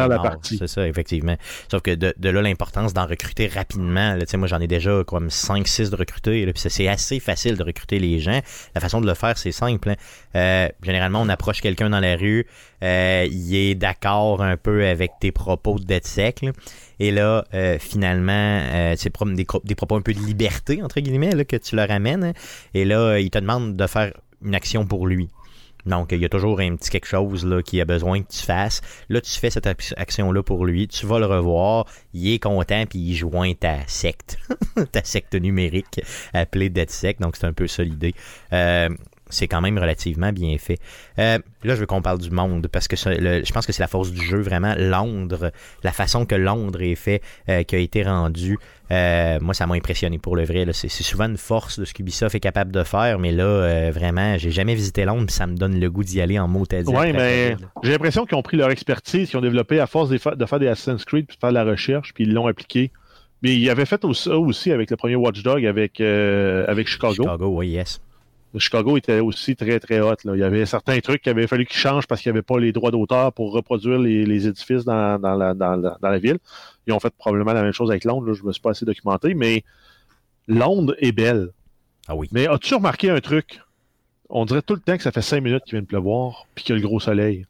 C'est 0.59 0.67
ça, 0.69 0.87
effectivement. 0.87 1.35
Sauf 1.71 1.81
que 1.81 1.95
de, 1.95 2.13
de 2.19 2.29
là, 2.29 2.43
l'importance 2.43 2.93
d'en 2.93 3.07
recruter 3.07 3.47
rapidement. 3.47 4.15
Là, 4.15 4.25
moi, 4.35 4.47
j'en 4.47 4.61
ai 4.61 4.67
déjà 4.67 5.03
comme 5.07 5.29
5-6 5.29 5.89
de 5.91 5.97
recruter. 5.97 6.45
là, 6.45 6.53
puis 6.53 6.63
c'est- 6.69 6.89
assez 6.89 7.21
facile 7.21 7.57
de 7.57 7.63
recruter 7.63 7.99
les 7.99 8.19
gens. 8.19 8.41
La 8.75 8.81
façon 8.81 9.01
de 9.01 9.07
le 9.07 9.15
faire, 9.15 9.39
c'est 9.39 9.53
simple. 9.53 9.91
hein. 9.91 9.95
Euh, 10.37 10.69
généralement, 10.83 11.23
on 11.23 11.29
approche 11.31 11.61
quelqu'un 11.63 11.89
dans 11.89 12.01
la 12.01 12.17
rue. 12.17 12.47
Euh, 12.83 13.27
il 13.31 13.55
est 13.55 13.75
d'accord 13.75 14.43
un 14.43 14.57
peu 14.59 14.87
avec 14.87 15.13
tes 15.21 15.33
propos 15.33 15.79
de 15.79 15.85
Dead 15.85 16.05
Sec. 16.07 16.43
là. 16.43 16.51
Et 16.99 17.11
là, 17.11 17.45
euh, 17.55 17.79
finalement, 17.79 18.33
euh, 18.63 18.95
c'est 18.99 19.11
des, 19.35 19.47
des 19.65 19.75
propos 19.75 19.97
un 19.97 20.03
peu 20.03 20.13
de 20.13 20.21
liberté, 20.21 20.83
entre 20.83 21.01
guillemets, 21.01 21.35
là, 21.35 21.45
que 21.47 21.57
tu 21.57 21.77
leur 21.77 21.91
amènes. 21.91 22.25
hein. 22.25 22.33
Et 22.75 22.85
là, 22.85 23.19
il 23.19 23.31
te 23.31 23.39
demande 23.39 23.75
de 23.77 23.87
faire 23.87 24.13
une 24.45 24.55
action 24.55 24.85
pour 24.87 25.07
lui. 25.07 25.29
Donc, 25.87 26.13
il 26.13 26.19
y 26.19 26.25
a 26.25 26.29
toujours 26.29 26.61
un 26.61 26.77
petit 26.77 26.91
quelque 26.91 27.07
chose 27.07 27.45
là, 27.45 27.63
qui 27.63 27.81
a 27.81 27.85
besoin 27.85 28.23
que 28.23 28.31
tu 28.31 28.43
fasses. 28.45 28.81
Là, 29.09 29.21
tu 29.21 29.31
fais 29.33 29.51
cette 29.51 29.67
ac- 29.67 29.95
action-là 29.97 30.43
pour 30.43 30.65
lui. 30.67 30.89
Tu 30.89 31.07
vas 31.07 31.19
le 31.19 31.27
revoir. 31.27 31.87
Il 32.15 32.33
est 32.33 32.39
content, 32.39 32.85
puis 32.89 32.99
il 32.99 33.15
joint 33.15 33.53
ta 33.55 33.87
secte. 33.87 34.39
ta 34.93 35.05
secte 35.05 35.35
numérique 35.35 36.01
appelée 36.33 36.69
DeadSec. 36.71 37.21
Donc, 37.21 37.37
c'est 37.37 37.47
un 37.47 37.53
peu 37.53 37.67
ça 37.67 37.83
l'idée. 37.83 38.15
Euh, 38.53 38.89
c'est 39.31 39.49
quand 39.49 39.61
même 39.61 39.79
relativement 39.79 40.33
bien 40.33 40.57
fait. 40.59 40.79
Euh, 41.19 41.39
là, 41.65 41.75
je 41.75 41.81
veux 41.81 41.87
qu'on 41.87 42.03
parle 42.03 42.19
du 42.19 42.31
monde, 42.31 42.69
parce 42.69 42.89
que 42.89 42.97
ça, 42.97 43.13
le- 43.15 43.45
je 43.45 43.53
pense 43.53 43.67
que 43.67 43.73
c'est 43.73 43.83
la 43.83 43.89
force 43.89 44.11
du 44.11 44.21
jeu, 44.23 44.41
vraiment. 44.41 44.75
Londres, 44.77 45.51
la 45.83 45.93
façon 45.93 46.27
que 46.27 46.35
Londres 46.35 46.83
est 46.83 46.95
fait, 46.95 47.23
euh, 47.49 47.63
qui 47.63 47.77
a 47.77 47.79
été 47.79 48.03
rendu, 48.03 48.59
euh, 48.91 49.39
moi, 49.41 49.55
ça 49.55 49.67
m'a 49.67 49.75
impressionné 49.77 50.19
pour 50.19 50.37
le 50.37 50.45
vrai. 50.45 50.67
C'est 50.73 50.89
souvent 50.89 51.27
une 51.29 51.37
force 51.37 51.79
de 51.79 51.85
ce 51.85 51.95
qu'Ubisoft 51.95 52.35
est 52.35 52.41
capable 52.41 52.73
de 52.73 52.83
faire, 52.83 53.19
mais 53.19 53.33
là, 53.33 53.91
vraiment, 53.91 54.37
j'ai 54.39 54.51
jamais 54.51 54.75
visité 54.75 55.05
Londres, 55.05 55.31
ça 55.31 55.47
me 55.47 55.57
donne 55.57 55.79
le 55.79 55.91
goût 55.91 56.05
d'y 56.05 56.21
aller 56.21 56.39
en 56.39 56.49
mot 56.49 56.65
à 56.73 56.83
dire. 56.83 56.93
Oui, 56.93 57.13
mais 57.13 57.57
j'ai 57.83 57.93
l'impression 57.93 58.27
qu'ils 58.27 58.37
ont 58.37 58.43
pris 58.43 58.57
leur 58.57 58.71
expertise, 58.71 59.29
qu'ils 59.31 59.39
ont 59.39 59.43
développé 59.43 59.79
à 59.81 59.87
force 59.87 60.09
de 60.11 60.19
fa- 60.19 60.35
de 60.35 60.45
faire 60.47 60.59
des 60.59 60.69
Assassin's 60.69 61.05
Creed, 61.05 61.27
puis 61.27 61.37
de 61.37 61.41
faire 61.41 61.51
de 61.51 61.55
la 61.55 61.65
recherche, 61.65 62.13
puis 62.15 62.25
ils 62.25 62.33
l'ont 62.33 62.47
appliqué. 62.47 62.91
Mais 63.43 63.55
ils 63.55 63.71
avaient 63.71 63.87
fait 63.87 64.03
ça 64.13 64.37
aussi 64.39 64.71
avec 64.71 64.91
le 64.91 64.97
premier 64.99 65.17
Watchdog 65.17 65.65
avec, 65.65 65.99
avec 66.01 66.87
Chicago. 66.89 67.15
Chicago, 67.15 67.47
oui, 67.57 67.69
yes. 67.69 68.01
Chicago 68.59 68.97
était 68.97 69.21
aussi 69.21 69.55
très, 69.55 69.79
très 69.79 70.01
hot. 70.01 70.15
Là. 70.25 70.33
Il 70.35 70.41
y 70.41 70.43
avait 70.43 70.67
certains 70.67 70.99
trucs 71.01 71.23
qu'il 71.23 71.31
avait 71.31 71.47
fallu 71.47 71.67
qu'ils 71.67 71.77
changent 71.79 72.07
parce 72.07 72.21
qu'il 72.21 72.33
n'y 72.33 72.39
avait 72.39 72.43
pas 72.43 72.59
les 72.59 72.73
droits 72.73 72.91
d'auteur 72.91 73.33
pour 73.33 73.53
reproduire 73.53 73.99
les, 73.99 74.25
les 74.27 74.49
édifices 74.49 74.85
dans, 74.85 75.21
dans, 75.21 75.37
la, 75.37 75.55
dans, 75.55 75.77
la, 75.77 75.97
dans 76.01 76.09
la 76.09 76.19
ville. 76.19 76.39
Ils 76.87 76.93
ont 76.93 76.99
fait 77.01 77.15
probablement 77.17 77.53
la 77.53 77.63
même 77.63 77.73
chose 77.73 77.91
avec 77.91 78.05
Londres. 78.05 78.27
Là. 78.27 78.35
Je 78.35 78.43
me 78.43 78.53
suis 78.53 78.61
pas 78.61 78.71
assez 78.71 78.85
documenté, 78.85 79.35
mais 79.35 79.63
Londres 80.49 80.95
est 80.99 81.13
belle. 81.13 81.51
Ah 82.09 82.17
oui. 82.17 82.29
Mais 82.33 82.49
as-tu 82.49 82.75
remarqué 82.75 83.11
un 83.11 83.21
truc? 83.21 83.61
On 84.29 84.45
dirait 84.45 84.63
tout 84.63 84.75
le 84.75 84.81
temps 84.81 84.97
que 84.97 85.03
ça 85.03 85.13
fait 85.13 85.23
cinq 85.23 85.43
minutes 85.43 85.63
qu'il 85.65 85.73
vient 85.73 85.83
de 85.83 85.87
pleuvoir, 85.87 86.47
puis 86.55 86.65
qu'il 86.65 86.75
y 86.75 86.79
a 86.79 86.81
le 86.81 86.87
gros 86.87 86.99
soleil. 87.01 87.47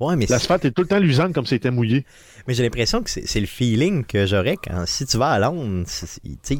Ouais, 0.00 0.16
mais, 0.16 0.26
c'est- 0.26 0.32
L'asphalte 0.32 0.64
est 0.64 0.70
tout 0.72 0.82
le 0.82 0.88
temps 0.88 0.98
luisante 0.98 1.32
comme 1.32 1.44
si 1.46 1.50
c'était 1.50 1.70
mouillé. 1.70 2.04
mais 2.48 2.54
j'ai 2.54 2.64
l'impression 2.64 3.02
que 3.02 3.10
c'est 3.10 3.40
le 3.40 3.46
feeling 3.46 4.04
que 4.04 4.26
j'aurais 4.26 4.56
quand 4.56 4.84
si 4.86 5.06
tu 5.06 5.16
vas 5.18 5.30
à 5.30 5.38
Londres, 5.38 5.84
tu 5.86 6.36
sais, 6.42 6.58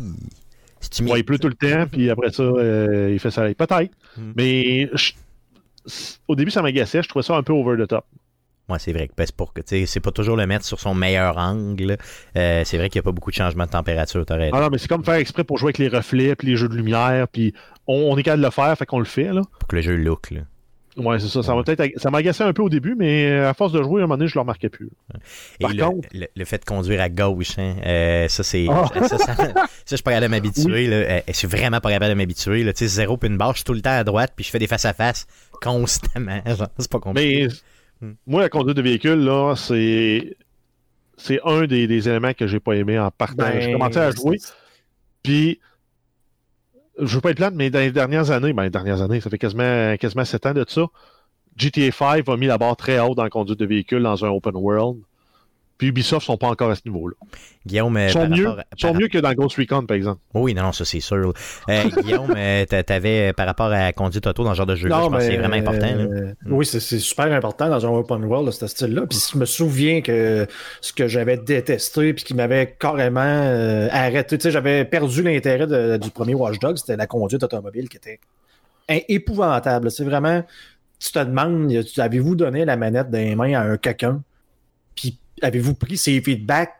si 0.90 1.02
Ouais, 1.04 1.20
il 1.20 1.24
pleut 1.24 1.38
tout 1.38 1.48
le 1.48 1.54
temps, 1.54 1.86
puis 1.90 2.10
après 2.10 2.30
ça, 2.30 2.42
euh, 2.42 3.10
il 3.12 3.18
fait 3.18 3.30
soleil. 3.30 3.54
Peut-être. 3.54 3.90
Hmm. 4.16 4.32
Mais 4.36 4.88
je- 4.94 5.12
au 6.28 6.36
début, 6.36 6.50
ça 6.50 6.62
m'agaçait. 6.62 7.02
Je 7.02 7.08
trouvais 7.08 7.22
ça 7.24 7.34
un 7.36 7.42
peu 7.42 7.52
over 7.52 7.82
the 7.82 7.88
top. 7.88 8.04
Ouais, 8.68 8.78
c'est 8.78 8.92
vrai 8.92 9.08
que 9.08 9.12
ben, 9.16 9.26
c'est 9.26 9.34
pour 9.34 9.52
que 9.52 9.60
tu 9.60 9.80
sais, 9.80 9.86
c'est 9.86 10.00
pas 10.00 10.12
toujours 10.12 10.36
le 10.36 10.46
mettre 10.46 10.64
sur 10.64 10.78
son 10.78 10.94
meilleur 10.94 11.36
angle. 11.36 11.96
Euh, 12.36 12.62
c'est 12.64 12.78
vrai 12.78 12.88
qu'il 12.88 13.00
n'y 13.00 13.02
a 13.02 13.06
pas 13.06 13.12
beaucoup 13.12 13.30
de 13.30 13.36
changements 13.36 13.66
de 13.66 13.70
température. 13.70 14.24
Ah 14.30 14.60
non, 14.60 14.68
mais 14.70 14.78
c'est 14.78 14.86
comme 14.88 15.04
faire 15.04 15.14
exprès 15.14 15.42
pour 15.44 15.58
jouer 15.58 15.68
avec 15.68 15.78
les 15.78 15.88
reflets, 15.88 16.36
puis 16.36 16.46
les 16.48 16.56
jeux 16.56 16.68
de 16.68 16.76
lumière, 16.76 17.26
puis 17.28 17.52
on, 17.88 17.94
on 18.12 18.16
est 18.16 18.22
capable 18.22 18.42
de 18.42 18.46
le 18.46 18.52
faire, 18.52 18.78
fait 18.78 18.86
qu'on 18.86 19.00
le 19.00 19.04
fait, 19.04 19.32
là. 19.32 19.42
Pour 19.58 19.66
que 19.68 19.76
le 19.76 19.82
jeu 19.82 19.96
look, 19.96 20.30
là. 20.30 20.42
Ouais, 20.96 21.18
c'est 21.18 21.28
ça. 21.28 21.42
Ça 21.42 21.54
m'a 21.54 21.62
peut-être, 21.62 21.98
ça 21.98 22.10
m'agaçait 22.10 22.44
un 22.44 22.52
peu 22.52 22.60
au 22.62 22.68
début, 22.68 22.94
mais 22.94 23.32
à 23.38 23.54
force 23.54 23.72
de 23.72 23.82
jouer, 23.82 24.02
à 24.02 24.04
un 24.04 24.06
moment 24.06 24.18
donné, 24.18 24.28
je 24.28 24.34
le 24.34 24.40
remarquais 24.40 24.68
plus. 24.68 24.90
Et 25.58 25.62
Par 25.62 25.72
le, 25.72 25.82
contre- 25.84 26.08
le, 26.12 26.26
le 26.36 26.44
fait 26.44 26.58
de 26.58 26.64
conduire 26.66 27.00
à 27.00 27.08
gauche, 27.08 27.58
hein, 27.58 27.76
euh, 27.86 28.28
ça, 28.28 28.42
c'est. 28.42 28.66
Ah. 28.70 28.84
Ça, 28.92 29.08
ça, 29.08 29.18
ça, 29.18 29.34
ça, 29.36 29.52
je 29.90 29.96
suis 29.96 30.02
pas 30.02 30.10
capable 30.12 30.26
de 30.26 30.30
m'habituer. 30.30 30.86
là. 30.88 30.96
Euh, 30.96 31.20
Je 31.28 31.32
suis 31.32 31.48
vraiment 31.48 31.80
pas 31.80 31.90
capable 31.90 32.10
de 32.10 32.16
m'habituer. 32.16 32.62
là. 32.62 32.72
Tu 32.74 32.80
sais, 32.80 32.88
zéro 32.88 33.16
puis 33.16 33.30
une 33.30 33.38
barre, 33.38 33.52
je 33.52 33.58
suis 33.58 33.64
tout 33.64 33.72
le 33.72 33.80
temps 33.80 33.96
à 33.98 34.04
droite, 34.04 34.32
puis 34.36 34.44
je 34.44 34.50
fais 34.50 34.58
des 34.58 34.66
face-à-face 34.66 35.26
constamment. 35.62 36.42
C'est 36.78 36.90
pas 36.90 37.00
compliqué. 37.00 37.48
Mais 37.48 37.54
Hmm. 38.08 38.14
moi, 38.26 38.42
la 38.42 38.48
conduite 38.48 38.76
de 38.76 38.82
véhicule, 38.82 39.20
là, 39.24 39.54
c'est, 39.56 40.36
c'est 41.16 41.38
un 41.44 41.66
des, 41.68 41.86
des 41.86 42.08
éléments 42.08 42.32
que 42.34 42.48
j'ai 42.48 42.58
pas 42.58 42.72
aimé 42.72 42.98
en 42.98 43.12
partant. 43.12 43.36
Ben, 43.44 43.60
j'ai 43.60 43.72
commencé 43.72 43.96
à 43.98 44.10
jouer, 44.10 44.38
puis 45.22 45.60
je 46.98 47.14
veux 47.14 47.20
pas 47.20 47.30
être 47.30 47.36
plate, 47.36 47.54
mais 47.54 47.70
dans 47.70 47.78
les 47.78 47.90
dernières 47.90 48.30
années, 48.30 48.52
ben, 48.52 48.64
les 48.64 48.70
dernières 48.70 49.02
années, 49.02 49.20
ça 49.20 49.30
fait 49.30 49.38
quasiment, 49.38 49.96
quasiment 49.96 50.24
7 50.24 50.46
ans 50.46 50.54
de 50.54 50.64
ça, 50.68 50.86
GTA 51.56 51.90
5 51.90 52.28
a 52.28 52.36
mis 52.36 52.46
la 52.46 52.58
barre 52.58 52.76
très 52.76 52.98
haute 52.98 53.16
dans 53.16 53.28
conduite 53.28 53.58
de 53.58 53.66
véhicule 53.66 54.02
dans 54.02 54.24
un 54.24 54.28
open 54.28 54.56
world. 54.56 54.98
Puis 55.82 55.88
Ubisoft 55.88 56.24
sont 56.24 56.36
pas 56.36 56.46
encore 56.46 56.70
à 56.70 56.76
ce 56.76 56.82
niveau-là. 56.86 57.16
Guillaume, 57.66 57.94
Ils 57.98 58.02
euh, 58.02 58.08
sont, 58.10 58.20
par 58.20 58.28
mieux, 58.30 58.46
rapport 58.46 58.60
à- 58.60 58.64
ils 58.76 58.80
sont 58.80 58.92
par- 58.92 59.00
mieux 59.00 59.08
que 59.08 59.18
dans 59.18 59.32
Ghost 59.32 59.56
Recon, 59.56 59.84
par 59.84 59.96
exemple. 59.96 60.20
Oui, 60.32 60.54
non, 60.54 60.62
non, 60.62 60.70
ça 60.72 60.84
c'est 60.84 61.00
sûr. 61.00 61.32
Euh, 61.68 61.82
Guillaume, 62.04 62.32
euh, 62.36 62.64
t'avais 62.66 63.30
euh, 63.30 63.32
par 63.32 63.46
rapport 63.46 63.66
à 63.66 63.70
la 63.86 63.92
conduite 63.92 64.24
auto 64.28 64.44
dans 64.44 64.52
ce 64.52 64.58
genre 64.58 64.66
de 64.66 64.76
jeu-là, 64.76 65.00
je 65.02 65.08
pense 65.08 65.16
que 65.18 65.24
c'est 65.24 65.36
vraiment 65.38 65.56
important. 65.56 65.86
là. 65.86 66.02
euh, 66.04 66.34
Oui, 66.46 66.64
c'est 66.64 66.78
super 66.78 67.32
important 67.32 67.68
dans 67.68 67.84
un 67.84 67.88
open 67.90 68.22
world 68.26 68.46
de 68.46 68.52
ce 68.52 68.64
style-là. 68.68 69.06
Puis 69.10 69.18
je 69.32 69.36
me 69.36 69.44
souviens 69.44 70.02
que 70.02 70.46
ce 70.80 70.92
que 70.92 71.08
j'avais 71.08 71.36
détesté 71.36 72.14
puis 72.14 72.22
qui 72.22 72.34
m'avait 72.34 72.76
carrément 72.78 73.20
euh, 73.24 73.88
arrêté, 73.90 74.38
tu 74.38 74.44
sais, 74.44 74.50
j'avais 74.52 74.84
perdu 74.84 75.24
l'intérêt 75.24 75.98
du 75.98 76.10
premier 76.12 76.34
Watch 76.34 76.60
Dogs, 76.60 76.76
c'était 76.76 76.96
la 76.96 77.08
conduite 77.08 77.42
automobile 77.42 77.88
qui 77.88 77.96
était 77.96 78.20
épouvantable. 79.08 79.90
C'est 79.90 80.04
vraiment, 80.04 80.42
tu 80.98 81.12
te 81.12 81.18
demandes, 81.18 81.72
avez-vous 81.98 82.36
donné 82.36 82.64
la 82.64 82.76
manette 82.76 83.08
les 83.12 83.34
mains 83.34 83.54
à 83.54 83.62
un 83.62 83.76
quelqu'un, 83.76 84.22
avez-vous 85.42 85.74
pris 85.74 85.96
ses 85.96 86.20
feedbacks? 86.20 86.72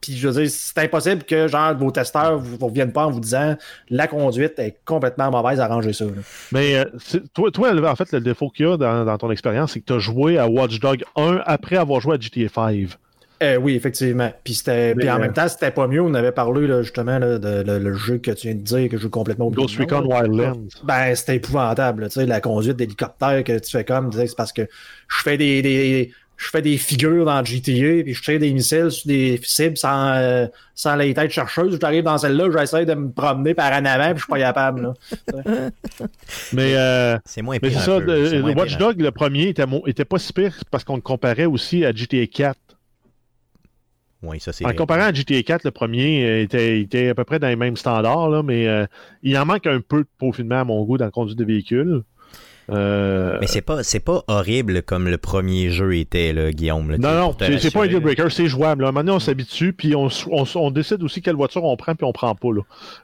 Puis 0.00 0.16
je 0.16 0.28
veux 0.28 0.42
dire, 0.42 0.50
c'est 0.50 0.78
impossible 0.78 1.24
que 1.24 1.48
genre 1.48 1.76
vos 1.76 1.90
testeurs 1.90 2.38
vous, 2.38 2.56
vous 2.56 2.66
reviennent 2.68 2.92
pas 2.92 3.06
en 3.06 3.10
vous 3.10 3.18
disant 3.20 3.56
la 3.90 4.06
conduite 4.06 4.56
est 4.60 4.76
complètement 4.84 5.28
mauvaise, 5.30 5.58
arrangez 5.58 5.92
ça. 5.92 6.04
là. 6.04 6.12
Mais 6.52 6.76
euh, 6.76 6.84
toi, 7.34 7.50
toi, 7.50 7.90
en 7.90 7.96
fait, 7.96 8.12
le 8.12 8.20
défaut 8.20 8.48
qu'il 8.48 8.66
y 8.66 8.68
a 8.70 8.76
dans, 8.76 9.04
dans 9.04 9.18
ton 9.18 9.30
expérience, 9.32 9.72
c'est 9.72 9.80
que 9.80 9.86
tu 9.86 9.92
as 9.94 9.98
joué 9.98 10.38
à 10.38 10.46
Watch 10.48 10.78
Dog 10.78 11.02
1 11.16 11.42
après 11.44 11.76
avoir 11.76 12.00
joué 12.00 12.14
à 12.14 12.20
GTA 12.20 12.48
5. 12.48 12.90
Euh, 13.42 13.56
oui, 13.56 13.74
effectivement. 13.74 14.32
Puis, 14.44 14.54
c'était, 14.54 14.94
Mais, 14.94 15.00
puis 15.02 15.10
en 15.10 15.16
euh, 15.16 15.20
même 15.20 15.32
temps, 15.32 15.48
c'était 15.48 15.70
pas 15.70 15.86
mieux. 15.88 16.02
On 16.02 16.14
avait 16.14 16.32
parlé 16.32 16.66
là, 16.66 16.82
justement 16.82 17.18
là, 17.18 17.38
de, 17.38 17.62
le, 17.66 17.78
le 17.78 17.94
jeu 17.94 18.18
que 18.18 18.30
tu 18.32 18.48
viens 18.48 18.56
de 18.56 18.62
dire, 18.62 18.88
que 18.88 18.96
je 18.96 19.02
joue 19.02 19.10
complètement 19.10 19.46
oublié 19.46 19.64
Ghost 19.66 19.78
Recon. 19.78 20.04
Wildlands. 20.08 20.60
Ben, 20.84 21.14
c'était 21.14 21.36
épouvantable. 21.36 22.04
Tu 22.08 22.14
sais, 22.20 22.26
la 22.26 22.40
conduite 22.40 22.76
d'hélicoptère 22.76 23.42
que 23.44 23.58
tu 23.58 23.70
fais 23.70 23.84
comme, 23.84 24.12
c'est 24.12 24.36
parce 24.36 24.52
que 24.52 24.62
je 24.62 25.22
fais 25.22 25.36
des, 25.36 25.62
des- 25.62 26.12
je 26.38 26.48
fais 26.50 26.62
des 26.62 26.78
figures 26.78 27.24
dans 27.24 27.44
GTA, 27.44 28.02
puis 28.04 28.14
je 28.14 28.22
tire 28.22 28.38
des 28.38 28.52
missiles 28.52 28.90
sur 28.90 29.06
des 29.08 29.40
cibles 29.42 29.76
sans, 29.76 30.12
euh, 30.14 30.46
sans 30.74 30.94
les 30.94 31.12
têtes 31.12 31.32
chercheuses. 31.32 31.76
J'arrive 31.80 32.04
dans 32.04 32.16
celle-là, 32.16 32.48
j'essaie 32.56 32.86
de 32.86 32.94
me 32.94 33.10
promener 33.10 33.54
par 33.54 33.72
en 33.72 33.84
avant, 33.84 34.10
puis 34.14 34.18
je 34.18 34.22
suis 34.22 34.30
pas 34.30 34.38
capable. 34.38 34.82
Là. 34.82 35.42
Mais, 36.52 36.74
euh, 36.76 37.18
C'est 37.24 37.42
moins 37.42 37.58
mais 37.60 37.68
pire. 37.70 37.80
ça, 37.80 37.98
le- 37.98 38.40
moins 38.40 38.54
Watch 38.54 38.76
Dog, 38.78 39.00
le 39.00 39.10
premier, 39.10 39.48
était, 39.48 39.64
était 39.86 40.04
pas 40.04 40.18
si 40.18 40.32
pire 40.32 40.54
parce 40.70 40.84
qu'on 40.84 40.94
le 40.96 41.02
comparait 41.02 41.44
aussi 41.46 41.84
à 41.84 41.92
GTA 41.92 42.26
4. 42.26 42.56
peu. 44.20 44.28
Oui, 44.28 44.40
ça 44.40 44.52
c'est 44.52 44.64
En 44.64 44.72
comparant 44.72 45.04
à 45.06 45.12
GTA 45.12 45.42
4, 45.42 45.64
le 45.64 45.70
premier 45.70 46.24
euh, 46.24 46.42
était, 46.42 46.80
était 46.80 47.08
à 47.10 47.14
peu 47.14 47.24
près 47.24 47.38
dans 47.38 47.48
les 47.48 47.56
mêmes 47.56 47.76
standards, 47.76 48.30
là, 48.30 48.42
mais 48.42 48.66
euh, 48.66 48.86
il 49.22 49.36
en 49.38 49.44
manque 49.46 49.66
un 49.66 49.80
peu 49.80 49.98
de 50.02 50.08
peaufinement 50.18 50.60
à 50.60 50.64
mon 50.64 50.82
goût 50.84 50.98
dans 50.98 51.04
la 51.04 51.10
conduite 51.10 51.38
de 51.38 51.44
véhicule. 51.44 52.02
Euh, 52.70 53.38
Mais 53.40 53.46
c'est 53.46 53.62
pas, 53.62 53.82
c'est 53.82 54.00
pas 54.00 54.22
horrible 54.26 54.82
comme 54.82 55.08
le 55.08 55.16
premier 55.16 55.70
jeu 55.70 55.96
était, 55.96 56.32
là, 56.32 56.52
Guillaume. 56.52 56.90
là, 56.90 56.98
non, 56.98 57.14
non, 57.14 57.36
c'est 57.58 57.72
pas 57.72 57.84
un 57.84 57.86
deal 57.86 58.00
breaker, 58.00 58.30
c'est 58.30 58.46
jouable. 58.46 58.84
là. 58.84 58.92
Maintenant, 58.92 59.16
on 59.16 59.20
s'habitue, 59.20 59.72
puis 59.72 59.94
on, 59.94 60.08
on 60.30 60.70
décide 60.70 61.02
aussi 61.02 61.22
quelle 61.22 61.36
voiture 61.36 61.64
on 61.64 61.76
prend, 61.76 61.94
puis 61.94 62.04
on 62.04 62.12
prend 62.12 62.34
pas. 62.34 62.48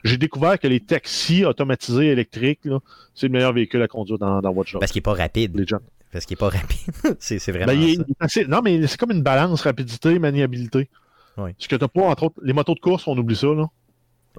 J'ai 0.04 0.18
découvert 0.18 0.58
que 0.58 0.68
les 0.68 0.80
taxis 0.80 1.44
automatisés 1.44 2.08
électriques, 2.08 2.68
c'est 3.14 3.26
le 3.26 3.32
meilleur 3.32 3.52
véhicule 3.52 3.82
à 3.82 3.88
conduire 3.88 4.18
dans, 4.18 4.40
dans 4.40 4.50
Watch 4.50 4.72
Dogs. 4.72 4.80
Parce 4.80 4.92
qu'il 4.92 5.00
est 5.00 5.02
pas 5.02 5.14
rapide. 5.14 5.56
Les 5.58 5.66
gens. 5.66 5.78
Parce 6.12 6.26
qu'il 6.26 6.34
est 6.34 6.40
pas 6.40 6.48
rapide. 6.50 6.92
c'est, 7.18 7.38
vraiment 7.50 7.66
Ben, 7.66 7.80
il 7.80 8.04
ça. 8.28 8.40
non, 8.46 8.60
mais 8.62 8.86
c'est 8.86 8.98
comme 8.98 9.10
une 9.12 9.22
balance 9.22 9.62
rapidité, 9.62 10.18
maniabilité. 10.18 10.88
Oui. 11.36 11.50
Ce 11.58 11.66
que 11.68 11.76
t'as 11.76 11.88
pas, 11.88 12.02
entre 12.02 12.24
autres, 12.24 12.36
les 12.42 12.52
motos 12.52 12.74
de 12.74 12.80
course, 12.80 13.08
on 13.08 13.16
oublie 13.18 13.34
ça, 13.36 13.48
là. 13.48 13.66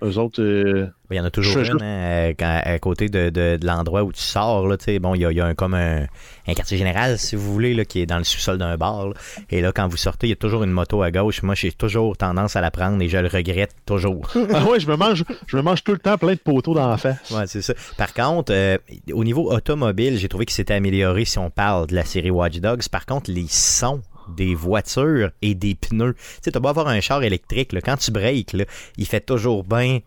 Eux 0.03 0.17
autres, 0.17 0.41
euh, 0.41 0.87
Il 1.09 1.15
y 1.15 1.19
en 1.21 1.23
a 1.23 1.31
toujours 1.31 1.59
une 1.63 1.81
hein, 1.81 2.33
euh, 2.33 2.33
à 2.39 2.79
côté 2.79 3.07
de, 3.07 3.29
de- 3.29 3.55
de 3.55 3.65
l'endroit 3.65 4.03
où 4.03 4.11
tu 4.11 4.19
sors. 4.21 4.67
Là, 4.67 4.75
bon, 4.99 5.15
il 5.15 5.21
y 5.21 5.25
a, 5.25 5.31
il 5.31 5.37
y 5.37 5.39
a 5.41 5.45
un, 5.45 5.55
comme 5.55 5.73
un, 5.73 6.01
un 6.47 6.53
quartier 6.53 6.77
général, 6.77 7.17
si 7.17 7.37
vous 7.37 7.53
voulez, 7.53 7.73
là, 7.73 7.85
qui 7.85 8.01
est 8.01 8.05
dans 8.05 8.17
le 8.17 8.25
sous-sol 8.25 8.57
d'un 8.57 8.75
bar. 8.75 9.07
là. 9.07 9.13
Et 9.49 9.61
là, 9.61 9.71
quand 9.71 9.87
vous 9.87 9.95
sortez, 9.95 10.27
il 10.27 10.31
y 10.31 10.33
a 10.33 10.35
toujours 10.35 10.63
une 10.65 10.71
moto 10.71 11.01
à 11.01 11.11
gauche. 11.11 11.43
Moi, 11.43 11.55
j'ai 11.55 11.71
toujours 11.71 12.17
tendance 12.17 12.57
à 12.57 12.61
la 12.61 12.71
prendre 12.71 13.01
et 13.01 13.07
je 13.07 13.17
le 13.17 13.27
regrette 13.29 13.71
toujours. 13.85 14.27
Ah 14.53 14.65
ouais, 14.65 14.79
je 14.81 14.87
me 14.87 14.97
mange, 14.97 15.23
je 15.47 15.55
me 15.57 15.61
mange 15.61 15.83
tout 15.83 15.93
le 15.93 15.99
temps 15.99 16.17
plein 16.17 16.33
de 16.33 16.39
poteaux 16.39 16.73
dans 16.73 16.87
la 16.89 16.97
face. 16.97 17.31
Ouais, 17.31 17.47
c'est 17.47 17.61
ça. 17.61 17.73
Par 17.97 18.13
contre, 18.13 18.51
euh, 18.53 18.77
au 19.13 19.23
niveau 19.23 19.49
automobile, 19.51 20.17
j'ai 20.17 20.27
trouvé 20.27 20.45
que 20.45 20.51
c'était 20.51 20.73
amélioré 20.73 21.23
si 21.25 21.39
on 21.39 21.49
parle 21.49 21.87
de 21.87 21.95
la 21.95 22.03
série 22.03 22.31
Watch 22.31 22.57
Dogs. 22.59 22.87
Par 22.89 23.05
contre, 23.05 23.31
les 23.31 23.45
sons 23.47 24.01
des 24.29 24.55
voitures 24.55 25.31
et 25.41 25.55
des 25.55 25.75
pneus. 25.75 26.13
Tu 26.15 26.21
sais, 26.43 26.51
t'as 26.51 26.59
beau 26.59 26.69
avoir 26.69 26.87
un 26.87 26.99
char 27.01 27.23
électrique, 27.23 27.73
là, 27.73 27.81
quand 27.81 27.97
tu 27.97 28.11
breaks, 28.11 28.55
il 28.97 29.05
fait 29.05 29.21
toujours 29.21 29.63
bien 29.63 29.99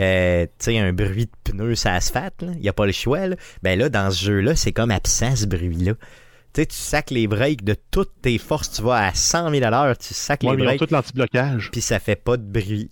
euh, 0.00 0.46
un 0.66 0.92
bruit 0.92 1.26
de 1.26 1.52
pneus 1.52 1.74
sur 1.74 1.90
l'asphalte, 1.90 2.42
là. 2.42 2.52
il 2.54 2.60
n'y 2.60 2.68
a 2.68 2.72
pas 2.72 2.86
le 2.86 2.92
choix. 2.92 3.20
Ben 3.62 3.78
là, 3.78 3.88
dans 3.88 4.10
ce 4.10 4.24
jeu-là, 4.24 4.54
c'est 4.54 4.72
comme 4.72 4.90
absent 4.90 5.36
ce 5.36 5.46
bruit-là. 5.46 5.94
Tu 6.58 6.62
sais, 6.62 6.66
tu 6.66 6.76
sacs 6.76 7.10
les 7.12 7.28
breaks 7.28 7.62
de 7.62 7.76
toutes 7.92 8.20
tes 8.20 8.36
forces, 8.36 8.72
tu 8.72 8.82
vas 8.82 8.96
à 8.96 9.14
100 9.14 9.50
000 9.50 9.64
à 9.64 9.70
l'heure, 9.70 9.96
tu 9.96 10.12
sacs 10.12 10.42
Ouais, 10.42 10.50
les 10.50 10.56
mais 10.56 10.62
ils 10.62 10.66
ont 10.66 10.68
breaks, 10.70 10.88
tout 10.88 10.92
l'anti-blocage. 10.92 11.70
puis 11.70 11.80
ça 11.80 12.00
fait 12.00 12.16
pas 12.16 12.36
de 12.36 12.42
bruit. 12.42 12.90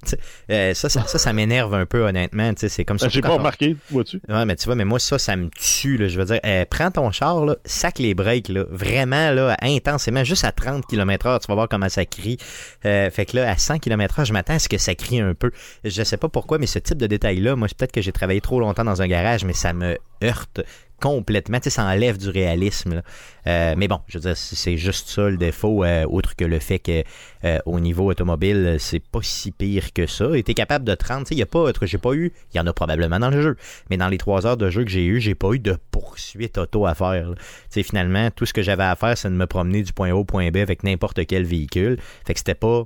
Euh, 0.52 0.72
ça, 0.72 0.88
ça, 0.88 1.04
ça, 1.04 1.18
ça 1.18 1.32
m'énerve 1.32 1.74
un 1.74 1.84
peu, 1.84 2.06
honnêtement. 2.06 2.54
Tu 2.54 2.60
sais, 2.60 2.68
C'est 2.68 2.84
comme 2.84 3.00
ça. 3.00 3.06
Ben, 3.06 3.10
J'ai 3.10 3.22
pas 3.22 3.30
remarqué, 3.30 3.76
vois-tu? 3.90 4.20
Ouais, 4.28 4.44
mais 4.44 4.54
tu 4.54 4.66
vois, 4.66 4.76
mais 4.76 4.84
moi, 4.84 5.00
ça, 5.00 5.18
ça 5.18 5.34
me 5.34 5.48
tue. 5.50 5.96
Là. 5.96 6.06
Je 6.06 6.16
veux 6.16 6.26
dire, 6.26 6.38
euh, 6.46 6.64
prends 6.70 6.92
ton 6.92 7.10
char, 7.10 7.44
là, 7.44 7.56
sac 7.64 7.98
les 7.98 8.14
breaks, 8.14 8.50
là, 8.50 8.66
vraiment, 8.70 9.32
là, 9.32 9.56
intensément, 9.60 10.22
juste 10.22 10.44
à 10.44 10.52
30 10.52 10.86
km/h, 10.86 11.40
tu 11.40 11.48
vas 11.48 11.54
voir 11.54 11.68
comment 11.68 11.88
ça 11.88 12.04
crie. 12.04 12.38
Euh, 12.84 13.10
fait 13.10 13.26
que 13.26 13.34
là, 13.36 13.50
à 13.50 13.56
100 13.56 13.80
km/h, 13.80 14.26
je 14.26 14.32
m'attends 14.32 14.54
à 14.54 14.58
ce 14.60 14.68
que 14.68 14.78
ça 14.78 14.94
crie 14.94 15.20
un 15.20 15.34
peu. 15.34 15.50
Je 15.82 16.04
sais 16.04 16.18
pas 16.18 16.28
pourquoi, 16.28 16.58
mais 16.58 16.66
ce 16.66 16.78
type 16.78 16.98
de 16.98 17.08
détail-là, 17.08 17.56
moi, 17.56 17.66
peut-être 17.76 17.90
que 17.90 18.00
j'ai 18.00 18.12
travaillé 18.12 18.40
trop 18.40 18.60
longtemps 18.60 18.84
dans 18.84 19.02
un 19.02 19.08
garage, 19.08 19.44
mais 19.44 19.54
ça 19.54 19.72
me 19.72 19.98
heurte 20.22 20.60
complètement. 21.00 21.58
Tu 21.58 21.64
sais, 21.64 21.70
ça 21.70 21.84
enlève 21.84 22.18
du 22.18 22.30
réalisme. 22.30 23.02
Euh, 23.46 23.74
mais 23.76 23.88
bon, 23.88 24.00
je 24.08 24.18
veux 24.18 24.22
dire, 24.22 24.36
c'est 24.36 24.76
juste 24.76 25.08
ça 25.08 25.28
le 25.28 25.36
défaut, 25.36 25.84
euh, 25.84 26.04
outre 26.08 26.34
que 26.34 26.44
le 26.44 26.58
fait 26.58 26.78
que 26.78 27.04
euh, 27.44 27.58
au 27.66 27.78
niveau 27.80 28.10
automobile, 28.10 28.76
c'est 28.78 29.00
pas 29.00 29.20
si 29.22 29.52
pire 29.52 29.92
que 29.92 30.06
ça. 30.06 30.36
Et 30.36 30.42
t'es 30.42 30.54
capable 30.54 30.84
de 30.84 30.94
30, 30.94 31.26
tu 31.26 31.34
il 31.34 31.38
y 31.38 31.42
a 31.42 31.46
pas, 31.46 31.70
j'ai 31.82 31.98
pas 31.98 32.12
eu, 32.14 32.32
il 32.52 32.56
y 32.56 32.60
en 32.60 32.66
a 32.66 32.72
probablement 32.72 33.18
dans 33.18 33.30
le 33.30 33.40
jeu, 33.40 33.56
mais 33.90 33.96
dans 33.96 34.08
les 34.08 34.18
trois 34.18 34.46
heures 34.46 34.56
de 34.56 34.70
jeu 34.70 34.84
que 34.84 34.90
j'ai 34.90 35.04
eu, 35.04 35.20
j'ai 35.20 35.34
pas 35.34 35.52
eu 35.52 35.58
de 35.58 35.76
poursuite 35.90 36.58
auto 36.58 36.86
à 36.86 36.94
faire. 36.94 37.34
Tu 37.70 37.82
finalement, 37.82 38.30
tout 38.30 38.46
ce 38.46 38.52
que 38.52 38.62
j'avais 38.62 38.84
à 38.84 38.96
faire, 38.96 39.16
c'est 39.16 39.28
de 39.28 39.34
me 39.34 39.46
promener 39.46 39.82
du 39.82 39.92
point 39.92 40.10
A 40.10 40.14
au 40.14 40.24
point 40.24 40.50
B 40.50 40.56
avec 40.56 40.82
n'importe 40.82 41.24
quel 41.26 41.44
véhicule. 41.44 41.98
Fait 42.26 42.32
que 42.32 42.40
c'était 42.40 42.54
pas 42.54 42.84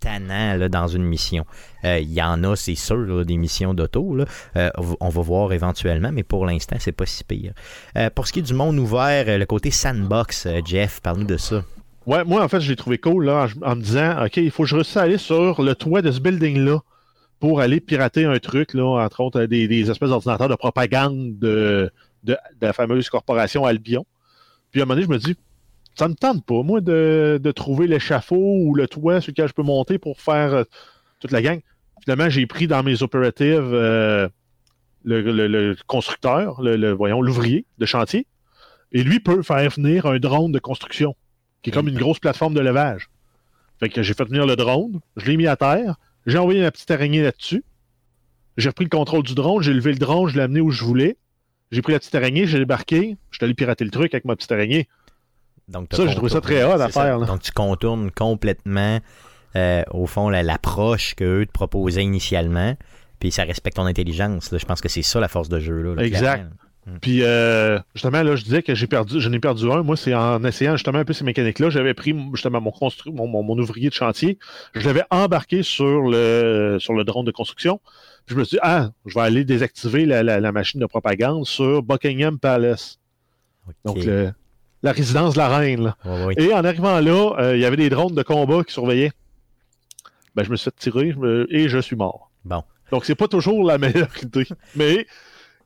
tannant 0.00 0.56
là, 0.56 0.68
dans 0.68 0.88
une 0.88 1.04
mission. 1.04 1.44
Euh, 1.84 1.98
Il 2.00 2.12
y 2.12 2.22
en 2.22 2.42
a, 2.44 2.56
c'est 2.56 2.74
sûr, 2.74 3.24
des 3.24 3.36
missions 3.36 3.74
d'auto. 3.74 4.16
Euh, 4.56 4.70
on 5.00 5.08
va- 5.08 5.20
voir 5.22 5.52
éventuellement, 5.52 6.10
mais 6.12 6.22
pour 6.22 6.46
l'instant, 6.46 6.76
c'est 6.78 6.92
pas 6.92 7.06
si 7.06 7.24
pire. 7.24 7.52
Euh, 7.96 8.08
pour 8.10 8.26
ce 8.26 8.32
qui 8.32 8.38
est 8.38 8.42
du 8.42 8.54
monde 8.54 8.78
ouvert, 8.78 9.38
le 9.38 9.44
côté 9.44 9.70
sandbox, 9.70 10.48
Jeff, 10.64 11.00
parle-nous 11.00 11.26
de 11.26 11.36
ça. 11.36 11.62
Ouais, 12.06 12.24
moi, 12.24 12.42
en 12.42 12.48
fait, 12.48 12.60
je 12.60 12.70
l'ai 12.70 12.76
trouvé 12.76 12.96
cool 12.98 13.26
là, 13.26 13.46
en, 13.62 13.76
me 13.76 13.82
disant, 13.82 14.24
OK, 14.24 14.38
il 14.38 14.50
faut 14.50 14.62
que 14.62 14.68
je 14.70 14.74
réussisse 14.74 14.96
aller 14.96 15.18
sur 15.18 15.62
le 15.62 15.74
toit 15.74 16.00
de 16.00 16.10
ce 16.10 16.20
building-là 16.20 16.80
pour 17.38 17.60
aller 17.60 17.80
pirater 17.80 18.24
un 18.24 18.38
truc, 18.38 18.74
là, 18.74 19.04
entre 19.04 19.20
autres, 19.20 19.44
des, 19.44 19.90
espèces 19.90 20.08
d'ordinateurs 20.08 20.48
de 20.48 20.54
propagande 20.54 21.38
de, 21.38 21.90
de, 22.24 22.32
de 22.60 22.66
la 22.66 22.72
fameuse 22.72 23.08
corporation 23.10 23.64
Albion. 23.66 24.06
Puis 24.70 24.80
à 24.80 24.84
un 24.84 24.86
moment 24.86 24.94
donné, 24.94 25.06
je 25.06 25.10
me 25.12 25.18
dis, 25.18 25.36
ça 26.00 26.08
me 26.08 26.14
tente 26.14 26.46
pas, 26.46 26.62
moi, 26.62 26.80
de, 26.80 27.52
trouver 27.54 27.86
l'échafaud 27.86 28.56
ou 28.64 28.74
le 28.74 28.88
toit 28.88 29.20
sur 29.20 29.32
lequel 29.32 29.48
je 29.48 29.52
peux 29.52 29.62
monter 29.62 29.98
pour 29.98 30.18
faire 30.18 30.54
euh, 30.54 30.64
toute 31.18 31.30
la 31.30 31.42
gang. 31.42 31.60
Finalement, 32.02 32.30
j'ai 32.30 32.46
pris 32.46 32.66
dans 32.66 32.82
mes 32.82 33.02
opératives 33.02 33.74
euh, 33.74 34.26
le, 35.04 35.76
constructeur, 35.86 36.62
le- 36.62 36.92
voyons, 36.92 37.20
l'ouvrier 37.20 37.66
de 37.76 37.84
chantier, 37.84 38.26
et 38.92 39.02
lui 39.02 39.20
peut 39.20 39.42
faire 39.42 39.68
venir 39.68 40.06
un 40.06 40.18
drone 40.18 40.52
de 40.52 40.58
construction, 40.58 41.14
qui 41.60 41.68
est 41.68 41.72
comme 41.74 41.88
une 41.88 41.98
grosse 41.98 42.18
plateforme 42.18 42.54
de 42.54 42.60
levage. 42.60 43.10
Fait 43.78 43.90
que 43.90 44.02
j'ai 44.02 44.14
fait 44.14 44.24
venir 44.24 44.46
le 44.46 44.56
drone, 44.56 45.00
je 45.18 45.26
l'ai 45.26 45.36
mis 45.36 45.48
à 45.48 45.56
terre, 45.56 45.96
j'ai 46.24 46.38
envoyé 46.38 46.62
ma 46.62 46.70
petite 46.70 46.90
araignée 46.90 47.22
là-dessus, 47.22 47.62
j'ai 48.56 48.70
repris 48.70 48.86
le 48.86 48.90
contrôle 48.90 49.22
du 49.22 49.34
drone, 49.34 49.62
j'ai 49.62 49.74
levé 49.74 49.92
le 49.92 49.98
drone, 49.98 50.30
je 50.30 50.36
l'ai 50.36 50.44
amené 50.44 50.62
où 50.62 50.70
je 50.70 50.82
voulais, 50.82 51.18
j'ai 51.70 51.82
pris 51.82 51.92
la 51.92 51.98
petite 51.98 52.14
araignée, 52.14 52.46
j'ai 52.46 52.58
débarqué, 52.58 53.18
je 53.30 53.36
suis 53.36 53.44
allé 53.44 53.52
pirater 53.52 53.84
le 53.84 53.90
truc 53.90 54.14
avec 54.14 54.24
ma 54.24 54.34
petite 54.34 54.50
araignée. 54.50 54.88
Donc, 55.70 55.88
Ça, 55.92 56.06
j'ai 56.06 56.14
trouvé 56.14 56.30
ça 56.30 56.40
très 56.40 56.64
hot 56.64 56.80
à 56.80 56.88
faire, 56.88 57.18
là. 57.18 57.26
Donc, 57.26 57.40
tu 57.42 57.52
contournes 57.52 58.10
complètement, 58.10 58.98
euh, 59.56 59.82
au 59.92 60.06
fond, 60.06 60.28
la- 60.28 60.42
l'approche 60.42 61.14
qu'eux 61.14 61.46
te 61.46 61.52
proposaient 61.52 62.02
initialement. 62.02 62.76
Puis 63.20 63.30
ça 63.30 63.44
respecte 63.44 63.76
ton 63.76 63.86
intelligence. 63.86 64.50
là. 64.50 64.58
Je 64.58 64.64
pense 64.66 64.80
que 64.80 64.88
c'est 64.88 65.02
ça 65.02 65.20
la 65.20 65.28
force 65.28 65.48
de 65.48 65.60
jeu. 65.60 65.80
Là, 65.82 65.94
là, 65.94 66.04
Exact. 66.04 66.20
clairement. 66.34 66.50
Puis 67.02 67.22
euh, 67.22 67.78
justement, 67.94 68.22
là, 68.22 68.34
je 68.34 68.42
disais 68.42 68.62
que 68.62 68.74
j'ai 68.74 68.86
perdu, 68.86 69.20
je 69.20 69.28
n'ai 69.28 69.38
perdu 69.38 69.70
un. 69.70 69.82
Moi, 69.82 69.96
c'est 69.96 70.14
en 70.14 70.42
essayant 70.44 70.72
justement 70.76 70.98
un 70.98 71.04
peu 71.04 71.12
ces 71.12 71.22
mécaniques-là. 71.24 71.68
J'avais 71.70 71.92
pris 71.94 72.16
justement 72.32 72.60
mon, 72.60 72.70
constru- 72.70 73.12
mon, 73.14 73.28
mon, 73.28 73.42
mon 73.42 73.56
ouvrier 73.58 73.90
de 73.90 73.94
chantier. 73.94 74.38
Je 74.74 74.84
l'avais 74.86 75.04
embarqué 75.10 75.62
sur 75.62 76.00
le, 76.00 76.78
sur 76.80 76.94
le 76.94 77.04
drone 77.04 77.26
de 77.26 77.30
construction. 77.30 77.80
Puis 78.26 78.34
je 78.34 78.40
me 78.40 78.44
suis 78.44 78.56
dit, 78.56 78.60
ah, 78.62 78.90
je 79.06 79.14
vais 79.14 79.20
aller 79.20 79.44
désactiver 79.44 80.06
la, 80.06 80.22
la, 80.22 80.40
la 80.40 80.52
machine 80.52 80.80
de 80.80 80.86
propagande 80.86 81.44
sur 81.46 81.82
Buckingham 81.82 82.38
Palace. 82.40 82.98
Donc, 83.84 83.98
le- 84.02 84.32
la 84.82 84.92
résidence 84.92 85.34
de 85.34 85.38
la 85.38 85.48
reine. 85.58 85.84
là. 85.84 85.96
Et 86.36 86.52
en 86.52 86.64
arrivant 86.64 87.00
là, 87.00 87.34
euh, 87.38 87.56
il 87.56 87.60
y 87.60 87.64
avait 87.64 87.76
des 87.76 87.90
drones 87.90 88.14
de 88.14 88.22
combat 88.22 88.64
qui 88.64 88.72
surveillaient. 88.72 89.12
Ben, 90.34 90.44
je 90.44 90.50
me 90.50 90.56
suis 90.56 90.64
fait 90.64 90.76
tirer 90.76 91.12
je 91.12 91.18
me- 91.18 91.46
et 91.54 91.68
je 91.68 91.78
suis 91.78 91.96
mort. 91.96 92.30
Bon. 92.44 92.62
Donc, 92.90 93.04
c'est 93.04 93.14
pas 93.14 93.28
toujours 93.28 93.64
la 93.64 93.78
meilleure 93.78 94.10
idée. 94.22 94.46
Mais 94.76 95.06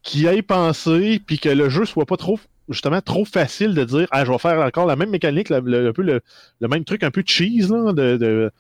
qui 0.03 0.27
ait 0.27 0.43
pensé, 0.43 1.21
puis 1.25 1.39
que 1.39 1.49
le 1.49 1.69
jeu 1.69 1.85
soit 1.87 2.07
pas 2.07 2.17
trop, 2.17 2.39
justement, 2.69 3.01
trop 3.01 3.25
facile 3.25 3.75
de 3.75 3.85
dire, 3.85 4.07
ah, 4.11 4.25
je 4.25 4.31
vais 4.33 4.39
faire 4.39 4.61
encore 4.61 4.87
la 4.87 4.97
même 4.97 5.11
mécanique, 5.11 5.49
le, 5.51 5.89
un 5.89 5.93
peu 5.93 6.03
le, 6.03 6.21
même 6.61 6.85
truc 6.85 7.03
un 7.03 7.11
peu 7.11 7.23
cheese, 7.25 7.69
là, 7.71 7.93
de, 7.93 8.17
de 8.17 8.51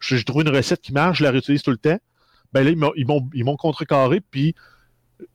j'ai 0.00 0.22
trouvé 0.22 0.44
une 0.44 0.54
recette 0.54 0.80
qui 0.80 0.92
marche, 0.92 1.18
je 1.18 1.24
la 1.24 1.30
réutilise 1.30 1.62
tout 1.62 1.70
le 1.70 1.76
temps. 1.78 1.98
Ben 2.52 2.62
là, 2.62 2.70
ils 2.70 3.06
m'ont, 3.06 3.28
ils 3.34 3.44
m'ont 3.44 3.56
contrecarré, 3.56 4.20
puis 4.20 4.54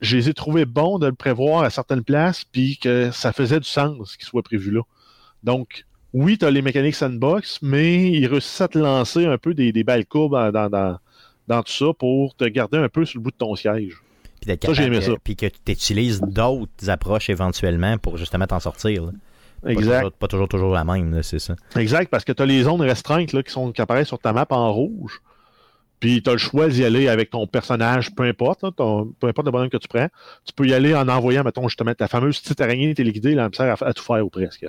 je 0.02 0.18
les 0.18 0.30
ai 0.30 0.34
trouvés 0.34 0.66
bons 0.66 1.00
de 1.00 1.08
le 1.08 1.14
prévoir 1.14 1.64
à 1.64 1.70
certaines 1.70 2.04
places, 2.04 2.44
puis 2.44 2.78
que 2.78 3.12
ça 3.12 3.34
faisait 3.34 3.60
du 3.60 3.68
sens 3.68 4.18
qu'il 4.18 4.26
soit 4.26 4.44
prévu 4.44 4.72
là. 4.72 4.82
Donc, 5.44 5.86
oui, 6.14 6.38
tu 6.38 6.46
as 6.46 6.52
les 6.52 6.62
mécaniques 6.62 6.96
sandbox, 6.96 7.60
mais 7.62 8.12
ils 8.12 8.28
réussissent 8.28 8.62
à 8.62 8.68
te 8.68 8.78
lancer 8.78 9.26
un 9.26 9.38
peu 9.38 9.54
des, 9.54 9.72
des 9.72 9.84
balles 9.84 10.06
courbes 10.06 10.52
dans, 10.52 10.70
dans, 10.70 10.98
dans, 11.48 11.64
tout 11.64 11.72
ça 11.72 11.88
pour 11.98 12.36
te 12.36 12.46
garder 12.46 12.78
un 12.78 12.90
peu 12.90 13.06
sur 13.06 13.20
le 13.20 13.24
bout 13.24 13.32
de 13.32 13.38
ton 13.38 13.56
siège. 13.56 13.98
Puis, 14.42 14.58
ça, 14.62 14.74
ça. 14.74 15.14
puis 15.22 15.36
que 15.36 15.48
tu 15.48 15.72
utilises 15.72 16.22
d'autres 16.22 16.90
approches 16.90 17.30
éventuellement 17.30 17.98
pour 17.98 18.18
justement 18.18 18.48
t'en 18.48 18.60
sortir. 18.60 19.12
Exact. 19.66 20.10
Pas 20.12 20.28
toujours, 20.28 20.48
toujours, 20.48 20.74
la 20.74 20.86
même, 20.86 21.22
c'est 21.24 21.40
ça. 21.40 21.56
Exact, 21.76 22.10
parce 22.10 22.24
que 22.24 22.32
tu 22.32 22.42
as 22.42 22.46
les 22.46 22.64
zones 22.64 22.82
restreintes 22.82 23.34
là, 23.34 23.44
qui, 23.44 23.52
sont, 23.52 23.72
qui 23.72 23.82
apparaissent 23.82 24.08
sur 24.08 24.20
ta 24.20 24.32
map 24.32 24.48
en 24.50 24.72
rouge. 24.72 25.22
Puis 26.00 26.22
tu 26.22 26.30
as 26.30 26.34
le 26.34 26.40
choix 26.40 26.70
d'y 26.70 26.86
aller 26.86 27.10
avec 27.10 27.30
ton 27.30 27.46
personnage, 27.46 28.16
peu 28.16 28.24
importe, 28.24 28.62
peu 28.62 29.28
importe 29.28 29.46
le 29.46 29.52
bonhomme 29.52 29.70
que 29.70 29.78
tu 29.78 29.88
prends. 29.88 30.08
Tu 30.46 30.54
peux 30.54 30.66
y 30.66 30.74
aller 30.74 30.96
en 30.96 31.08
envoyant, 31.10 31.44
mettons, 31.44 31.68
justement, 31.68 31.94
ta 31.94 32.08
fameuse 32.08 32.40
petite 32.40 32.62
araignée 32.62 32.94
téléguidée, 32.94 33.36
là, 33.36 33.50
elle 33.50 33.56
sert 33.56 33.84
à, 33.84 33.94
tout 33.94 34.04
faire 34.04 34.26
ou 34.26 34.30
presque. 34.30 34.66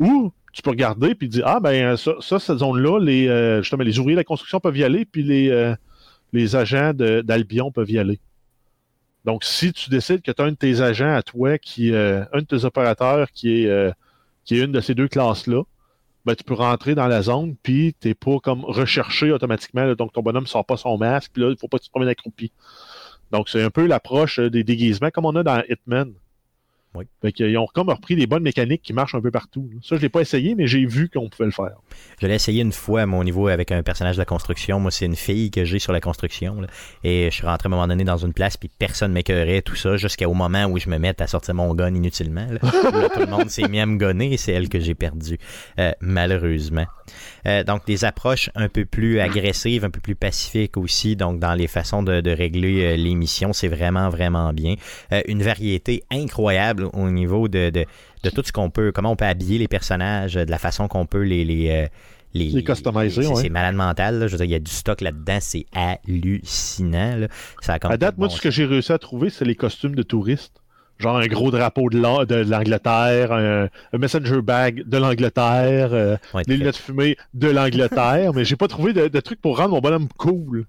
Ou 0.00 0.32
tu 0.52 0.62
peux 0.62 0.70
regarder 0.70 1.14
puis 1.14 1.28
dire 1.28 1.46
Ah 1.46 1.60
ben 1.60 1.96
ça, 1.96 2.38
cette 2.38 2.58
zone-là, 2.58 2.98
les 2.98 3.28
euh, 3.28 3.62
justement, 3.62 3.84
les 3.84 3.98
ouvriers 3.98 4.16
de 4.16 4.20
la 4.20 4.24
construction 4.24 4.58
peuvent 4.58 4.76
y 4.76 4.84
aller, 4.84 5.04
puis 5.04 5.22
les, 5.22 5.48
euh, 5.50 5.74
les 6.32 6.56
agents 6.56 6.92
d'Albion 6.92 7.70
peuvent 7.70 7.90
y 7.90 7.98
aller. 7.98 8.18
Donc, 9.24 9.44
si 9.44 9.72
tu 9.72 9.90
décides 9.90 10.22
que 10.22 10.32
tu 10.32 10.42
as 10.42 10.44
un 10.44 10.50
de 10.50 10.56
tes 10.56 10.80
agents 10.80 11.14
à 11.14 11.22
toi, 11.22 11.56
qui 11.58 11.92
euh, 11.92 12.24
un 12.32 12.40
de 12.40 12.46
tes 12.46 12.64
opérateurs 12.64 13.30
qui 13.30 13.62
est, 13.62 13.92
qui 14.44 14.58
est 14.58 14.64
une 14.64 14.72
de 14.72 14.80
ces 14.80 14.96
deux 14.96 15.06
classes-là, 15.06 15.62
ben, 16.24 16.34
tu 16.34 16.44
peux 16.44 16.54
rentrer 16.54 16.94
dans 16.94 17.08
la 17.08 17.22
zone, 17.22 17.56
puis 17.62 17.94
tu 18.00 18.08
n'es 18.08 18.14
pas 18.14 18.38
comme 18.42 18.64
recherché 18.64 19.32
automatiquement. 19.32 19.92
donc, 19.94 20.12
ton 20.12 20.22
bonhomme 20.22 20.46
sort 20.46 20.64
pas 20.64 20.76
son 20.76 20.96
masque, 20.98 21.32
puis 21.32 21.42
là, 21.42 21.50
il 21.50 21.56
faut 21.58 21.68
pas 21.68 21.78
que 21.78 21.82
tu 21.82 21.88
te 21.88 21.92
promènes 21.92 22.08
accroupi. 22.08 22.52
Donc, 23.32 23.48
c'est 23.48 23.62
un 23.62 23.70
peu 23.70 23.86
l'approche 23.86 24.38
euh, 24.38 24.50
des 24.50 24.62
déguisements 24.62 25.10
comme 25.10 25.24
on 25.24 25.34
a 25.36 25.42
dans 25.42 25.62
Hitman. 25.68 26.12
Oui. 26.94 27.06
Fait 27.22 27.32
qu'ils 27.32 27.56
ont 27.56 27.66
comme 27.72 27.88
repris 27.88 28.16
des 28.16 28.26
bonnes 28.26 28.42
mécaniques 28.42 28.82
qui 28.82 28.92
marchent 28.92 29.14
un 29.14 29.20
peu 29.22 29.30
partout. 29.30 29.70
Ça, 29.82 29.96
je 29.96 30.02
l'ai 30.02 30.10
pas 30.10 30.20
essayé, 30.20 30.54
mais 30.54 30.66
j'ai 30.66 30.84
vu 30.84 31.08
qu'on 31.08 31.30
pouvait 31.30 31.46
le 31.46 31.52
faire. 31.52 31.72
Je 32.20 32.26
l'ai 32.26 32.34
essayé 32.34 32.60
une 32.60 32.72
fois 32.72 33.02
à 33.02 33.06
mon 33.06 33.24
niveau 33.24 33.48
avec 33.48 33.72
un 33.72 33.82
personnage 33.82 34.16
de 34.16 34.20
la 34.20 34.26
construction. 34.26 34.78
Moi, 34.78 34.90
c'est 34.90 35.06
une 35.06 35.16
fille 35.16 35.50
que 35.50 35.64
j'ai 35.64 35.78
sur 35.78 35.92
la 35.92 36.00
construction. 36.00 36.58
Et 37.02 37.30
je 37.30 37.34
suis 37.34 37.46
rentré 37.46 37.66
à 37.66 37.68
un 37.68 37.70
moment 37.70 37.88
donné 37.88 38.04
dans 38.04 38.18
une 38.18 38.34
place, 38.34 38.58
puis 38.58 38.68
personne 38.78 39.12
m'écœurait, 39.12 39.62
tout 39.62 39.74
ça, 39.74 39.96
jusqu'au 39.96 40.34
moment 40.34 40.66
où 40.66 40.78
je 40.78 40.90
me 40.90 40.98
mette 40.98 41.22
à 41.22 41.26
sortir 41.26 41.54
mon 41.54 41.74
gun 41.74 41.94
inutilement. 41.94 42.46
Là. 42.50 42.58
tout 43.14 43.20
le 43.20 43.26
monde 43.26 43.48
s'est 43.48 43.68
mis 43.68 43.80
à 43.80 43.86
me 43.86 43.96
gonner 43.96 44.34
et 44.34 44.36
c'est 44.36 44.52
elle 44.52 44.68
que 44.68 44.78
j'ai 44.78 44.94
perdue, 44.94 45.38
euh, 45.78 45.92
malheureusement. 46.00 46.86
Euh, 47.46 47.64
donc, 47.64 47.86
des 47.86 48.04
approches 48.04 48.50
un 48.54 48.68
peu 48.68 48.84
plus 48.84 49.18
agressives, 49.18 49.84
un 49.84 49.90
peu 49.90 50.00
plus 50.00 50.14
pacifiques 50.14 50.76
aussi. 50.76 51.16
Donc, 51.16 51.40
dans 51.40 51.54
les 51.54 51.68
façons 51.68 52.02
de, 52.02 52.30
régler 52.32 52.84
euh, 52.84 52.96
les 52.96 53.14
missions, 53.14 53.52
c'est 53.52 53.68
vraiment, 53.68 54.08
vraiment 54.10 54.52
bien. 54.52 54.74
une 55.26 55.42
variété 55.42 56.02
incroyable 56.10 56.81
au 56.92 57.10
niveau 57.10 57.48
de, 57.48 57.70
de, 57.70 58.30
tout 58.30 58.42
ce 58.44 58.52
qu'on 58.52 58.70
peut, 58.70 58.92
comment 58.92 59.12
on 59.12 59.16
peut 59.16 59.24
habiller 59.24 59.58
les 59.58 59.68
personnages, 59.68 60.34
de 60.34 60.50
la 60.50 60.58
façon 60.58 60.88
qu'on 60.88 61.06
peut 61.06 61.22
les, 61.22 61.44
les, 61.44 61.70
euh, 61.70 61.86
les, 62.34 62.64
customiser. 62.64 63.22
C'est 63.34 63.48
malade 63.48 63.74
mental. 63.74 64.26
Je 64.26 64.32
veux 64.32 64.36
dire, 64.38 64.44
il 64.44 64.50
y 64.50 64.54
a 64.54 64.60
du 64.60 64.70
stock 64.70 65.00
là-dedans, 65.00 65.38
c'est 65.40 65.66
hallucinant. 65.72 67.26
Ça 67.60 67.78
à 67.82 67.96
date, 67.96 68.18
moi, 68.18 68.28
ce 68.28 68.40
que 68.40 68.50
j'ai 68.50 68.64
réussi 68.64 68.92
à 68.92 68.98
trouver, 68.98 69.30
c'est 69.30 69.44
les 69.44 69.56
costumes 69.56 69.94
de 69.94 70.02
touristes. 70.02 70.58
Genre 70.98 71.16
un 71.16 71.26
gros 71.26 71.50
drapeau 71.50 71.88
de 71.90 71.98
l'Angleterre, 71.98 73.32
un, 73.32 73.68
messenger 73.98 74.40
bag 74.40 74.84
de 74.86 74.98
l'Angleterre, 74.98 75.92
euh, 75.92 76.16
des 76.46 76.56
lunettes 76.56 76.76
fumées 76.76 77.16
de 77.34 77.48
l'Angleterre, 77.48 78.32
mais 78.34 78.44
j'ai 78.44 78.56
pas 78.56 78.68
trouvé 78.68 78.92
de, 78.92 79.08
de 79.08 79.20
trucs 79.20 79.40
pour 79.40 79.56
rendre 79.56 79.70
mon 79.70 79.80
bonhomme 79.80 80.06
cool. 80.16 80.66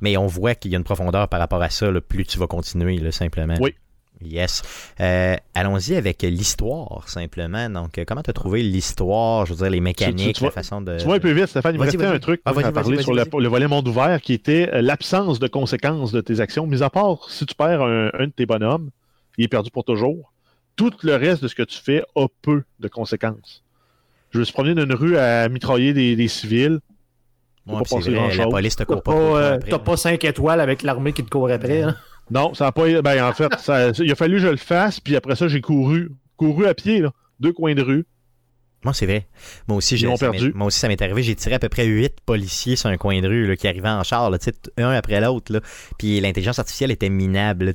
Mais 0.00 0.16
on 0.16 0.26
voit 0.26 0.54
qu'il 0.54 0.70
y 0.70 0.74
a 0.74 0.78
une 0.78 0.84
profondeur 0.84 1.28
par 1.28 1.40
rapport 1.40 1.60
à 1.62 1.68
ça, 1.68 1.88
plus 2.08 2.24
tu 2.24 2.38
vas 2.38 2.46
continuer, 2.46 3.10
simplement. 3.10 3.56
Oui, 3.60 3.74
Yes. 4.22 4.62
Euh, 5.00 5.36
allons-y 5.54 5.94
avec 5.94 6.22
l'histoire, 6.22 7.08
simplement. 7.08 7.68
Donc, 7.68 7.98
euh, 7.98 8.04
comment 8.06 8.22
tu 8.22 8.30
as 8.30 8.32
trouvé 8.32 8.62
l'histoire, 8.62 9.46
je 9.46 9.52
veux 9.52 9.58
dire, 9.58 9.70
les 9.70 9.80
mécaniques, 9.80 10.40
la 10.40 10.50
façon 10.50 10.80
de. 10.80 10.98
Tu 10.98 11.04
vois 11.04 11.16
un 11.16 11.20
peu 11.20 11.32
vite, 11.32 11.46
Stéphane, 11.46 11.74
il 11.74 11.78
me 11.78 11.84
restait 11.84 12.04
un 12.04 12.18
truc 12.18 12.40
ah, 12.44 12.52
pour 12.52 12.62
parler 12.72 13.02
sur 13.02 13.12
le, 13.12 13.48
volet 13.48 13.68
monde 13.68 13.86
ouvert 13.88 14.20
qui 14.20 14.32
était 14.32 14.70
euh, 14.72 14.80
l'absence 14.80 15.38
de 15.38 15.48
conséquences 15.48 16.12
de 16.12 16.20
tes 16.20 16.40
actions. 16.40 16.66
Mis 16.66 16.82
à 16.82 16.90
part, 16.90 17.28
si 17.28 17.44
tu 17.44 17.54
perds 17.54 17.82
un, 17.82 18.10
de 18.26 18.32
tes 18.34 18.46
bonhommes, 18.46 18.90
il 19.36 19.44
est 19.44 19.48
perdu 19.48 19.70
pour 19.70 19.84
toujours. 19.84 20.32
Tout 20.76 20.92
le 21.02 21.14
reste 21.14 21.42
de 21.42 21.48
ce 21.48 21.54
que 21.54 21.62
tu 21.62 21.78
fais 21.78 22.02
a 22.16 22.26
peu 22.42 22.62
de 22.80 22.88
conséquences. 22.88 23.64
Je 24.30 24.38
me 24.38 24.44
suis 24.44 24.52
promené 24.52 24.74
dans 24.74 24.84
une 24.84 24.94
rue 24.94 25.16
à 25.16 25.48
mitrailler 25.48 25.94
des, 25.94 26.28
civils. 26.28 26.80
Ouais, 27.66 27.82
pas 27.88 27.98
la 28.36 28.46
police 28.46 28.76
te 28.76 28.84
court 28.84 29.02
pas. 29.02 29.58
T'as 29.58 29.78
pas 29.78 29.96
5 29.96 30.22
étoiles 30.24 30.60
avec 30.60 30.82
l'armée 30.82 31.12
qui 31.12 31.24
te 31.24 31.30
court 31.30 31.50
après. 31.50 31.82
Hein? 31.82 31.96
Non, 32.30 32.54
ça 32.54 32.64
n'a 32.64 32.72
pas. 32.72 33.02
Ben, 33.02 33.24
en 33.24 33.32
fait, 33.32 33.52
il 34.00 34.10
a 34.10 34.14
fallu 34.14 34.36
que 34.36 34.42
je 34.42 34.48
le 34.48 34.56
fasse, 34.56 35.00
puis 35.00 35.16
après 35.16 35.36
ça, 35.36 35.48
j'ai 35.48 35.60
couru. 35.60 36.10
Couru 36.36 36.66
à 36.66 36.74
pied, 36.74 37.00
là. 37.00 37.12
Deux 37.40 37.52
coins 37.52 37.74
de 37.74 37.82
rue. 37.82 38.06
Moi, 38.84 38.94
c'est 38.94 39.06
vrai. 39.06 39.26
Moi 39.66 39.78
aussi, 39.78 39.96
j'ai 39.96 40.06
perdu. 40.14 40.52
Moi 40.54 40.68
aussi, 40.68 40.78
ça 40.78 40.88
m'est 40.88 41.00
arrivé. 41.02 41.22
J'ai 41.22 41.34
tiré 41.34 41.56
à 41.56 41.58
peu 41.58 41.68
près 41.68 41.86
huit 41.86 42.14
policiers 42.24 42.76
sur 42.76 42.88
un 42.88 42.96
coin 42.96 43.20
de 43.20 43.26
rue 43.26 43.46
là, 43.46 43.56
qui 43.56 43.66
arrivaient 43.66 43.88
en 43.88 44.04
char, 44.04 44.30
là, 44.30 44.38
un 44.76 44.90
après 44.90 45.20
l'autre. 45.20 45.60
Puis 45.98 46.20
l'intelligence 46.20 46.58
artificielle 46.58 46.92
était 46.92 47.08
minable. 47.08 47.74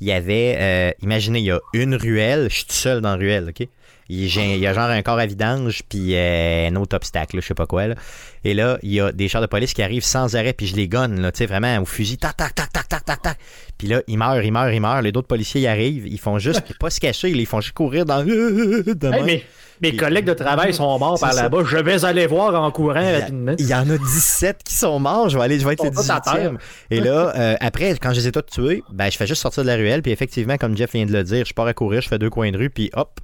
Il 0.00 0.06
y 0.06 0.12
avait, 0.12 0.56
euh, 0.58 0.90
imaginez, 1.02 1.38
il 1.38 1.46
y 1.46 1.50
a 1.50 1.60
une 1.72 1.94
ruelle. 1.94 2.48
Je 2.50 2.56
suis 2.56 2.66
tout 2.66 2.74
seul 2.74 3.00
dans 3.00 3.10
la 3.10 3.16
ruelle. 3.16 3.48
OK? 3.48 3.66
Il 4.12 4.58
y 4.58 4.66
a 4.66 4.74
genre 4.74 4.90
un 4.90 5.02
corps 5.02 5.20
à 5.20 5.26
vidange, 5.26 5.82
puis 5.88 6.16
euh, 6.16 6.68
un 6.68 6.74
autre 6.74 6.96
obstacle, 6.96 7.40
je 7.40 7.46
sais 7.46 7.54
pas 7.54 7.66
quoi. 7.66 7.86
Là. 7.86 7.94
Et 8.42 8.54
là, 8.54 8.78
il 8.82 8.92
y 8.92 9.00
a 9.00 9.12
des 9.12 9.28
chars 9.28 9.40
de 9.40 9.46
police 9.46 9.72
qui 9.72 9.82
arrivent 9.82 10.04
sans 10.04 10.34
arrêt, 10.34 10.52
puis 10.52 10.66
je 10.66 10.74
les 10.74 10.88
gonne, 10.88 11.20
là, 11.20 11.30
tu 11.30 11.38
sais, 11.38 11.46
vraiment 11.46 11.78
au 11.78 11.84
fusil, 11.84 12.18
tac, 12.18 12.36
tac, 12.36 12.52
tac, 12.54 12.72
tac, 12.72 12.88
tac, 12.88 13.04
tac, 13.04 13.22
tac. 13.22 13.38
Puis 13.78 13.86
là, 13.86 14.02
ils 14.08 14.18
meurent, 14.18 14.42
ils 14.42 14.50
meurent, 14.50 14.72
ils 14.72 14.80
meurent. 14.80 15.02
Les 15.02 15.10
autres 15.10 15.28
policiers 15.28 15.60
y 15.60 15.66
arrivent, 15.68 16.08
ils 16.08 16.18
font 16.18 16.40
juste, 16.40 16.62
pas 16.80 16.90
se 16.90 16.98
cacher, 16.98 17.30
ils 17.30 17.46
font 17.46 17.60
juste 17.60 17.74
courir 17.74 18.04
dans. 18.04 18.24
mais 18.24 19.44
mes 19.80 19.96
collègues 19.96 20.26
de 20.26 20.34
travail 20.34 20.74
sont 20.74 20.98
morts 20.98 21.18
par 21.20 21.32
là-bas. 21.32 21.62
Je 21.64 21.76
vais 21.78 22.04
aller 22.04 22.26
voir 22.26 22.60
en 22.60 22.70
courant 22.72 23.12
rapidement. 23.12 23.54
Il 23.58 23.66
y 23.66 23.74
en 23.74 23.88
a 23.88 23.96
17 23.96 24.62
qui 24.64 24.74
sont 24.74 24.98
morts. 24.98 25.28
Je 25.28 25.38
vais 25.38 25.44
aller, 25.44 25.58
je 25.58 25.66
vais 25.66 25.74
être 25.74 25.84
le 25.84 25.90
18e. 25.90 26.56
Et 26.90 27.00
là, 27.00 27.32
euh, 27.36 27.54
après, 27.60 27.96
quand 27.96 28.12
je 28.12 28.20
les 28.20 28.28
ai 28.28 28.32
tous 28.32 28.42
tués, 28.42 28.82
ben, 28.92 29.08
je 29.10 29.16
fais 29.16 29.26
juste 29.26 29.40
sortir 29.40 29.62
de 29.62 29.68
la 29.68 29.76
ruelle. 29.76 30.02
Puis 30.02 30.12
effectivement, 30.12 30.56
comme 30.56 30.76
Jeff 30.76 30.92
vient 30.92 31.06
de 31.06 31.12
le 31.12 31.22
dire, 31.22 31.46
je 31.46 31.54
pars 31.54 31.66
à 31.66 31.74
courir, 31.74 32.02
je 32.02 32.08
fais 32.08 32.18
deux 32.18 32.30
coins 32.30 32.50
de 32.50 32.58
rue, 32.58 32.70
puis 32.70 32.90
hop, 32.94 33.20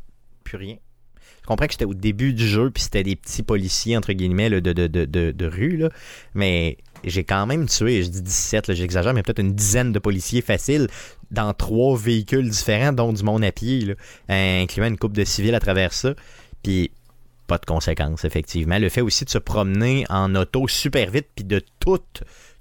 plus 0.47 0.57
rien. 0.57 0.77
Je 1.43 1.47
comprends 1.47 1.67
que 1.67 1.73
j'étais 1.73 1.85
au 1.85 1.95
début 1.95 2.33
du 2.33 2.47
jeu, 2.47 2.71
puis 2.71 2.83
c'était 2.83 3.03
des 3.03 3.15
petits 3.15 3.43
policiers, 3.43 3.97
entre 3.97 4.13
guillemets, 4.13 4.51
de, 4.51 4.59
de, 4.61 4.87
de, 4.87 5.05
de, 5.31 5.47
rue, 5.47 5.85
mais 6.35 6.77
j'ai 7.05 7.23
quand 7.23 7.47
même 7.47 7.67
tué, 7.67 8.03
je 8.03 8.09
dis 8.09 8.23
17, 8.23 8.73
j'exagère, 8.73 9.15
mais 9.15 9.23
peut-être 9.23 9.41
une 9.41 9.55
dizaine 9.55 9.93
de 9.93 9.99
policiers 9.99 10.43
faciles 10.43 10.89
dans 11.31 11.53
trois 11.55 11.97
véhicules 11.97 12.49
différents, 12.49 12.93
dont 12.93 13.13
du 13.13 13.23
monde 13.23 13.45
à 13.45 13.53
pied, 13.53 13.81
là, 13.81 13.95
incluant 14.29 14.87
une 14.87 14.99
coupe 14.99 15.13
de 15.13 15.25
civils 15.25 15.55
à 15.55 15.61
travers 15.61 15.93
ça. 15.93 16.15
Puis 16.63 16.91
pas 17.47 17.59
de 17.59 17.65
conséquences, 17.65 18.25
effectivement. 18.25 18.79
Le 18.79 18.89
fait 18.89 19.01
aussi 19.01 19.25
de 19.25 19.31
se 19.31 19.39
promener 19.39 20.05
en 20.09 20.35
auto 20.35 20.67
super 20.67 21.11
vite, 21.11 21.29
puis 21.35 21.45
de 21.45 21.63
tout 21.81 22.03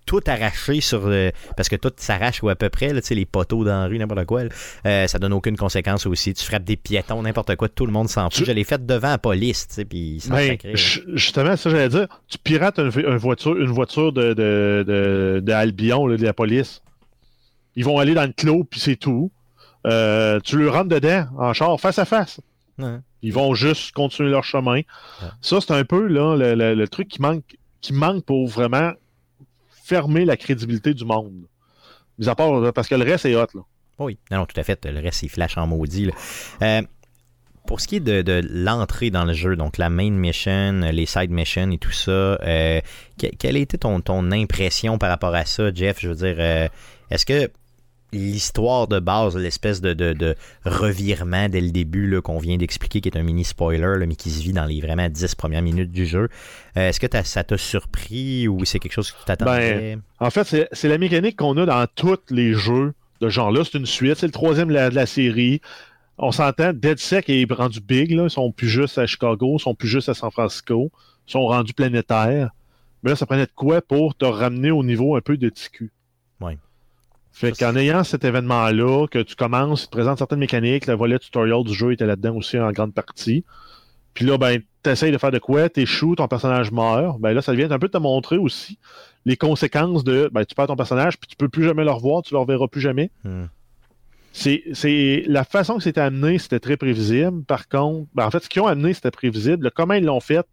tout 0.06 0.22
arraché 0.28 0.82
sur 0.82 1.10
parce 1.58 1.70
que 1.70 1.76
tout 1.76 1.92
s'arrache 1.98 2.44
ou 2.44 2.50
à 2.50 2.56
peu 2.56 2.70
près 2.70 2.94
là, 2.94 3.02
les 3.10 3.26
poteaux 3.26 3.64
dans 3.64 3.82
la 3.82 3.88
rue 3.88 3.98
n'importe 3.98 4.26
quoi 4.26 4.42
euh, 4.86 5.08
ça 5.08 5.20
donne 5.20 5.34
aucune 5.34 5.58
conséquence 5.58 6.06
aussi. 6.06 6.34
Tu 6.34 6.44
frappes 6.44 6.64
des 6.64 6.76
piétons 6.76 7.22
n'importe 7.22 7.56
quoi 7.56 7.70
tout 7.70 7.86
le 7.86 7.92
monde 7.92 8.10
s'en 8.10 8.30
fout. 8.30 8.46
Je 8.46 8.52
l'ai 8.52 8.64
fait 8.64 8.86
devant 8.86 9.10
la 9.10 9.18
police 9.18 9.68
puis 9.90 10.24
ben, 10.30 10.58
justement 11.14 11.56
ça 11.56 11.70
j'allais 11.70 11.90
dire 11.90 12.08
tu 12.28 12.38
pirates 12.38 12.80
une, 12.80 12.90
voiture 13.18 13.58
une 13.58 13.72
voiture 13.72 14.14
de 14.14 14.34
de, 14.34 15.42
de, 15.44 15.52
Albion 15.52 16.08
de 16.08 16.24
la 16.24 16.34
police. 16.34 16.82
Ils 17.76 17.86
vont 17.86 18.00
aller 18.00 18.14
dans 18.14 18.26
le 18.26 18.34
clos 18.34 18.64
puis 18.64 18.80
c'est 18.80 18.96
tout. 18.96 19.32
Euh, 19.88 20.40
tu 20.44 20.58
le 20.58 20.70
rentres 20.70 20.90
dedans 20.90 21.26
en 21.38 21.54
char 21.54 21.80
face 21.80 22.00
à 22.00 22.06
face. 22.06 22.40
Ils 23.22 23.34
vont 23.34 23.54
juste 23.56 23.92
continuer 23.94 24.30
leur 24.30 24.44
chemin. 24.44 24.82
Ça 25.42 25.62
c'est 25.62 25.74
un 25.74 25.86
peu 25.86 26.08
là 26.08 26.36
le, 26.36 26.74
le 26.74 26.88
truc 26.88 27.08
qui 27.08 27.22
manque 27.22 27.44
qui 27.82 27.94
manque 27.94 28.26
pour 28.26 28.48
vraiment 28.48 28.92
fermer 29.86 30.26
la 30.26 30.36
crédibilité 30.36 30.94
du 30.94 31.06
monde. 31.06 31.46
Mis 32.18 32.28
à 32.28 32.36
part, 32.36 32.74
parce 32.74 32.88
que 32.88 32.96
le 32.96 33.04
reste 33.04 33.26
est 33.26 33.36
hot, 33.36 33.48
là. 33.54 33.62
Oui, 34.00 34.18
non, 34.32 34.46
tout 34.46 34.60
à 34.60 34.64
fait. 34.64 34.84
Le 34.86 35.00
reste, 35.00 35.24
il 35.24 35.30
flash 35.30 35.58
en 35.58 35.68
maudit. 35.68 36.10
Euh, 36.62 36.82
pour 37.66 37.80
ce 37.80 37.88
qui 37.88 37.98
est 37.98 38.00
de, 38.00 38.42
l'entrée 38.50 39.10
dans 39.10 39.26
le 39.26 39.34
jeu, 39.34 39.56
donc 39.56 39.78
la 39.78 39.90
main 39.90 40.12
mission, 40.12 40.82
les 40.92 41.06
side 41.06 41.32
missions 41.32 41.72
et 41.72 41.78
tout 41.78 41.92
ça, 41.92 42.12
euh, 42.12 42.82
quelle 43.18 43.56
a 43.56 43.60
été 43.60 43.78
ton, 43.78 44.32
impression 44.32 44.98
par 44.98 45.10
rapport 45.10 45.34
à 45.34 45.46
ça, 45.46 45.74
Jeff? 45.74 46.00
Je 46.00 46.10
veux 46.10 46.16
dire, 46.16 46.36
euh, 46.40 46.68
est-ce 47.10 47.26
que 47.26 47.50
l'histoire 48.12 48.88
de 48.88 49.00
base, 49.00 49.36
l'espèce 49.36 49.82
de, 49.82 50.36
revirement 50.66 51.50
dès 51.50 51.62
le 51.62 51.72
début 51.72 52.22
qu'on 52.22 52.38
vient 52.38 52.58
d'expliquer, 52.58 53.02
qui 53.02 53.10
est 53.10 53.18
un 53.18 53.24
mini 53.24 53.44
spoiler, 53.44 54.06
mais 54.08 54.16
qui 54.16 54.30
se 54.30 54.42
vit 54.42 54.54
dans 54.54 54.66
les 54.66 54.82
vraiment 54.82 55.10
10 55.10 55.36
premières 55.36 55.62
minutes 55.62 55.92
du 55.92 56.06
jeu. 56.06 56.30
Euh, 56.78 56.90
est-ce 56.90 57.00
que 57.00 57.08
ça 57.24 57.44
t'a 57.44 57.58
surpris 57.58 58.48
ou 58.48 58.64
c'est 58.66 58.80
quelque 58.80 58.94
chose 58.94 59.12
que 59.12 59.20
tu 59.20 59.26
t'attendais? 59.26 59.96
Ben, 59.96 60.02
en 60.20 60.30
fait, 60.30 60.68
c'est 60.72 60.90
la 60.90 60.98
mécanique 60.98 61.38
qu'on 61.38 61.58
a 61.58 61.66
dans 61.66 61.86
tous 61.96 62.20
les 62.30 62.54
jeux 62.54 62.94
de 63.22 63.30
genre-là. 63.30 63.64
C'est 63.64 63.78
une 63.78 63.86
suite, 63.86 64.18
c'est 64.18 64.28
le 64.28 64.32
troisième 64.32 64.70
de 64.70 64.74
la, 64.74 65.06
série. 65.06 65.62
On 66.18 66.32
s'entend, 66.32 66.72
DeadSec 66.74 67.30
est 67.30 67.52
rendu 67.52 67.82
big, 67.82 68.12
là. 68.12 68.24
ils 68.24 68.30
sont 68.30 68.52
plus 68.52 68.70
juste 68.70 68.98
à 68.98 69.06
Chicago, 69.06 69.58
ils 69.60 69.62
sont 69.62 69.76
plus 69.76 69.88
juste 69.88 70.10
à 70.10 70.14
San 70.14 70.32
Francisco, 70.32 70.92
ils 71.28 71.32
sont 71.32 71.46
rendus 71.46 71.74
planétaires. 71.74 72.52
Mais 73.04 73.12
là, 73.12 73.16
ça 73.16 73.26
prenait 73.26 73.46
de 73.46 73.52
quoi 73.56 73.82
pour 73.82 74.16
te 74.16 74.26
ramener 74.26 74.72
au 74.72 74.84
niveau 74.84 75.16
un 75.16 75.22
peu 75.22 75.38
de 75.38 75.50
TQ. 75.50 75.92
Fait 77.36 77.52
qu'en 77.52 77.76
ayant 77.76 78.06
cet 78.06 78.24
événement-là, 78.24 79.08
que 79.08 79.20
tu 79.20 79.36
commences, 79.36 79.84
il 79.84 79.86
te 79.88 79.92
présente 79.92 80.20
certaines 80.20 80.40
mécaniques, 80.40 80.88
le 80.88 80.94
volet 80.94 81.20
tutorial 81.20 81.66
du 81.66 81.74
jeu 81.74 81.92
était 81.92 82.06
là-dedans 82.06 82.38
aussi 82.38 82.58
en 82.58 82.72
grande 82.72 82.94
partie. 82.94 83.44
Puis 84.14 84.26
là, 84.26 84.38
ben, 84.38 84.62
t'essayes 84.84 85.12
de 85.12 85.18
faire 85.18 85.32
de 85.32 85.40
quoi, 85.40 85.68
t'échoues, 85.68 86.16
ton 86.16 86.30
personnage 86.30 86.72
meurt. 86.72 87.20
Ben 87.20 87.34
là, 87.34 87.42
ça 87.42 87.54
vient 87.54 87.70
un 87.70 87.78
peu 87.78 87.88
de 87.88 87.92
te 87.92 87.98
montrer 87.98 88.38
aussi 88.38 88.80
les 89.26 89.36
conséquences 89.36 90.06
de, 90.06 90.30
ben, 90.32 90.46
tu 90.46 90.56
perds 90.56 90.68
ton 90.68 90.78
personnage, 90.78 91.18
puis 91.20 91.28
tu 91.28 91.36
peux 91.36 91.50
plus 91.50 91.66
jamais 91.66 91.84
le 91.84 91.92
revoir, 91.92 92.22
tu 92.22 92.34
le 92.34 92.40
reverras 92.40 92.70
plus 92.70 92.80
jamais. 92.80 93.12
Hmm. 93.26 93.48
C'est 94.32 95.24
la 95.28 95.44
façon 95.44 95.76
que 95.76 95.84
c'était 95.84 96.00
amené, 96.00 96.38
c'était 96.38 96.62
très 96.62 96.78
prévisible. 96.78 97.44
Par 97.44 97.68
contre, 97.68 98.08
ben, 98.16 98.26
en 98.26 98.32
fait, 98.32 98.46
ce 98.46 98.48
qu'ils 98.48 98.62
ont 98.62 98.68
amené, 98.68 98.94
c'était 98.94 99.12
prévisible. 99.12 99.72
comment 99.72 99.96
ils 99.96 100.06
l'ont 100.06 100.22
fait, 100.22 100.48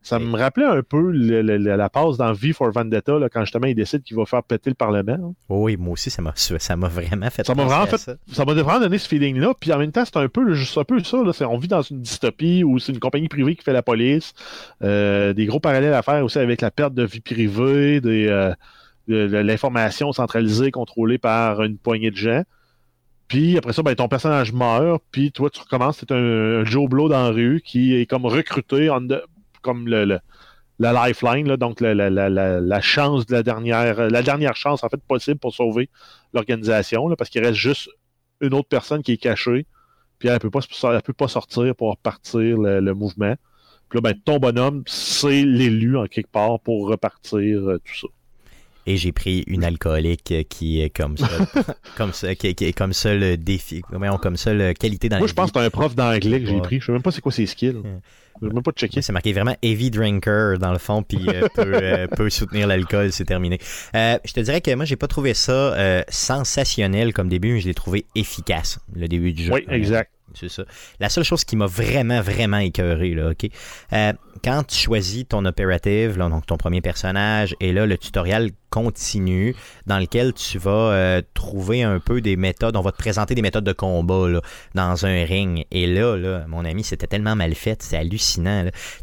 ça 0.00 0.18
me 0.18 0.36
rappelait 0.38 0.64
un 0.64 0.82
peu 0.82 1.10
le, 1.10 1.42
le, 1.42 1.56
la 1.58 1.88
passe 1.90 2.16
dans 2.16 2.32
V 2.32 2.52
for 2.52 2.70
Vendetta, 2.70 3.18
là, 3.18 3.28
quand 3.28 3.40
justement 3.44 3.66
il 3.66 3.74
décide 3.74 4.02
qu'il 4.02 4.16
va 4.16 4.24
faire 4.24 4.42
péter 4.42 4.70
le 4.70 4.74
Parlement. 4.74 5.34
Oui, 5.48 5.76
moi 5.76 5.92
aussi, 5.92 6.08
ça 6.08 6.22
m'a, 6.22 6.32
ça 6.34 6.76
m'a 6.76 6.88
vraiment 6.88 7.28
fait 7.30 7.44
Ça 7.44 7.54
m'a 7.54 7.64
vraiment 7.64 7.86
fait, 7.86 7.98
ça. 7.98 8.14
ça 8.32 8.44
m'a 8.44 8.54
vraiment 8.54 8.80
donné 8.80 8.96
ce 8.98 9.08
feeling-là. 9.08 9.54
Puis 9.58 9.72
en 9.72 9.78
même 9.78 9.92
temps, 9.92 10.04
c'est 10.04 10.16
un 10.16 10.28
peu, 10.28 10.54
juste 10.54 10.78
un 10.78 10.84
peu 10.84 11.02
ça. 11.02 11.18
Là, 11.18 11.32
on 11.48 11.58
vit 11.58 11.68
dans 11.68 11.82
une 11.82 12.00
dystopie 12.00 12.64
où 12.64 12.78
c'est 12.78 12.92
une 12.92 13.00
compagnie 13.00 13.28
privée 13.28 13.56
qui 13.56 13.64
fait 13.64 13.72
la 13.72 13.82
police. 13.82 14.32
Euh, 14.82 15.32
des 15.32 15.46
gros 15.46 15.60
parallèles 15.60 15.94
à 15.94 16.02
faire 16.02 16.24
aussi 16.24 16.38
avec 16.38 16.60
la 16.60 16.70
perte 16.70 16.94
de 16.94 17.04
vie 17.04 17.20
privée, 17.20 18.00
des, 18.00 18.28
euh, 18.28 18.52
de, 19.08 19.26
de 19.26 19.36
l'information 19.38 20.12
centralisée, 20.12 20.70
contrôlée 20.70 21.18
par 21.18 21.62
une 21.62 21.76
poignée 21.76 22.10
de 22.10 22.16
gens. 22.16 22.42
Puis 23.26 23.58
après 23.58 23.74
ça, 23.74 23.82
ben, 23.82 23.94
ton 23.94 24.08
personnage 24.08 24.54
meurt, 24.54 25.02
puis 25.10 25.32
toi, 25.32 25.50
tu 25.50 25.60
recommences, 25.60 25.98
c'est 25.98 26.12
un, 26.12 26.60
un 26.62 26.64
Joe 26.64 26.88
Blow 26.88 27.10
dans 27.10 27.24
la 27.24 27.30
rue 27.30 27.60
qui 27.62 27.94
est 27.94 28.06
comme 28.06 28.24
recruté 28.24 28.88
en 28.88 29.02
comme 29.60 29.88
le, 29.88 30.04
le, 30.04 30.18
la 30.78 30.92
lifeline, 30.92 31.48
là, 31.48 31.56
donc 31.56 31.80
la, 31.80 31.94
la, 31.94 32.10
la, 32.10 32.28
la, 32.28 32.80
chance 32.80 33.26
de 33.26 33.32
la 33.32 33.42
dernière, 33.42 34.08
la 34.08 34.22
dernière 34.22 34.56
chance 34.56 34.84
en 34.84 34.88
fait 34.88 35.02
possible 35.02 35.38
pour 35.38 35.54
sauver 35.54 35.90
l'organisation, 36.32 37.08
parce 37.16 37.30
qu'il 37.30 37.44
reste 37.44 37.58
juste 37.58 37.90
une 38.40 38.54
autre 38.54 38.68
personne 38.68 39.02
qui 39.02 39.12
est 39.12 39.16
cachée, 39.18 39.66
puis 40.18 40.28
elle 40.28 40.38
peut 40.38 40.50
pas, 40.50 40.60
elle 40.84 41.02
peut 41.02 41.12
pas 41.12 41.28
sortir 41.28 41.74
pour 41.74 41.90
repartir 41.90 42.58
le, 42.58 42.80
le 42.80 42.94
mouvement. 42.94 43.34
Puis 43.88 43.96
là, 43.96 44.00
ben, 44.02 44.14
ton 44.24 44.38
bonhomme, 44.38 44.82
c'est 44.86 45.44
l'élu 45.44 45.96
en 45.96 46.06
quelque 46.06 46.30
part 46.30 46.60
pour 46.60 46.88
repartir 46.88 47.68
euh, 47.68 47.78
tout 47.78 47.94
ça 47.94 48.08
et 48.88 48.96
j'ai 48.96 49.12
pris 49.12 49.44
une 49.46 49.64
alcoolique 49.64 50.32
qui 50.48 50.80
est 50.80 50.88
comme 50.88 51.18
ça, 51.18 51.28
comme 51.96 52.14
ça, 52.14 52.34
qui, 52.34 52.54
qui, 52.54 52.64
est 52.64 52.72
comme 52.72 52.94
ça 52.94 53.14
le 53.14 53.36
défi, 53.36 53.82
comme 53.82 54.36
ça 54.38 54.54
la 54.54 54.72
qualité 54.72 55.10
dans 55.10 55.18
Moi, 55.18 55.26
je 55.26 55.34
pense 55.34 55.52
que 55.52 55.60
c'est 55.60 55.66
un 55.66 55.70
prof 55.70 55.94
d'anglais 55.94 56.40
que 56.40 56.46
j'ai 56.46 56.60
pris. 56.60 56.80
Je 56.80 56.86
sais 56.86 56.92
même 56.92 57.02
pas 57.02 57.10
c'est 57.10 57.20
quoi 57.20 57.30
ses 57.30 57.44
skills. 57.44 57.82
Je 58.40 58.46
vais 58.46 58.52
même 58.52 58.62
pas 58.62 58.72
checker. 58.72 59.02
C'est 59.02 59.12
marqué 59.12 59.32
vraiment 59.32 59.56
heavy 59.62 59.90
drinker 59.90 60.58
dans 60.58 60.72
le 60.72 60.78
fond, 60.78 61.02
puis 61.02 61.28
euh, 61.28 61.48
peut, 61.54 61.74
euh, 61.74 62.06
peut, 62.16 62.30
soutenir 62.30 62.66
l'alcool, 62.66 63.12
c'est 63.12 63.24
terminé. 63.24 63.58
Euh, 63.94 64.18
je 64.24 64.32
te 64.32 64.40
dirais 64.40 64.60
que 64.60 64.74
moi, 64.74 64.84
j'ai 64.84 64.96
pas 64.96 65.08
trouvé 65.08 65.34
ça 65.34 66.04
sensationnel 66.08 67.12
comme 67.12 67.28
début, 67.28 67.54
mais 67.54 67.60
je 67.60 67.68
l'ai 67.68 67.74
trouvé 67.74 68.06
efficace, 68.14 68.78
le 68.94 69.08
début 69.08 69.32
du 69.32 69.44
jeu. 69.44 69.52
Oui, 69.52 69.64
exact. 69.68 70.10
C'est 70.34 70.48
ça. 70.48 70.64
La 71.00 71.08
seule 71.08 71.24
chose 71.24 71.44
qui 71.44 71.56
m'a 71.56 71.66
vraiment, 71.66 72.20
vraiment 72.20 72.58
écœuré, 72.58 73.14
là, 73.14 73.30
OK? 73.30 73.50
Euh, 73.92 74.12
quand 74.44 74.62
tu 74.64 74.76
choisis 74.76 75.26
ton 75.26 75.44
opérative, 75.44 76.18
là, 76.18 76.28
donc 76.28 76.46
ton 76.46 76.56
premier 76.56 76.80
personnage, 76.80 77.56
et 77.60 77.72
là, 77.72 77.86
le 77.86 77.98
tutoriel 77.98 78.50
continue 78.70 79.56
dans 79.86 79.98
lequel 79.98 80.34
tu 80.34 80.58
vas 80.58 80.70
euh, 80.70 81.22
trouver 81.34 81.82
un 81.82 81.98
peu 81.98 82.20
des 82.20 82.36
méthodes. 82.36 82.76
On 82.76 82.82
va 82.82 82.92
te 82.92 82.98
présenter 82.98 83.34
des 83.34 83.42
méthodes 83.42 83.64
de 83.64 83.72
combat 83.72 84.28
là, 84.28 84.40
dans 84.74 85.06
un 85.06 85.24
ring. 85.24 85.64
Et 85.70 85.86
là, 85.86 86.16
là 86.16 86.44
mon 86.46 86.64
ami, 86.64 86.84
c'était 86.84 87.06
tellement 87.06 87.34
mal 87.34 87.54
fait, 87.54 87.82
c'est 87.82 87.96
hallucinant. 87.96 88.27
Tu 88.34 88.42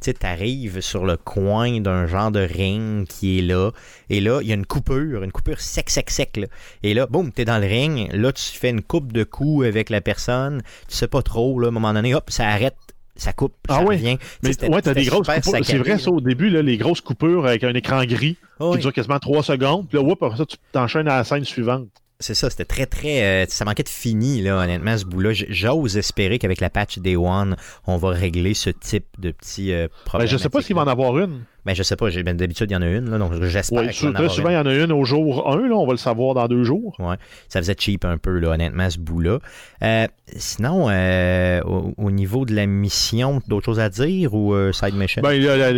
sais, 0.01 0.13
t'arrives 0.13 0.81
sur 0.81 1.05
le 1.05 1.17
coin 1.17 1.79
d'un 1.81 2.07
genre 2.07 2.31
de 2.31 2.39
ring 2.39 3.07
qui 3.07 3.39
est 3.39 3.41
là, 3.41 3.71
et 4.09 4.21
là, 4.21 4.39
il 4.41 4.47
y 4.47 4.51
a 4.51 4.55
une 4.55 4.65
coupure, 4.65 5.23
une 5.23 5.31
coupure 5.31 5.59
sec, 5.59 5.89
sec, 5.89 6.09
sec. 6.09 6.37
Là. 6.37 6.47
Et 6.83 6.93
là, 6.93 7.07
boum, 7.07 7.31
t'es 7.31 7.45
dans 7.45 7.59
le 7.59 7.67
ring. 7.67 8.11
Là, 8.13 8.31
tu 8.31 8.43
fais 8.43 8.69
une 8.69 8.81
coupe 8.81 9.11
de 9.11 9.23
coups 9.23 9.65
avec 9.65 9.89
la 9.89 10.01
personne. 10.01 10.61
Tu 10.87 10.95
sais 10.95 11.07
pas 11.07 11.21
trop, 11.21 11.59
là, 11.59 11.67
à 11.67 11.69
un 11.69 11.73
moment 11.73 11.93
donné, 11.93 12.13
hop, 12.13 12.29
ça 12.29 12.47
arrête 12.47 12.75
ça 13.17 13.31
coupe, 13.31 13.53
ah 13.69 13.75
ça 13.75 13.83
ouais. 13.83 13.95
revient. 13.95 14.17
Mais 14.43 14.49
ouais, 14.67 14.81
t'as 14.81 14.93
des 14.93 15.05
grosses 15.05 15.27
coupures. 15.27 15.65
C'est 15.65 15.77
vrai, 15.77 15.97
ça, 15.97 16.11
au 16.11 16.19
début, 16.19 16.49
là, 16.49 16.61
les 16.61 16.77
grosses 16.77 17.01
coupures 17.01 17.45
avec 17.45 17.63
un 17.63 17.73
écran 17.73 18.03
gris 18.03 18.37
oh 18.59 18.71
qui 18.71 18.75
oui. 18.75 18.81
dure 18.81 18.93
quasiment 18.93 19.19
3 19.19 19.43
secondes. 19.43 19.87
Puis 19.87 19.97
là, 19.97 20.03
whoop, 20.03 20.21
après 20.21 20.37
ça, 20.37 20.45
tu 20.45 20.57
t'enchaînes 20.71 21.07
à 21.07 21.17
la 21.17 21.23
scène 21.23 21.45
suivante. 21.45 21.87
C'est 22.19 22.33
ça, 22.33 22.49
c'était 22.49 22.65
très, 22.65 22.85
très. 22.85 23.23
Euh, 23.23 23.45
ça 23.49 23.65
manquait 23.65 23.83
de 23.83 23.89
fini, 23.89 24.41
là, 24.41 24.57
honnêtement, 24.57 24.97
ce 24.97 25.05
bout-là. 25.05 25.31
J'ose 25.33 25.97
espérer 25.97 26.39
qu'avec 26.39 26.61
la 26.61 26.69
patch 26.69 26.99
Day 26.99 27.17
One, 27.17 27.57
on 27.87 27.97
va 27.97 28.09
régler 28.09 28.53
ce 28.53 28.69
type 28.69 29.05
de 29.19 29.31
petits 29.31 29.73
euh, 29.73 29.89
problèmes. 30.05 30.27
Ben, 30.27 30.31
je 30.31 30.37
sais 30.37 30.49
pas 30.49 30.61
s'il 30.61 30.75
va 30.75 30.83
en 30.83 30.87
avoir 30.87 31.17
une. 31.19 31.41
Ben, 31.65 31.75
je 31.75 31.81
sais 31.81 31.95
pas. 31.95 32.09
Ben, 32.11 32.37
D'habitude, 32.37 32.69
il 32.69 32.73
y 32.73 32.77
en 32.77 32.81
a 32.83 32.87
une, 32.87 33.09
là, 33.09 33.17
donc 33.17 33.33
j'espère. 33.41 33.81
Ouais, 33.81 33.89
très 33.89 34.29
souvent, 34.29 34.49
il 34.49 34.53
y 34.53 34.57
en 34.57 34.65
a 34.67 34.73
une 34.73 34.91
au 34.91 35.03
jour 35.03 35.51
1, 35.51 35.67
là, 35.67 35.75
on 35.75 35.85
va 35.85 35.93
le 35.93 35.97
savoir 35.97 36.35
dans 36.35 36.47
deux 36.47 36.63
jours. 36.63 36.95
Ouais, 36.99 37.15
ça 37.49 37.59
faisait 37.59 37.75
cheap 37.77 38.05
un 38.05 38.17
peu, 38.17 38.37
là, 38.37 38.51
honnêtement, 38.51 38.87
ce 38.89 38.99
bout-là. 38.99 39.39
Euh, 39.81 40.07
sinon, 40.35 40.87
euh, 40.89 41.61
au, 41.63 41.93
au, 41.97 42.11
niveau 42.11 42.45
de 42.45 42.55
la 42.55 42.67
mission, 42.67 43.41
d'autres 43.47 43.65
choses 43.65 43.79
à 43.79 43.89
dire 43.89 44.33
ou 44.35 44.53
euh, 44.53 44.71
side 44.73 44.93
mission? 44.93 45.23
Ben, 45.23 45.33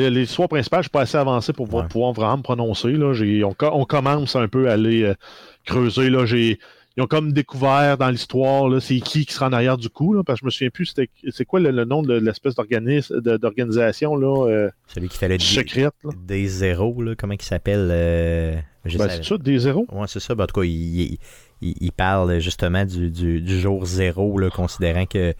l'histoire 0.09 0.49
principale, 0.49 0.81
je 0.81 0.83
suis 0.83 0.91
pas 0.91 1.01
assez 1.01 1.17
avancé 1.17 1.53
pour 1.53 1.73
ouais. 1.73 1.87
pouvoir 1.87 2.11
vraiment 2.11 2.37
me 2.37 2.43
prononcer. 2.43 2.91
Là. 2.91 3.13
On, 3.45 3.55
on, 3.71 3.85
commence 3.85 4.35
un 4.35 4.49
peu 4.49 4.69
à 4.69 4.73
aller 4.73 5.13
creuser. 5.67 6.09
Là. 6.09 6.25
J'ai 6.25 6.59
ils 6.97 7.03
ont 7.03 7.07
comme 7.07 7.31
découvert 7.31 7.97
dans 7.97 8.09
l'histoire 8.09 8.81
c'est 8.81 8.99
qui 8.99 9.25
qui 9.25 9.33
sera 9.33 9.47
en 9.47 9.53
arrière 9.53 9.77
du 9.77 9.89
coup 9.89 10.13
là, 10.13 10.23
parce 10.23 10.39
que 10.39 10.41
je 10.41 10.45
me 10.45 10.49
souviens 10.49 10.69
plus 10.71 10.87
c'était 10.87 11.09
c'est 11.29 11.45
quoi 11.45 11.59
le, 11.59 11.69
le, 11.69 11.85
nom 11.85 12.01
de 12.01 12.15
l'espèce 12.15 12.55
d'organisme 12.55 13.21
d'organisation 13.21 14.15
là 14.15 14.47
euh, 14.47 14.69
celui 14.87 15.07
qui 15.07 15.23
le 15.23 15.37
secrète 15.37 15.93
des 16.25 16.47
zéros 16.47 17.01
là 17.03 17.13
comment 17.15 17.35
il 17.35 17.41
s'appelle 17.43 17.89
euh, 17.91 18.55
ben, 18.83 19.09
c'est 19.09 19.23
ça 19.23 19.37
des 19.37 19.59
zéros 19.59 19.85
ouais 19.91 20.07
c'est 20.07 20.19
ça 20.19 20.33
ben, 20.33 20.45
en 20.45 20.47
tout 20.47 20.61
cas 20.61 20.65
il, 20.65 21.19
il, 21.61 21.75
il, 21.81 21.91
parle 21.91 22.39
justement 22.39 22.83
du, 22.83 23.11
du, 23.11 23.41
du 23.41 23.59
jour 23.59 23.85
zéro 23.85 24.39
là, 24.39 24.49
considérant 24.49 25.05
que 25.05 25.35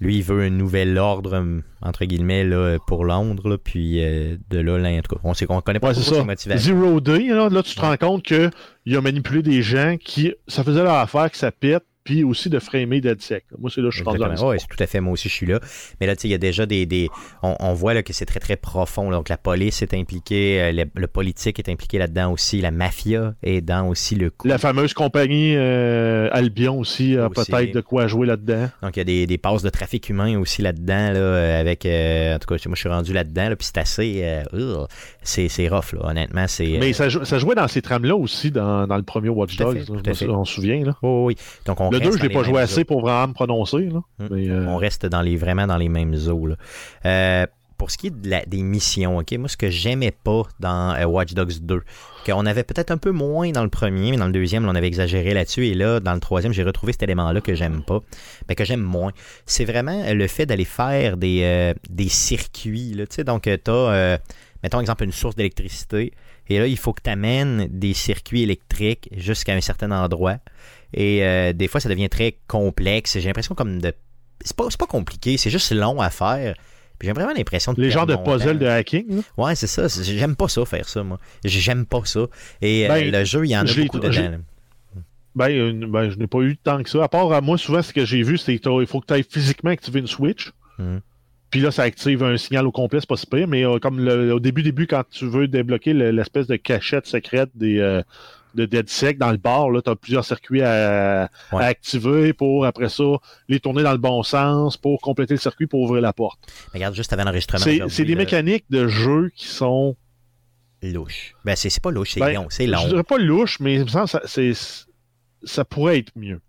lui, 0.00 0.16
il 0.16 0.22
veut 0.22 0.42
un 0.42 0.50
nouvel 0.50 0.98
ordre, 0.98 1.42
entre 1.80 2.04
guillemets, 2.04 2.44
là, 2.44 2.78
pour 2.86 3.04
Londres, 3.04 3.48
là, 3.48 3.58
puis 3.58 4.02
euh, 4.02 4.36
de 4.50 4.58
là, 4.58 4.78
là, 4.78 4.90
en 4.90 5.00
tout 5.00 5.14
cas, 5.14 5.20
on 5.24 5.34
sait 5.34 5.46
qu'on 5.46 5.60
connaît 5.60 5.80
pas 5.80 5.88
ouais, 5.88 5.94
trop 5.94 6.02
ses 6.02 6.24
motivations. 6.24 6.80
Zero 6.80 7.00
Day, 7.00 7.28
là, 7.28 7.48
là 7.48 7.62
tu 7.62 7.74
te 7.74 7.80
rends 7.80 7.96
compte 7.96 8.22
qu'il 8.22 8.96
a 8.96 9.00
manipulé 9.00 9.42
des 9.42 9.62
gens 9.62 9.96
qui, 9.98 10.34
ça 10.48 10.64
faisait 10.64 10.82
leur 10.82 10.96
affaire 10.96 11.30
que 11.30 11.36
ça 11.36 11.50
pète, 11.50 11.84
puis 12.06 12.22
aussi 12.22 12.48
de 12.48 12.60
framer 12.60 13.00
DeadSec. 13.00 13.44
Moi, 13.58 13.68
c'est 13.68 13.80
là 13.80 13.88
que 13.88 13.90
je 13.90 13.96
suis 13.98 14.04
rendu 14.04 14.18
dans 14.20 14.48
Oui, 14.48 14.56
tout 14.58 14.82
à 14.82 14.86
fait. 14.86 15.00
Moi 15.00 15.14
aussi, 15.14 15.28
je 15.28 15.34
suis 15.34 15.46
là. 15.46 15.58
Mais 16.00 16.06
là, 16.06 16.14
tu 16.14 16.22
sais, 16.22 16.28
il 16.28 16.30
y 16.30 16.34
a 16.34 16.38
déjà 16.38 16.64
des... 16.64 16.86
des 16.86 17.10
on, 17.42 17.56
on, 17.58 17.74
voit 17.74 17.94
là, 17.94 18.04
que 18.04 18.12
c'est 18.12 18.24
très, 18.24 18.38
très 18.38 18.54
profond. 18.54 19.10
Là. 19.10 19.16
Donc, 19.16 19.28
la 19.28 19.36
police 19.36 19.82
est 19.82 19.92
impliquée, 19.92 20.62
euh, 20.62 20.72
le, 20.72 20.84
le, 20.94 21.06
politique 21.08 21.58
est 21.58 21.68
impliqué 21.68 21.98
là-dedans 21.98 22.30
aussi, 22.30 22.60
la 22.60 22.70
mafia 22.70 23.34
est 23.42 23.60
dans 23.60 23.88
aussi 23.88 24.14
le 24.14 24.30
coup. 24.30 24.46
La 24.46 24.58
fameuse 24.58 24.94
compagnie 24.94 25.54
euh, 25.56 26.28
Albion 26.30 26.78
aussi 26.78 27.16
a 27.16 27.28
peut-être 27.28 27.74
de 27.74 27.80
quoi 27.80 28.06
jouer 28.06 28.28
là-dedans. 28.28 28.68
Donc, 28.82 28.96
il 28.96 29.00
y 29.00 29.02
a 29.02 29.04
des, 29.04 29.26
des 29.26 29.38
passes 29.38 29.62
de 29.62 29.70
trafic 29.70 30.08
humain 30.08 30.38
aussi 30.38 30.62
là-dedans, 30.62 31.10
là, 31.10 31.58
avec... 31.58 31.84
Euh, 31.86 32.36
en 32.36 32.38
tout 32.38 32.46
cas, 32.46 32.54
moi, 32.66 32.76
je 32.76 32.80
suis 32.80 32.88
rendu 32.88 33.12
là-dedans, 33.12 33.48
là, 33.48 33.56
puis 33.56 33.66
c'est 33.66 33.78
assez... 33.78 34.44
Uh, 34.52 34.86
c'est 35.24 35.68
rough, 35.68 35.92
là, 35.92 36.10
honnêtement. 36.10 36.46
c'est 36.46 36.78
Mais 36.78 36.92
ça, 36.92 37.10
ça, 37.10 37.38
jouait 37.40 37.56
dans 37.56 37.66
ces 37.66 37.82
trames-là 37.82 38.14
aussi, 38.14 38.52
dans, 38.52 38.86
dans 38.86 38.96
le 38.96 39.02
premier 39.02 39.28
Watch 39.28 39.56
Dogs. 39.56 39.82
On 40.28 40.44
se 40.44 40.54
souvient, 40.54 40.84
là. 40.84 40.96
Oh, 41.02 41.24
oui. 41.26 41.36
Donc, 41.64 41.80
on 41.80 41.90
le 41.98 42.10
2, 42.10 42.16
je 42.18 42.22
l'ai 42.22 42.28
pas 42.28 42.42
joué 42.42 42.60
assez 42.60 42.84
pour 42.84 43.00
vraiment 43.00 43.28
me 43.28 43.32
prononcer. 43.32 43.88
Là. 43.88 44.00
Hum. 44.20 44.28
Mais, 44.30 44.48
euh... 44.48 44.66
On 44.68 44.76
reste 44.76 45.06
dans 45.06 45.22
les, 45.22 45.36
vraiment 45.36 45.66
dans 45.66 45.76
les 45.76 45.88
mêmes 45.88 46.14
eaux. 46.28 46.46
Là. 46.46 46.56
Euh, 47.04 47.46
pour 47.78 47.90
ce 47.90 47.98
qui 47.98 48.06
est 48.06 48.10
de 48.10 48.30
la, 48.30 48.44
des 48.46 48.62
missions, 48.62 49.18
ok, 49.18 49.32
moi 49.32 49.48
ce 49.48 49.56
que 49.56 49.68
j'aimais 49.68 50.10
pas 50.10 50.42
dans 50.60 50.94
euh, 50.94 51.04
Watch 51.04 51.34
Dogs 51.34 51.58
2, 51.60 51.82
qu'on 52.24 52.46
avait 52.46 52.64
peut-être 52.64 52.90
un 52.90 52.96
peu 52.96 53.10
moins 53.10 53.50
dans 53.50 53.62
le 53.62 53.68
premier, 53.68 54.12
mais 54.12 54.16
dans 54.16 54.26
le 54.26 54.32
deuxième, 54.32 54.66
on 54.66 54.74
avait 54.74 54.86
exagéré 54.86 55.34
là-dessus, 55.34 55.66
et 55.66 55.74
là, 55.74 56.00
dans 56.00 56.14
le 56.14 56.20
troisième, 56.20 56.54
j'ai 56.54 56.62
retrouvé 56.62 56.92
cet 56.92 57.02
élément-là 57.02 57.40
que 57.42 57.54
j'aime 57.54 57.82
pas, 57.82 58.00
mais 58.48 58.54
que 58.54 58.64
j'aime 58.64 58.80
moins. 58.80 59.12
C'est 59.44 59.66
vraiment 59.66 60.02
le 60.10 60.26
fait 60.26 60.46
d'aller 60.46 60.64
faire 60.64 61.18
des, 61.18 61.42
euh, 61.42 61.74
des 61.90 62.08
circuits, 62.08 62.94
là, 62.94 63.06
tu 63.06 63.16
sais, 63.16 63.24
donc 63.24 63.42
tu 63.42 63.70
as, 63.70 64.20
mettons 64.62 64.80
exemple, 64.80 65.04
une 65.04 65.12
source 65.12 65.36
d'électricité, 65.36 66.14
et 66.48 66.58
là, 66.58 66.66
il 66.66 66.76
faut 66.76 66.92
que 66.92 67.02
tu 67.02 67.10
amènes 67.10 67.68
des 67.70 67.94
circuits 67.94 68.42
électriques 68.42 69.08
jusqu'à 69.16 69.54
un 69.54 69.60
certain 69.60 69.90
endroit. 69.90 70.38
Et 70.96 71.24
euh, 71.24 71.52
des 71.52 71.68
fois, 71.68 71.80
ça 71.80 71.88
devient 71.88 72.08
très 72.08 72.36
complexe. 72.48 73.18
J'ai 73.18 73.26
l'impression 73.28 73.54
comme 73.54 73.80
de. 73.80 73.92
C'est 74.42 74.56
pas, 74.56 74.66
pas 74.78 74.86
compliqué, 74.86 75.36
c'est 75.36 75.50
juste 75.50 75.70
long 75.72 76.00
à 76.00 76.10
faire. 76.10 76.54
J'ai 77.02 77.12
vraiment 77.12 77.32
l'impression 77.34 77.74
de. 77.74 77.82
Les 77.82 77.90
genres 77.90 78.06
de 78.06 78.16
puzzle 78.16 78.58
de 78.58 78.66
hacking. 78.66 79.16
Là? 79.16 79.22
Ouais, 79.36 79.54
c'est 79.54 79.66
ça. 79.66 79.86
J'aime 80.02 80.34
pas 80.36 80.48
ça, 80.48 80.64
faire 80.64 80.88
ça, 80.88 81.02
moi. 81.02 81.18
J'aime 81.44 81.84
pas 81.84 82.00
ça. 82.04 82.20
Et 82.62 82.88
ben, 82.88 83.06
euh, 83.06 83.18
le 83.20 83.24
jeu, 83.24 83.44
il 83.44 83.50
y 83.50 83.56
en 83.56 83.60
a 83.66 83.74
beaucoup 83.74 84.00
dedans. 84.00 84.38
Ben, 85.34 85.48
une- 85.48 85.84
ben, 85.90 86.08
je 86.08 86.16
n'ai 86.16 86.26
pas 86.26 86.40
eu 86.40 86.56
tant 86.56 86.82
que 86.82 86.88
ça. 86.88 87.04
À 87.04 87.08
part 87.08 87.30
à 87.32 87.42
moi, 87.42 87.58
souvent, 87.58 87.82
ce 87.82 87.92
que 87.92 88.06
j'ai 88.06 88.22
vu, 88.22 88.38
c'est 88.38 88.58
qu'il 88.58 88.86
faut 88.86 89.00
que 89.00 89.06
tu 89.06 89.12
ailles 89.12 89.26
physiquement 89.28 89.70
activer 89.70 90.00
une 90.00 90.06
Switch. 90.06 90.52
Mhm. 90.78 91.00
Puis 91.50 91.60
là, 91.60 91.70
ça 91.70 91.82
active 91.82 92.24
un 92.24 92.36
signal 92.38 92.66
au 92.66 92.72
complet, 92.72 93.00
c'est 93.00 93.08
pas 93.08 93.16
si 93.16 93.26
pire. 93.26 93.46
Mais 93.46 93.64
euh, 93.66 93.78
comme 93.78 94.00
le- 94.02 94.32
au 94.32 94.40
début, 94.40 94.62
début, 94.62 94.86
quand 94.86 95.04
tu 95.10 95.26
veux 95.26 95.46
débloquer 95.46 95.92
le- 95.92 96.10
l'espèce 96.10 96.46
de 96.46 96.56
cachette 96.56 97.06
secrète 97.06 97.50
des, 97.54 97.78
euh, 97.80 98.02
de 98.56 98.66
DeadSec 98.66 99.18
dans 99.18 99.30
le 99.30 99.36
bar, 99.36 99.70
là, 99.70 99.80
tu 99.82 99.90
as 99.90 99.94
plusieurs 99.96 100.24
circuits 100.24 100.62
à, 100.62 101.30
Ouais. 101.52 101.62
à 101.62 101.66
activer 101.66 102.32
pour, 102.32 102.66
après 102.66 102.88
ça, 102.88 103.04
les 103.48 103.60
tourner 103.60 103.82
dans 103.84 103.92
le 103.92 103.98
bon 103.98 104.22
sens 104.22 104.76
pour 104.76 105.00
compléter 105.00 105.34
le 105.34 105.40
circuit 105.40 105.66
pour 105.68 105.80
ouvrir 105.82 106.02
la 106.02 106.12
porte. 106.12 106.40
Regarde, 106.74 106.94
juste 106.94 107.12
avant 107.12 107.24
l'enregistrement. 107.24 107.64
C'est 107.88 108.04
des 108.04 108.16
mécaniques 108.16 108.64
de 108.70 108.88
jeu 108.88 109.30
qui 109.36 109.46
sont 109.46 109.94
louches. 110.82 111.34
Ben, 111.44 111.54
c'est 111.56 111.80
pas 111.80 111.90
louche, 111.90 112.12
c'est 112.14 112.20
Ben, 112.20 112.34
long. 112.34 112.46
C'est 112.48 112.66
Je 112.66 112.72
long. 112.72 112.88
dirais 112.88 113.02
pas 113.04 113.18
louche, 113.18 113.60
mais 113.60 113.86
ça, 113.88 114.04
c'est- 114.24 114.52
ça 115.44 115.64
pourrait 115.64 115.98
être 115.98 116.12
mieux. 116.16 116.40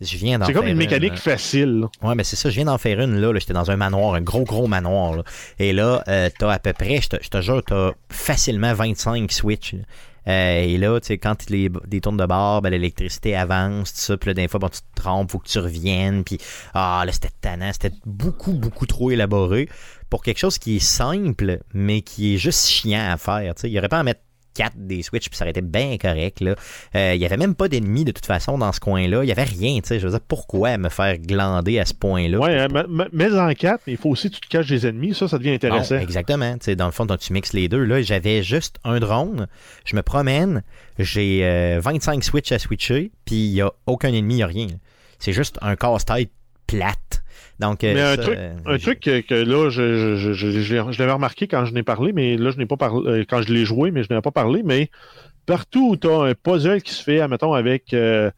Je 0.00 0.18
C'est 0.18 0.52
comme 0.52 0.66
une 0.66 0.76
mécanique 0.76 1.12
là. 1.12 1.16
facile. 1.16 1.80
là. 1.80 1.88
Ouais, 2.02 2.14
mais 2.16 2.24
c'est 2.24 2.36
ça, 2.36 2.50
je 2.50 2.56
viens 2.56 2.64
d'en 2.64 2.76
faire 2.78 3.00
une, 3.00 3.14
là. 3.20 3.32
là. 3.32 3.38
J'étais 3.38 3.52
dans 3.54 3.70
un 3.70 3.76
manoir, 3.76 4.14
un 4.14 4.20
gros, 4.20 4.42
gros 4.42 4.66
manoir, 4.66 5.16
là. 5.16 5.22
Et 5.58 5.72
là, 5.72 6.02
euh, 6.08 6.28
t'as 6.36 6.50
à 6.50 6.58
peu 6.58 6.72
près, 6.72 7.00
je 7.00 7.08
te, 7.10 7.16
je 7.22 7.28
te 7.28 7.40
jure, 7.40 7.62
t'as 7.64 7.92
facilement 8.10 8.74
25 8.74 9.30
switches. 9.32 9.76
Euh, 10.28 10.62
et 10.62 10.78
là, 10.78 11.00
tu 11.00 11.08
sais, 11.08 11.18
quand 11.18 11.48
les, 11.50 11.70
des 11.86 12.00
tournes 12.00 12.16
de 12.16 12.26
bord, 12.26 12.62
ben, 12.62 12.70
l'électricité 12.70 13.36
avance, 13.36 13.92
tout 13.92 14.00
ça, 14.00 14.16
puis 14.16 14.30
là, 14.30 14.34
des 14.34 14.48
fois, 14.48 14.60
bon, 14.60 14.68
tu 14.68 14.80
te 14.80 15.00
trompes, 15.00 15.30
faut 15.30 15.38
que 15.38 15.48
tu 15.48 15.58
reviennes, 15.58 16.24
puis 16.24 16.38
ah, 16.72 17.02
là, 17.06 17.12
c'était 17.12 17.30
tannant, 17.40 17.72
c'était 17.72 17.94
beaucoup, 18.04 18.52
beaucoup 18.52 18.86
trop 18.86 19.10
élaboré 19.10 19.68
pour 20.10 20.22
quelque 20.22 20.38
chose 20.38 20.58
qui 20.58 20.76
est 20.76 20.84
simple, 20.84 21.60
mais 21.72 22.02
qui 22.02 22.34
est 22.34 22.38
juste 22.38 22.68
chiant 22.68 23.10
à 23.10 23.16
faire, 23.16 23.54
tu 23.54 23.62
sais. 23.62 23.70
Il 23.70 23.78
aurait 23.78 23.88
pas 23.88 23.98
à 23.98 24.02
mettre 24.02 24.20
4 24.54 24.72
des 24.76 25.02
Switch, 25.02 25.28
puis 25.28 25.36
ça 25.36 25.44
aurait 25.44 25.50
été 25.50 25.60
bien 25.60 25.96
correct, 25.98 26.40
là. 26.40 26.54
Euh, 26.94 27.12
il 27.14 27.20
y 27.20 27.26
avait 27.26 27.36
même 27.36 27.54
pas 27.54 27.68
d'ennemis, 27.68 28.04
de 28.04 28.12
toute 28.12 28.26
façon, 28.26 28.58
dans 28.58 28.72
ce 28.72 28.80
coin-là. 28.80 29.22
Il 29.24 29.28
y 29.28 29.32
avait 29.32 29.42
rien, 29.44 29.80
tu 29.80 29.88
sais. 29.88 29.98
Je 29.98 30.04
veux 30.06 30.10
dire, 30.10 30.20
pourquoi 30.26 30.78
me 30.78 30.88
faire 30.88 31.18
glander 31.18 31.78
à 31.78 31.84
ce 31.84 31.94
point-là? 31.94 32.38
Ouais, 32.38 32.58
hein, 32.58 32.68
mais- 33.12 33.34
en 33.34 33.52
4, 33.52 33.82
mais 33.86 33.94
il 33.94 33.96
faut 33.96 34.10
aussi 34.10 34.30
que 34.30 34.34
tu 34.36 34.40
te 34.42 34.48
caches 34.48 34.68
des 34.68 34.86
ennemis. 34.86 35.14
Ça, 35.14 35.28
ça 35.28 35.38
devient 35.38 35.50
intéressant. 35.54 35.96
Bon, 35.96 36.00
exactement. 36.02 36.52
Tu 36.54 36.64
sais, 36.66 36.76
dans 36.76 36.86
le 36.86 36.92
fond, 36.92 37.06
quand 37.06 37.16
tu 37.16 37.32
mixes 37.32 37.52
les 37.52 37.68
deux, 37.68 37.82
là, 37.84 38.00
j'avais 38.02 38.42
juste 38.42 38.78
un 38.84 39.00
drone. 39.00 39.46
Je 39.84 39.96
me 39.96 40.02
promène. 40.02 40.62
J'ai 40.98 41.40
euh, 41.44 41.80
25 41.82 42.22
switches 42.22 42.52
à 42.52 42.58
switcher. 42.58 43.10
Puis 43.24 43.36
il 43.36 43.52
n'y 43.54 43.60
a 43.60 43.72
aucun 43.86 44.12
ennemi, 44.12 44.34
il 44.34 44.36
n'y 44.38 44.42
a 44.42 44.46
rien. 44.46 44.68
C'est 45.18 45.32
juste 45.32 45.58
un 45.62 45.76
casse-tête 45.76 46.30
plate. 46.66 46.98
Donc, 47.60 47.84
euh, 47.84 47.94
Mais 47.94 48.00
un 48.00 48.16
ça, 48.16 48.22
truc, 48.22 48.36
euh, 48.36 48.54
un 48.66 48.78
truc 48.78 49.00
que, 49.00 49.20
que 49.20 49.34
là, 49.34 49.70
je, 49.70 50.98
l'avais 50.98 51.12
remarqué 51.12 51.46
quand 51.46 51.64
je 51.64 51.72
n'ai 51.72 51.82
parlé, 51.82 52.12
mais 52.12 52.36
là, 52.36 52.50
je 52.50 52.58
n'ai 52.58 52.66
pas 52.66 52.76
parlé 52.76 53.08
euh, 53.08 53.24
quand 53.28 53.42
je 53.42 53.52
l'ai 53.52 53.64
joué, 53.64 53.90
mais 53.90 54.02
je 54.02 54.12
n'ai 54.12 54.20
pas 54.20 54.32
parlé. 54.32 54.62
Mais 54.64 54.90
partout 55.46 55.90
où 55.90 55.96
tu 55.96 56.08
as 56.08 56.22
un 56.22 56.34
puzzle 56.34 56.82
qui 56.82 56.92
se 56.92 57.02
fait, 57.02 57.20
admettons, 57.20 57.52
avec 57.52 57.94
euh, 57.94 58.30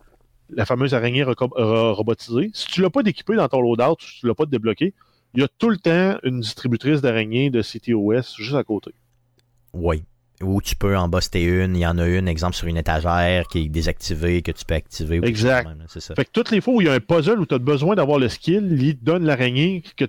la 0.51 0.67
fameuse 0.67 0.95
araignée 0.95 1.25
robotisée, 1.25 2.51
si 2.53 2.67
tu 2.67 2.83
l'as 2.83 2.91
pas 2.91 3.03
d'équipé 3.03 3.37
dans 3.37 3.49
ton 3.49 3.61
loadout, 3.61 3.97
si 4.01 4.21
tu 4.21 4.27
l'as 4.27 4.35
pas 4.35 4.47
débloqué, 4.47 4.93
il 5.35 5.41
y 5.41 5.45
a 5.45 5.49
tout 5.59 5.71
le 5.71 5.79
temps 5.79 6.19
une 6.23 6.41
distributrice 6.41 7.01
d'araignées 7.01 7.51
de 7.51 7.63
CTOS 7.63 8.37
juste 8.39 8.55
à 8.55 8.65
côté. 8.65 8.93
Oui. 9.73 10.03
Ou 10.43 10.61
tu 10.61 10.77
peux 10.77 10.97
en 10.97 11.09
buster 11.09 11.43
une. 11.43 11.77
Il 11.77 11.81
y 11.81 11.87
en 11.87 11.99
a 11.99 12.07
une, 12.07 12.29
exemple, 12.29 12.55
sur 12.55 12.67
une 12.67 12.77
étagère 12.77 13.47
qui 13.49 13.61
est 13.61 13.69
désactivée, 13.69 14.43
que 14.43 14.53
tu 14.53 14.65
peux 14.65 14.75
activer. 14.75 15.21
Exact. 15.23 15.69
C'est 15.89 16.01
ça. 16.01 16.15
Fait 16.15 16.25
que 16.25 16.31
toutes 16.31 16.51
les 16.51 16.61
fois 16.61 16.75
où 16.75 16.81
il 16.81 16.87
y 16.87 16.91
a 16.91 16.93
un 16.93 17.01
puzzle 17.01 17.41
où 17.41 17.47
tu 17.47 17.55
as 17.55 17.59
besoin 17.59 17.95
d'avoir 17.95 18.19
le 18.19 18.29
skill, 18.29 18.77
il 18.81 18.99
te 18.99 19.05
donne 19.05 19.25
l'araignée 19.25 19.83
que 19.97 20.05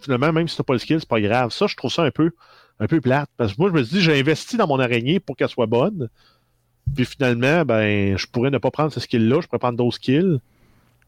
finalement, 0.00 0.32
même 0.32 0.48
si 0.48 0.56
tu 0.56 0.62
n'as 0.62 0.64
pas 0.64 0.72
le 0.72 0.78
skill, 0.78 1.00
c'est 1.00 1.08
pas 1.08 1.20
grave. 1.20 1.50
Ça, 1.52 1.66
je 1.66 1.76
trouve 1.76 1.92
ça 1.92 2.02
un 2.02 2.10
peu, 2.10 2.30
un 2.80 2.86
peu 2.86 3.00
plate. 3.00 3.28
Parce 3.36 3.52
que 3.52 3.60
moi, 3.60 3.70
je 3.70 3.74
me 3.74 3.82
dis, 3.82 4.00
j'ai 4.00 4.18
investi 4.18 4.56
dans 4.56 4.66
mon 4.66 4.80
araignée 4.80 5.20
pour 5.20 5.36
qu'elle 5.36 5.48
soit 5.48 5.66
bonne. 5.66 6.08
Puis 6.94 7.04
finalement, 7.04 7.64
ben, 7.64 8.16
je 8.16 8.26
pourrais 8.26 8.50
ne 8.50 8.58
pas 8.58 8.70
prendre 8.70 8.92
ce 8.92 9.00
skill-là, 9.00 9.40
je 9.40 9.46
pourrais 9.46 9.58
prendre 9.58 9.76
d'autres 9.76 9.96
skills. 9.96 10.38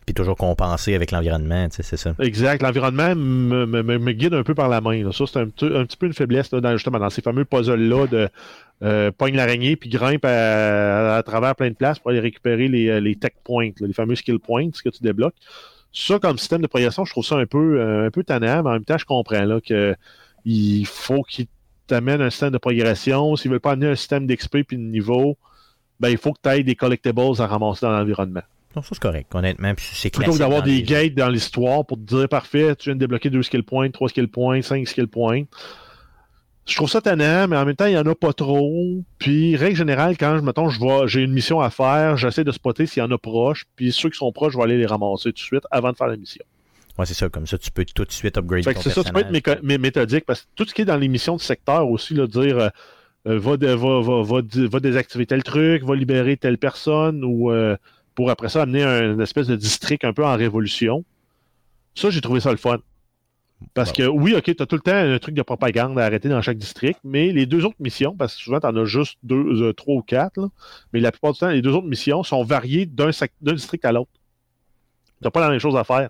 Puis 0.09 0.15
toujours 0.15 0.39
compenser 0.39 0.95
avec 0.95 1.11
l'environnement, 1.11 1.69
tu 1.69 1.77
sais, 1.77 1.83
c'est 1.83 1.99
ça. 1.99 2.15
Exact. 2.19 2.63
L'environnement 2.63 3.15
me, 3.15 4.13
guide 4.13 4.33
un 4.33 4.43
peu 4.43 4.55
par 4.55 4.71
la 4.71 4.81
main. 4.81 5.13
Ça, 5.13 5.25
c'est 5.27 5.39
un, 5.39 5.49
petit- 5.49 5.97
peu 5.99 6.07
une 6.07 6.15
faiblesse 6.15 6.51
là, 6.51 6.63
dans, 6.63 6.73
justement 6.73 6.99
dans 6.99 7.11
ces 7.11 7.21
fameux 7.21 7.45
puzzles-là 7.45 8.07
de 8.07 8.31
euh, 8.83 9.11
pogne 9.11 9.37
l'araignée 9.37 9.77
puis 9.77 9.91
grimpe 9.91 10.25
à, 10.25 11.23
travers 11.27 11.55
plein 11.55 11.69
de 11.69 11.75
places 11.75 11.99
pour 11.99 12.11
aller 12.11 12.21
récupérer 12.21 12.69
les, 12.69 12.89
euh, 12.89 13.15
tech 13.21 13.33
points, 13.45 13.69
les 13.81 13.93
fameux 13.93 14.15
skill 14.15 14.39
points 14.39 14.71
que 14.71 14.89
tu 14.89 15.03
débloques. 15.03 15.35
Ça, 15.93 16.19
comme 16.19 16.39
système 16.39 16.63
de 16.63 16.69
progression, 16.69 17.05
je 17.05 17.13
trouve 17.13 17.27
ça 17.27 17.37
un 17.37 17.45
peu, 17.45 17.79
euh, 17.79 18.07
un 18.07 18.11
peu 18.11 18.25
tannant, 18.25 18.63
mais 18.63 18.71
en 18.71 18.73
même 18.73 18.85
temps, 18.87 18.97
je 18.97 19.05
comprends 19.05 19.45
là, 19.45 19.61
que 19.61 19.95
il 20.47 20.87
faut 20.87 21.23
qu'il 21.23 21.49
t'amène 21.87 22.23
un 22.23 22.31
système 22.31 22.53
de 22.53 22.57
progression. 22.57 23.37
S'ils 23.37 23.51
veulent 23.51 23.61
pas 23.61 23.73
amener 23.73 23.89
un 23.89 23.95
système 23.95 24.27
d'XP 24.27 24.63
puis 24.67 24.79
de 24.79 24.83
niveau, 24.85 25.37
ben, 26.01 26.09
il 26.09 26.17
faut 26.17 26.33
que 26.33 26.41
tu 26.43 26.49
aies 26.49 26.63
des 26.63 26.77
collectibles 26.77 27.21
à 27.41 27.47
ramasser 27.47 27.85
dans 27.85 27.93
l'environnement. 27.93 28.41
Non, 28.77 28.83
ça, 28.83 28.91
c'est 28.93 29.01
correct, 29.01 29.35
honnêtement. 29.35 29.75
Puis 29.75 29.87
c'est 29.93 30.11
Plutôt 30.13 30.33
que 30.33 30.39
d'avoir 30.39 30.63
des 30.63 30.83
gates 30.83 31.15
dans 31.15 31.29
l'histoire 31.29 31.85
pour 31.87 31.97
te 31.97 32.03
dire 32.03 32.29
parfait, 32.29 32.77
tu 32.77 32.91
viens 32.91 32.95
de 32.95 33.01
débloquer 33.01 33.31
deux 33.31 33.43
skill 33.43 33.63
points, 33.63 33.91
trois 33.91 34.09
skill 34.09 34.29
points, 34.29 34.63
cinq 34.63 34.87
skill 34.87 35.09
points. 35.09 35.45
Je 36.67 36.77
trouve 36.77 36.91
ça 36.91 37.01
tannant, 37.01 37.49
mais 37.49 37.57
en 37.57 37.65
même 37.65 37.77
temps, 37.77 37.87
il 37.87 37.93
n'y 37.93 37.99
en 37.99 38.05
a 38.05 38.15
pas 38.15 38.35
trop. 38.35 39.03
Puis, 39.19 39.57
règle 39.57 39.75
générale, 39.77 40.19
quand 40.19 40.37
je 40.37 40.43
mettons, 40.43 40.69
je 40.69 40.79
vois, 40.79 41.07
j'ai 41.07 41.23
une 41.23 41.33
mission 41.33 41.61
à 41.61 41.71
faire, 41.71 42.19
j'essaie 42.19 42.45
de 42.45 42.53
spotter 42.53 42.85
s'il 42.85 43.03
y 43.03 43.07
en 43.07 43.11
a 43.11 43.17
proche. 43.17 43.65
Puis 43.75 43.91
ceux 43.91 44.11
qui 44.11 44.19
sont 44.19 44.31
proches, 44.33 44.53
je 44.53 44.59
vais 44.59 44.65
aller 44.65 44.77
les 44.77 44.85
ramasser 44.85 45.31
tout 45.31 45.37
de 45.37 45.39
suite 45.39 45.63
avant 45.71 45.93
de 45.93 45.97
faire 45.97 46.09
la 46.09 46.19
mission. 46.19 46.45
Ouais, 46.99 47.07
c'est 47.07 47.15
ça. 47.15 47.31
Comme 47.31 47.47
ça, 47.47 47.57
tu 47.57 47.71
peux 47.71 47.87
tout 47.87 48.05
de 48.05 48.13
suite 48.13 48.37
upgrade 48.37 48.65
Fait 48.65 48.73
que 48.75 48.79
ton 48.79 48.83
c'est 48.83 48.91
ça, 48.91 49.03
tu 49.03 49.13
peux 49.13 49.21
être 49.21 49.63
mé- 49.63 49.79
méthodique 49.79 50.27
parce 50.27 50.43
que 50.43 50.47
tout 50.57 50.67
ce 50.67 50.75
qui 50.75 50.83
est 50.83 50.85
dans 50.85 50.97
les 50.99 51.09
missions 51.09 51.37
de 51.37 51.41
secteur 51.41 51.89
aussi, 51.89 52.13
là, 52.13 52.27
dire 52.27 52.59
euh, 52.59 52.69
euh, 53.29 53.39
va, 53.39 53.57
de- 53.57 53.69
va, 53.69 54.03
va, 54.03 54.43
va 54.43 54.81
désactiver 54.81 55.25
tel 55.25 55.43
truc, 55.43 55.85
va 55.85 55.95
libérer 55.95 56.37
telle 56.37 56.59
personne 56.59 57.25
ou 57.25 57.51
euh, 57.51 57.77
pour 58.19 58.31
après 58.33 58.49
ça 58.49 58.63
amener 58.63 58.83
un, 58.83 59.13
une 59.13 59.21
espèce 59.21 59.47
de 59.47 59.55
district 59.55 60.03
un 60.05 60.13
peu 60.13 60.27
en 60.27 60.35
révolution. 60.35 61.05
Ça, 61.95 62.11
j'ai 62.11 62.21
trouvé 62.21 62.41
ça 62.41 62.51
le 62.51 62.57
fun. 62.57 62.79
Parce 63.75 63.93
que 63.93 64.03
oui, 64.09 64.35
ok, 64.35 64.43
tu 64.43 64.61
as 64.61 64.67
tout 64.67 64.75
le 64.75 64.83
temps 64.83 64.91
un 64.93 65.17
truc 65.21 65.37
de 65.37 65.43
propagande 65.43 65.97
à 66.01 66.05
arrêter 66.05 66.29
dans 66.29 66.43
chaque 66.43 66.59
district, 66.59 66.99
mais 67.05 67.31
les 67.31 67.47
deux 67.47 67.65
autres 67.65 67.77
missions, 67.79 68.17
parce 68.17 68.35
que 68.35 68.43
souvent 68.43 68.59
tu 68.59 68.67
en 68.67 68.75
as 68.75 68.85
juste 68.87 69.19
deux, 69.23 69.63
euh, 69.63 69.73
trois 69.73 69.95
ou 69.95 70.03
quatre, 70.03 70.37
là, 70.41 70.49
mais 70.93 70.99
la 70.99 71.13
plupart 71.13 71.33
du 71.33 71.39
temps, 71.39 71.49
les 71.51 71.63
deux 71.63 71.71
autres 71.71 71.87
missions 71.87 72.25
sont 72.25 72.43
variées 72.43 72.87
d'un 72.87 73.11
district 73.43 73.85
à 73.85 73.93
l'autre. 73.93 74.11
Tu 75.21 75.25
n'as 75.25 75.31
pas 75.31 75.41
la 75.41 75.51
même 75.51 75.61
chose 75.61 75.77
à 75.77 75.85
faire. 75.85 76.09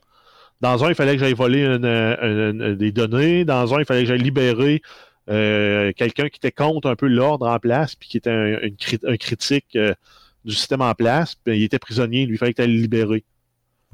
Dans 0.63 0.83
un, 0.87 0.89
il 0.89 0.95
fallait 0.95 1.13
que 1.13 1.21
j'aille 1.21 1.35
voler 1.35 1.67
une- 1.67 1.85
une- 1.85 2.63
une- 2.63 2.75
des 2.75 2.91
données. 2.91 3.45
Dans 3.45 3.75
un, 3.75 3.81
il 3.81 3.85
fallait 3.85 4.05
que 4.05 4.09
j'aille 4.09 4.23
libérer 4.23 4.81
euh, 5.29 5.93
quelqu'un 5.95 6.31
qui 6.31 6.39
était 6.39 6.53
contre 6.53 6.89
un 6.89 6.97
peu 6.97 7.07
l'ordre 7.07 7.47
en 7.47 7.59
place, 7.59 7.97
puis 7.97 8.09
qui 8.09 8.17
était 8.17 8.31
un, 8.31 9.17
critique 9.19 9.77
euh, 9.77 9.93
du 10.45 10.55
système 10.55 10.81
en 10.81 10.95
place. 10.95 11.35
Puis 11.35 11.59
il 11.59 11.65
était 11.65 11.79
prisonnier, 11.79 12.27
lui, 12.27 12.35
il 12.35 12.39
fallait 12.39 12.53
que 12.53 12.57
tu 12.57 12.63
ailles 12.63 12.75
le 12.75 12.81
libérer. 12.81 13.25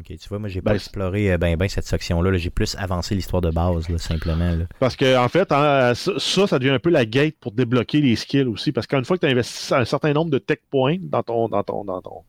Ok, 0.00 0.06
tu 0.18 0.28
vois, 0.28 0.40
moi, 0.40 0.48
j'ai 0.48 0.60
Ben, 0.60 0.72
pas 0.72 0.74
exploré 0.74 1.32
euh, 1.32 1.38
ben, 1.38 1.56
ben 1.56 1.68
cette 1.68 1.86
section-là. 1.86 2.30
là. 2.32 2.36
J'ai 2.38 2.50
plus 2.50 2.74
avancé 2.80 3.14
l'histoire 3.14 3.40
de 3.40 3.50
base, 3.50 3.88
là, 3.88 3.96
simplement. 3.98 4.50
là. 4.50 4.64
Parce 4.80 4.96
que 4.96 5.16
en 5.16 5.28
fait, 5.28 5.52
hein, 5.52 5.94
ça, 5.94 6.12
ça, 6.18 6.46
ça 6.48 6.58
devient 6.58 6.72
un 6.72 6.78
peu 6.80 6.90
la 6.90 7.06
gate 7.06 7.36
pour 7.40 7.52
débloquer 7.52 8.00
les 8.00 8.16
skills 8.16 8.42
aussi. 8.48 8.72
Parce 8.72 8.88
qu'une 8.88 9.04
fois 9.04 9.16
que 9.16 9.20
tu 9.20 9.26
as 9.28 9.30
investi 9.30 9.72
un 9.72 9.84
certain 9.84 10.12
nombre 10.12 10.30
de 10.32 10.38
tech 10.38 10.58
points 10.68 10.96
dans 11.00 11.22
ton, 11.22 11.48
dans 11.48 11.62
ton, 11.62 11.84
dans 11.84 12.02
ton, 12.02 12.24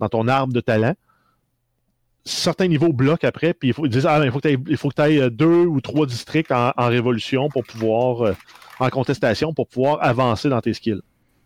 dans 0.00 0.08
ton 0.08 0.26
arbre 0.26 0.54
de 0.54 0.60
talent, 0.60 0.94
certains 2.24 2.68
niveaux 2.68 2.92
bloquent 2.94 3.26
après, 3.28 3.52
puis 3.52 3.68
il 3.68 3.74
faut, 3.74 3.84
ils 3.84 3.90
disent 3.90 4.06
Ah, 4.06 4.18
ben, 4.18 4.32
il 4.68 4.76
faut 4.78 4.88
que 4.88 4.94
tu 4.94 5.02
ailles 5.02 5.30
deux 5.30 5.66
ou 5.66 5.82
trois 5.82 6.06
districts 6.06 6.50
en, 6.50 6.72
en 6.76 6.88
révolution 6.88 7.50
pour 7.50 7.64
pouvoir, 7.64 8.22
euh, 8.22 8.32
en 8.80 8.88
contestation, 8.88 9.52
pour 9.52 9.68
pouvoir 9.68 9.98
avancer 10.02 10.48
dans 10.48 10.60
tes 10.62 10.72
skills. 10.72 11.02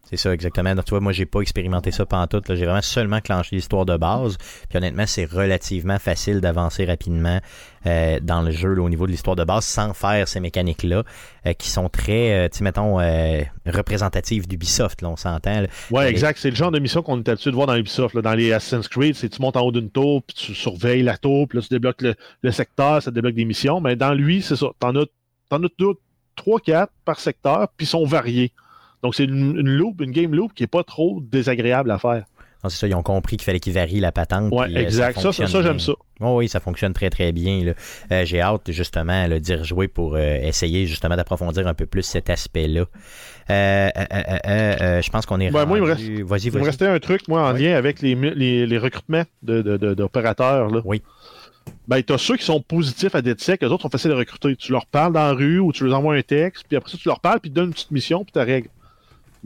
C'est 0.08 0.16
ça, 0.16 0.32
exactement. 0.32 0.72
Donc, 0.74 0.84
tu 0.84 0.90
vois, 0.90 1.00
moi, 1.00 1.10
j'ai 1.10 1.26
pas 1.26 1.40
expérimenté 1.40 1.90
ça 1.90 2.06
pantoute. 2.06 2.48
là. 2.48 2.54
J'ai 2.54 2.64
vraiment 2.64 2.80
seulement 2.80 3.20
clenché 3.20 3.56
l'histoire 3.56 3.84
de 3.84 3.96
base. 3.96 4.36
Puis 4.68 4.78
honnêtement, 4.78 5.04
c'est 5.06 5.24
relativement 5.24 5.98
facile 5.98 6.40
d'avancer 6.40 6.84
rapidement 6.84 7.40
euh, 7.86 8.20
dans 8.22 8.42
le 8.42 8.52
jeu 8.52 8.72
là, 8.74 8.82
au 8.82 8.88
niveau 8.88 9.06
de 9.06 9.10
l'histoire 9.10 9.34
de 9.34 9.42
base 9.42 9.64
sans 9.64 9.94
faire 9.94 10.28
ces 10.28 10.38
mécaniques-là 10.38 11.02
euh, 11.46 11.52
qui 11.54 11.70
sont 11.70 11.88
très, 11.88 12.32
euh, 12.34 12.48
tu 12.48 12.58
sais, 12.58 12.64
mettons, 12.64 13.00
euh, 13.00 13.42
représentatives 13.66 14.46
d'Ubisoft, 14.46 15.02
là, 15.02 15.08
on 15.08 15.16
s'entend. 15.16 15.64
Ouais, 15.90 16.08
exact. 16.08 16.38
C'est 16.38 16.50
le 16.50 16.56
genre 16.56 16.70
de 16.70 16.78
mission 16.78 17.02
qu'on 17.02 17.18
est 17.18 17.28
habitué 17.28 17.50
de 17.50 17.56
voir 17.56 17.66
dans 17.66 17.74
Ubisoft. 17.76 18.14
là. 18.14 18.22
Dans 18.22 18.34
les 18.34 18.52
Assassin's 18.52 18.86
Creed, 18.86 19.16
c'est 19.16 19.28
tu 19.28 19.42
montes 19.42 19.56
en 19.56 19.62
haut 19.62 19.72
d'une 19.72 19.90
tour, 19.90 20.22
puis 20.22 20.36
tu 20.36 20.54
surveilles 20.54 21.02
la 21.02 21.16
tour, 21.16 21.48
puis 21.48 21.58
là, 21.58 21.62
tu 21.62 21.68
débloques 21.74 22.02
le, 22.02 22.14
le 22.42 22.52
secteur, 22.52 23.02
ça 23.02 23.10
te 23.10 23.14
débloque 23.16 23.34
des 23.34 23.44
missions. 23.44 23.80
Mais 23.80 23.96
dans 23.96 24.14
lui, 24.14 24.40
c'est 24.42 24.56
ça. 24.56 24.68
T'en 24.78 24.94
as, 24.94 25.06
t'en 25.48 25.62
as 25.64 25.68
deux, 25.80 25.94
trois, 26.36 26.60
quatre 26.60 26.92
par 27.04 27.18
secteur, 27.18 27.66
puis 27.76 27.86
ils 27.86 27.90
sont 27.90 28.04
variés. 28.04 28.52
Donc, 29.02 29.14
c'est 29.14 29.24
une, 29.24 29.56
une 29.58 29.68
loop, 29.68 30.00
une 30.00 30.10
game 30.10 30.34
loop 30.34 30.52
qui 30.54 30.62
est 30.64 30.68
pas 30.68 30.82
trop 30.84 31.20
désagréable 31.22 31.90
à 31.90 31.98
faire. 31.98 32.24
Non, 32.64 32.70
c'est 32.70 32.78
ça, 32.78 32.88
ils 32.88 32.94
ont 32.94 33.02
compris 33.02 33.36
qu'il 33.36 33.44
fallait 33.44 33.60
qu'ils 33.60 33.74
varient 33.74 34.00
la 34.00 34.10
patente. 34.12 34.50
Puis, 34.50 34.76
euh, 34.76 34.80
exact. 34.80 35.20
Ça, 35.20 35.30
ça, 35.32 35.62
j'aime 35.62 35.78
ça. 35.78 35.92
Oh 36.20 36.38
oui, 36.38 36.48
ça 36.48 36.58
fonctionne 36.58 36.94
très 36.94 37.10
très 37.10 37.30
bien. 37.30 37.74
Euh, 38.10 38.24
J'ai 38.24 38.40
hâte 38.40 38.70
justement 38.72 39.28
d'y 39.38 39.54
rejouer 39.54 39.86
pour 39.88 40.14
euh, 40.16 40.38
essayer 40.42 40.86
justement 40.86 41.14
d'approfondir 41.16 41.66
un 41.68 41.74
peu 41.74 41.84
plus 41.86 42.02
cet 42.02 42.30
aspect-là. 42.30 42.86
Euh, 43.50 43.90
je 45.02 45.10
pense 45.10 45.26
qu'on 45.26 45.38
est 45.40 45.50
Ouais, 45.52 45.66
moi, 45.66 45.78
il 45.78 45.84
me 45.84 45.90
rendu- 45.90 46.16
Il 46.46 46.52
me 46.58 46.64
restait 46.64 46.86
un 46.86 46.98
truc, 46.98 47.28
moi, 47.28 47.48
en 47.50 47.54
Oui. 47.54 47.64
lien 47.64 47.76
avec 47.76 48.00
les, 48.00 48.14
mu- 48.14 48.34
les, 48.34 48.66
les 48.66 48.78
recrutements 48.78 49.24
de- 49.42 49.62
de- 49.62 49.76
de- 49.76 49.94
d'opérateurs. 49.94 50.68
là. 50.70 50.80
Oui. 50.84 51.02
Ben, 51.88 52.00
tu 52.02 52.12
as 52.12 52.18
ceux 52.18 52.36
qui 52.36 52.44
sont 52.44 52.60
positifs 52.60 53.14
à 53.14 53.22
DedSec, 53.22 53.60
les 53.60 53.68
autres 53.68 53.82
sont 53.82 53.90
faciles 53.90 54.12
à 54.12 54.16
recruter. 54.16 54.54
Tu 54.56 54.72
leur 54.72 54.86
parles 54.86 55.12
dans 55.12 55.26
la 55.26 55.32
rue 55.32 55.58
ou 55.58 55.72
tu 55.72 55.84
leur 55.84 55.98
envoies 55.98 56.14
un 56.16 56.22
texte, 56.22 56.64
puis 56.68 56.76
après 56.76 56.90
ça, 56.90 56.96
tu 56.96 57.08
leur 57.08 57.20
parles, 57.20 57.40
puis 57.40 57.50
tu 57.50 57.54
donnes 57.54 57.66
une 57.66 57.72
petite 57.72 57.90
mission, 57.90 58.24
puis 58.24 58.32
tu 58.32 58.38
règles. 58.38 58.68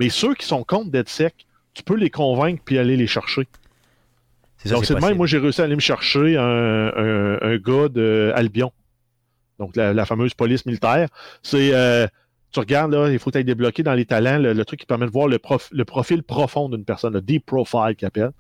Mais 0.00 0.08
ceux 0.08 0.34
qui 0.34 0.46
sont 0.46 0.64
contre 0.64 0.90
DedSec, 0.90 1.46
tu 1.74 1.84
peux 1.84 1.94
les 1.94 2.10
convaincre 2.10 2.60
puis 2.64 2.78
aller 2.78 2.96
les 2.96 3.06
chercher. 3.06 3.46
Ça, 4.64 4.74
Donc, 4.74 4.84
c'est 4.86 4.94
de 4.94 5.00
même, 5.00 5.16
moi, 5.16 5.26
j'ai 5.26 5.38
réussi 5.38 5.60
à 5.60 5.64
aller 5.64 5.76
me 5.76 5.80
chercher 5.80 6.36
un, 6.36 6.42
un, 6.42 7.38
un 7.40 7.56
gars 7.58 7.88
de 7.88 8.32
Albion. 8.34 8.72
Donc, 9.58 9.76
la, 9.76 9.92
la 9.94 10.04
fameuse 10.06 10.34
police 10.34 10.66
militaire. 10.66 11.08
C'est, 11.42 11.72
euh, 11.74 12.06
tu 12.50 12.60
regardes, 12.60 12.92
là, 12.92 13.10
il 13.10 13.18
faut 13.18 13.30
être 13.32 13.46
débloqué 13.46 13.82
dans 13.82 13.94
les 13.94 14.06
talents, 14.06 14.38
le, 14.38 14.52
le 14.52 14.64
truc 14.64 14.80
qui 14.80 14.86
permet 14.86 15.06
de 15.06 15.10
voir 15.10 15.28
le, 15.28 15.38
prof- 15.38 15.68
le 15.70 15.84
profil 15.84 16.22
profond 16.22 16.68
d'une 16.68 16.84
personne, 16.84 17.12
le 17.12 17.22
deep 17.22 17.46
profile 17.46 17.94
qu'il 17.96 18.06
appelle. 18.06 18.32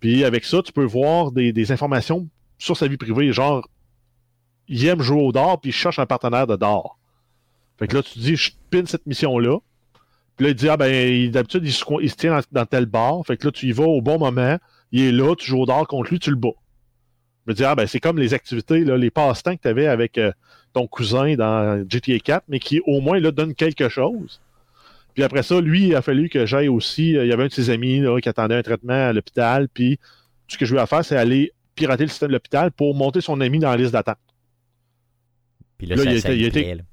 Puis, 0.00 0.24
avec 0.24 0.44
ça, 0.44 0.60
tu 0.62 0.72
peux 0.72 0.84
voir 0.84 1.32
des, 1.32 1.52
des 1.52 1.72
informations 1.72 2.28
sur 2.58 2.76
sa 2.76 2.86
vie 2.88 2.96
privée, 2.96 3.32
genre, 3.32 3.66
il 4.68 4.84
aime 4.86 5.00
jouer 5.00 5.22
au 5.22 5.32
dard, 5.32 5.60
puis 5.60 5.70
il 5.70 5.72
cherche 5.72 5.98
un 5.98 6.06
partenaire 6.06 6.46
de 6.46 6.56
dard. 6.56 6.98
Fait 7.78 7.86
que 7.86 7.96
là, 7.96 8.02
tu 8.02 8.14
te 8.14 8.18
dis, 8.18 8.36
je 8.36 8.50
pine 8.70 8.86
cette 8.86 9.06
mission-là. 9.06 9.58
Puis 10.36 10.44
là, 10.44 10.50
il 10.50 10.54
dit, 10.54 10.68
ah 10.68 10.76
ben, 10.76 11.30
d'habitude, 11.30 11.62
il 11.64 11.72
se, 11.72 11.84
co- 11.84 12.00
il 12.00 12.10
se 12.10 12.16
tient 12.16 12.34
dans, 12.36 12.42
dans 12.52 12.66
tel 12.66 12.86
bar. 12.86 13.24
Fait 13.26 13.36
que 13.36 13.46
là, 13.46 13.52
tu 13.52 13.66
y 13.66 13.72
vas 13.72 13.84
au 13.84 14.02
bon 14.02 14.18
moment. 14.18 14.58
Il 14.92 15.00
est 15.02 15.12
là, 15.12 15.34
tu 15.34 15.46
joues 15.46 15.60
au 15.62 15.66
dard 15.66 15.86
contre 15.86 16.10
lui, 16.10 16.18
tu 16.18 16.30
le 16.30 16.36
bats. 16.36 16.50
Je 17.46 17.52
me 17.52 17.54
dis, 17.54 17.64
ah 17.64 17.74
ben, 17.74 17.86
c'est 17.86 18.00
comme 18.00 18.18
les 18.18 18.34
activités, 18.34 18.84
là, 18.84 18.96
les 18.98 19.10
passe-temps 19.10 19.56
que 19.56 19.62
tu 19.62 19.68
avais 19.68 19.86
avec 19.86 20.18
euh, 20.18 20.32
ton 20.72 20.86
cousin 20.86 21.34
dans 21.36 21.84
GTA 21.88 22.18
4, 22.18 22.44
mais 22.48 22.58
qui, 22.58 22.80
au 22.86 23.00
moins, 23.00 23.18
là, 23.18 23.30
donne 23.30 23.54
quelque 23.54 23.88
chose. 23.88 24.40
Puis 25.14 25.22
après 25.22 25.42
ça, 25.42 25.60
lui, 25.60 25.86
il 25.88 25.94
a 25.94 26.02
fallu 26.02 26.28
que 26.28 26.44
j'aille 26.44 26.68
aussi. 26.68 27.16
euh, 27.16 27.24
il 27.24 27.28
y 27.28 27.32
avait 27.32 27.44
un 27.44 27.46
de 27.46 27.52
ses 27.52 27.70
amis 27.70 28.00
là, 28.00 28.20
qui 28.20 28.28
attendait 28.28 28.56
un 28.56 28.62
traitement 28.62 28.92
à 29.08 29.12
l'hôpital. 29.14 29.68
Puis 29.72 29.96
tout 29.96 30.02
ce 30.54 30.58
que 30.58 30.66
je 30.66 30.72
lui 30.72 30.78
ai 30.78 30.82
à 30.82 30.86
faire, 30.86 31.04
c'est 31.04 31.16
aller 31.16 31.52
pirater 31.74 32.02
le 32.04 32.10
système 32.10 32.28
de 32.28 32.34
l'hôpital 32.34 32.70
pour 32.72 32.94
monter 32.94 33.20
son 33.22 33.40
ami 33.40 33.58
dans 33.58 33.70
la 33.70 33.76
liste 33.78 33.92
d'attente. 33.92 34.18
Puis 35.78 35.86
là, 35.86 35.96
Là, 35.96 36.02
ça, 36.04 36.10
il 36.12 36.20
ça 36.20 36.28
était- 36.28 36.36
lui 36.36 36.42
il 36.42 36.46
était-. 36.48 36.84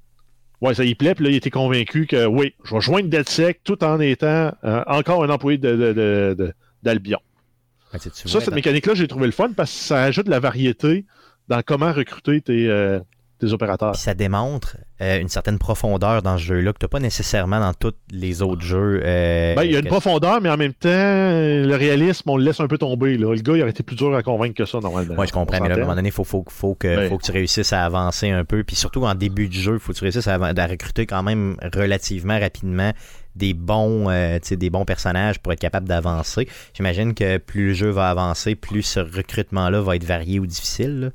Ouais, 0.60 0.74
ça 0.74 0.84
y 0.84 0.94
plaît, 0.94 1.14
puis 1.14 1.24
là, 1.24 1.30
il 1.30 1.36
était 1.36 1.50
convaincu 1.50 2.06
que 2.06 2.26
oui, 2.26 2.54
je 2.64 2.74
vais 2.74 2.80
joindre 2.80 3.08
DeadSec 3.08 3.60
tout 3.64 3.82
en 3.84 4.00
étant 4.00 4.52
euh, 4.64 4.82
encore 4.86 5.22
un 5.24 5.28
employé 5.30 5.58
de, 5.58 5.70
de- 5.76 5.92
de- 5.92 6.34
de- 6.38 6.52
d'Albion. 6.82 7.18
Tu- 8.00 8.10
tu 8.10 8.28
Ça, 8.28 8.40
cette 8.40 8.54
mécanique-là, 8.54 8.94
j'ai 8.94 9.06
trouvé 9.08 9.26
le 9.26 9.32
fun 9.32 9.52
parce 9.54 9.70
que 9.72 9.78
ça 9.78 10.02
ajoute 10.02 10.26
de 10.26 10.30
la 10.30 10.40
variété 10.40 11.04
dans 11.48 11.60
comment 11.62 11.92
recruter 11.92 12.40
tes, 12.40 12.68
euh, 12.68 12.98
tes 13.38 13.52
opérateurs. 13.52 13.92
Puis 13.92 14.00
ça 14.00 14.14
démontre 14.14 14.76
euh, 15.04 15.20
une 15.20 15.28
certaine 15.28 15.58
profondeur 15.58 16.22
dans 16.22 16.36
ce 16.38 16.42
jeu-là 16.42 16.72
que 16.72 16.78
tu 16.78 16.84
n'as 16.84 16.88
pas 16.88 16.98
nécessairement 17.00 17.60
dans 17.60 17.72
tous 17.74 17.94
les 18.10 18.42
autres 18.42 18.62
jeux. 18.62 19.00
euh, 19.04 19.54
Ben, 19.54 19.62
il 19.64 19.72
y 19.72 19.76
a 19.76 19.78
une 19.78 19.84
que- 19.84 19.88
profondeur, 19.90 20.40
mais 20.40 20.48
en 20.50 20.56
même 20.56 20.72
temps, 20.72 20.88
euh, 20.88 21.64
le 21.66 21.76
réalisme, 21.76 22.28
on 22.30 22.36
le 22.36 22.44
laisse 22.44 22.60
un 22.60 22.66
peu 22.66 22.78
tomber. 22.78 23.16
Là. 23.16 23.34
Le 23.34 23.40
gars, 23.42 23.54
il 23.56 23.60
aurait 23.62 23.70
été 23.70 23.82
plus 23.82 23.96
dur 23.96 24.14
à 24.14 24.22
convaincre 24.22 24.54
que 24.54 24.64
ça, 24.64 24.80
normalement. 24.80 25.14
Ouais, 25.14 25.26
je 25.26 25.32
comprends, 25.32 25.60
mais 25.60 25.68
là, 25.68 25.74
à 25.74 25.78
un 25.78 25.80
moment 25.82 25.94
donné, 25.94 26.08
il 26.08 26.12
faut, 26.12 26.24
faut, 26.24 26.44
faut, 26.48 26.74
que, 26.74 26.88
Ouais. 26.88 27.08
faut 27.08 27.18
que 27.18 27.24
tu 27.24 27.32
réussisses 27.32 27.72
à 27.72 27.84
avancer 27.84 28.30
un 28.30 28.44
peu. 28.44 28.64
Puis 28.64 28.76
surtout 28.76 29.04
en 29.04 29.14
début 29.14 29.48
de 29.48 29.52
jeu, 29.54 29.74
il 29.74 29.78
faut 29.78 29.92
que 29.92 29.98
tu 29.98 30.04
réussisses 30.04 30.26
à, 30.28 30.36
recruter 30.38 31.06
quand 31.06 31.22
même 31.22 31.56
relativement 31.74 32.38
rapidement 32.40 32.92
des 33.36 33.52
bons, 33.52 34.08
euh, 34.10 34.38
des 34.50 34.70
bons 34.70 34.84
personnages 34.84 35.40
pour 35.40 35.52
être 35.52 35.58
capable 35.60 35.88
d'avancer. 35.88 36.48
J'imagine 36.72 37.14
que 37.14 37.38
plus 37.38 37.68
le 37.68 37.74
jeu 37.74 37.90
va 37.90 38.08
avancer, 38.08 38.54
plus 38.54 38.82
ce 38.82 39.00
recrutement-là 39.00 39.80
va 39.80 39.96
être 39.96 40.04
varié 40.04 40.38
ou 40.38 40.46
difficile. 40.46 41.00
là. 41.00 41.08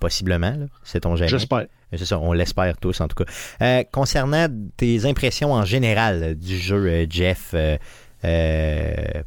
Possiblement, 0.00 0.54
c'est 0.82 1.00
ton 1.00 1.14
jamais. 1.16 1.28
J'espère. 1.28 1.66
C'est 1.92 2.04
ça, 2.04 2.18
on 2.20 2.32
l'espère 2.32 2.76
tous 2.76 3.00
en 3.00 3.08
tout 3.08 3.22
cas. 3.24 3.30
Euh, 3.62 3.82
concernant 3.90 4.46
tes 4.76 5.04
impressions 5.06 5.52
en 5.52 5.64
général 5.64 6.22
euh, 6.22 6.34
du 6.34 6.56
jeu, 6.56 6.86
euh, 6.86 7.06
Jeff, 7.10 7.54
euh, 7.54 7.76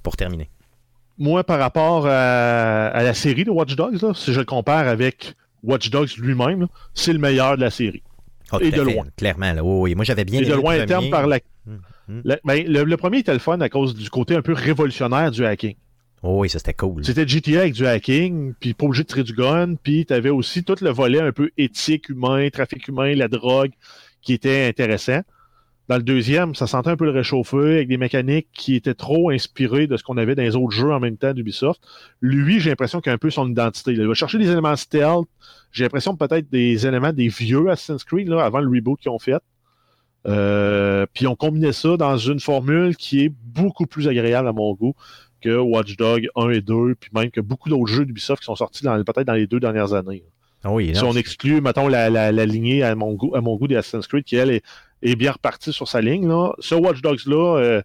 pour 0.02 0.15
terminer. 0.15 0.49
Moi, 1.18 1.44
par 1.44 1.60
rapport 1.60 2.07
à, 2.07 2.88
à 2.88 3.03
la 3.03 3.14
série 3.14 3.44
de 3.44 3.52
Watch 3.52 3.76
Dogs, 3.76 4.02
là, 4.02 4.14
si 4.15 4.34
je 4.34 4.40
le 4.40 4.45
compare 4.45 4.88
avec 4.88 5.35
Watch 5.64 5.90
Dogs 5.90 6.10
lui-même, 6.18 6.68
c'est 6.94 7.14
le 7.14 7.19
meilleur 7.19 7.56
de 7.57 7.61
la 7.61 7.69
série. 7.69 8.02
Ah, 8.52 8.57
Et 8.61 8.72
de 8.72 8.84
fait, 8.84 8.94
loin. 8.94 9.06
Clairement, 9.18 9.53
là. 9.53 9.64
Oui, 9.64 9.80
oui. 9.91 9.95
Moi, 9.95 10.06
j'avais 10.06 10.26
bien 10.26 10.41
Et 10.41 10.45
de 10.45 10.49
le 10.49 10.56
loin 10.56 10.73
premier. 10.73 10.85
terme 10.85 11.10
par 11.10 11.27
la. 11.27 11.40
La- 12.26 12.38
ben, 12.44 12.65
le, 12.68 12.84
le 12.84 12.98
premier 12.98 13.19
était 13.19 13.31
le 13.34 13.40
fun 13.40 13.60
à 13.61 13.69
cause 13.69 13.95
du 13.95 14.10
côté 14.10 14.35
un 14.35 14.41
peu 14.41 14.53
révolutionnaire 14.53 15.31
du 15.31 15.45
hacking. 15.45 15.76
Oh, 16.25 16.39
oui, 16.39 16.49
ça 16.49 16.57
c'était 16.57 16.73
cool. 16.73 17.03
C'était 17.03 17.27
GTA 17.27 17.59
avec 17.59 17.73
du 17.73 17.85
hacking, 17.85 18.53
puis 18.57 18.73
pas 18.73 18.85
obligé 18.85 19.03
de 19.03 19.09
tirer 19.09 19.23
du 19.23 19.33
gun, 19.33 19.75
puis 19.75 20.05
tu 20.05 20.13
avais 20.13 20.29
aussi 20.29 20.63
tout 20.63 20.77
le 20.79 20.89
volet 20.89 21.19
un 21.19 21.33
peu 21.33 21.51
éthique 21.57 22.07
humain, 22.07 22.47
trafic 22.49 22.87
humain, 22.87 23.13
la 23.13 23.27
drogue, 23.27 23.71
qui 24.21 24.31
était 24.31 24.65
intéressant. 24.65 25.19
Dans 25.89 25.97
le 25.97 26.03
deuxième, 26.03 26.55
ça 26.55 26.65
sentait 26.65 26.91
un 26.91 26.95
peu 26.95 27.03
le 27.03 27.11
réchauffé, 27.11 27.57
avec 27.57 27.89
des 27.89 27.97
mécaniques 27.97 28.47
qui 28.53 28.75
étaient 28.75 28.93
trop 28.93 29.31
inspirées 29.31 29.85
de 29.85 29.97
ce 29.97 30.03
qu'on 30.03 30.15
avait 30.15 30.33
dans 30.33 30.43
les 30.43 30.55
autres 30.55 30.71
jeux 30.71 30.93
en 30.93 31.01
même 31.01 31.17
temps 31.17 31.33
d'Ubisoft. 31.33 31.81
Lui, 32.21 32.61
j'ai 32.61 32.69
l'impression 32.69 33.01
qu'il 33.01 33.09
a 33.09 33.15
un 33.15 33.17
peu 33.17 33.29
son 33.29 33.49
identité. 33.49 33.91
Il 33.91 34.07
va 34.07 34.13
chercher 34.13 34.37
des 34.37 34.49
éléments 34.49 34.77
stealth, 34.77 35.27
j'ai 35.73 35.83
l'impression 35.83 36.15
peut-être 36.15 36.49
des 36.49 36.87
éléments 36.87 37.11
des 37.11 37.27
vieux 37.27 37.69
Assassin's 37.69 38.05
Creed, 38.05 38.29
là, 38.29 38.45
avant 38.45 38.61
le 38.61 38.69
reboot 38.69 38.97
qu'ils 38.97 39.11
ont 39.11 39.19
fait. 39.19 39.41
Euh, 40.25 41.05
puis 41.13 41.27
on 41.27 41.35
combinait 41.35 41.73
ça 41.73 41.97
dans 41.97 42.15
une 42.15 42.39
formule 42.39 42.95
qui 42.95 43.25
est 43.25 43.33
beaucoup 43.43 43.85
plus 43.85 44.07
agréable 44.07 44.47
à 44.47 44.53
mon 44.53 44.73
goût 44.73 44.95
que 45.43 45.57
Watch 45.57 45.95
Dogs 45.97 46.27
1 46.35 46.49
et 46.49 46.61
2, 46.61 46.95
puis 46.95 47.09
même 47.13 47.29
que 47.31 47.41
beaucoup 47.41 47.69
d'autres 47.69 47.91
jeux 47.91 48.05
d'Ubisoft 48.05 48.41
qui 48.41 48.45
sont 48.45 48.55
sortis 48.55 48.83
peut-être 48.83 49.27
dans 49.27 49.33
les 49.33 49.47
deux 49.47 49.59
dernières 49.59 49.93
années. 49.93 50.23
Ah 50.63 50.71
oui, 50.71 50.95
si 50.95 51.03
on 51.03 51.13
exclut, 51.13 51.59
mettons, 51.59 51.89
la, 51.89 52.09
la, 52.09 52.31
la 52.31 52.45
lignée 52.45 52.83
à 52.83 52.95
mon 52.95 53.13
goût, 53.13 53.35
à 53.35 53.41
mon 53.41 53.57
goût 53.57 53.67
des 53.67 53.75
Assassin's 53.75 54.07
Creed, 54.07 54.23
qui 54.23 54.37
elle 54.37 54.49
est, 54.49 54.63
est 55.01 55.15
bien 55.15 55.33
repartie 55.33 55.73
sur 55.73 55.89
sa 55.89 55.99
ligne, 55.99 56.27
là. 56.27 56.53
Ce 56.59 56.73
Watch 56.73 57.01
Dogs-là, 57.01 57.57
euh, 57.57 57.81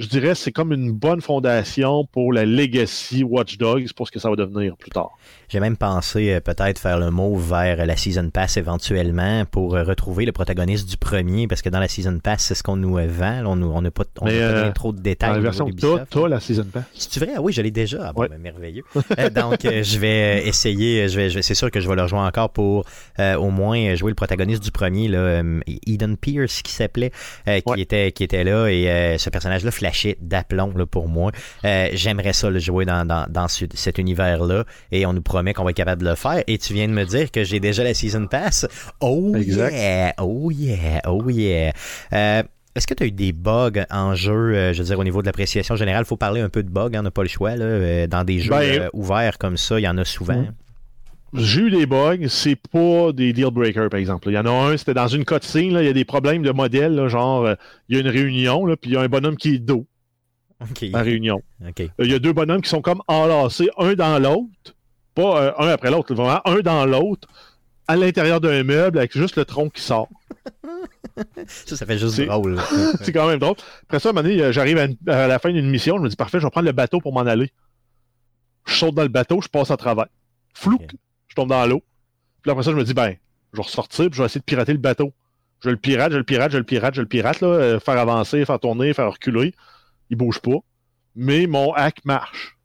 je 0.00 0.06
dirais 0.08 0.34
c'est 0.34 0.50
comme 0.50 0.72
une 0.72 0.90
bonne 0.92 1.20
fondation 1.20 2.04
pour 2.06 2.32
la 2.32 2.44
legacy 2.46 3.22
Watch 3.22 3.58
Dogs 3.58 3.92
pour 3.94 4.06
ce 4.06 4.12
que 4.12 4.18
ça 4.18 4.28
va 4.30 4.36
devenir 4.36 4.76
plus 4.76 4.90
tard. 4.90 5.10
J'ai 5.48 5.60
même 5.60 5.76
pensé 5.76 6.32
euh, 6.32 6.40
peut-être 6.40 6.78
faire 6.78 6.98
le 6.98 7.10
move 7.10 7.48
vers 7.50 7.84
la 7.84 7.96
Season 7.96 8.30
Pass 8.30 8.56
éventuellement 8.56 9.44
pour 9.44 9.74
euh, 9.74 9.82
retrouver 9.82 10.24
le 10.24 10.32
protagoniste 10.32 10.88
du 10.88 10.96
premier, 10.96 11.46
parce 11.48 11.60
que 11.60 11.68
dans 11.68 11.80
la 11.80 11.88
Season 11.88 12.18
Pass, 12.22 12.44
c'est 12.44 12.54
ce 12.54 12.62
qu'on 12.62 12.76
nous 12.76 12.98
euh, 12.98 13.06
vend. 13.08 13.42
là. 13.42 13.48
On 13.48 13.82
n'a 13.82 13.90
pas, 13.90 14.04
on 14.20 14.26
Mais, 14.26 14.32
euh, 14.40 14.70
trop 14.72 14.92
de 14.92 14.96
Dans 14.98 15.02
détails. 15.02 15.32
la 15.32 15.38
au 15.38 15.42
version 15.42 15.68
t'as, 16.08 16.28
la 16.28 16.40
Season 16.40 16.64
Pass. 16.72 16.84
C'est-tu 16.94 17.18
vrai? 17.18 17.32
Ah 17.36 17.42
oui, 17.42 17.52
je 17.52 17.60
l'ai 17.62 17.70
déjà. 17.72 17.98
Ah 18.08 18.12
bon, 18.12 18.22
Ouais. 18.22 18.28
ben, 18.28 18.38
merveilleux. 18.40 18.84
Donc, 19.34 19.58
je 19.62 19.98
vais 19.98 20.46
essayer, 20.46 21.08
je 21.08 21.16
vais, 21.16 21.30
je 21.30 21.34
vais- 21.36 21.42
c'est 21.42 21.54
sûr 21.54 21.70
que 21.70 21.80
je 21.80 21.88
vais 21.88 21.96
le 21.96 22.02
rejoindre 22.02 22.26
encore 22.26 22.50
pour 22.50 22.84
au 23.18 23.50
moins 23.50 23.94
jouer 23.96 24.10
le 24.12 24.14
protagoniste 24.14 24.62
du 24.62 24.70
premier, 24.70 25.08
là, 25.08 25.42
Eden 25.86 26.16
Pierce, 26.16 26.62
qui 26.62 26.72
s'appelait, 26.72 27.10
qui, 27.44 27.62
Ouais. 27.66 27.80
était, 27.80 28.12
qui 28.12 28.22
était 28.24 28.44
là, 28.44 28.68
et 28.68 29.18
ce 29.18 29.28
personnage-là 29.30 29.70
d'aplomb 30.20 30.72
là, 30.76 30.86
pour 30.86 31.08
moi. 31.08 31.32
Euh, 31.64 31.88
J'aimerais 31.92 32.32
ça 32.32 32.50
le 32.50 32.58
jouer 32.58 32.84
dans, 32.84 33.04
dans, 33.06 33.26
dans 33.28 33.48
ce- 33.48 33.64
cet 33.74 33.98
univers-là, 33.98 34.64
et 34.92 35.06
on 35.06 35.12
nous 35.12 35.22
promet 35.22 35.54
qu'on 35.54 35.64
va 35.64 35.70
être 35.70 35.76
capable 35.76 36.02
de 36.02 36.08
le 36.08 36.14
faire, 36.16 36.42
et 36.46 36.58
tu 36.58 36.72
viens 36.74 36.88
de 36.88 36.92
me 36.92 37.04
dire 37.04 37.30
que 37.30 37.44
j'ai 37.44 37.60
déjà 37.60 37.84
la 37.84 37.94
Season 37.94 38.26
Pass. 38.26 38.66
Oh 39.00 39.32
Exact. 39.34 39.72
yeah! 39.72 40.14
Oh 40.18 40.50
yeah! 40.50 41.00
Oh 41.06 41.28
yeah! 41.28 41.72
Euh, 42.12 42.42
est-ce 42.76 42.86
que 42.86 42.94
tu 42.94 43.02
as 43.02 43.06
eu 43.06 43.10
des 43.10 43.32
bugs 43.32 43.72
en 43.90 44.14
jeu, 44.14 44.32
euh, 44.32 44.72
je 44.72 44.78
veux 44.78 44.84
dire, 44.84 44.98
au 44.98 45.04
niveau 45.04 45.22
de 45.22 45.26
l'appréciation 45.26 45.74
générale? 45.76 46.04
Il 46.04 46.08
faut 46.08 46.16
parler 46.16 46.40
un 46.40 46.48
peu 46.48 46.62
de 46.62 46.70
bugs, 46.70 46.90
hein, 46.94 47.00
on 47.00 47.02
n'a 47.02 47.10
pas 47.10 47.22
le 47.22 47.28
choix. 47.28 47.56
Là, 47.56 48.06
dans 48.06 48.22
des 48.24 48.38
jeux 48.38 48.50
Ben, 48.50 48.88
ouverts 48.92 49.38
comme 49.38 49.56
ça, 49.56 49.80
il 49.80 49.82
y 49.82 49.88
en 49.88 49.98
a 49.98 50.04
souvent. 50.04 50.46
J'ai 51.32 51.60
eu 51.60 51.70
des 51.70 51.86
bugs, 51.86 52.26
c'est 52.28 52.56
pas 52.56 53.12
des 53.12 53.32
deal 53.32 53.50
breakers, 53.50 53.88
par 53.88 54.00
exemple. 54.00 54.28
Il 54.28 54.34
y 54.34 54.38
en 54.38 54.46
a 54.46 54.50
un, 54.50 54.76
c'était 54.76 54.94
dans 54.94 55.06
une 55.06 55.24
cutscene, 55.24 55.72
là, 55.72 55.82
il 55.82 55.86
y 55.86 55.90
a 55.90 55.92
des 55.92 56.04
problèmes 56.04 56.42
de 56.42 56.50
modèle, 56.50 56.94
là, 56.94 57.08
genre, 57.08 57.44
euh, 57.44 57.54
il 57.88 57.96
y 57.96 57.98
a 57.98 58.02
une 58.02 58.08
réunion, 58.08 58.66
là, 58.66 58.76
puis 58.76 58.90
il 58.90 58.94
y 58.94 58.96
a 58.96 59.00
un 59.00 59.08
bonhomme 59.08 59.36
qui 59.36 59.54
est 59.54 59.58
dos 59.58 59.86
en 60.60 61.02
réunion. 61.02 61.42
Euh, 61.62 61.70
Il 61.98 62.10
y 62.10 62.14
a 62.14 62.18
deux 62.18 62.32
bonhommes 62.32 62.60
qui 62.60 62.68
sont 62.68 62.82
comme 62.82 63.02
enlacés, 63.08 63.70
un 63.78 63.94
dans 63.94 64.18
l'autre, 64.18 64.74
pas 65.14 65.42
euh, 65.42 65.52
un 65.58 65.68
après 65.68 65.90
l'autre, 65.90 66.14
vraiment 66.14 66.40
un 66.46 66.60
dans 66.60 66.84
l'autre, 66.84 67.28
à 67.88 67.96
l'intérieur 67.96 68.40
d'un 68.40 68.62
meuble 68.62 68.98
avec 68.98 69.16
juste 69.16 69.36
le 69.36 69.44
tronc 69.44 69.70
qui 69.70 69.82
sort. 69.82 70.08
Ça, 71.46 71.76
ça 71.76 71.84
fait 71.84 71.98
juste 71.98 72.18
drôle. 72.18 72.58
C'est 73.02 73.12
quand 73.12 73.28
même 73.28 73.40
drôle. 73.40 73.56
Après 73.82 73.98
ça, 73.98 74.08
à 74.08 74.12
un 74.12 74.14
moment 74.14 74.26
donné, 74.26 74.52
j'arrive 74.54 74.78
à, 74.78 75.26
la 75.26 75.38
fin 75.38 75.52
d'une 75.52 75.68
mission, 75.68 75.98
je 75.98 76.02
me 76.02 76.08
dis 76.08 76.16
parfait, 76.16 76.38
je 76.40 76.46
vais 76.46 76.50
prendre 76.50 76.66
le 76.66 76.72
bateau 76.72 76.98
pour 77.00 77.12
m'en 77.12 77.20
aller. 77.20 77.52
Je 78.64 78.74
saute 78.74 78.94
dans 78.94 79.02
le 79.02 79.08
bateau, 79.08 79.42
je 79.42 79.48
passe 79.48 79.70
à 79.70 79.76
travers. 79.76 80.06
Flouc, 80.54 80.80
Ok. 80.82 80.94
Je 81.30 81.34
tombe 81.34 81.48
dans 81.48 81.64
l'eau. 81.66 81.82
Puis 82.42 82.50
après 82.50 82.62
ça, 82.64 82.70
je 82.72 82.76
me 82.76 82.84
dis, 82.84 82.92
ben, 82.94 83.14
je 83.52 83.56
vais 83.58 83.62
ressortir, 83.62 84.06
puis 84.06 84.16
je 84.16 84.22
vais 84.22 84.26
essayer 84.26 84.40
de 84.40 84.44
pirater 84.44 84.72
le 84.72 84.78
bateau. 84.78 85.12
Je 85.62 85.70
le 85.70 85.76
pirate, 85.76 86.12
je 86.12 86.18
le 86.18 86.24
pirate, 86.24 86.52
je 86.52 86.58
le 86.58 86.64
pirate, 86.64 86.94
je 86.94 87.00
le 87.02 87.06
pirate, 87.08 87.40
là, 87.40 87.48
euh, 87.48 87.80
faire 87.80 87.98
avancer, 87.98 88.44
faire 88.44 88.58
tourner, 88.60 88.92
faire 88.94 89.10
reculer. 89.12 89.54
Il 90.10 90.16
bouge 90.16 90.38
pas. 90.40 90.56
Mais 91.16 91.46
mon 91.46 91.72
hack 91.72 92.04
marche. 92.04 92.56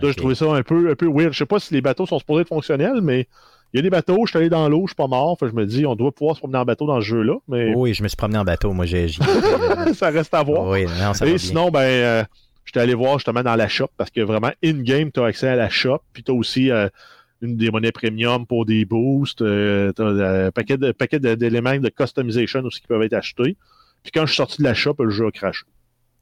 Là, 0.00 0.08
Ok. 0.08 0.14
j'ai 0.14 0.20
trouvé 0.20 0.34
ça 0.34 0.46
un 0.46 0.62
peu, 0.62 0.90
un 0.90 0.94
peu 0.96 1.06
weird. 1.06 1.32
Je 1.32 1.38
sais 1.38 1.46
pas 1.46 1.60
si 1.60 1.72
les 1.74 1.80
bateaux 1.80 2.06
sont 2.06 2.18
supposés 2.18 2.42
être 2.42 2.48
fonctionnels, 2.48 3.00
mais 3.02 3.28
il 3.72 3.76
y 3.76 3.78
a 3.78 3.82
des 3.82 3.90
bateaux, 3.90 4.22
je 4.26 4.30
suis 4.30 4.38
allé 4.38 4.48
dans 4.48 4.68
l'eau, 4.68 4.82
je 4.86 4.88
suis 4.90 4.94
pas 4.96 5.06
mort. 5.06 5.36
Fait 5.38 5.46
que 5.46 5.52
je 5.52 5.56
me 5.56 5.64
dis, 5.66 5.86
on 5.86 5.94
doit 5.94 6.10
pouvoir 6.12 6.34
se 6.34 6.40
promener 6.40 6.58
en 6.58 6.64
bateau 6.64 6.86
dans 6.86 7.00
ce 7.00 7.06
jeu-là, 7.06 7.34
mais 7.46 7.72
Oui, 7.76 7.94
je 7.94 8.02
me 8.02 8.08
suis 8.08 8.16
promené 8.16 8.38
en 8.38 8.44
bateau. 8.44 8.72
Moi, 8.72 8.86
j'ai. 8.86 9.06
ça 9.94 10.10
reste 10.10 10.34
à 10.34 10.42
voir. 10.42 10.66
oui, 10.68 10.86
non, 10.86 11.14
ça 11.14 11.24
va 11.24 11.26
Et 11.26 11.34
bien. 11.34 11.38
sinon, 11.38 11.70
ben, 11.70 11.80
euh, 11.80 12.24
j'étais 12.64 12.80
allé 12.80 12.94
voir 12.94 13.18
justement 13.18 13.42
dans 13.44 13.54
la 13.56 13.68
shop 13.68 13.88
parce 13.96 14.10
que 14.10 14.20
vraiment, 14.22 14.50
in-game, 14.64 15.12
tu 15.12 15.20
as 15.20 15.26
accès 15.26 15.46
à 15.48 15.56
la 15.56 15.70
shop. 15.70 16.00
Puis 16.12 16.24
tu 16.24 16.32
as 16.32 16.34
aussi 16.34 16.70
euh, 16.72 16.88
une 17.44 17.56
des 17.56 17.70
monnaies 17.70 17.92
premium 17.92 18.46
pour 18.46 18.64
des 18.66 18.84
boosts. 18.84 19.42
Euh, 19.42 19.92
un 19.98 20.50
paquet 20.50 20.76
de- 20.78 20.92
paquet 20.92 21.18
de- 21.20 21.34
d'éléments 21.34 21.78
de, 21.78 21.88
customisation 21.88 22.60
aussi 22.64 22.80
qui 22.80 22.86
peuvent 22.86 23.02
être 23.02 23.12
achetés. 23.14 23.56
Puis 24.02 24.12
quand 24.12 24.26
je 24.26 24.32
suis 24.32 24.36
sorti 24.36 24.58
de 24.58 24.64
la 24.64 24.74
shop, 24.74 24.96
le 24.98 25.10
jeu 25.10 25.26
a 25.26 25.30
craché. 25.30 25.64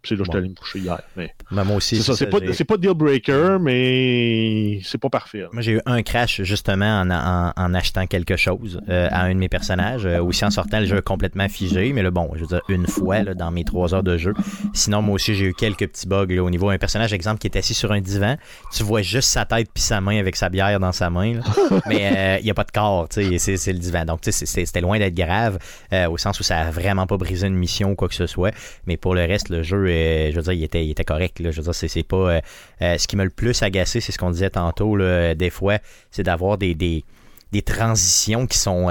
C'est 0.05 0.15
là 0.15 0.19
que 0.19 0.25
je 0.25 0.29
Bon. 0.29 0.33
suis 0.33 0.39
allé 0.39 0.49
me 0.49 0.55
coucher 0.55 0.79
hier. 0.81 1.01
Mais 1.17 1.33
Ben, 1.51 1.65
moi 1.65 1.77
aussi. 1.77 1.97
c'est 1.97 2.03
ça, 2.03 2.15
c'est 2.17 2.27
pas, 2.27 2.39
pas 2.41 2.77
deal 2.77 2.95
breaker, 2.95 3.59
mais 3.61 4.81
c'est 4.85 4.99
pas 4.99 5.09
parfait. 5.11 5.41
là. 5.41 5.49
Moi, 5.53 5.63
j'ai 5.63 5.73
eu 5.73 5.81
un 5.87 6.03
crash 6.03 6.43
justement 6.43 7.01
en, 7.03 7.11
en- 7.11 7.53
en 7.57 7.75
achetant 7.75 8.07
quelque 8.07 8.37
chose 8.37 8.81
euh, 8.89 9.09
à 9.11 9.23
un 9.25 9.35
de 9.35 9.39
mes 9.39 9.49
personnages. 9.49 10.07
euh, 10.07 10.23
aussi 10.23 10.45
en 10.45 10.51
sortant 10.51 10.81
le 10.81 10.87
jeu 10.87 11.01
complètement 11.03 11.49
figé. 11.49 11.93
Mais 11.93 12.03
là, 12.03 12.11
bon, 12.11 12.31
je 12.35 12.41
veux 12.41 12.47
dire, 12.47 12.61
une 12.69 12.87
fois 12.87 13.23
là, 13.23 13.35
dans 13.35 13.51
mes 13.51 13.65
trois 13.65 13.95
heures 13.95 14.03
de 14.03 14.17
jeu. 14.17 14.35
Sinon, 14.73 15.03
moi 15.03 15.15
aussi, 15.17 15.35
j'ai 15.35 15.47
eu 15.47 15.55
quelques 15.55 15.87
petits 15.89 16.07
bugs 16.07 16.27
là, 16.29 16.43
au 16.43 16.51
niveau 16.51 16.71
d'un 16.71 16.79
personnage, 16.79 17.13
exemple, 17.13 17.39
qui 17.39 17.47
est 17.47 17.57
assis 17.57 17.75
sur 17.75 17.93
un 17.93 18.01
divan. 18.01 18.37
Tu 18.75 18.83
vois 18.83 19.03
juste 19.03 19.29
sa 19.29 19.45
tête 19.45 19.69
puis 19.73 19.83
sa 19.83 20.01
main 20.01 20.19
avec 20.19 20.37
sa 20.37 20.49
bière 20.49 20.79
dans 20.81 20.93
sa 20.93 21.11
main. 21.11 21.35
là. 21.35 21.41
mais 21.89 22.11
euh, 22.17 22.39
il 22.41 22.45
n'y 22.45 22.51
a 22.51 22.55
pas 22.55 22.65
de 22.65 22.71
corps, 22.71 23.09
tu 23.09 23.39
sais, 23.39 23.57
c'est, 23.57 23.73
le 23.73 23.79
divan. 23.79 24.05
Donc, 24.05 24.21
tu 24.23 24.33
sais, 24.33 24.47
c'était 24.47 24.81
loin 24.81 24.99
d'être 24.99 25.15
grave 25.15 25.59
euh, 25.93 26.09
au 26.09 26.19
sens 26.19 26.39
où 26.41 26.43
ça 26.43 26.59
a 26.59 26.71
vraiment 26.71 27.07
pas 27.07 27.17
brisé 27.17 27.47
une 27.47 27.55
mission 27.57 27.91
ou 27.93 27.95
quoi 27.95 28.09
que 28.09 28.15
ce 28.15 28.27
soit. 28.27 28.53
Mais 28.87 28.97
pour 28.97 29.15
le 29.15 29.23
reste, 29.23 29.49
le 29.49 29.63
jeu, 29.63 29.87
euh, 29.93 30.31
je 30.31 30.37
veux 30.37 30.43
dire, 30.43 30.53
il 30.53 30.63
était, 30.65 30.85
il 30.85 30.91
était 30.91 31.05
correct. 31.05 31.41
Là. 31.41 31.51
Je 31.51 31.61
veux 31.61 31.65
dire, 31.71 31.75
c'est, 31.75 32.03
pas. 32.03 32.17
euh, 32.17 32.41
euh, 32.83 32.99
ce 32.99 33.07
qui 33.09 33.17
m'a 33.17 33.25
le 33.25 33.31
plus 33.31 33.63
agacé, 33.63 34.01
c'est 34.01 34.13
ce 34.13 34.19
qu'on 34.19 34.31
disait 34.31 34.51
tantôt, 34.51 34.97
là, 34.97 35.35
des 35.35 35.51
fois, 35.51 35.79
c'est 36.11 36.23
d'avoir 36.25 36.59
des, 36.59 36.75
des, 36.75 37.05
des 37.53 37.63
transitions 37.63 38.47
qui 38.47 38.59
sont. 38.59 38.89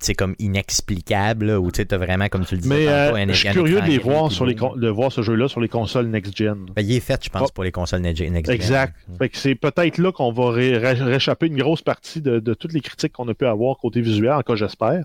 c'est 0.00 0.14
comme 0.14 0.36
inexplicables, 0.38 1.46
là, 1.46 1.58
où 1.60 1.72
tu 1.72 1.82
sais, 1.88 1.96
vraiment, 1.96 2.28
comme 2.28 2.44
tu 2.44 2.54
le 2.54 2.62
Mais 2.66 2.86
un- 2.86 3.26
je 3.28 3.32
suis 3.32 3.48
curieux 3.48 3.80
de 3.80 3.86
les 3.86 3.98
voir 3.98 4.30
sur 4.30 4.46
les 4.46 4.54
de 4.54 4.88
voir 4.88 5.10
ce 5.10 5.22
jeu-là 5.22 5.48
sur 5.48 5.60
les 5.60 5.68
consoles 5.68 6.06
next-gen. 6.06 6.66
Ben, 6.76 6.82
il 6.82 6.92
est 6.94 7.00
fait, 7.00 7.20
je 7.24 7.28
pense, 7.30 7.48
Oh. 7.48 7.52
pour 7.52 7.64
les 7.64 7.72
consoles 7.72 8.00
next 8.02 8.22
next 8.22 8.46
gen. 8.46 8.54
Exact. 8.54 8.94
Que 9.18 9.26
c'est 9.32 9.56
peut-être 9.56 9.98
là 9.98 10.12
qu'on 10.12 10.30
va 10.30 10.52
ré- 10.52 10.76
ré- 10.78 10.92
réchapper 11.02 11.46
une 11.48 11.56
grosse 11.58 11.82
partie 11.82 12.20
de, 12.20 12.38
de 12.38 12.54
toutes 12.54 12.72
les 12.74 12.80
critiques 12.80 13.12
qu'on 13.12 13.26
a 13.28 13.34
pu 13.34 13.44
avoir 13.46 13.76
côté 13.78 14.00
visuel, 14.00 14.30
en 14.34 14.42
cas 14.42 14.54
j'espère. 14.54 15.02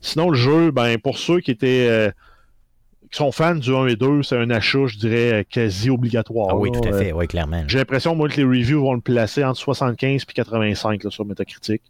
Sinon, 0.00 0.30
le 0.30 0.36
jeu, 0.36 0.70
ben 0.70 0.96
pour 0.98 1.18
ceux 1.18 1.40
qui 1.40 1.50
étaient 1.50 1.88
qui 3.10 3.16
sont 3.18 3.32
fans 3.32 3.54
du 3.56 3.74
1 3.74 3.86
et 3.88 3.96
2, 3.96 4.22
c'est 4.22 4.36
un 4.36 4.50
achat, 4.50 4.86
je 4.86 4.96
dirais, 4.96 5.44
quasi 5.50 5.90
obligatoire. 5.90 6.48
Ah 6.50 6.56
oui, 6.56 6.70
là. 6.72 6.80
tout 6.80 6.88
à 6.88 6.92
Euh, 6.92 6.98
fait, 6.98 7.12
oui, 7.12 7.26
clairement. 7.26 7.64
J'ai 7.66 7.78
l'impression, 7.78 8.14
moi, 8.14 8.28
que 8.28 8.36
les 8.36 8.44
reviews 8.44 8.80
vont 8.82 8.94
le 8.94 9.00
placer 9.00 9.42
entre 9.44 9.58
75 9.58 10.22
et 10.28 10.32
85 10.32 11.04
là, 11.04 11.10
sur 11.10 11.24
Metacritic. 11.24 11.82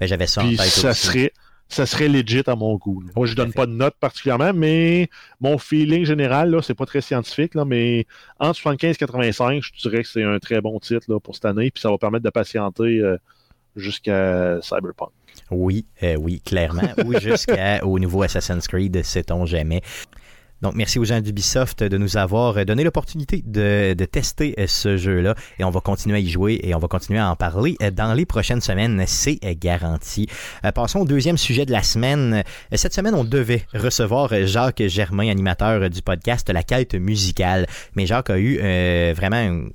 Ben, 0.00 0.06
j'avais 0.06 0.26
ça 0.26 0.42
en 0.42 0.48
tête 0.50 0.60
ça 0.60 0.90
aussi. 0.90 1.06
serait, 1.06 1.32
ça 1.68 1.86
serait 1.86 2.08
legit 2.08 2.42
à 2.46 2.56
mon 2.56 2.76
goût. 2.76 3.00
là. 3.02 3.10
Moi, 3.16 3.26
je 3.26 3.34
Tout 3.34 3.40
à 3.40 3.44
donne 3.44 3.52
pas 3.54 3.66
de 3.66 3.72
note 3.72 3.94
particulièrement, 4.00 4.52
mais 4.52 5.08
mon 5.40 5.56
feeling 5.56 6.04
général, 6.04 6.50
là, 6.50 6.60
c'est 6.62 6.74
pas 6.74 6.86
très 6.86 7.00
scientifique, 7.00 7.54
là, 7.54 7.64
mais 7.64 8.04
entre 8.40 8.56
75 8.56 8.94
et 8.96 8.98
85, 8.98 9.62
je 9.62 9.88
dirais 9.88 10.02
que 10.02 10.08
c'est 10.08 10.24
un 10.24 10.38
très 10.40 10.60
bon 10.60 10.78
titre 10.80 11.06
là, 11.08 11.20
pour 11.20 11.34
cette 11.36 11.44
année, 11.44 11.70
puis 11.70 11.80
ça 11.80 11.90
va 11.90 11.98
permettre 11.98 12.24
de 12.24 12.30
patienter 12.30 12.98
euh, 13.00 13.16
jusqu'à 13.76 14.58
Cyberpunk. 14.62 15.10
Oui, 15.50 15.86
euh, 16.02 16.16
oui, 16.16 16.40
clairement. 16.40 16.88
Ou 17.04 17.18
jusqu'au 17.20 17.98
nouveau 17.98 18.22
Assassin's 18.22 18.66
Creed, 18.66 19.02
sait-on 19.04 19.44
jamais. 19.46 19.82
Donc, 20.62 20.74
merci 20.74 20.98
aux 20.98 21.04
gens 21.04 21.20
d'Ubisoft 21.20 21.82
de 21.82 21.98
nous 21.98 22.16
avoir 22.16 22.64
donné 22.64 22.82
l'opportunité 22.82 23.42
de, 23.44 23.94
de 23.94 24.04
tester 24.06 24.54
euh, 24.58 24.66
ce 24.66 24.96
jeu-là. 24.96 25.34
Et 25.58 25.64
on 25.64 25.70
va 25.70 25.80
continuer 25.80 26.16
à 26.16 26.20
y 26.20 26.28
jouer 26.28 26.60
et 26.62 26.74
on 26.74 26.78
va 26.78 26.88
continuer 26.88 27.18
à 27.18 27.30
en 27.30 27.36
parler 27.36 27.76
euh, 27.82 27.90
dans 27.90 28.14
les 28.14 28.24
prochaines 28.24 28.60
semaines. 28.62 29.02
C'est 29.06 29.38
euh, 29.44 29.54
garanti. 29.58 30.28
Euh, 30.64 30.72
Passons 30.72 31.00
au 31.00 31.04
deuxième 31.04 31.36
sujet 31.36 31.66
de 31.66 31.72
la 31.72 31.82
semaine. 31.82 32.42
Euh, 32.72 32.76
Cette 32.76 32.94
semaine, 32.94 33.14
on 33.14 33.24
devait 33.24 33.64
recevoir 33.74 34.32
euh, 34.32 34.46
Jacques 34.46 34.82
Germain, 34.86 35.28
animateur 35.28 35.82
euh, 35.82 35.88
du 35.90 36.00
podcast 36.02 36.48
La 36.50 36.62
Quête 36.62 36.94
musicale. 36.94 37.66
Mais 37.94 38.06
Jacques 38.06 38.30
a 38.30 38.38
eu 38.38 38.58
euh, 38.62 39.12
vraiment 39.14 39.36
un, 39.36 39.66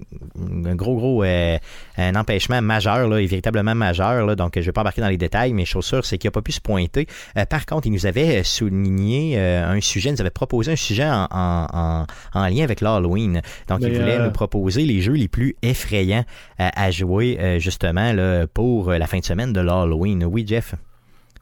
un 0.66 0.76
gros, 0.76 0.96
gros 0.96 1.24
euh, 1.24 1.58
un 2.02 2.16
empêchement 2.16 2.62
majeur, 2.62 3.08
là, 3.08 3.18
et 3.18 3.26
véritablement 3.26 3.76
majeur. 3.76 4.26
Là, 4.26 4.36
donc, 4.36 4.54
je 4.56 4.60
ne 4.60 4.66
vais 4.66 4.72
pas 4.72 4.82
embarquer 4.82 5.02
dans 5.02 5.10
les 5.10 5.18
détails, 5.18 5.54
mais 5.54 5.66
chose 5.66 5.86
sûre, 5.86 6.06
c'est 6.06 6.18
qu'il 6.18 6.28
n'a 6.28 6.32
pas 6.32 6.42
pu 6.42 6.52
se 6.52 6.62
pointer. 6.62 7.08
Euh, 7.38 7.46
par 7.46 7.66
contre, 7.66 7.88
il 7.88 7.92
nous 7.92 8.06
avait 8.06 8.40
euh, 8.40 8.44
souligné 8.44 9.36
euh, 9.38 9.68
un 9.68 9.82
sujet, 9.82 10.10
il 10.10 10.14
nous 10.14 10.22
avait 10.22 10.30
proposé 10.30 10.72
un 10.72 10.76
sujet 10.76 11.06
en, 11.06 11.28
en, 11.32 11.68
en, 11.74 12.06
en 12.34 12.48
lien 12.48 12.64
avec 12.64 12.82
l'Halloween. 12.82 13.42
Donc, 13.68 13.80
il 13.82 13.94
voulait 13.94 14.20
nous 14.20 14.32
proposer 14.32 14.84
les 14.84 15.02
jeux 15.02 15.14
les 15.14 15.28
plus 15.28 15.56
effrayants 15.62 16.26
à 16.58 16.92
jouer, 16.92 17.58
justement, 17.60 18.14
là, 18.14 18.48
pour 18.48 18.92
la 18.92 19.08
fin 19.08 19.20
de 19.20 19.26
semaine 19.26 19.54
de 19.54 19.62
l'Halloween. 19.62 20.24
Oui, 20.26 20.46
Jeff? 20.48 20.76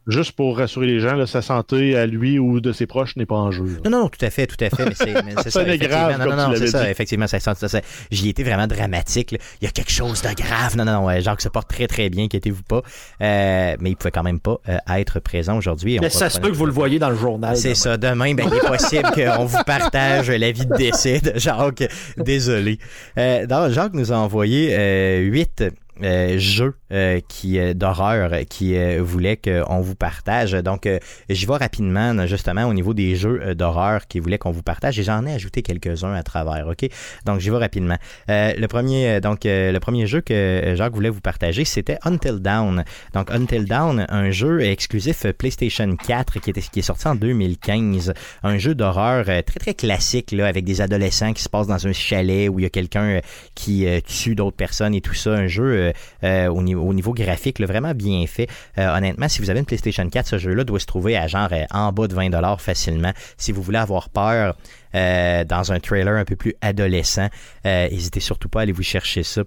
Juste 0.10 0.31
pour 0.34 0.57
rassurer 0.57 0.88
les 0.88 0.99
gens, 0.99 1.14
là, 1.15 1.26
sa 1.27 1.41
santé 1.41 1.95
à 1.95 2.06
lui 2.06 2.40
ou 2.40 2.60
de 2.60 2.72
ses 2.73 2.86
proches 2.88 3.15
n'est 3.15 3.26
pas 3.26 3.36
en 3.36 3.52
jeu. 3.52 3.64
là. 3.65 3.72
Non, 3.86 3.91
non, 3.91 4.03
non, 4.03 4.10
tout 4.10 4.23
à 4.26 4.30
fait, 4.30 4.48
tout 4.48 4.57
à 4.60 4.69
fait. 4.69 4.86
Mais 4.86 4.95
c'est, 4.95 5.14
mais 5.23 5.34
c'est 5.38 5.44
Ça 5.49 5.52
ça, 5.52 5.64
n'est 5.64 5.76
effectivement. 5.76 5.98
grave, 5.98 6.11
non, 6.19 6.26
comme 6.26 6.36
non, 6.36 6.48
non, 6.49 6.53
tu 6.53 6.60
c'est 6.60 6.68
ça, 6.68 6.90
effectivement. 6.90 7.27
Ça, 7.27 7.40
ça, 7.40 7.56
ça- 7.56 7.81
j'y 8.11 8.27
ai 8.27 8.30
été 8.31 8.44
vraiment 8.44 8.68
dramatique. 8.68 9.31
là. 9.31 9.38
Il 9.61 9.65
y 9.65 9.68
a 9.68 9.72
quelque 9.72 9.91
chose 9.91 10.22
de 10.22 10.34
grave. 10.34 10.76
Non, 10.77 10.86
non, 10.86 11.02
non. 11.07 11.19
Jacques 11.22 11.41
se 11.41 11.49
porte 11.49 11.69
très, 11.69 11.88
très 11.88 12.10
bien, 12.10 12.26
inquiétez-vous 12.26 12.64
pas. 12.64 12.81
Euh, 13.22 13.76
mais 13.80 13.91
il 13.91 13.95
pouvait 13.95 14.11
quand 14.11 14.23
même 14.23 14.40
pas 14.40 14.57
euh, 14.68 14.77
être 14.95 15.19
présent 15.19 15.57
aujourd'hui. 15.57 15.99
Mais 16.02 16.10
ça 16.10 16.30
se 16.30 16.40
peut 16.40 16.49
que 16.49 16.56
vous 16.56 16.65
le 16.65 16.72
voyez 16.72 16.99
dans 16.99 17.10
le 17.10 17.15
journal. 17.15 17.56
c'est 17.56 17.76
ça. 17.76 17.98
Demain, 17.98 18.34
ben, 18.34 18.48
il 18.52 18.57
est 18.57 18.68
possible 18.68 19.10
qu'on 19.14 19.45
vous 19.45 19.64
partage 19.65 20.30
la 20.31 20.52
vie 20.52 20.65
de 20.65 20.76
décès 20.76 21.19
de 21.19 21.34
Jacques. 21.38 21.84
Désolé. 22.18 22.80
Euh, 23.18 23.45
donc, 23.45 23.69
Jacques 23.72 23.94
nous 23.94 24.11
a 24.11 24.15
envoyé 24.18 24.76
euh, 24.77 25.19
huit 25.22 25.64
euh, 26.03 26.38
jeux 26.38 26.76
euh, 26.91 27.19
qui 27.27 27.59
euh, 27.59 27.76
d'horreur 27.76 28.34
euh, 28.34 28.43
qui 28.43 28.76
euh, 28.76 28.99
voulait 28.99 29.38
qu'on 29.38 29.80
vous 29.81 29.93
partage. 29.93 30.53
Donc, 30.53 30.89
j'y 31.30 31.45
vais 31.45 31.57
rapidement, 31.57 32.26
justement, 32.26 32.65
au 32.65 32.73
niveau 32.73 32.93
des 32.93 33.15
jeux 33.15 33.53
d'horreur 33.53 34.07
qui 34.07 34.19
voulait 34.19 34.39
qu'on 34.39 34.51
vous 34.51 34.63
partage. 34.63 34.99
Et 34.99 35.03
j'en 35.03 35.26
ai 35.26 35.34
ajouté 35.34 35.61
quelques-uns 35.61 36.13
à 36.13 36.23
travers, 36.23 36.67
OK? 36.67 36.89
Donc, 37.26 37.39
j'y 37.39 37.49
vais 37.49 37.57
rapidement. 37.57 37.97
Le 38.27 38.65
premier, 38.67 39.21
donc, 39.21 39.41
le 39.43 39.77
premier 39.80 40.07
jeu 40.07 40.21
que 40.21 40.73
Jacques 40.76 40.93
voulait 40.93 41.09
vous 41.09 41.21
partager, 41.21 41.63
c'était 41.65 41.97
Until 42.03 42.39
Dawn. 42.39 42.84
Donc, 43.13 43.30
Until 43.31 43.65
Dawn, 43.65 44.05
un 44.09 44.31
jeu 44.31 44.61
exclusif 44.61 45.26
PlayStation 45.38 45.95
4 45.95 46.39
qui, 46.39 46.53
qui 46.53 46.80
est 46.80 46.84
sorti 46.84 47.07
en 47.07 47.15
2015. 47.15 48.13
Un 48.43 48.57
jeu 48.57 48.73
d'horreur 48.73 49.26
très, 49.26 49.59
très 49.59 49.73
classique, 49.73 50.31
là, 50.31 50.47
avec 50.47 50.65
des 50.65 50.81
adolescents 50.81 51.34
qui 51.34 51.43
se 51.43 51.49
passent 51.49 51.67
dans 51.67 51.88
un 51.88 51.93
chalet 51.93 52.49
où 52.49 52.59
il 52.59 52.63
y 52.63 52.65
a 52.65 52.69
quelqu'un 52.69 53.21
qui 53.53 53.85
tue 54.07 54.35
d'autres 54.35 54.57
personnes 54.57 54.95
et 54.95 55.01
tout 55.01 55.13
ça. 55.13 55.31
Un 55.31 55.47
jeu 55.47 55.88
au, 56.23 56.61
niveau, 56.61 56.81
au 56.83 56.93
niveau 56.93 57.13
graphique, 57.13 57.59
là, 57.59 57.65
vraiment 57.65 57.93
bien 57.93 58.25
fait. 58.27 58.47
Euh, 58.77 58.95
honnêtement, 58.95 59.27
si 59.27 59.41
vous 59.41 59.49
avez 59.49 59.59
une 59.59 59.65
PlayStation 59.65 60.07
4, 60.07 60.27
ce 60.27 60.37
jeu-là 60.37 60.63
doit 60.63 60.79
se 60.79 60.85
trouver 60.85 61.17
à 61.17 61.27
genre 61.27 61.49
euh, 61.51 61.65
en 61.71 61.91
bas 61.91 62.07
de 62.07 62.15
20$ 62.15 62.59
facilement. 62.59 63.11
Si 63.37 63.51
vous 63.51 63.61
voulez 63.61 63.77
avoir 63.77 64.09
peur 64.09 64.55
euh, 64.95 65.43
dans 65.43 65.71
un 65.71 65.79
trailer 65.79 66.15
un 66.15 66.25
peu 66.25 66.35
plus 66.35 66.55
adolescent, 66.61 67.27
euh, 67.65 67.89
n'hésitez 67.89 68.19
surtout 68.19 68.49
pas 68.49 68.59
à 68.59 68.63
aller 68.63 68.71
vous 68.71 68.83
chercher 68.83 69.23
ça. 69.23 69.43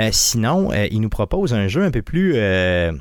Euh, 0.00 0.08
sinon, 0.12 0.70
il 0.72 1.00
nous 1.00 1.08
propose 1.08 1.54
un 1.54 1.68
jeu 1.68 1.82
un 1.82 1.90
peu 1.90 2.02
plus 2.02 2.32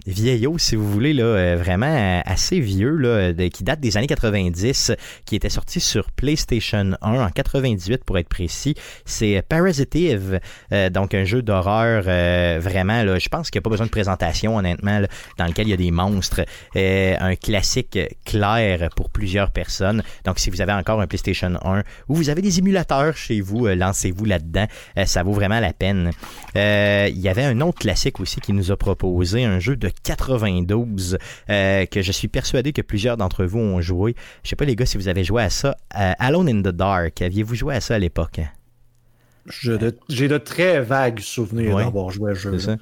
vieillot, 0.05 0.57
si 0.57 0.75
vous 0.75 0.89
voulez, 0.89 1.13
là, 1.13 1.55
vraiment 1.55 2.21
assez 2.25 2.59
vieux, 2.59 2.95
là, 2.95 3.33
qui 3.49 3.63
date 3.63 3.79
des 3.79 3.97
années 3.97 4.07
90, 4.07 4.91
qui 5.25 5.35
était 5.35 5.49
sorti 5.49 5.79
sur 5.79 6.11
PlayStation 6.11 6.91
1 7.01 7.25
en 7.25 7.29
98 7.29 8.03
pour 8.03 8.17
être 8.17 8.27
précis. 8.27 8.75
C'est 9.05 9.41
Parasitive, 9.47 10.39
donc 10.91 11.13
un 11.13 11.23
jeu 11.23 11.41
d'horreur 11.41 12.03
vraiment, 12.59 13.03
là, 13.03 13.17
je 13.17 13.29
pense 13.29 13.49
qu'il 13.49 13.59
n'y 13.59 13.63
a 13.63 13.65
pas 13.65 13.69
besoin 13.69 13.85
de 13.85 13.91
présentation, 13.91 14.57
honnêtement, 14.57 15.01
dans 15.37 15.45
lequel 15.45 15.67
il 15.67 15.71
y 15.71 15.73
a 15.73 15.77
des 15.77 15.91
monstres. 15.91 16.41
Un 16.75 17.35
classique 17.35 17.97
clair 18.25 18.89
pour 18.95 19.09
plusieurs 19.09 19.51
personnes. 19.51 20.03
Donc, 20.25 20.39
si 20.39 20.49
vous 20.49 20.61
avez 20.61 20.73
encore 20.73 21.01
un 21.01 21.07
PlayStation 21.07 21.57
1 21.63 21.78
ou 22.07 22.15
vous 22.15 22.30
avez 22.30 22.41
des 22.41 22.60
émulateurs 22.60 23.15
chez 23.15 23.41
vous, 23.41 23.68
euh, 23.68 23.76
lancez-vous 23.76 24.26
là-dedans. 24.26 24.65
Euh, 24.97 25.06
ça 25.06 25.23
vaut 25.23 25.34
vraiment 25.34 25.60
la 25.60 25.73
peine. 25.73 26.11
Euh, 26.56 27.07
il 27.10 27.19
y 27.19 27.30
avait 27.30 27.43
un 27.43 27.61
autre 27.61 27.80
classique 27.80 28.19
aussi 28.19 28.39
qui 28.39 28.53
nous 28.53 28.72
a 28.72 28.77
proposé, 28.77 29.43
un 29.43 29.60
jeu 29.60 29.76
de 29.76 29.89
92 30.03 31.18
euh, 31.49 31.85
que 31.85 32.01
je 32.01 32.11
suis 32.11 32.27
persuadé 32.27 32.73
que 32.73 32.81
plusieurs 32.81 33.18
d'entre 33.18 33.45
vous 33.45 33.60
ont 33.60 33.81
joué. 33.81 34.15
Je 34.43 34.49
sais 34.49 34.56
pas 34.56 34.65
les 34.65 34.76
gars 34.76 34.85
si 34.85 34.97
vous 34.97 35.07
avez 35.07 35.23
joué 35.23 35.43
à 35.43 35.49
ça. 35.49 35.76
Alone 35.91 36.49
in 36.49 36.61
the 36.61 36.76
Dark, 36.76 37.22
aviez-vous 37.22 37.56
joué 37.56 37.76
à 37.76 37.81
ça 37.81 37.95
à 37.95 37.99
l'époque? 37.99 38.39
Je 39.49 39.71
de- 39.73 39.97
J'ai 40.09 40.27
de 40.27 40.38
très 40.38 40.80
vagues 40.81 41.19
souvenirs 41.19 41.73
Ouais. 41.76 41.84
d'avoir 41.84 42.09
joué 42.11 42.31
à 42.31 42.35
ce 42.35 42.39
jeu. 42.41 42.59
C'est 42.59 42.65
ça. 42.67 42.76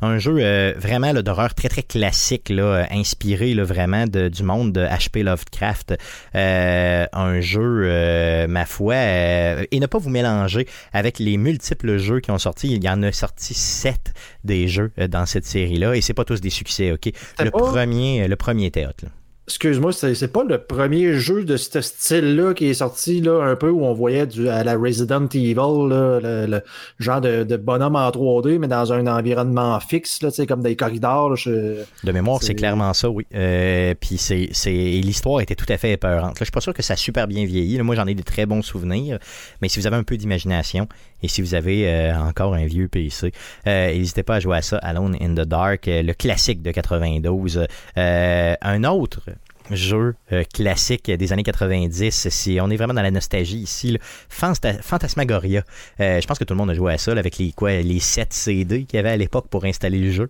Un 0.00 0.18
jeu 0.18 0.36
euh, 0.40 0.72
vraiment 0.76 1.12
là, 1.12 1.22
d'horreur 1.22 1.54
très 1.54 1.68
très 1.68 1.82
classique, 1.82 2.48
là, 2.48 2.62
euh, 2.62 2.84
inspiré 2.90 3.52
là, 3.54 3.64
vraiment 3.64 4.06
de- 4.06 4.28
du 4.28 4.42
monde 4.42 4.72
de 4.72 4.80
H.P. 4.80 5.22
Lovecraft. 5.22 5.94
Euh, 6.34 7.06
un 7.12 7.40
jeu, 7.40 7.82
euh, 7.84 8.46
ma 8.46 8.64
foi, 8.66 8.94
euh, 8.94 9.64
et 9.70 9.80
ne 9.80 9.86
pas 9.86 9.98
vous 9.98 10.10
mélanger 10.10 10.66
avec 10.92 11.18
les 11.18 11.36
multiples 11.36 11.98
jeux 11.98 12.20
qui 12.20 12.30
ont 12.30 12.38
sorti. 12.38 12.72
Il 12.72 12.82
y 12.82 12.88
en 12.88 13.02
a 13.02 13.12
sorti 13.12 13.54
sept 13.54 14.12
des 14.44 14.66
jeux 14.68 14.92
dans 15.10 15.26
cette 15.26 15.44
série-là, 15.46 15.94
et 15.94 16.00
c'est 16.00 16.14
pas 16.14 16.24
tous 16.24 16.40
des 16.40 16.50
succès, 16.50 16.92
ok? 16.92 17.10
Le 17.42 17.50
pas- 17.50 17.58
premier, 17.58 18.26
le 18.28 18.36
premier 18.36 18.72
hot, 18.76 18.80
là. 19.02 19.08
Excuse-moi, 19.46 19.92
c'est 19.92 20.14
c'est 20.14 20.32
pas 20.32 20.42
le 20.42 20.56
premier 20.56 21.12
jeu 21.14 21.44
de 21.44 21.58
ce 21.58 21.82
style-là 21.82 22.54
qui 22.54 22.66
est 22.66 22.74
sorti 22.74 23.20
là, 23.20 23.42
un 23.44 23.56
peu 23.56 23.68
où 23.68 23.84
on 23.84 23.92
voyait 23.92 24.26
du, 24.26 24.48
à 24.48 24.64
la 24.64 24.74
Resident 24.74 25.26
Evil, 25.26 25.54
là, 25.54 26.18
le, 26.22 26.46
le 26.46 26.62
genre 26.98 27.20
de, 27.20 27.44
de 27.44 27.56
bonhomme 27.58 27.94
en 27.96 28.08
3D, 28.08 28.58
mais 28.58 28.68
dans 28.68 28.92
un 28.94 29.06
environnement 29.06 29.78
fixe, 29.80 30.22
là, 30.22 30.30
comme 30.48 30.62
des 30.62 30.76
corridors. 30.76 31.28
là, 31.28 31.36
je- 31.36 31.82
De 32.04 32.12
mémoire, 32.12 32.42
c'est 32.42 32.54
clairement 32.54 32.94
ça, 32.94 33.10
oui. 33.10 33.26
Euh, 33.34 33.92
puis 34.00 34.16
c'est, 34.16 34.48
l'histoire 34.70 35.42
était 35.42 35.54
tout 35.56 35.66
à 35.68 35.76
fait 35.76 35.92
épeurante. 35.92 36.30
Là, 36.30 36.40
je 36.40 36.44
suis 36.44 36.50
pas 36.50 36.62
sûr 36.62 36.72
que 36.72 36.82
ça 36.82 36.94
a 36.94 36.96
super 36.96 37.26
bien 37.28 37.44
vieilli. 37.44 37.76
Là, 37.76 37.82
moi, 37.82 37.96
j'en 37.96 38.06
ai 38.06 38.14
des 38.14 38.22
très 38.22 38.46
bons 38.46 38.62
souvenirs. 38.62 39.18
Mais 39.60 39.68
si 39.68 39.78
vous 39.78 39.86
avez 39.86 39.96
un 39.96 40.04
peu 40.04 40.16
d'imagination 40.16 40.88
et 41.22 41.28
si 41.28 41.42
vous 41.42 41.54
avez 41.54 41.86
euh, 41.86 42.16
encore 42.18 42.54
un 42.54 42.64
vieux 42.64 42.88
PC, 42.88 43.32
euh, 43.66 43.88
n'hésitez 43.92 44.22
pas 44.22 44.36
à 44.36 44.40
jouer 44.40 44.56
à 44.56 44.62
ça, 44.62 44.78
Alone 44.78 45.16
in 45.20 45.34
the 45.34 45.46
Dark, 45.46 45.86
euh, 45.86 46.02
le 46.02 46.14
classique 46.14 46.62
de 46.62 46.70
92. 46.70 47.66
Euh, 47.98 48.54
un 48.62 48.84
autre 48.84 49.20
jeu 49.70 50.14
classique 50.52 51.10
des 51.10 51.32
années 51.32 51.42
90. 51.42 52.28
Si 52.28 52.58
on 52.60 52.70
est 52.70 52.76
vraiment 52.76 52.94
dans 52.94 53.02
la 53.02 53.10
nostalgie 53.10 53.58
ici, 53.58 53.98
Fantasmagoria. 54.28 55.62
je 55.98 56.26
pense 56.26 56.38
que 56.38 56.44
tout 56.44 56.54
le 56.54 56.58
monde 56.58 56.70
a 56.70 56.74
joué 56.74 56.94
à 56.94 56.98
ça 56.98 57.12
avec 57.12 57.38
les 57.38 57.52
quoi, 57.52 57.72
les 57.72 58.00
7 58.00 58.32
CD 58.32 58.84
qu'il 58.84 58.96
y 58.96 59.00
avait 59.00 59.10
à 59.10 59.16
l'époque 59.16 59.46
pour 59.48 59.64
installer 59.64 59.98
le 59.98 60.10
jeu. 60.10 60.28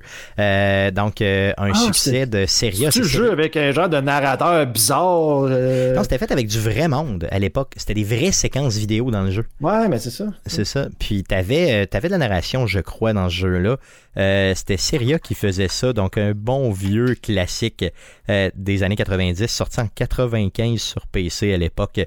donc 0.92 1.20
un 1.20 1.54
ah, 1.56 1.74
succès 1.74 2.26
de 2.26 2.46
Seria. 2.46 2.90
C'est 2.90 3.04
jeu 3.04 3.30
avec 3.32 3.56
un 3.56 3.72
genre 3.72 3.88
de 3.88 4.00
narrateur 4.00 4.66
bizarre. 4.66 5.48
Non, 5.48 6.02
c'était 6.02 6.18
fait 6.18 6.30
avec 6.32 6.48
du 6.48 6.60
vrai 6.60 6.88
monde 6.88 7.28
à 7.30 7.38
l'époque. 7.38 7.72
C'était 7.76 7.94
des 7.94 8.04
vraies 8.04 8.32
séquences 8.32 8.76
vidéo 8.76 9.10
dans 9.10 9.22
le 9.22 9.30
jeu. 9.30 9.44
Ouais, 9.60 9.88
mais 9.88 9.98
c'est 9.98 10.10
ça. 10.10 10.26
C'est 10.46 10.64
ça. 10.64 10.88
Puis 10.98 11.22
t'avais 11.24 11.88
avais 11.92 12.08
de 12.08 12.12
la 12.12 12.18
narration, 12.18 12.66
je 12.66 12.80
crois, 12.80 13.12
dans 13.12 13.28
ce 13.28 13.34
jeu-là. 13.34 13.76
C'était 14.16 14.76
Seria 14.76 15.18
qui 15.18 15.34
faisait 15.34 15.68
ça, 15.68 15.92
donc 15.92 16.18
un 16.18 16.32
bon 16.32 16.70
vieux 16.70 17.14
classique 17.14 17.84
des 18.28 18.82
années 18.82 18.96
90, 18.96 19.46
sorti 19.46 19.80
en 19.80 19.88
95 19.88 20.80
sur 20.80 21.06
PC 21.06 21.52
à 21.52 21.56
l'époque. 21.56 22.00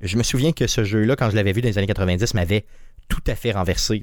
Je 0.00 0.16
me 0.16 0.22
souviens 0.22 0.52
que 0.52 0.66
ce 0.66 0.84
jeu-là, 0.84 1.16
quand 1.16 1.30
je 1.30 1.36
l'avais 1.36 1.52
vu 1.52 1.60
dans 1.60 1.68
les 1.68 1.78
années 1.78 1.86
90, 1.86 2.34
m'avait 2.34 2.64
tout 3.08 3.22
à 3.26 3.34
fait 3.34 3.52
renversé. 3.52 4.00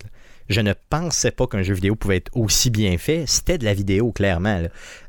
Je 0.50 0.62
ne 0.62 0.74
pensais 0.90 1.32
pas 1.32 1.48
qu'un 1.48 1.64
jeu 1.64 1.74
vidéo 1.74 1.96
pouvait 1.96 2.18
être 2.18 2.32
aussi 2.36 2.70
bien 2.70 2.98
fait. 2.98 3.26
C'était 3.28 3.58
de 3.58 3.66
la 3.66 3.74
vidéo, 3.74 4.12
clairement. 4.12 4.62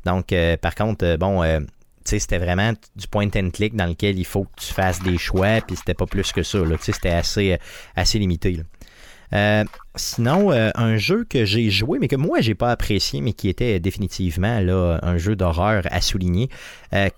Donc, 0.05 0.31
euh, 0.31 0.57
par 0.57 0.73
contre, 0.73 1.05
euh, 1.05 1.17
bon, 1.17 1.43
euh, 1.43 1.59
c'était 2.03 2.37
vraiment 2.37 2.73
du 2.95 3.07
point 3.07 3.27
and 3.35 3.51
click 3.51 3.75
dans 3.75 3.85
lequel 3.85 4.17
il 4.17 4.25
faut 4.25 4.45
que 4.45 4.61
tu 4.61 4.73
fasses 4.73 5.01
des 5.01 5.17
choix, 5.17 5.61
puis 5.61 5.75
c'était 5.75 5.93
pas 5.93 6.05
plus 6.05 6.31
que 6.31 6.41
ça. 6.41 6.59
C'était 6.81 7.09
assez, 7.09 7.57
assez 7.95 8.17
limité. 8.17 8.61
Sinon, 9.95 10.51
un 10.51 10.97
jeu 10.97 11.25
que 11.29 11.45
j'ai 11.45 11.69
joué, 11.69 11.99
mais 11.99 12.07
que 12.07 12.15
moi 12.15 12.41
j'ai 12.41 12.55
pas 12.55 12.71
apprécié, 12.71 13.21
mais 13.21 13.33
qui 13.33 13.49
était 13.49 13.79
définitivement 13.79 14.59
là, 14.59 14.99
un 15.01 15.17
jeu 15.17 15.35
d'horreur 15.35 15.83
à 15.91 16.01
souligner, 16.01 16.49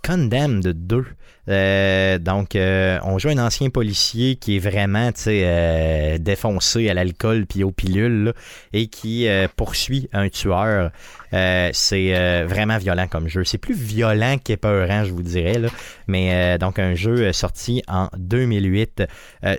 Condemned 0.03 0.67
2. 0.67 1.05
Euh, 1.47 2.19
donc, 2.19 2.55
euh, 2.55 2.99
on 3.03 3.17
joue 3.17 3.29
un 3.29 3.37
ancien 3.37 3.69
policier 3.69 4.35
qui 4.35 4.57
est 4.57 4.59
vraiment 4.59 5.11
euh, 5.27 6.17
défoncé 6.17 6.89
à 6.89 6.93
l'alcool 6.93 7.45
puis 7.47 7.63
aux 7.63 7.71
pilules 7.71 8.33
et 8.73 8.87
qui 8.87 9.27
poursuit 9.55 10.09
un 10.13 10.29
tueur. 10.29 10.91
c'est 11.31 12.43
vraiment 12.45 12.77
violent 12.77 13.07
comme 13.07 13.27
jeu. 13.27 13.43
C'est 13.43 13.57
plus 13.57 13.75
violent 13.75 14.37
qu'épeurant, 14.43 15.03
je 15.03 15.11
vous 15.11 15.23
dirais. 15.23 15.59
Là. 15.59 15.69
Mais 16.07 16.57
donc, 16.57 16.79
un 16.79 16.95
jeu 16.95 17.31
sorti 17.33 17.83
en 17.87 18.09
2008 18.17 19.03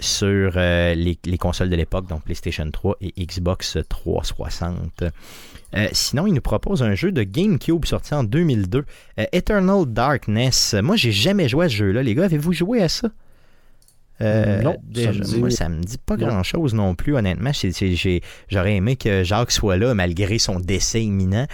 sur 0.01 0.53
les, 0.57 1.19
consoles 1.39 1.71
de 1.71 1.77
l'époque, 1.77 2.07
donc 2.07 2.23
PlayStation 2.25 2.69
3 2.71 2.97
et 3.01 3.27
Xbox 3.27 3.79
360. 3.89 5.05
Euh, 5.77 5.89
sinon, 5.93 6.27
il 6.27 6.35
nous 6.35 6.41
propose 6.41 6.83
un 6.83 6.95
jeu 6.95 7.13
de 7.13 7.23
GameCube 7.23 7.85
sorti 7.85 8.15
en 8.15 8.25
2002, 8.25 8.85
euh, 9.19 9.25
Eternal 9.33 9.85
Darkness. 9.87 10.75
Moi, 10.83 10.97
j'ai 10.97 11.13
jamais 11.13 11.49
joué 11.49 11.67
à 11.67 11.69
ce 11.69 11.75
jeu-là. 11.77 12.03
Les 12.03 12.15
gars, 12.15 12.25
avez-vous 12.25 12.53
joué 12.53 12.83
à 12.83 12.89
ça? 12.89 13.09
Euh, 14.23 14.61
non, 14.61 14.77
ça 14.95 15.13
me 15.13 15.21
dit... 15.21 15.39
moi, 15.39 15.51
ça 15.51 15.69
me 15.71 15.83
dit 15.83 15.97
pas 15.97 16.17
grand-chose 16.17 16.75
non 16.75 16.95
plus, 16.95 17.17
honnêtement. 17.17 17.53
J'aurais 18.51 18.75
aimé 18.75 18.97
que 18.97 19.25
Jacques 19.25 19.51
soit 19.51 19.79
là, 19.79 19.95
malgré 19.95 20.39
son 20.39 20.61
décès 20.61 21.03
imminent, 21.03 21.47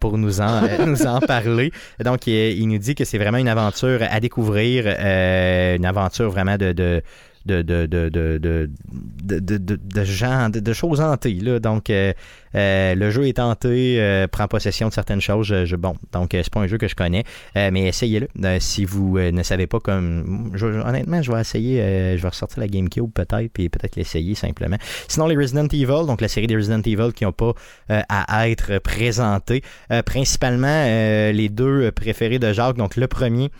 pour 0.00 0.18
nous 0.18 0.42
en, 0.42 0.60
nous 0.86 1.06
en 1.06 1.20
parler. 1.20 1.72
Donc, 2.04 2.26
il, 2.26 2.68
nous 2.68 2.76
dit 2.76 2.94
que 2.94 3.06
c'est 3.06 3.16
vraiment 3.16 3.38
une 3.38 3.48
aventure 3.48 4.00
à 4.02 4.20
découvrir, 4.20 4.86
une 4.86 5.86
aventure 5.86 6.30
vraiment 6.30 6.58
de 6.58 7.02
de, 7.46 7.62
de, 7.62 7.86
de, 7.86 8.08
de, 8.08 8.38
de, 8.38 9.76
de, 9.76 10.04
gens, 10.04 10.50
de, 10.50 10.72
choses 10.72 11.00
hantées. 11.00 11.38
Là. 11.40 11.58
Donc, 11.58 11.90
euh, 11.90 12.12
euh, 12.54 12.94
le 12.94 13.10
jeu 13.10 13.26
est 13.28 13.34
tenté, 13.34 14.00
euh, 14.00 14.26
prend 14.26 14.48
possession 14.48 14.88
de 14.88 14.92
certaines 14.92 15.20
choses. 15.20 15.52
Bon, 15.78 15.94
donc, 16.12 16.30
c'est 16.32 16.50
pas 16.50 16.60
un 16.60 16.66
jeu 16.66 16.78
que 16.78 16.88
je 16.88 16.94
connais, 16.94 17.24
mais 17.54 17.86
essayez-le. 17.86 18.28
si 18.60 18.84
vous 18.84 19.18
ne 19.18 19.42
savez 19.42 19.66
pas 19.66 19.80
comme. 19.80 20.52
honnêtement, 20.60 21.22
je 21.22 21.32
vais 21.32 21.40
essayer, 21.40 22.16
je 22.16 22.22
vais 22.22 22.28
ressortir 22.28 22.60
la 22.60 22.68
GameCube 22.68 23.10
peut-être, 23.12 23.52
puis 23.52 23.68
peut-être 23.68 23.96
l'essayer 23.96 24.34
simplement. 24.34 24.76
Sinon, 25.08 25.26
les 25.26 25.36
Resident 25.36 25.66
Evil, 25.66 26.06
donc 26.06 26.20
la 26.20 26.28
série 26.28 26.46
des 26.46 26.56
Resident 26.56 26.82
Evil 26.82 27.12
qui 27.14 27.24
n'ont 27.24 27.32
pas 27.32 27.52
à 27.88 28.48
être 28.48 28.78
présentés. 28.78 29.62
principalement, 30.04 30.84
les 31.32 31.48
deux 31.48 31.90
préférés 31.92 32.38
de 32.38 32.52
Jacques, 32.52 32.76
donc 32.76 32.96
le 32.96 33.06
premier. 33.06 33.50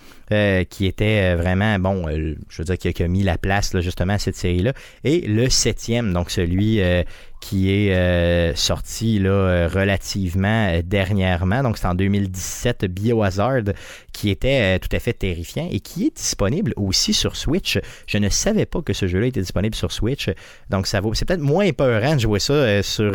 qui 0.68 0.86
était 0.86 1.34
vraiment, 1.34 1.78
bon, 1.78 2.06
je 2.08 2.62
veux 2.62 2.64
dire, 2.64 2.78
qui 2.78 3.02
a, 3.02 3.08
mis 3.08 3.22
la 3.22 3.38
place 3.38 3.78
justement 3.80 4.14
à 4.14 4.18
cette 4.18 4.36
série-là. 4.36 4.72
Et 5.04 5.20
le 5.26 5.48
septième, 5.48 6.12
donc 6.12 6.30
celui 6.30 6.80
euh, 6.80 7.02
qui 7.40 7.70
est 7.70 7.94
euh, 7.94 8.54
sorti 8.54 9.18
là, 9.18 9.30
euh, 9.30 9.68
relativement 9.68 10.80
dernièrement, 10.84 11.62
donc 11.62 11.78
c'est 11.78 11.86
en 11.86 11.94
2017, 11.94 12.84
Biohazard, 12.86 13.74
qui 14.12 14.30
était 14.30 14.78
tout 14.78 14.94
à 14.94 14.98
fait 14.98 15.14
terrifiant 15.14 15.68
et 15.70 15.80
qui 15.80 16.06
est 16.06 16.16
disponible 16.16 16.72
aussi 16.76 17.14
sur 17.14 17.36
Switch. 17.36 17.78
Je 18.06 18.18
ne 18.18 18.28
savais 18.28 18.66
pas 18.66 18.82
que 18.82 18.92
ce 18.92 19.06
jeu-là 19.06 19.26
était 19.26 19.40
disponible 19.40 19.74
sur 19.74 19.92
Switch, 19.92 20.30
donc 20.68 20.86
ça 20.86 21.00
vaut, 21.00 21.14
c'est 21.14 21.24
peut-être 21.24 21.40
moins 21.40 21.64
épeurant 21.64 22.14
de 22.14 22.20
jouer 22.20 22.38
ça 22.38 22.82
sur 22.82 23.14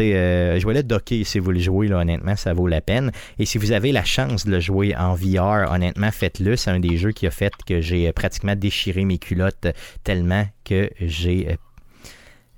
euh, 0.00 0.60
jouez-le 0.60 0.82
docké 0.82 1.24
si 1.24 1.38
vous 1.38 1.50
le 1.50 1.58
jouez, 1.58 1.88
là, 1.88 1.98
honnêtement, 1.98 2.36
ça 2.36 2.52
vaut 2.52 2.66
la 2.66 2.80
peine. 2.80 3.12
Et 3.38 3.46
si 3.46 3.58
vous 3.58 3.72
avez 3.72 3.92
la 3.92 4.04
chance 4.04 4.46
de 4.46 4.50
le 4.50 4.60
jouer 4.60 4.94
en 4.96 5.14
VR, 5.14 5.70
honnêtement, 5.72 6.10
faites-le. 6.10 6.56
C'est 6.56 6.70
un 6.70 6.80
des 6.80 6.96
jeux 6.96 7.12
qui 7.12 7.26
a 7.26 7.30
fait 7.30 7.52
que 7.66 7.80
j'ai 7.80 8.08
euh, 8.08 8.12
pratiquement 8.12 8.56
déchiré 8.56 9.04
mes 9.04 9.18
culottes 9.18 9.66
tellement 10.04 10.46
que 10.64 10.90
j'ai 11.00 11.56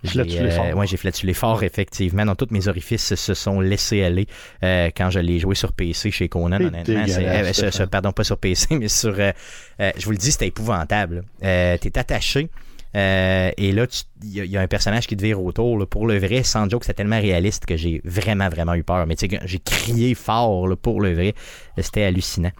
euh, 0.04 0.84
j'ai 0.86 0.96
flatulé 0.96 1.34
fort, 1.34 1.62
effectivement. 1.62 2.24
Dans 2.24 2.34
tous 2.34 2.48
mes 2.50 2.68
orifices 2.68 3.14
se 3.14 3.34
sont 3.34 3.60
laissés 3.60 4.02
aller 4.02 4.26
quand 4.60 5.10
je 5.10 5.20
l'ai 5.20 5.38
joué 5.38 5.54
sur 5.54 5.72
PC 5.72 6.10
chez 6.10 6.28
Conan, 6.28 6.60
honnêtement. 6.60 7.86
pardon, 7.90 8.12
pas 8.12 8.24
sur 8.24 8.38
PC, 8.38 8.66
mais 8.78 8.88
sur. 8.88 9.14
je 9.14 10.04
vous 10.04 10.10
le 10.10 10.16
dis, 10.16 10.32
c'était 10.32 10.48
épouvantable. 10.48 11.24
T'es 11.40 11.98
attaché. 11.98 12.48
Euh, 12.96 13.50
et 13.56 13.72
là, 13.72 13.86
il 14.22 14.44
y, 14.46 14.56
a 14.56 14.60
un 14.60 14.68
personnage 14.68 15.06
qui 15.06 15.16
te 15.16 15.22
vire 15.22 15.42
autour. 15.42 15.86
pour 15.88 16.06
le 16.06 16.18
vrai, 16.18 16.42
sans 16.42 16.68
joke, 16.68 16.84
c'est 16.84 16.94
tellement 16.94 17.20
réaliste 17.20 17.66
que 17.66 17.76
j'ai 17.76 18.00
vraiment, 18.04 18.48
vraiment 18.48 18.74
eu 18.74 18.84
peur. 18.84 19.06
Mais 19.06 19.16
tu 19.16 19.28
sais, 19.28 19.40
j'ai 19.44 19.58
crié 19.58 20.14
fort 20.14 20.68
pour 20.80 21.00
le 21.00 21.12
vrai. 21.12 21.34
C'était 21.78 22.04
hallucinant. 22.04 22.52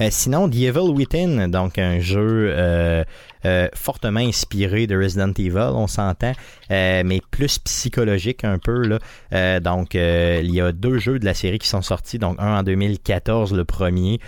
Euh, 0.00 0.08
sinon, 0.10 0.48
The 0.48 0.56
Evil 0.56 0.90
Within, 0.90 1.48
donc 1.48 1.78
un 1.78 2.00
jeu 2.00 2.50
euh, 2.50 3.04
euh, 3.44 3.68
fortement 3.74 4.20
inspiré 4.20 4.86
de 4.86 4.96
Resident 4.96 5.32
Evil, 5.38 5.70
on 5.74 5.86
s'entend, 5.86 6.32
mais 6.70 7.20
plus 7.30 7.58
psychologique 7.58 8.44
un 8.44 8.58
peu. 8.58 8.98
Là. 9.32 9.60
donc, 9.60 9.94
il 9.94 10.50
y 10.50 10.60
a 10.60 10.72
deux 10.72 10.98
jeux 10.98 11.18
de 11.18 11.24
la 11.24 11.34
série 11.34 11.58
qui 11.58 11.68
sont 11.68 11.82
sortis, 11.82 12.18
donc 12.18 12.36
un 12.38 12.58
en 12.58 12.62
2014, 12.62 13.54
le 13.54 13.64
premier, 13.64 14.18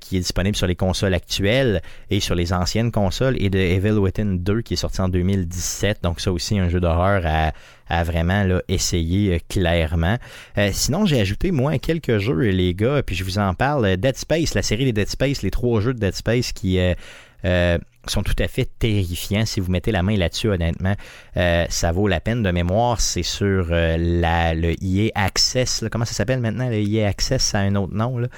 qui 0.00 0.16
est 0.16 0.20
disponible 0.20 0.56
sur 0.56 0.66
les 0.66 0.76
consoles 0.76 1.14
actuelles 1.14 1.82
et 2.10 2.20
sur 2.20 2.34
les 2.34 2.52
anciennes 2.52 2.92
consoles, 2.92 3.36
et 3.42 3.50
de 3.50 3.58
Evil 3.58 3.98
Within 3.98 4.36
2 4.38 4.62
qui 4.62 4.74
est 4.74 4.76
sorti 4.76 5.00
en 5.00 5.08
2017. 5.08 5.98
Donc, 6.02 6.20
ça 6.20 6.32
aussi, 6.32 6.58
un 6.58 6.68
jeu 6.68 6.80
d'horreur 6.80 7.22
à 7.26 7.52
à 7.92 8.04
vraiment 8.04 8.42
là, 8.42 8.62
essayer 8.68 9.34
euh, 9.34 9.38
clairement. 9.50 10.16
Euh, 10.56 10.70
sinon, 10.72 11.04
j'ai 11.04 11.20
ajouté 11.20 11.50
moi 11.50 11.78
quelques 11.78 12.16
jeux, 12.18 12.38
les 12.38 12.74
gars, 12.74 13.02
puis 13.02 13.14
je 13.14 13.22
vous 13.22 13.38
en 13.38 13.52
parle. 13.52 13.98
Dead 13.98 14.16
Space, 14.16 14.54
la 14.54 14.62
série 14.62 14.86
des 14.86 14.94
Dead 14.94 15.08
Space, 15.08 15.42
les 15.42 15.50
trois 15.50 15.82
jeux 15.82 15.92
de 15.92 15.98
Dead 15.98 16.14
Space 16.14 16.52
qui 16.52 16.78
euh, 16.78 17.78
sont 18.10 18.22
tout 18.22 18.34
à 18.38 18.48
fait 18.48 18.68
terrifiants. 18.78 19.46
Si 19.46 19.60
vous 19.60 19.70
mettez 19.70 19.92
la 19.92 20.02
main 20.02 20.16
là-dessus, 20.16 20.48
honnêtement, 20.48 20.94
euh, 21.36 21.66
ça 21.68 21.92
vaut 21.92 22.08
la 22.08 22.20
peine 22.20 22.42
de 22.42 22.50
mémoire. 22.50 23.00
C'est 23.00 23.22
sur 23.22 23.68
euh, 23.70 23.96
la, 23.96 24.54
le 24.54 24.74
EA 24.82 25.10
Access. 25.14 25.84
comment 25.90 26.04
ça 26.04 26.14
s'appelle 26.14 26.40
maintenant? 26.40 26.68
Le 26.68 26.78
EA 26.78 27.08
Access, 27.08 27.42
ça 27.42 27.60
a 27.60 27.62
un 27.62 27.76
autre 27.76 27.94
nom. 27.94 28.18
Là. 28.18 28.28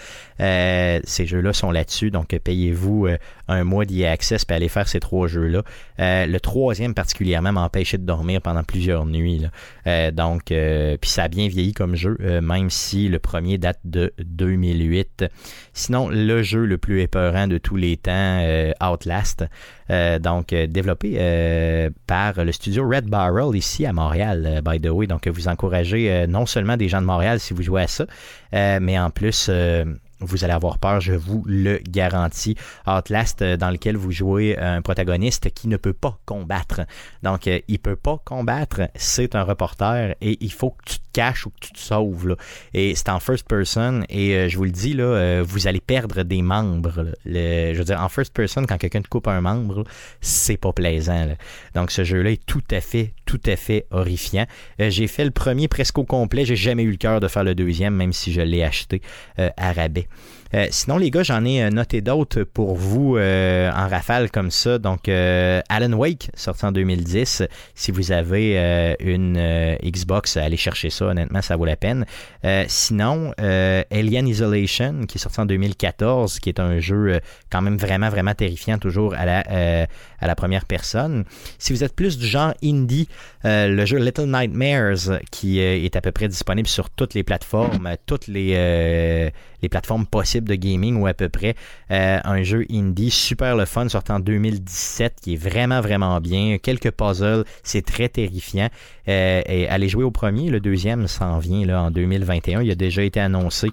Euh, 0.40 1.00
ces 1.04 1.26
jeux-là 1.26 1.52
sont 1.52 1.70
là-dessus. 1.70 2.10
Donc, 2.10 2.28
payez-vous 2.28 3.08
un 3.48 3.64
mois 3.64 3.84
d'EA 3.84 4.10
Access 4.10 4.44
pour 4.44 4.56
aller 4.56 4.68
faire 4.68 4.88
ces 4.88 5.00
trois 5.00 5.28
jeux-là. 5.28 5.62
le 5.98 6.38
troisième, 6.38 6.94
particulièrement, 6.94 7.52
m'a 7.52 7.62
empêché 7.62 7.96
de 7.96 8.04
dormir 8.04 8.42
pendant 8.42 8.64
plusieurs 8.64 9.06
nuits. 9.06 9.46
donc, 10.12 10.44
puis 10.46 11.10
ça 11.10 11.24
a 11.24 11.28
bien 11.28 11.48
vieilli 11.48 11.72
comme 11.72 11.94
jeu, 11.94 12.16
même 12.42 12.70
si 12.70 13.08
le 13.08 13.18
premier 13.18 13.58
date 13.58 13.80
de 13.84 14.12
2008. 14.18 15.24
Sinon, 15.72 16.08
le 16.08 16.42
jeu 16.42 16.64
le 16.64 16.78
plus 16.78 17.00
épeurant 17.00 17.46
de 17.46 17.58
tous 17.58 17.76
les 17.76 17.96
temps, 17.96 18.42
Outlast. 18.82 19.44
Euh, 19.90 20.18
donc, 20.18 20.52
euh, 20.52 20.66
développé 20.66 21.16
euh, 21.18 21.90
par 22.06 22.44
le 22.44 22.52
studio 22.52 22.88
Red 22.88 23.06
Barrel 23.06 23.54
ici 23.54 23.84
à 23.86 23.92
Montréal, 23.92 24.62
by 24.64 24.80
the 24.80 24.88
way. 24.88 25.06
Donc, 25.06 25.28
vous 25.28 25.48
encouragez 25.48 26.26
non 26.28 26.46
seulement 26.46 26.76
des 26.76 26.88
gens 26.88 27.00
de 27.00 27.06
Montréal 27.06 27.40
si 27.40 27.54
vous 27.54 27.62
jouez 27.62 27.82
à 27.82 27.86
ça, 27.86 28.06
mais 28.52 28.98
en 28.98 29.10
plus 29.10 29.50
vous 30.20 30.44
allez 30.44 30.54
avoir 30.54 30.78
peur, 30.78 31.00
je 31.00 31.12
vous 31.12 31.42
le 31.46 31.80
garantis. 31.86 32.56
Outlast, 32.86 33.42
dans 33.42 33.70
lequel 33.70 33.96
vous 33.96 34.10
jouez 34.10 34.56
un 34.58 34.80
protagoniste 34.80 35.52
qui 35.52 35.68
ne 35.68 35.76
peut 35.76 35.92
pas 35.92 36.18
combattre. 36.24 36.82
Donc, 37.22 37.46
il 37.46 37.78
peut 37.78 37.96
pas 37.96 38.18
combattre, 38.24 38.82
c'est 38.94 39.34
un 39.34 39.42
reporter 39.42 40.14
et 40.20 40.38
il 40.40 40.52
faut 40.52 40.70
que 40.70 40.84
tu 40.92 40.98
caches 41.14 41.46
ou 41.46 41.50
que 41.50 41.60
tu 41.60 41.72
te 41.72 41.78
sauves. 41.78 42.36
Et 42.74 42.94
c'est 42.94 43.08
en 43.08 43.20
first 43.20 43.48
person. 43.48 44.02
Et 44.10 44.34
euh, 44.34 44.48
je 44.48 44.58
vous 44.58 44.64
le 44.64 44.70
dis, 44.70 44.92
là, 44.92 45.04
euh, 45.04 45.44
vous 45.46 45.66
allez 45.66 45.80
perdre 45.80 46.22
des 46.22 46.42
membres. 46.42 47.06
je 47.24 47.74
veux 47.78 47.84
dire, 47.84 48.00
en 48.00 48.10
first 48.10 48.34
person, 48.34 48.66
quand 48.66 48.76
quelqu'un 48.76 49.00
te 49.00 49.08
coupe 49.08 49.28
un 49.28 49.40
membre, 49.40 49.84
c'est 50.20 50.58
pas 50.58 50.72
plaisant. 50.72 51.28
Donc 51.74 51.90
ce 51.90 52.04
jeu-là 52.04 52.32
est 52.32 52.44
tout 52.44 52.64
à 52.70 52.82
fait, 52.82 53.14
tout 53.24 53.40
à 53.46 53.56
fait 53.56 53.86
horrifiant. 53.90 54.46
Euh, 54.80 54.90
j'ai 54.90 55.06
fait 55.06 55.24
le 55.24 55.30
premier 55.30 55.68
presque 55.68 55.96
au 55.96 56.04
complet. 56.04 56.44
J'ai 56.44 56.56
jamais 56.56 56.82
eu 56.82 56.90
le 56.90 56.96
cœur 56.96 57.20
de 57.20 57.28
faire 57.28 57.44
le 57.44 57.54
deuxième, 57.54 57.94
même 57.94 58.12
si 58.12 58.32
je 58.32 58.42
l'ai 58.42 58.62
acheté 58.62 59.00
à 59.38 59.72
rabais. 59.72 60.08
Sinon, 60.70 60.98
les 60.98 61.10
gars, 61.10 61.22
j'en 61.22 61.44
ai 61.44 61.68
noté 61.70 62.00
d'autres 62.00 62.42
pour 62.42 62.76
vous 62.76 63.16
en 63.16 63.88
rafale 63.88 64.30
comme 64.30 64.50
ça. 64.50 64.78
Donc, 64.78 65.08
Alan 65.08 65.92
Wake, 65.92 66.30
sorti 66.34 66.64
en 66.64 66.72
2010. 66.72 67.42
Si 67.74 67.90
vous 67.90 68.12
avez 68.12 68.96
une 69.00 69.38
Xbox, 69.82 70.36
allez 70.36 70.56
chercher 70.56 70.90
ça. 70.90 71.06
Honnêtement, 71.06 71.42
ça 71.42 71.56
vaut 71.56 71.64
la 71.64 71.76
peine. 71.76 72.04
sinon, 72.68 73.32
Alien 73.38 74.28
Isolation, 74.28 75.06
qui 75.06 75.18
est 75.18 75.20
sorti 75.20 75.40
en 75.40 75.46
2014, 75.46 76.38
qui 76.38 76.48
est 76.48 76.60
un 76.60 76.78
jeu 76.78 77.20
quand 77.50 77.62
même 77.62 77.76
vraiment, 77.76 78.08
vraiment 78.08 78.34
terrifiant, 78.34 78.78
toujours 78.78 79.14
à 79.14 79.24
la, 79.24 79.86
à 80.24 80.26
la 80.26 80.34
première 80.34 80.64
personne. 80.64 81.24
Si 81.58 81.72
vous 81.72 81.84
êtes 81.84 81.94
plus 81.94 82.18
du 82.18 82.26
genre 82.26 82.54
indie, 82.62 83.08
le 83.44 83.84
jeu 83.84 83.98
Little 83.98 84.26
Nightmares, 84.26 85.20
qui 85.30 85.60
est 85.60 85.96
à 85.96 86.00
peu 86.00 86.12
près 86.12 86.28
disponible 86.28 86.68
sur 86.68 86.90
toutes 86.90 87.14
les 87.14 87.22
plateformes, 87.22 87.96
toutes 88.06 88.26
les, 88.26 88.52
euh, 88.54 89.30
les 89.62 89.68
plateformes 89.68 90.06
possibles 90.06 90.48
de 90.48 90.54
gaming 90.54 91.00
ou 91.00 91.06
à 91.06 91.14
peu 91.14 91.28
près. 91.28 91.54
Euh, 91.90 92.18
un 92.24 92.42
jeu 92.42 92.64
indie 92.70 93.10
super 93.10 93.56
le 93.56 93.64
fun 93.64 93.88
sorti 93.88 94.12
en 94.12 94.20
2017 94.20 95.16
qui 95.22 95.34
est 95.34 95.36
vraiment 95.36 95.80
vraiment 95.80 96.20
bien. 96.20 96.58
Quelques 96.58 96.90
puzzles, 96.90 97.44
c'est 97.62 97.84
très 97.84 98.08
terrifiant. 98.08 98.68
Euh, 99.08 99.42
et 99.46 99.68
allez 99.68 99.88
jouer 99.88 100.04
au 100.04 100.10
premier, 100.10 100.50
le 100.50 100.60
deuxième 100.60 101.08
s'en 101.08 101.38
vient 101.38 101.66
là, 101.66 101.82
en 101.82 101.90
2021. 101.90 102.62
Il 102.62 102.70
a 102.70 102.74
déjà 102.74 103.02
été 103.02 103.20
annoncé. 103.20 103.70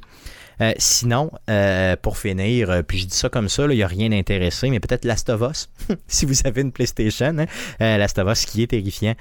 Euh, 0.61 0.73
sinon, 0.77 1.31
euh, 1.49 1.95
pour 1.99 2.17
finir, 2.17 2.69
euh, 2.69 2.81
puis 2.83 2.99
je 2.99 3.07
dis 3.07 3.15
ça 3.15 3.29
comme 3.29 3.49
ça, 3.49 3.65
il 3.65 3.75
n'y 3.75 3.83
a 3.83 3.87
rien 3.87 4.09
d'intéressé, 4.09 4.69
mais 4.69 4.79
peut-être 4.79 5.05
Last 5.05 5.29
of 5.29 5.41
Us, 5.41 5.69
si 6.07 6.25
vous 6.25 6.35
avez 6.45 6.61
une 6.61 6.71
PlayStation, 6.71 7.35
hein, 7.79 7.97
Last 7.97 8.19
of 8.19 8.31
Us 8.31 8.45
qui 8.45 8.63
est 8.63 8.67
terrifiant 8.67 9.15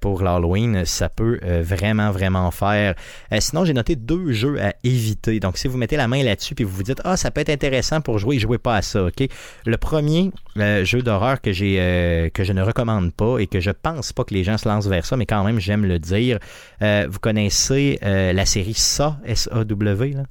pour 0.00 0.22
l'Halloween, 0.22 0.84
ça 0.84 1.08
peut 1.08 1.38
vraiment, 1.62 2.10
vraiment 2.10 2.50
faire. 2.50 2.94
sinon, 3.38 3.64
j'ai 3.64 3.72
noté 3.72 3.96
deux 3.96 4.32
jeux 4.32 4.60
à 4.60 4.74
éviter. 4.84 5.40
Donc, 5.40 5.56
si 5.56 5.68
vous 5.68 5.78
mettez 5.78 5.96
la 5.96 6.08
main 6.08 6.22
là-dessus 6.22 6.54
puis 6.54 6.64
vous 6.64 6.74
vous 6.76 6.82
dites, 6.82 7.00
ah, 7.04 7.16
ça 7.16 7.30
peut 7.30 7.40
être 7.40 7.50
intéressant 7.50 8.00
pour 8.00 8.18
jouer, 8.18 8.38
jouez 8.38 8.58
pas 8.58 8.76
à 8.76 8.82
ça, 8.82 9.04
OK? 9.04 9.28
Le 9.64 9.76
premier 9.76 10.30
jeu 10.82 11.02
d'horreur 11.02 11.40
que 11.40 11.52
j'ai 11.52 12.30
que 12.34 12.44
je 12.44 12.52
ne 12.52 12.62
recommande 12.62 13.12
pas 13.12 13.38
et 13.38 13.46
que 13.46 13.60
je 13.60 13.70
pense 13.70 14.12
pas 14.12 14.24
que 14.24 14.34
les 14.34 14.44
gens 14.44 14.58
se 14.58 14.68
lancent 14.68 14.88
vers 14.88 15.06
ça, 15.06 15.16
mais 15.16 15.26
quand 15.26 15.44
même, 15.44 15.58
j'aime 15.60 15.84
le 15.84 15.98
dire. 15.98 16.38
vous 16.80 17.18
connaissez 17.20 17.98
la 18.02 18.46
série 18.46 18.74
SA, 18.74 19.18
S-A-W, 19.24 20.12
là? 20.12 20.24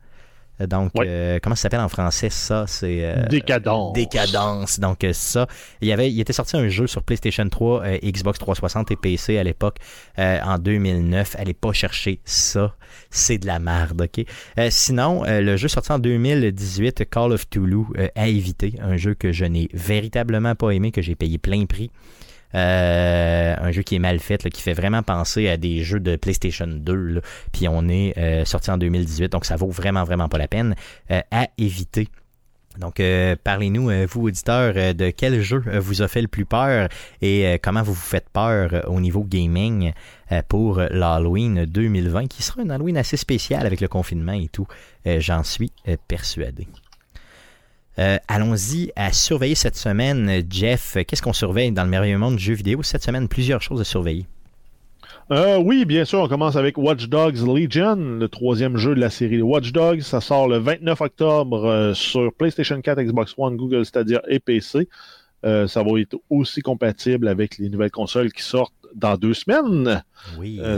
Donc, 0.60 0.92
euh, 0.98 1.40
comment 1.42 1.56
ça 1.56 1.64
s'appelle 1.64 1.82
en 1.82 1.90
français 1.90 2.30
ça? 2.30 2.66
C'est 2.68 3.00
euh, 3.04 3.26
Décadence. 3.28 3.94
Décadence. 3.94 4.80
Donc 4.80 5.04
euh, 5.04 5.12
ça, 5.14 5.48
il 5.82 5.88
y 5.88 5.94
avait, 5.94 6.12
il 6.12 6.20
était 6.20 6.34
sorti 6.34 6.56
un 6.56 6.68
jeu 6.70 6.88
sur 6.88 7.04
PlayStation 7.04 7.48
3, 7.48 7.84
Xbox 8.04 8.40
360 8.40 8.92
et 8.92 8.96
PC 8.96 9.38
à 9.38 9.44
l'époque 9.44 9.78
en 10.18 10.58
2009. 10.58 11.36
Allez 11.38 11.54
pas 11.54 11.74
chercher 11.74 12.20
ça, 12.24 12.76
c'est 13.10 13.38
de 13.38 13.48
la 13.48 13.60
merde. 13.60 14.02
Ok? 14.02 14.26
sinon, 14.70 15.24
le 15.26 15.58
jeu 15.58 15.68
sorti 15.68 15.92
en 15.92 16.00
2018, 16.00 17.10
Call 17.10 17.34
of 17.34 17.50
Toulouse, 17.50 17.88
à 18.16 18.28
éviter, 18.28 18.76
un 18.82 18.98
jeu 18.98 19.14
que 19.14 19.32
je 19.32 19.46
n'ai 19.46 19.70
véritablement 19.74 20.56
pas 20.56 20.72
aimé, 20.72 20.92
que 20.92 21.02
j'ai 21.02 21.16
payé 21.16 21.38
plein 21.38 21.66
prix. 21.66 21.92
Euh, 22.56 23.56
un 23.60 23.72
jeu 23.72 23.82
qui 23.82 23.96
est 23.96 24.00
mal 24.00 24.20
fait, 24.20 24.50
qui 24.50 24.62
fait 24.62 24.74
vraiment 24.74 25.04
penser 25.04 25.50
à 25.50 25.58
des 25.58 25.84
jeux 25.84 26.00
de 26.00 26.16
PlayStation 26.16 26.68
2. 26.68 27.22
Puis 27.52 27.68
on 27.68 27.88
est 27.90 28.18
euh, 28.18 28.46
sorti 28.46 28.72
en 28.72 28.78
2018, 28.78 29.32
donc 29.32 29.46
ça 29.46 29.56
vaut 29.56 29.70
vraiment, 29.70 30.04
vraiment 30.04 30.30
pas 30.30 30.38
la 30.38 30.48
peine 30.48 30.76
euh, 31.12 31.22
à 31.32 31.48
éviter. 31.58 32.08
Donc, 32.78 33.02
parlez-nous, 33.46 33.90
vous 34.10 34.24
auditeurs, 34.24 34.74
de 34.74 35.10
quel 35.10 35.40
jeu 35.40 35.64
vous 35.80 36.02
a 36.02 36.10
fait 36.10 36.22
le 36.22 36.28
plus 36.28 36.44
peur 36.44 36.90
et 37.22 37.58
comment 37.64 37.82
vous 37.82 37.94
vous 37.94 38.02
faites 38.02 38.28
peur 38.28 38.84
au 38.90 39.00
niveau 39.00 39.24
gaming 39.24 39.94
pour 40.50 40.82
l'Halloween 40.92 41.64
2020, 41.64 42.28
qui 42.28 42.44
sera 42.44 42.64
un 42.64 42.70
Halloween 42.70 42.98
assez 42.98 43.16
spécial 43.16 43.66
avec 43.66 43.80
le 43.80 43.88
confinement 43.88 44.34
et 44.34 44.50
tout. 44.50 44.68
J'en 45.06 45.44
suis 45.44 45.72
persuadé. 46.10 46.68
Euh, 47.98 48.18
allons-y 48.28 48.92
à 48.96 49.12
surveiller 49.12 49.56
cette 49.56 49.78
semaine. 49.78 50.44
Jeff, 50.50 50.98
qu'est-ce 51.08 51.22
qu'on 51.22 51.34
surveille 51.34 51.72
dans 51.72 51.84
le 51.84 51.90
merveilleux 51.90 52.18
monde 52.18 52.36
du 52.36 52.44
jeu 52.44 52.54
vidéo? 52.54 52.84
Cette 52.84 53.04
semaine? 53.04 53.28
Plusieurs 53.28 53.62
choses 53.62 53.80
à 53.80 53.84
surveiller. 53.84 54.26
Euh, 55.32 55.58
oui, 55.58 55.86
bien 55.86 56.06
sûr, 56.06 56.20
on 56.20 56.28
commence 56.28 56.56
avec 56.56 56.78
Watch 56.78 57.08
Dogs 57.08 57.38
Legion, 57.48 57.96
le 57.96 58.28
troisième 58.28 58.78
jeu 58.78 58.94
de 58.94 59.00
la 59.00 59.10
série 59.10 59.42
Watch 59.42 59.72
Dogs. 59.72 60.02
Ça 60.02 60.22
sort 60.22 60.48
le 60.48 60.58
29 60.58 61.02
octobre 61.02 61.66
euh, 61.66 61.94
sur 61.94 62.32
PlayStation 62.34 62.80
4, 62.80 63.02
Xbox 63.02 63.34
One, 63.38 63.56
Google 63.56 63.86
Stadia 63.86 64.22
et 64.28 64.40
PC. 64.40 64.88
ça 65.44 65.84
va 65.84 66.00
être 66.00 66.18
aussi 66.30 66.62
compatible 66.62 67.28
avec 67.28 67.58
les 67.58 67.70
nouvelles 67.70 67.92
consoles 67.92 68.32
qui 68.32 68.44
sortent 68.44 68.74
dans 68.94 69.16
deux 69.16 69.34
semaines. 69.34 70.04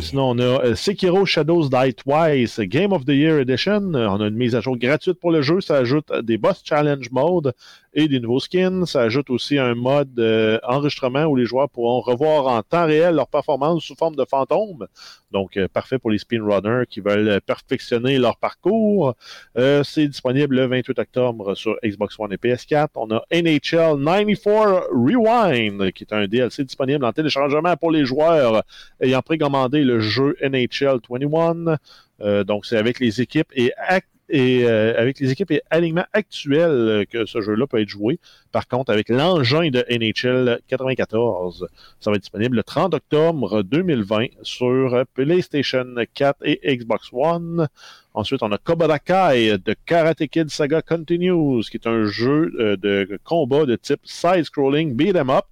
Sinon, 0.02 0.32
on 0.32 0.40
a 0.40 0.76
Sekiro 0.76 1.26
Shadows 1.26 1.70
Die 1.70 1.94
Twice, 1.94 2.60
Game 2.60 2.94
of 2.94 3.06
the 3.06 3.10
Year 3.10 3.40
Edition. 3.40 3.94
On 3.94 4.22
a 4.22 4.28
une 4.28 4.36
mise 4.36 4.56
à 4.56 4.62
jour 4.62 4.78
gratuite 4.78 5.20
pour 5.20 5.32
le 5.32 5.42
jeu. 5.42 5.62
Ça 5.62 5.78
ajoute 5.78 6.12
des 6.24 6.38
boss 6.38 6.62
challenge 6.64 7.12
mode 7.12 7.54
et 7.98 8.08
des 8.08 8.20
nouveaux 8.20 8.40
skins. 8.40 8.86
Ça 8.86 9.02
ajoute 9.02 9.32
aussi 9.32 9.58
un 9.58 9.74
mode 9.74 10.20
euh, 10.20 10.60
enregistrement 10.64 11.26
où 11.26 11.36
les 11.36 11.46
joueurs 11.46 11.68
pourront 11.68 12.00
revoir 12.00 12.46
en 12.46 12.62
temps 12.62 12.86
réel 12.86 13.16
leur 13.16 13.28
performance 13.28 13.84
sous 13.84 13.96
forme 13.96 14.16
de 14.16 14.24
fantômes. 14.24 14.86
Donc, 15.32 15.58
euh, 15.58 15.68
parfait 15.68 15.98
pour 15.98 16.12
les 16.12 16.20
speedrunners 16.20 16.86
qui 16.88 17.02
veulent 17.02 17.42
perfectionner 17.42 18.20
leur 18.20 18.38
parcours. 18.38 19.16
Euh, 19.58 19.84
c'est 19.84 20.08
disponible 20.08 20.56
le 20.56 20.68
28 20.68 21.00
octobre 21.00 21.56
sur 21.56 21.76
Xbox 21.84 22.20
One 22.20 22.32
et 22.34 22.38
PS4. 22.38 22.90
On 22.96 23.10
a 23.12 23.24
NHL 23.32 24.04
94 24.04 24.84
Rewind, 24.92 25.92
qui 25.92 26.04
est 26.04 26.14
un 26.14 26.28
DLC 26.28 26.64
disponible 26.64 27.04
en 27.04 27.12
téléchargement 27.12 27.76
pour 27.78 27.90
les 27.90 28.06
joueurs 28.06 28.64
ayant 29.02 29.24
précommandé 29.28 29.84
le 29.84 30.00
jeu 30.00 30.38
NHL 30.42 31.00
21. 31.10 32.44
donc, 32.46 32.66
c'est 32.66 32.78
avec 32.78 33.00
les 33.00 33.22
équipes 33.22 33.52
et 33.56 33.74
euh, 34.66 34.94
avec 34.98 35.20
les 35.20 35.32
équipes 35.32 35.52
et 35.52 35.62
alignements 35.70 36.06
actuels 36.12 36.70
euh, 36.70 37.06
que 37.06 37.26
ce 37.26 37.42
jeu-là 37.42 37.66
peut 37.66 37.82
être 37.82 37.88
joué. 37.88 38.20
Par 38.52 38.68
contre, 38.68 38.92
avec 38.92 39.10
l'engin 39.10 39.70
de 39.70 39.86
NHL 39.90 40.60
94, 40.68 41.68
ça 42.00 42.10
va 42.12 42.16
être 42.16 42.24
disponible 42.24 42.58
le 42.58 42.64
30 42.64 42.94
octobre 42.94 43.64
2020 43.64 44.28
sur 44.42 45.06
PlayStation 45.14 45.86
4 46.14 46.40
et 46.44 46.76
Xbox 46.78 47.10
One. 47.14 47.68
Ensuite, 48.14 48.44
on 48.44 48.52
a 48.52 48.58
Cobra 48.58 49.00
Kai 49.00 49.58
de 49.64 49.76
Karate 49.86 50.28
Kid 50.28 50.50
Saga 50.50 50.82
Continues, 50.82 51.62
qui 51.70 51.78
est 51.78 51.88
un 51.88 52.06
jeu 52.06 52.52
euh, 52.60 52.76
de 52.76 53.20
combat 53.24 53.66
de 53.66 53.76
type 53.76 54.02
side-scrolling 54.04 54.94
beat 54.96 55.16
'em 55.16 55.30
up 55.30 55.46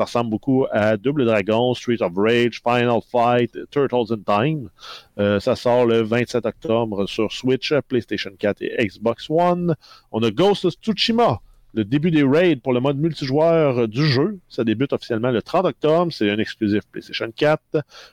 ça 0.00 0.04
ressemble 0.04 0.30
beaucoup 0.30 0.64
à 0.72 0.96
Double 0.96 1.26
Dragon, 1.26 1.74
Street 1.74 1.98
of 2.00 2.12
Rage, 2.16 2.62
Final 2.62 3.00
Fight, 3.12 3.52
Turtles 3.70 4.10
in 4.10 4.22
Time. 4.24 4.70
Euh, 5.18 5.38
ça 5.40 5.56
sort 5.56 5.84
le 5.84 6.00
27 6.00 6.46
octobre 6.46 7.06
sur 7.06 7.30
Switch, 7.30 7.74
PlayStation 7.86 8.30
4 8.38 8.62
et 8.62 8.86
Xbox 8.86 9.28
One. 9.28 9.76
On 10.10 10.22
a 10.22 10.30
Ghost 10.30 10.64
of 10.64 10.72
Tsushima, 10.80 11.42
le 11.74 11.84
début 11.84 12.10
des 12.10 12.22
raids 12.22 12.56
pour 12.56 12.72
le 12.72 12.80
mode 12.80 12.96
multijoueur 12.96 13.88
du 13.88 14.06
jeu. 14.06 14.38
Ça 14.48 14.64
débute 14.64 14.94
officiellement 14.94 15.32
le 15.32 15.42
30 15.42 15.66
octobre. 15.66 16.10
C'est 16.10 16.30
un 16.30 16.38
exclusif 16.38 16.80
PlayStation 16.90 17.30
4. 17.36 17.60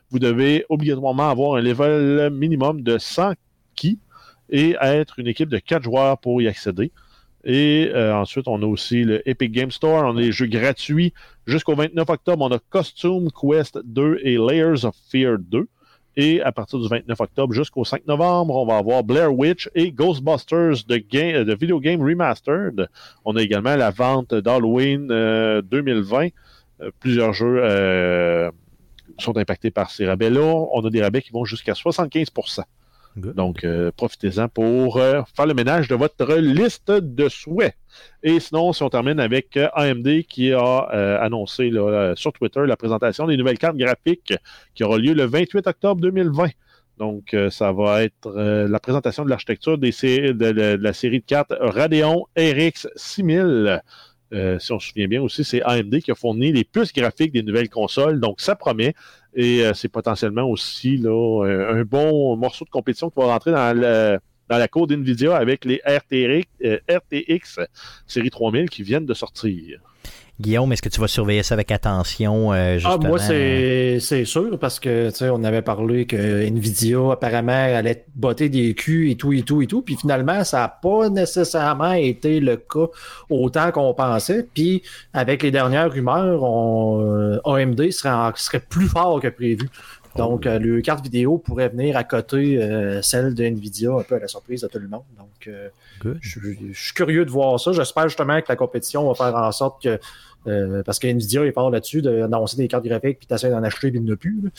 Vous 0.10 0.20
devez 0.20 0.66
obligatoirement 0.68 1.30
avoir 1.30 1.56
un 1.56 1.62
level 1.62 2.32
minimum 2.32 2.82
de 2.82 2.98
100 2.98 3.36
ki 3.78 3.98
et 4.50 4.76
être 4.82 5.20
une 5.20 5.28
équipe 5.28 5.48
de 5.48 5.60
4 5.60 5.84
joueurs 5.84 6.18
pour 6.18 6.42
y 6.42 6.50
accéder. 6.50 6.92
Et 7.44 7.92
euh, 7.94 8.16
ensuite, 8.16 8.48
on 8.48 8.62
a 8.62 8.66
aussi 8.66 9.04
le 9.04 9.28
Epic 9.28 9.52
Game 9.52 9.72
Store. 9.72 10.04
On 10.06 10.18
a 10.18 10.22
les 10.22 10.32
jeux 10.32 10.48
gratuits 10.48 11.14
jusqu'au 11.46 11.76
29 11.76 12.10
octobre. 12.10 12.46
On 12.46 12.52
a 12.52 12.60
Costume 12.70 13.30
Quest 13.32 13.80
2 13.84 14.20
et 14.24 14.38
Layers 14.38 14.86
of 14.86 14.96
Fear 15.10 15.38
2. 15.40 15.68
Et 16.20 16.42
à 16.42 16.52
partir 16.52 16.80
du 16.80 16.88
29 16.88 17.22
octobre 17.22 17.54
jusqu'au 17.54 17.86
5 17.86 18.08
novembre, 18.08 18.56
on 18.56 18.66
va 18.66 18.78
avoir 18.78 19.04
Blair 19.04 19.32
Witch 19.32 19.70
et 19.76 19.92
Ghostbusters 19.92 20.84
de, 20.88 21.44
de 21.44 21.56
Video 21.56 21.80
Game 21.80 22.02
Remastered. 22.02 22.90
On 23.24 23.36
a 23.36 23.42
également 23.44 23.76
la 23.76 23.92
vente 23.92 24.34
d'Halloween 24.34 25.08
2020. 25.08 26.26
Euh, 26.26 26.30
euh, 26.82 26.92
plusieurs 27.00 27.34
jeux 27.34 27.62
sont 29.20 29.38
impactés 29.38 29.72
par 29.72 29.92
ces 29.92 30.08
rabais-là. 30.08 30.42
On 30.74 30.84
a 30.86 30.90
des 30.90 31.02
rabais 31.02 31.22
qui 31.22 31.32
vont 31.32 31.46
jusqu'à 31.46 31.76
75 31.76 32.30
donc, 33.18 33.64
euh, 33.64 33.92
profitez-en 33.96 34.48
pour 34.48 34.98
euh, 34.98 35.22
faire 35.36 35.48
le 35.48 35.56
ménage 35.56 35.88
de 35.88 35.96
votre 35.96 36.36
liste 36.36 36.92
de 36.92 37.30
souhaits. 37.30 37.74
Et 38.22 38.40
sinon, 38.40 38.74
si 38.74 38.84
on 38.84 38.90
termine 38.90 39.20
avec 39.20 39.58
euh, 39.58 39.68
AMD 39.74 40.24
qui 40.30 40.54
a 40.54 40.80
annoncé 41.22 41.72
sur 42.16 42.32
Twitter 42.34 42.62
la 42.66 42.78
présentation 42.78 43.26
des 43.26 43.36
nouvelles 43.36 43.58
cartes 43.58 43.78
graphiques 43.78 44.34
qui 44.76 44.84
aura 44.84 44.98
lieu 44.98 45.14
le 45.14 45.26
28 45.26 45.66
octobre 45.66 46.02
2020. 46.02 46.50
Donc, 47.00 47.36
ça 47.52 47.72
va 47.72 48.04
être 48.04 48.32
la 48.32 48.80
présentation 48.80 49.24
de 49.24 49.30
l'architecture 49.30 49.78
de, 49.78 50.32
de, 50.32 50.78
la 50.82 50.94
série 50.94 51.20
de 51.20 51.26
cartes 51.26 51.54
Radeon 51.60 52.26
RX 52.36 52.88
6000. 52.96 53.82
Si 54.32 54.72
on 54.72 54.80
se 54.80 54.90
souvient 54.90 55.08
bien 55.08 55.22
aussi, 55.22 55.44
c'est 55.44 55.62
AMD 55.62 56.00
qui 56.00 56.12
a 56.12 56.16
fourni 56.16 56.52
les 56.52 56.64
puces 56.64 56.94
graphiques 56.94 57.32
des 57.32 57.44
nouvelles 57.44 57.70
consoles. 57.70 58.20
Donc, 58.20 58.42
ça 58.42 58.56
promet. 58.56 58.94
Et 59.36 59.64
euh, 59.64 59.74
c'est 59.74 59.88
potentiellement 59.88 60.50
aussi 60.50 60.98
là, 60.98 61.46
un 61.46 61.84
bon 61.84 62.36
morceau 62.36 62.66
de 62.66 62.70
compétition 62.70 63.10
qui 63.10 63.20
va 63.20 63.28
rentrer 63.28 63.52
dans 63.52 64.20
dans 64.50 64.58
la 64.58 64.68
cour 64.68 64.88
d'NVIDIA 64.88 65.36
avec 65.36 65.66
les 65.66 65.82
RTX, 65.86 66.46
euh, 66.66 66.78
RTX 66.90 67.60
série 68.08 68.30
3000 68.30 68.70
qui 68.70 68.84
viennent 68.84 69.06
de 69.06 69.14
sortir. 69.14 69.80
Guillaume, 70.40 70.72
est-ce 70.72 70.84
que 70.84 70.90
tu 70.90 71.02
vas 71.02 71.08
surveiller 71.08 71.42
ça 71.42 71.56
avec 71.56 71.72
attention 71.72 72.54
euh, 72.54 72.78
Ah, 72.86 72.98
moi, 73.02 73.18
justement? 73.18 74.00
c'est 74.00 74.24
sûr, 74.26 74.60
parce 74.60 74.80
que, 74.80 75.10
tu 75.10 75.16
sais, 75.16 75.30
on 75.32 75.44
avait 75.44 75.64
parlé 75.64 76.06
que 76.06 76.46
Nvidia, 76.46 77.14
apparemment, 77.14 77.54
allait 77.76 78.06
botter 78.16 78.48
des 78.48 78.76
culs 78.76 79.10
et 79.10 79.16
tout, 79.16 79.34
et 79.34 79.42
tout, 79.42 79.64
et 79.64 79.66
tout. 79.66 79.82
Puis 79.82 79.96
finalement, 79.96 80.44
ça 80.44 80.60
n'a 80.60 80.68
pas 80.68 81.10
nécessairement 81.10 81.94
été 81.94 82.40
le 82.40 82.58
cas 82.58 82.86
autant 83.32 83.72
qu'on 83.72 83.96
pensait. 83.96 84.48
Puis, 84.54 84.84
avec 85.12 85.42
les 85.42 85.50
dernières 85.50 85.92
rumeurs, 85.92 86.44
on, 86.44 87.02
euh, 87.02 87.40
AMD 87.44 87.90
serait, 87.90 88.12
en- 88.12 88.32
serait 88.36 88.60
plus 88.60 88.88
fort 88.90 89.20
que 89.20 89.30
prévu. 89.30 89.68
Donc, 90.18 90.46
euh, 90.46 90.60
le 90.60 90.82
carte 90.82 91.04
vidéo 91.04 91.38
pourrait 91.38 91.70
venir 91.70 91.96
à 91.96 92.04
côté 92.04 92.62
euh, 92.62 93.02
celle 93.02 93.34
de 93.36 93.44
Nvidia, 93.44 93.92
un 93.94 94.04
peu 94.04 94.16
à 94.16 94.20
la 94.20 94.28
surprise 94.28 94.62
de 94.62 94.68
tout 94.68 94.80
le 94.80 94.88
monde. 94.88 95.04
Donc, 95.18 95.48
euh, 95.48 95.70
je, 96.22 96.40
je 96.72 96.80
suis 96.80 96.94
curieux 96.94 97.24
de 97.26 97.30
voir 97.32 97.60
ça. 97.60 97.72
J'espère 97.72 98.08
justement 98.10 98.40
que 98.42 98.46
la 98.50 98.56
compétition 98.56 99.08
va 99.08 99.14
faire 99.16 99.36
en 99.36 99.52
sorte 99.52 99.82
que. 99.84 100.00
euh, 100.48 100.84
parce 100.84 101.00
que 101.00 101.08
Nvidia 101.08 101.46
est 101.46 101.52
fort 101.52 101.70
là-dessus 101.70 102.02
d'annoncer 102.02 102.58
des 102.58 102.68
cartes 102.68 102.86
graphiques 102.86 103.20
puis 103.20 103.28
t'essaies 103.28 103.50
d'en 103.50 103.64
acheter 103.64 103.92
puis 103.92 104.00
il 104.00 104.04
n'y 104.04 104.12
en 104.12 104.14
a 104.14 104.18
plus. 104.18 104.52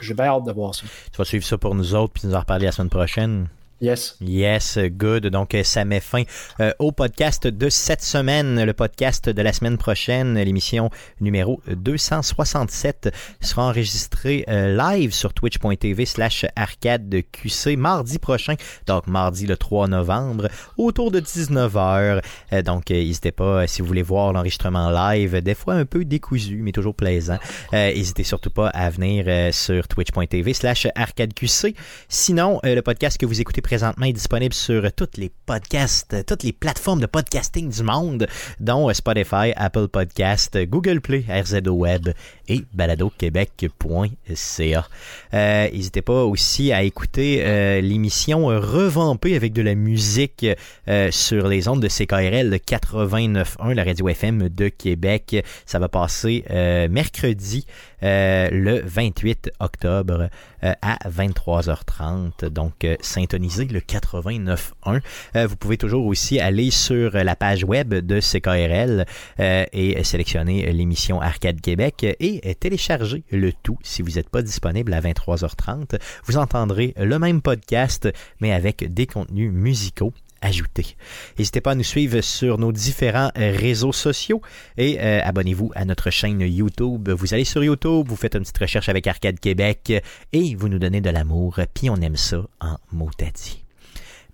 J'ai 0.00 0.14
bien 0.14 0.26
hâte 0.26 0.44
de 0.44 0.52
voir 0.52 0.74
ça. 0.74 0.82
Tu 1.12 1.16
vas 1.18 1.24
suivre 1.24 1.44
ça 1.44 1.58
pour 1.58 1.74
nous 1.74 1.94
autres 1.94 2.12
puis 2.14 2.26
nous 2.28 2.34
en 2.34 2.40
reparler 2.40 2.66
la 2.66 2.72
semaine 2.72 2.90
prochaine. 2.90 3.48
Yes. 3.80 4.16
Yes, 4.20 4.78
good. 4.78 5.26
Donc, 5.26 5.54
euh, 5.54 5.62
ça 5.62 5.84
met 5.84 6.00
fin 6.00 6.22
euh, 6.60 6.72
au 6.78 6.92
podcast 6.92 7.46
de 7.46 7.68
cette 7.68 8.02
semaine. 8.02 8.64
Le 8.64 8.72
podcast 8.72 9.28
de 9.28 9.42
la 9.42 9.52
semaine 9.52 9.78
prochaine, 9.78 10.38
l'émission 10.38 10.90
numéro 11.20 11.60
267, 11.68 13.10
sera 13.40 13.64
enregistré 13.64 14.44
euh, 14.48 14.76
live 14.76 15.12
sur 15.12 15.34
twitch.tv 15.34 16.06
slash 16.06 16.46
arcadeqc 16.56 17.76
mardi 17.76 18.18
prochain, 18.18 18.54
donc 18.86 19.06
mardi 19.06 19.46
le 19.46 19.56
3 19.56 19.88
novembre, 19.88 20.48
autour 20.78 21.10
de 21.10 21.20
19h. 21.20 22.22
Euh, 22.52 22.62
donc, 22.62 22.90
n'hésitez 22.90 23.32
pas, 23.32 23.66
si 23.66 23.82
vous 23.82 23.88
voulez 23.88 24.02
voir 24.02 24.32
l'enregistrement 24.32 24.90
live, 24.90 25.42
des 25.42 25.54
fois 25.54 25.74
un 25.74 25.84
peu 25.84 26.04
décousu, 26.04 26.60
mais 26.62 26.72
toujours 26.72 26.94
plaisant. 26.94 27.38
N'hésitez 27.72 28.24
surtout 28.24 28.50
pas 28.50 28.68
à 28.68 28.90
venir 28.90 29.52
sur 29.52 29.88
twitch.tv 29.88 30.54
slash 30.54 30.86
arcadeqc. 30.94 31.74
Sinon, 32.08 32.60
euh, 32.64 32.74
le 32.74 32.82
podcast 32.82 33.18
que 33.18 33.26
vous 33.26 33.40
écoutez 33.40 33.62
présentement 33.64 34.06
est 34.06 34.12
disponible 34.12 34.54
sur 34.54 34.92
toutes 34.92 35.16
les 35.16 35.32
podcasts, 35.46 36.24
toutes 36.26 36.42
les 36.42 36.52
plateformes 36.52 37.00
de 37.00 37.06
podcasting 37.06 37.70
du 37.70 37.82
monde, 37.82 38.28
dont 38.60 38.92
Spotify, 38.92 39.52
Apple 39.56 39.88
Podcast, 39.88 40.58
Google 40.68 41.00
Play, 41.00 41.24
RZO 41.28 41.72
Web 41.72 42.10
et 42.46 42.62
baladoquebec.ca. 42.74 44.88
Euh, 45.32 45.70
N'hésitez 45.72 46.02
pas 46.02 46.24
aussi 46.24 46.72
à 46.72 46.82
écouter 46.82 47.42
euh, 47.42 47.80
l'émission 47.80 48.46
revampée 48.46 49.34
avec 49.34 49.54
de 49.54 49.62
la 49.62 49.74
musique 49.74 50.46
euh, 50.88 51.10
sur 51.10 51.48
les 51.48 51.66
ondes 51.66 51.80
de 51.80 51.88
CKRL 51.88 52.54
89.1, 52.54 53.72
la 53.72 53.84
radio 53.84 54.08
FM 54.10 54.50
de 54.50 54.68
Québec. 54.68 55.42
Ça 55.64 55.78
va 55.78 55.88
passer 55.88 56.44
euh, 56.50 56.88
mercredi 56.88 57.66
le 58.02 58.80
28 58.84 59.52
octobre 59.60 60.28
euh, 60.64 60.72
à 60.82 60.96
23h30. 61.08 62.46
Donc, 62.48 62.84
euh, 62.84 62.96
synthonisez 63.00 63.66
le 63.66 63.80
89.1. 63.80 65.00
Euh, 65.36 65.46
vous 65.46 65.56
pouvez 65.56 65.76
toujours 65.76 66.06
aussi 66.06 66.40
aller 66.40 66.70
sur 66.70 67.12
la 67.12 67.36
page 67.36 67.64
web 67.64 67.92
de 67.92 68.20
CKRL 68.20 69.04
euh, 69.40 69.64
et 69.72 70.02
sélectionner 70.04 70.72
l'émission 70.72 71.20
Arcade 71.20 71.60
Québec 71.60 72.04
et 72.04 72.40
euh, 72.46 72.54
télécharger 72.54 73.24
le 73.30 73.52
tout 73.52 73.78
si 73.82 74.02
vous 74.02 74.12
n'êtes 74.12 74.30
pas 74.30 74.42
disponible 74.42 74.92
à 74.94 75.00
23h30. 75.00 75.98
Vous 76.24 76.38
entendrez 76.38 76.94
le 76.96 77.18
même 77.18 77.42
podcast, 77.42 78.08
mais 78.40 78.52
avec 78.52 78.92
des 78.92 79.06
contenus 79.06 79.52
musicaux 79.52 80.14
ajoutés. 80.44 80.96
N'hésitez 81.38 81.60
pas 81.60 81.72
à 81.72 81.74
nous 81.74 81.82
suivre 81.82 82.20
sur 82.20 82.58
nos 82.58 82.70
différents 82.70 83.30
euh, 83.38 83.56
réseaux 83.56 83.92
sociaux 83.92 84.42
et 84.76 85.00
euh, 85.00 85.20
abonnez-vous 85.24 85.72
à 85.74 85.84
notre 85.84 86.10
chaîne 86.10 86.40
YouTube. 86.40 87.08
Vous 87.08 87.34
allez 87.34 87.44
sur 87.44 87.64
YouTube, 87.64 88.06
vous 88.08 88.16
faites 88.16 88.34
une 88.34 88.42
petite 88.42 88.58
recherche 88.58 88.88
avec 88.88 89.06
Arcade 89.06 89.40
Québec 89.40 89.92
et 90.32 90.54
vous 90.54 90.68
nous 90.68 90.78
donnez 90.78 91.00
de 91.00 91.10
l'amour, 91.10 91.58
puis 91.72 91.90
on 91.90 91.96
aime 91.96 92.16
ça 92.16 92.42
en 92.60 92.76
motadi. 92.92 93.64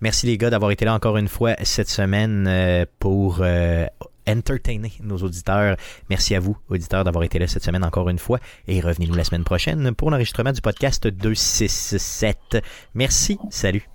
Merci 0.01 0.25
les 0.25 0.37
gars 0.37 0.49
d'avoir 0.49 0.71
été 0.71 0.83
là 0.83 0.93
encore 0.93 1.17
une 1.17 1.27
fois 1.27 1.55
cette 1.63 1.89
semaine 1.89 2.45
euh, 2.47 2.85
pour 2.99 3.43
entertainer 4.27 4.91
nos 5.01 5.17
auditeurs. 5.17 5.77
Merci 6.09 6.35
à 6.35 6.39
vous, 6.39 6.57
auditeurs, 6.69 7.03
d'avoir 7.03 7.23
été 7.23 7.39
là 7.39 7.47
cette 7.47 7.63
semaine 7.63 7.83
encore 7.83 8.09
une 8.09 8.19
fois 8.19 8.39
et 8.67 8.81
revenez-nous 8.81 9.15
la 9.15 9.23
semaine 9.23 9.43
prochaine 9.43 9.93
pour 9.95 10.11
l'enregistrement 10.11 10.51
du 10.51 10.61
podcast 10.61 11.07
267. 11.07 12.57
Merci, 12.95 13.37
salut. 13.49 13.90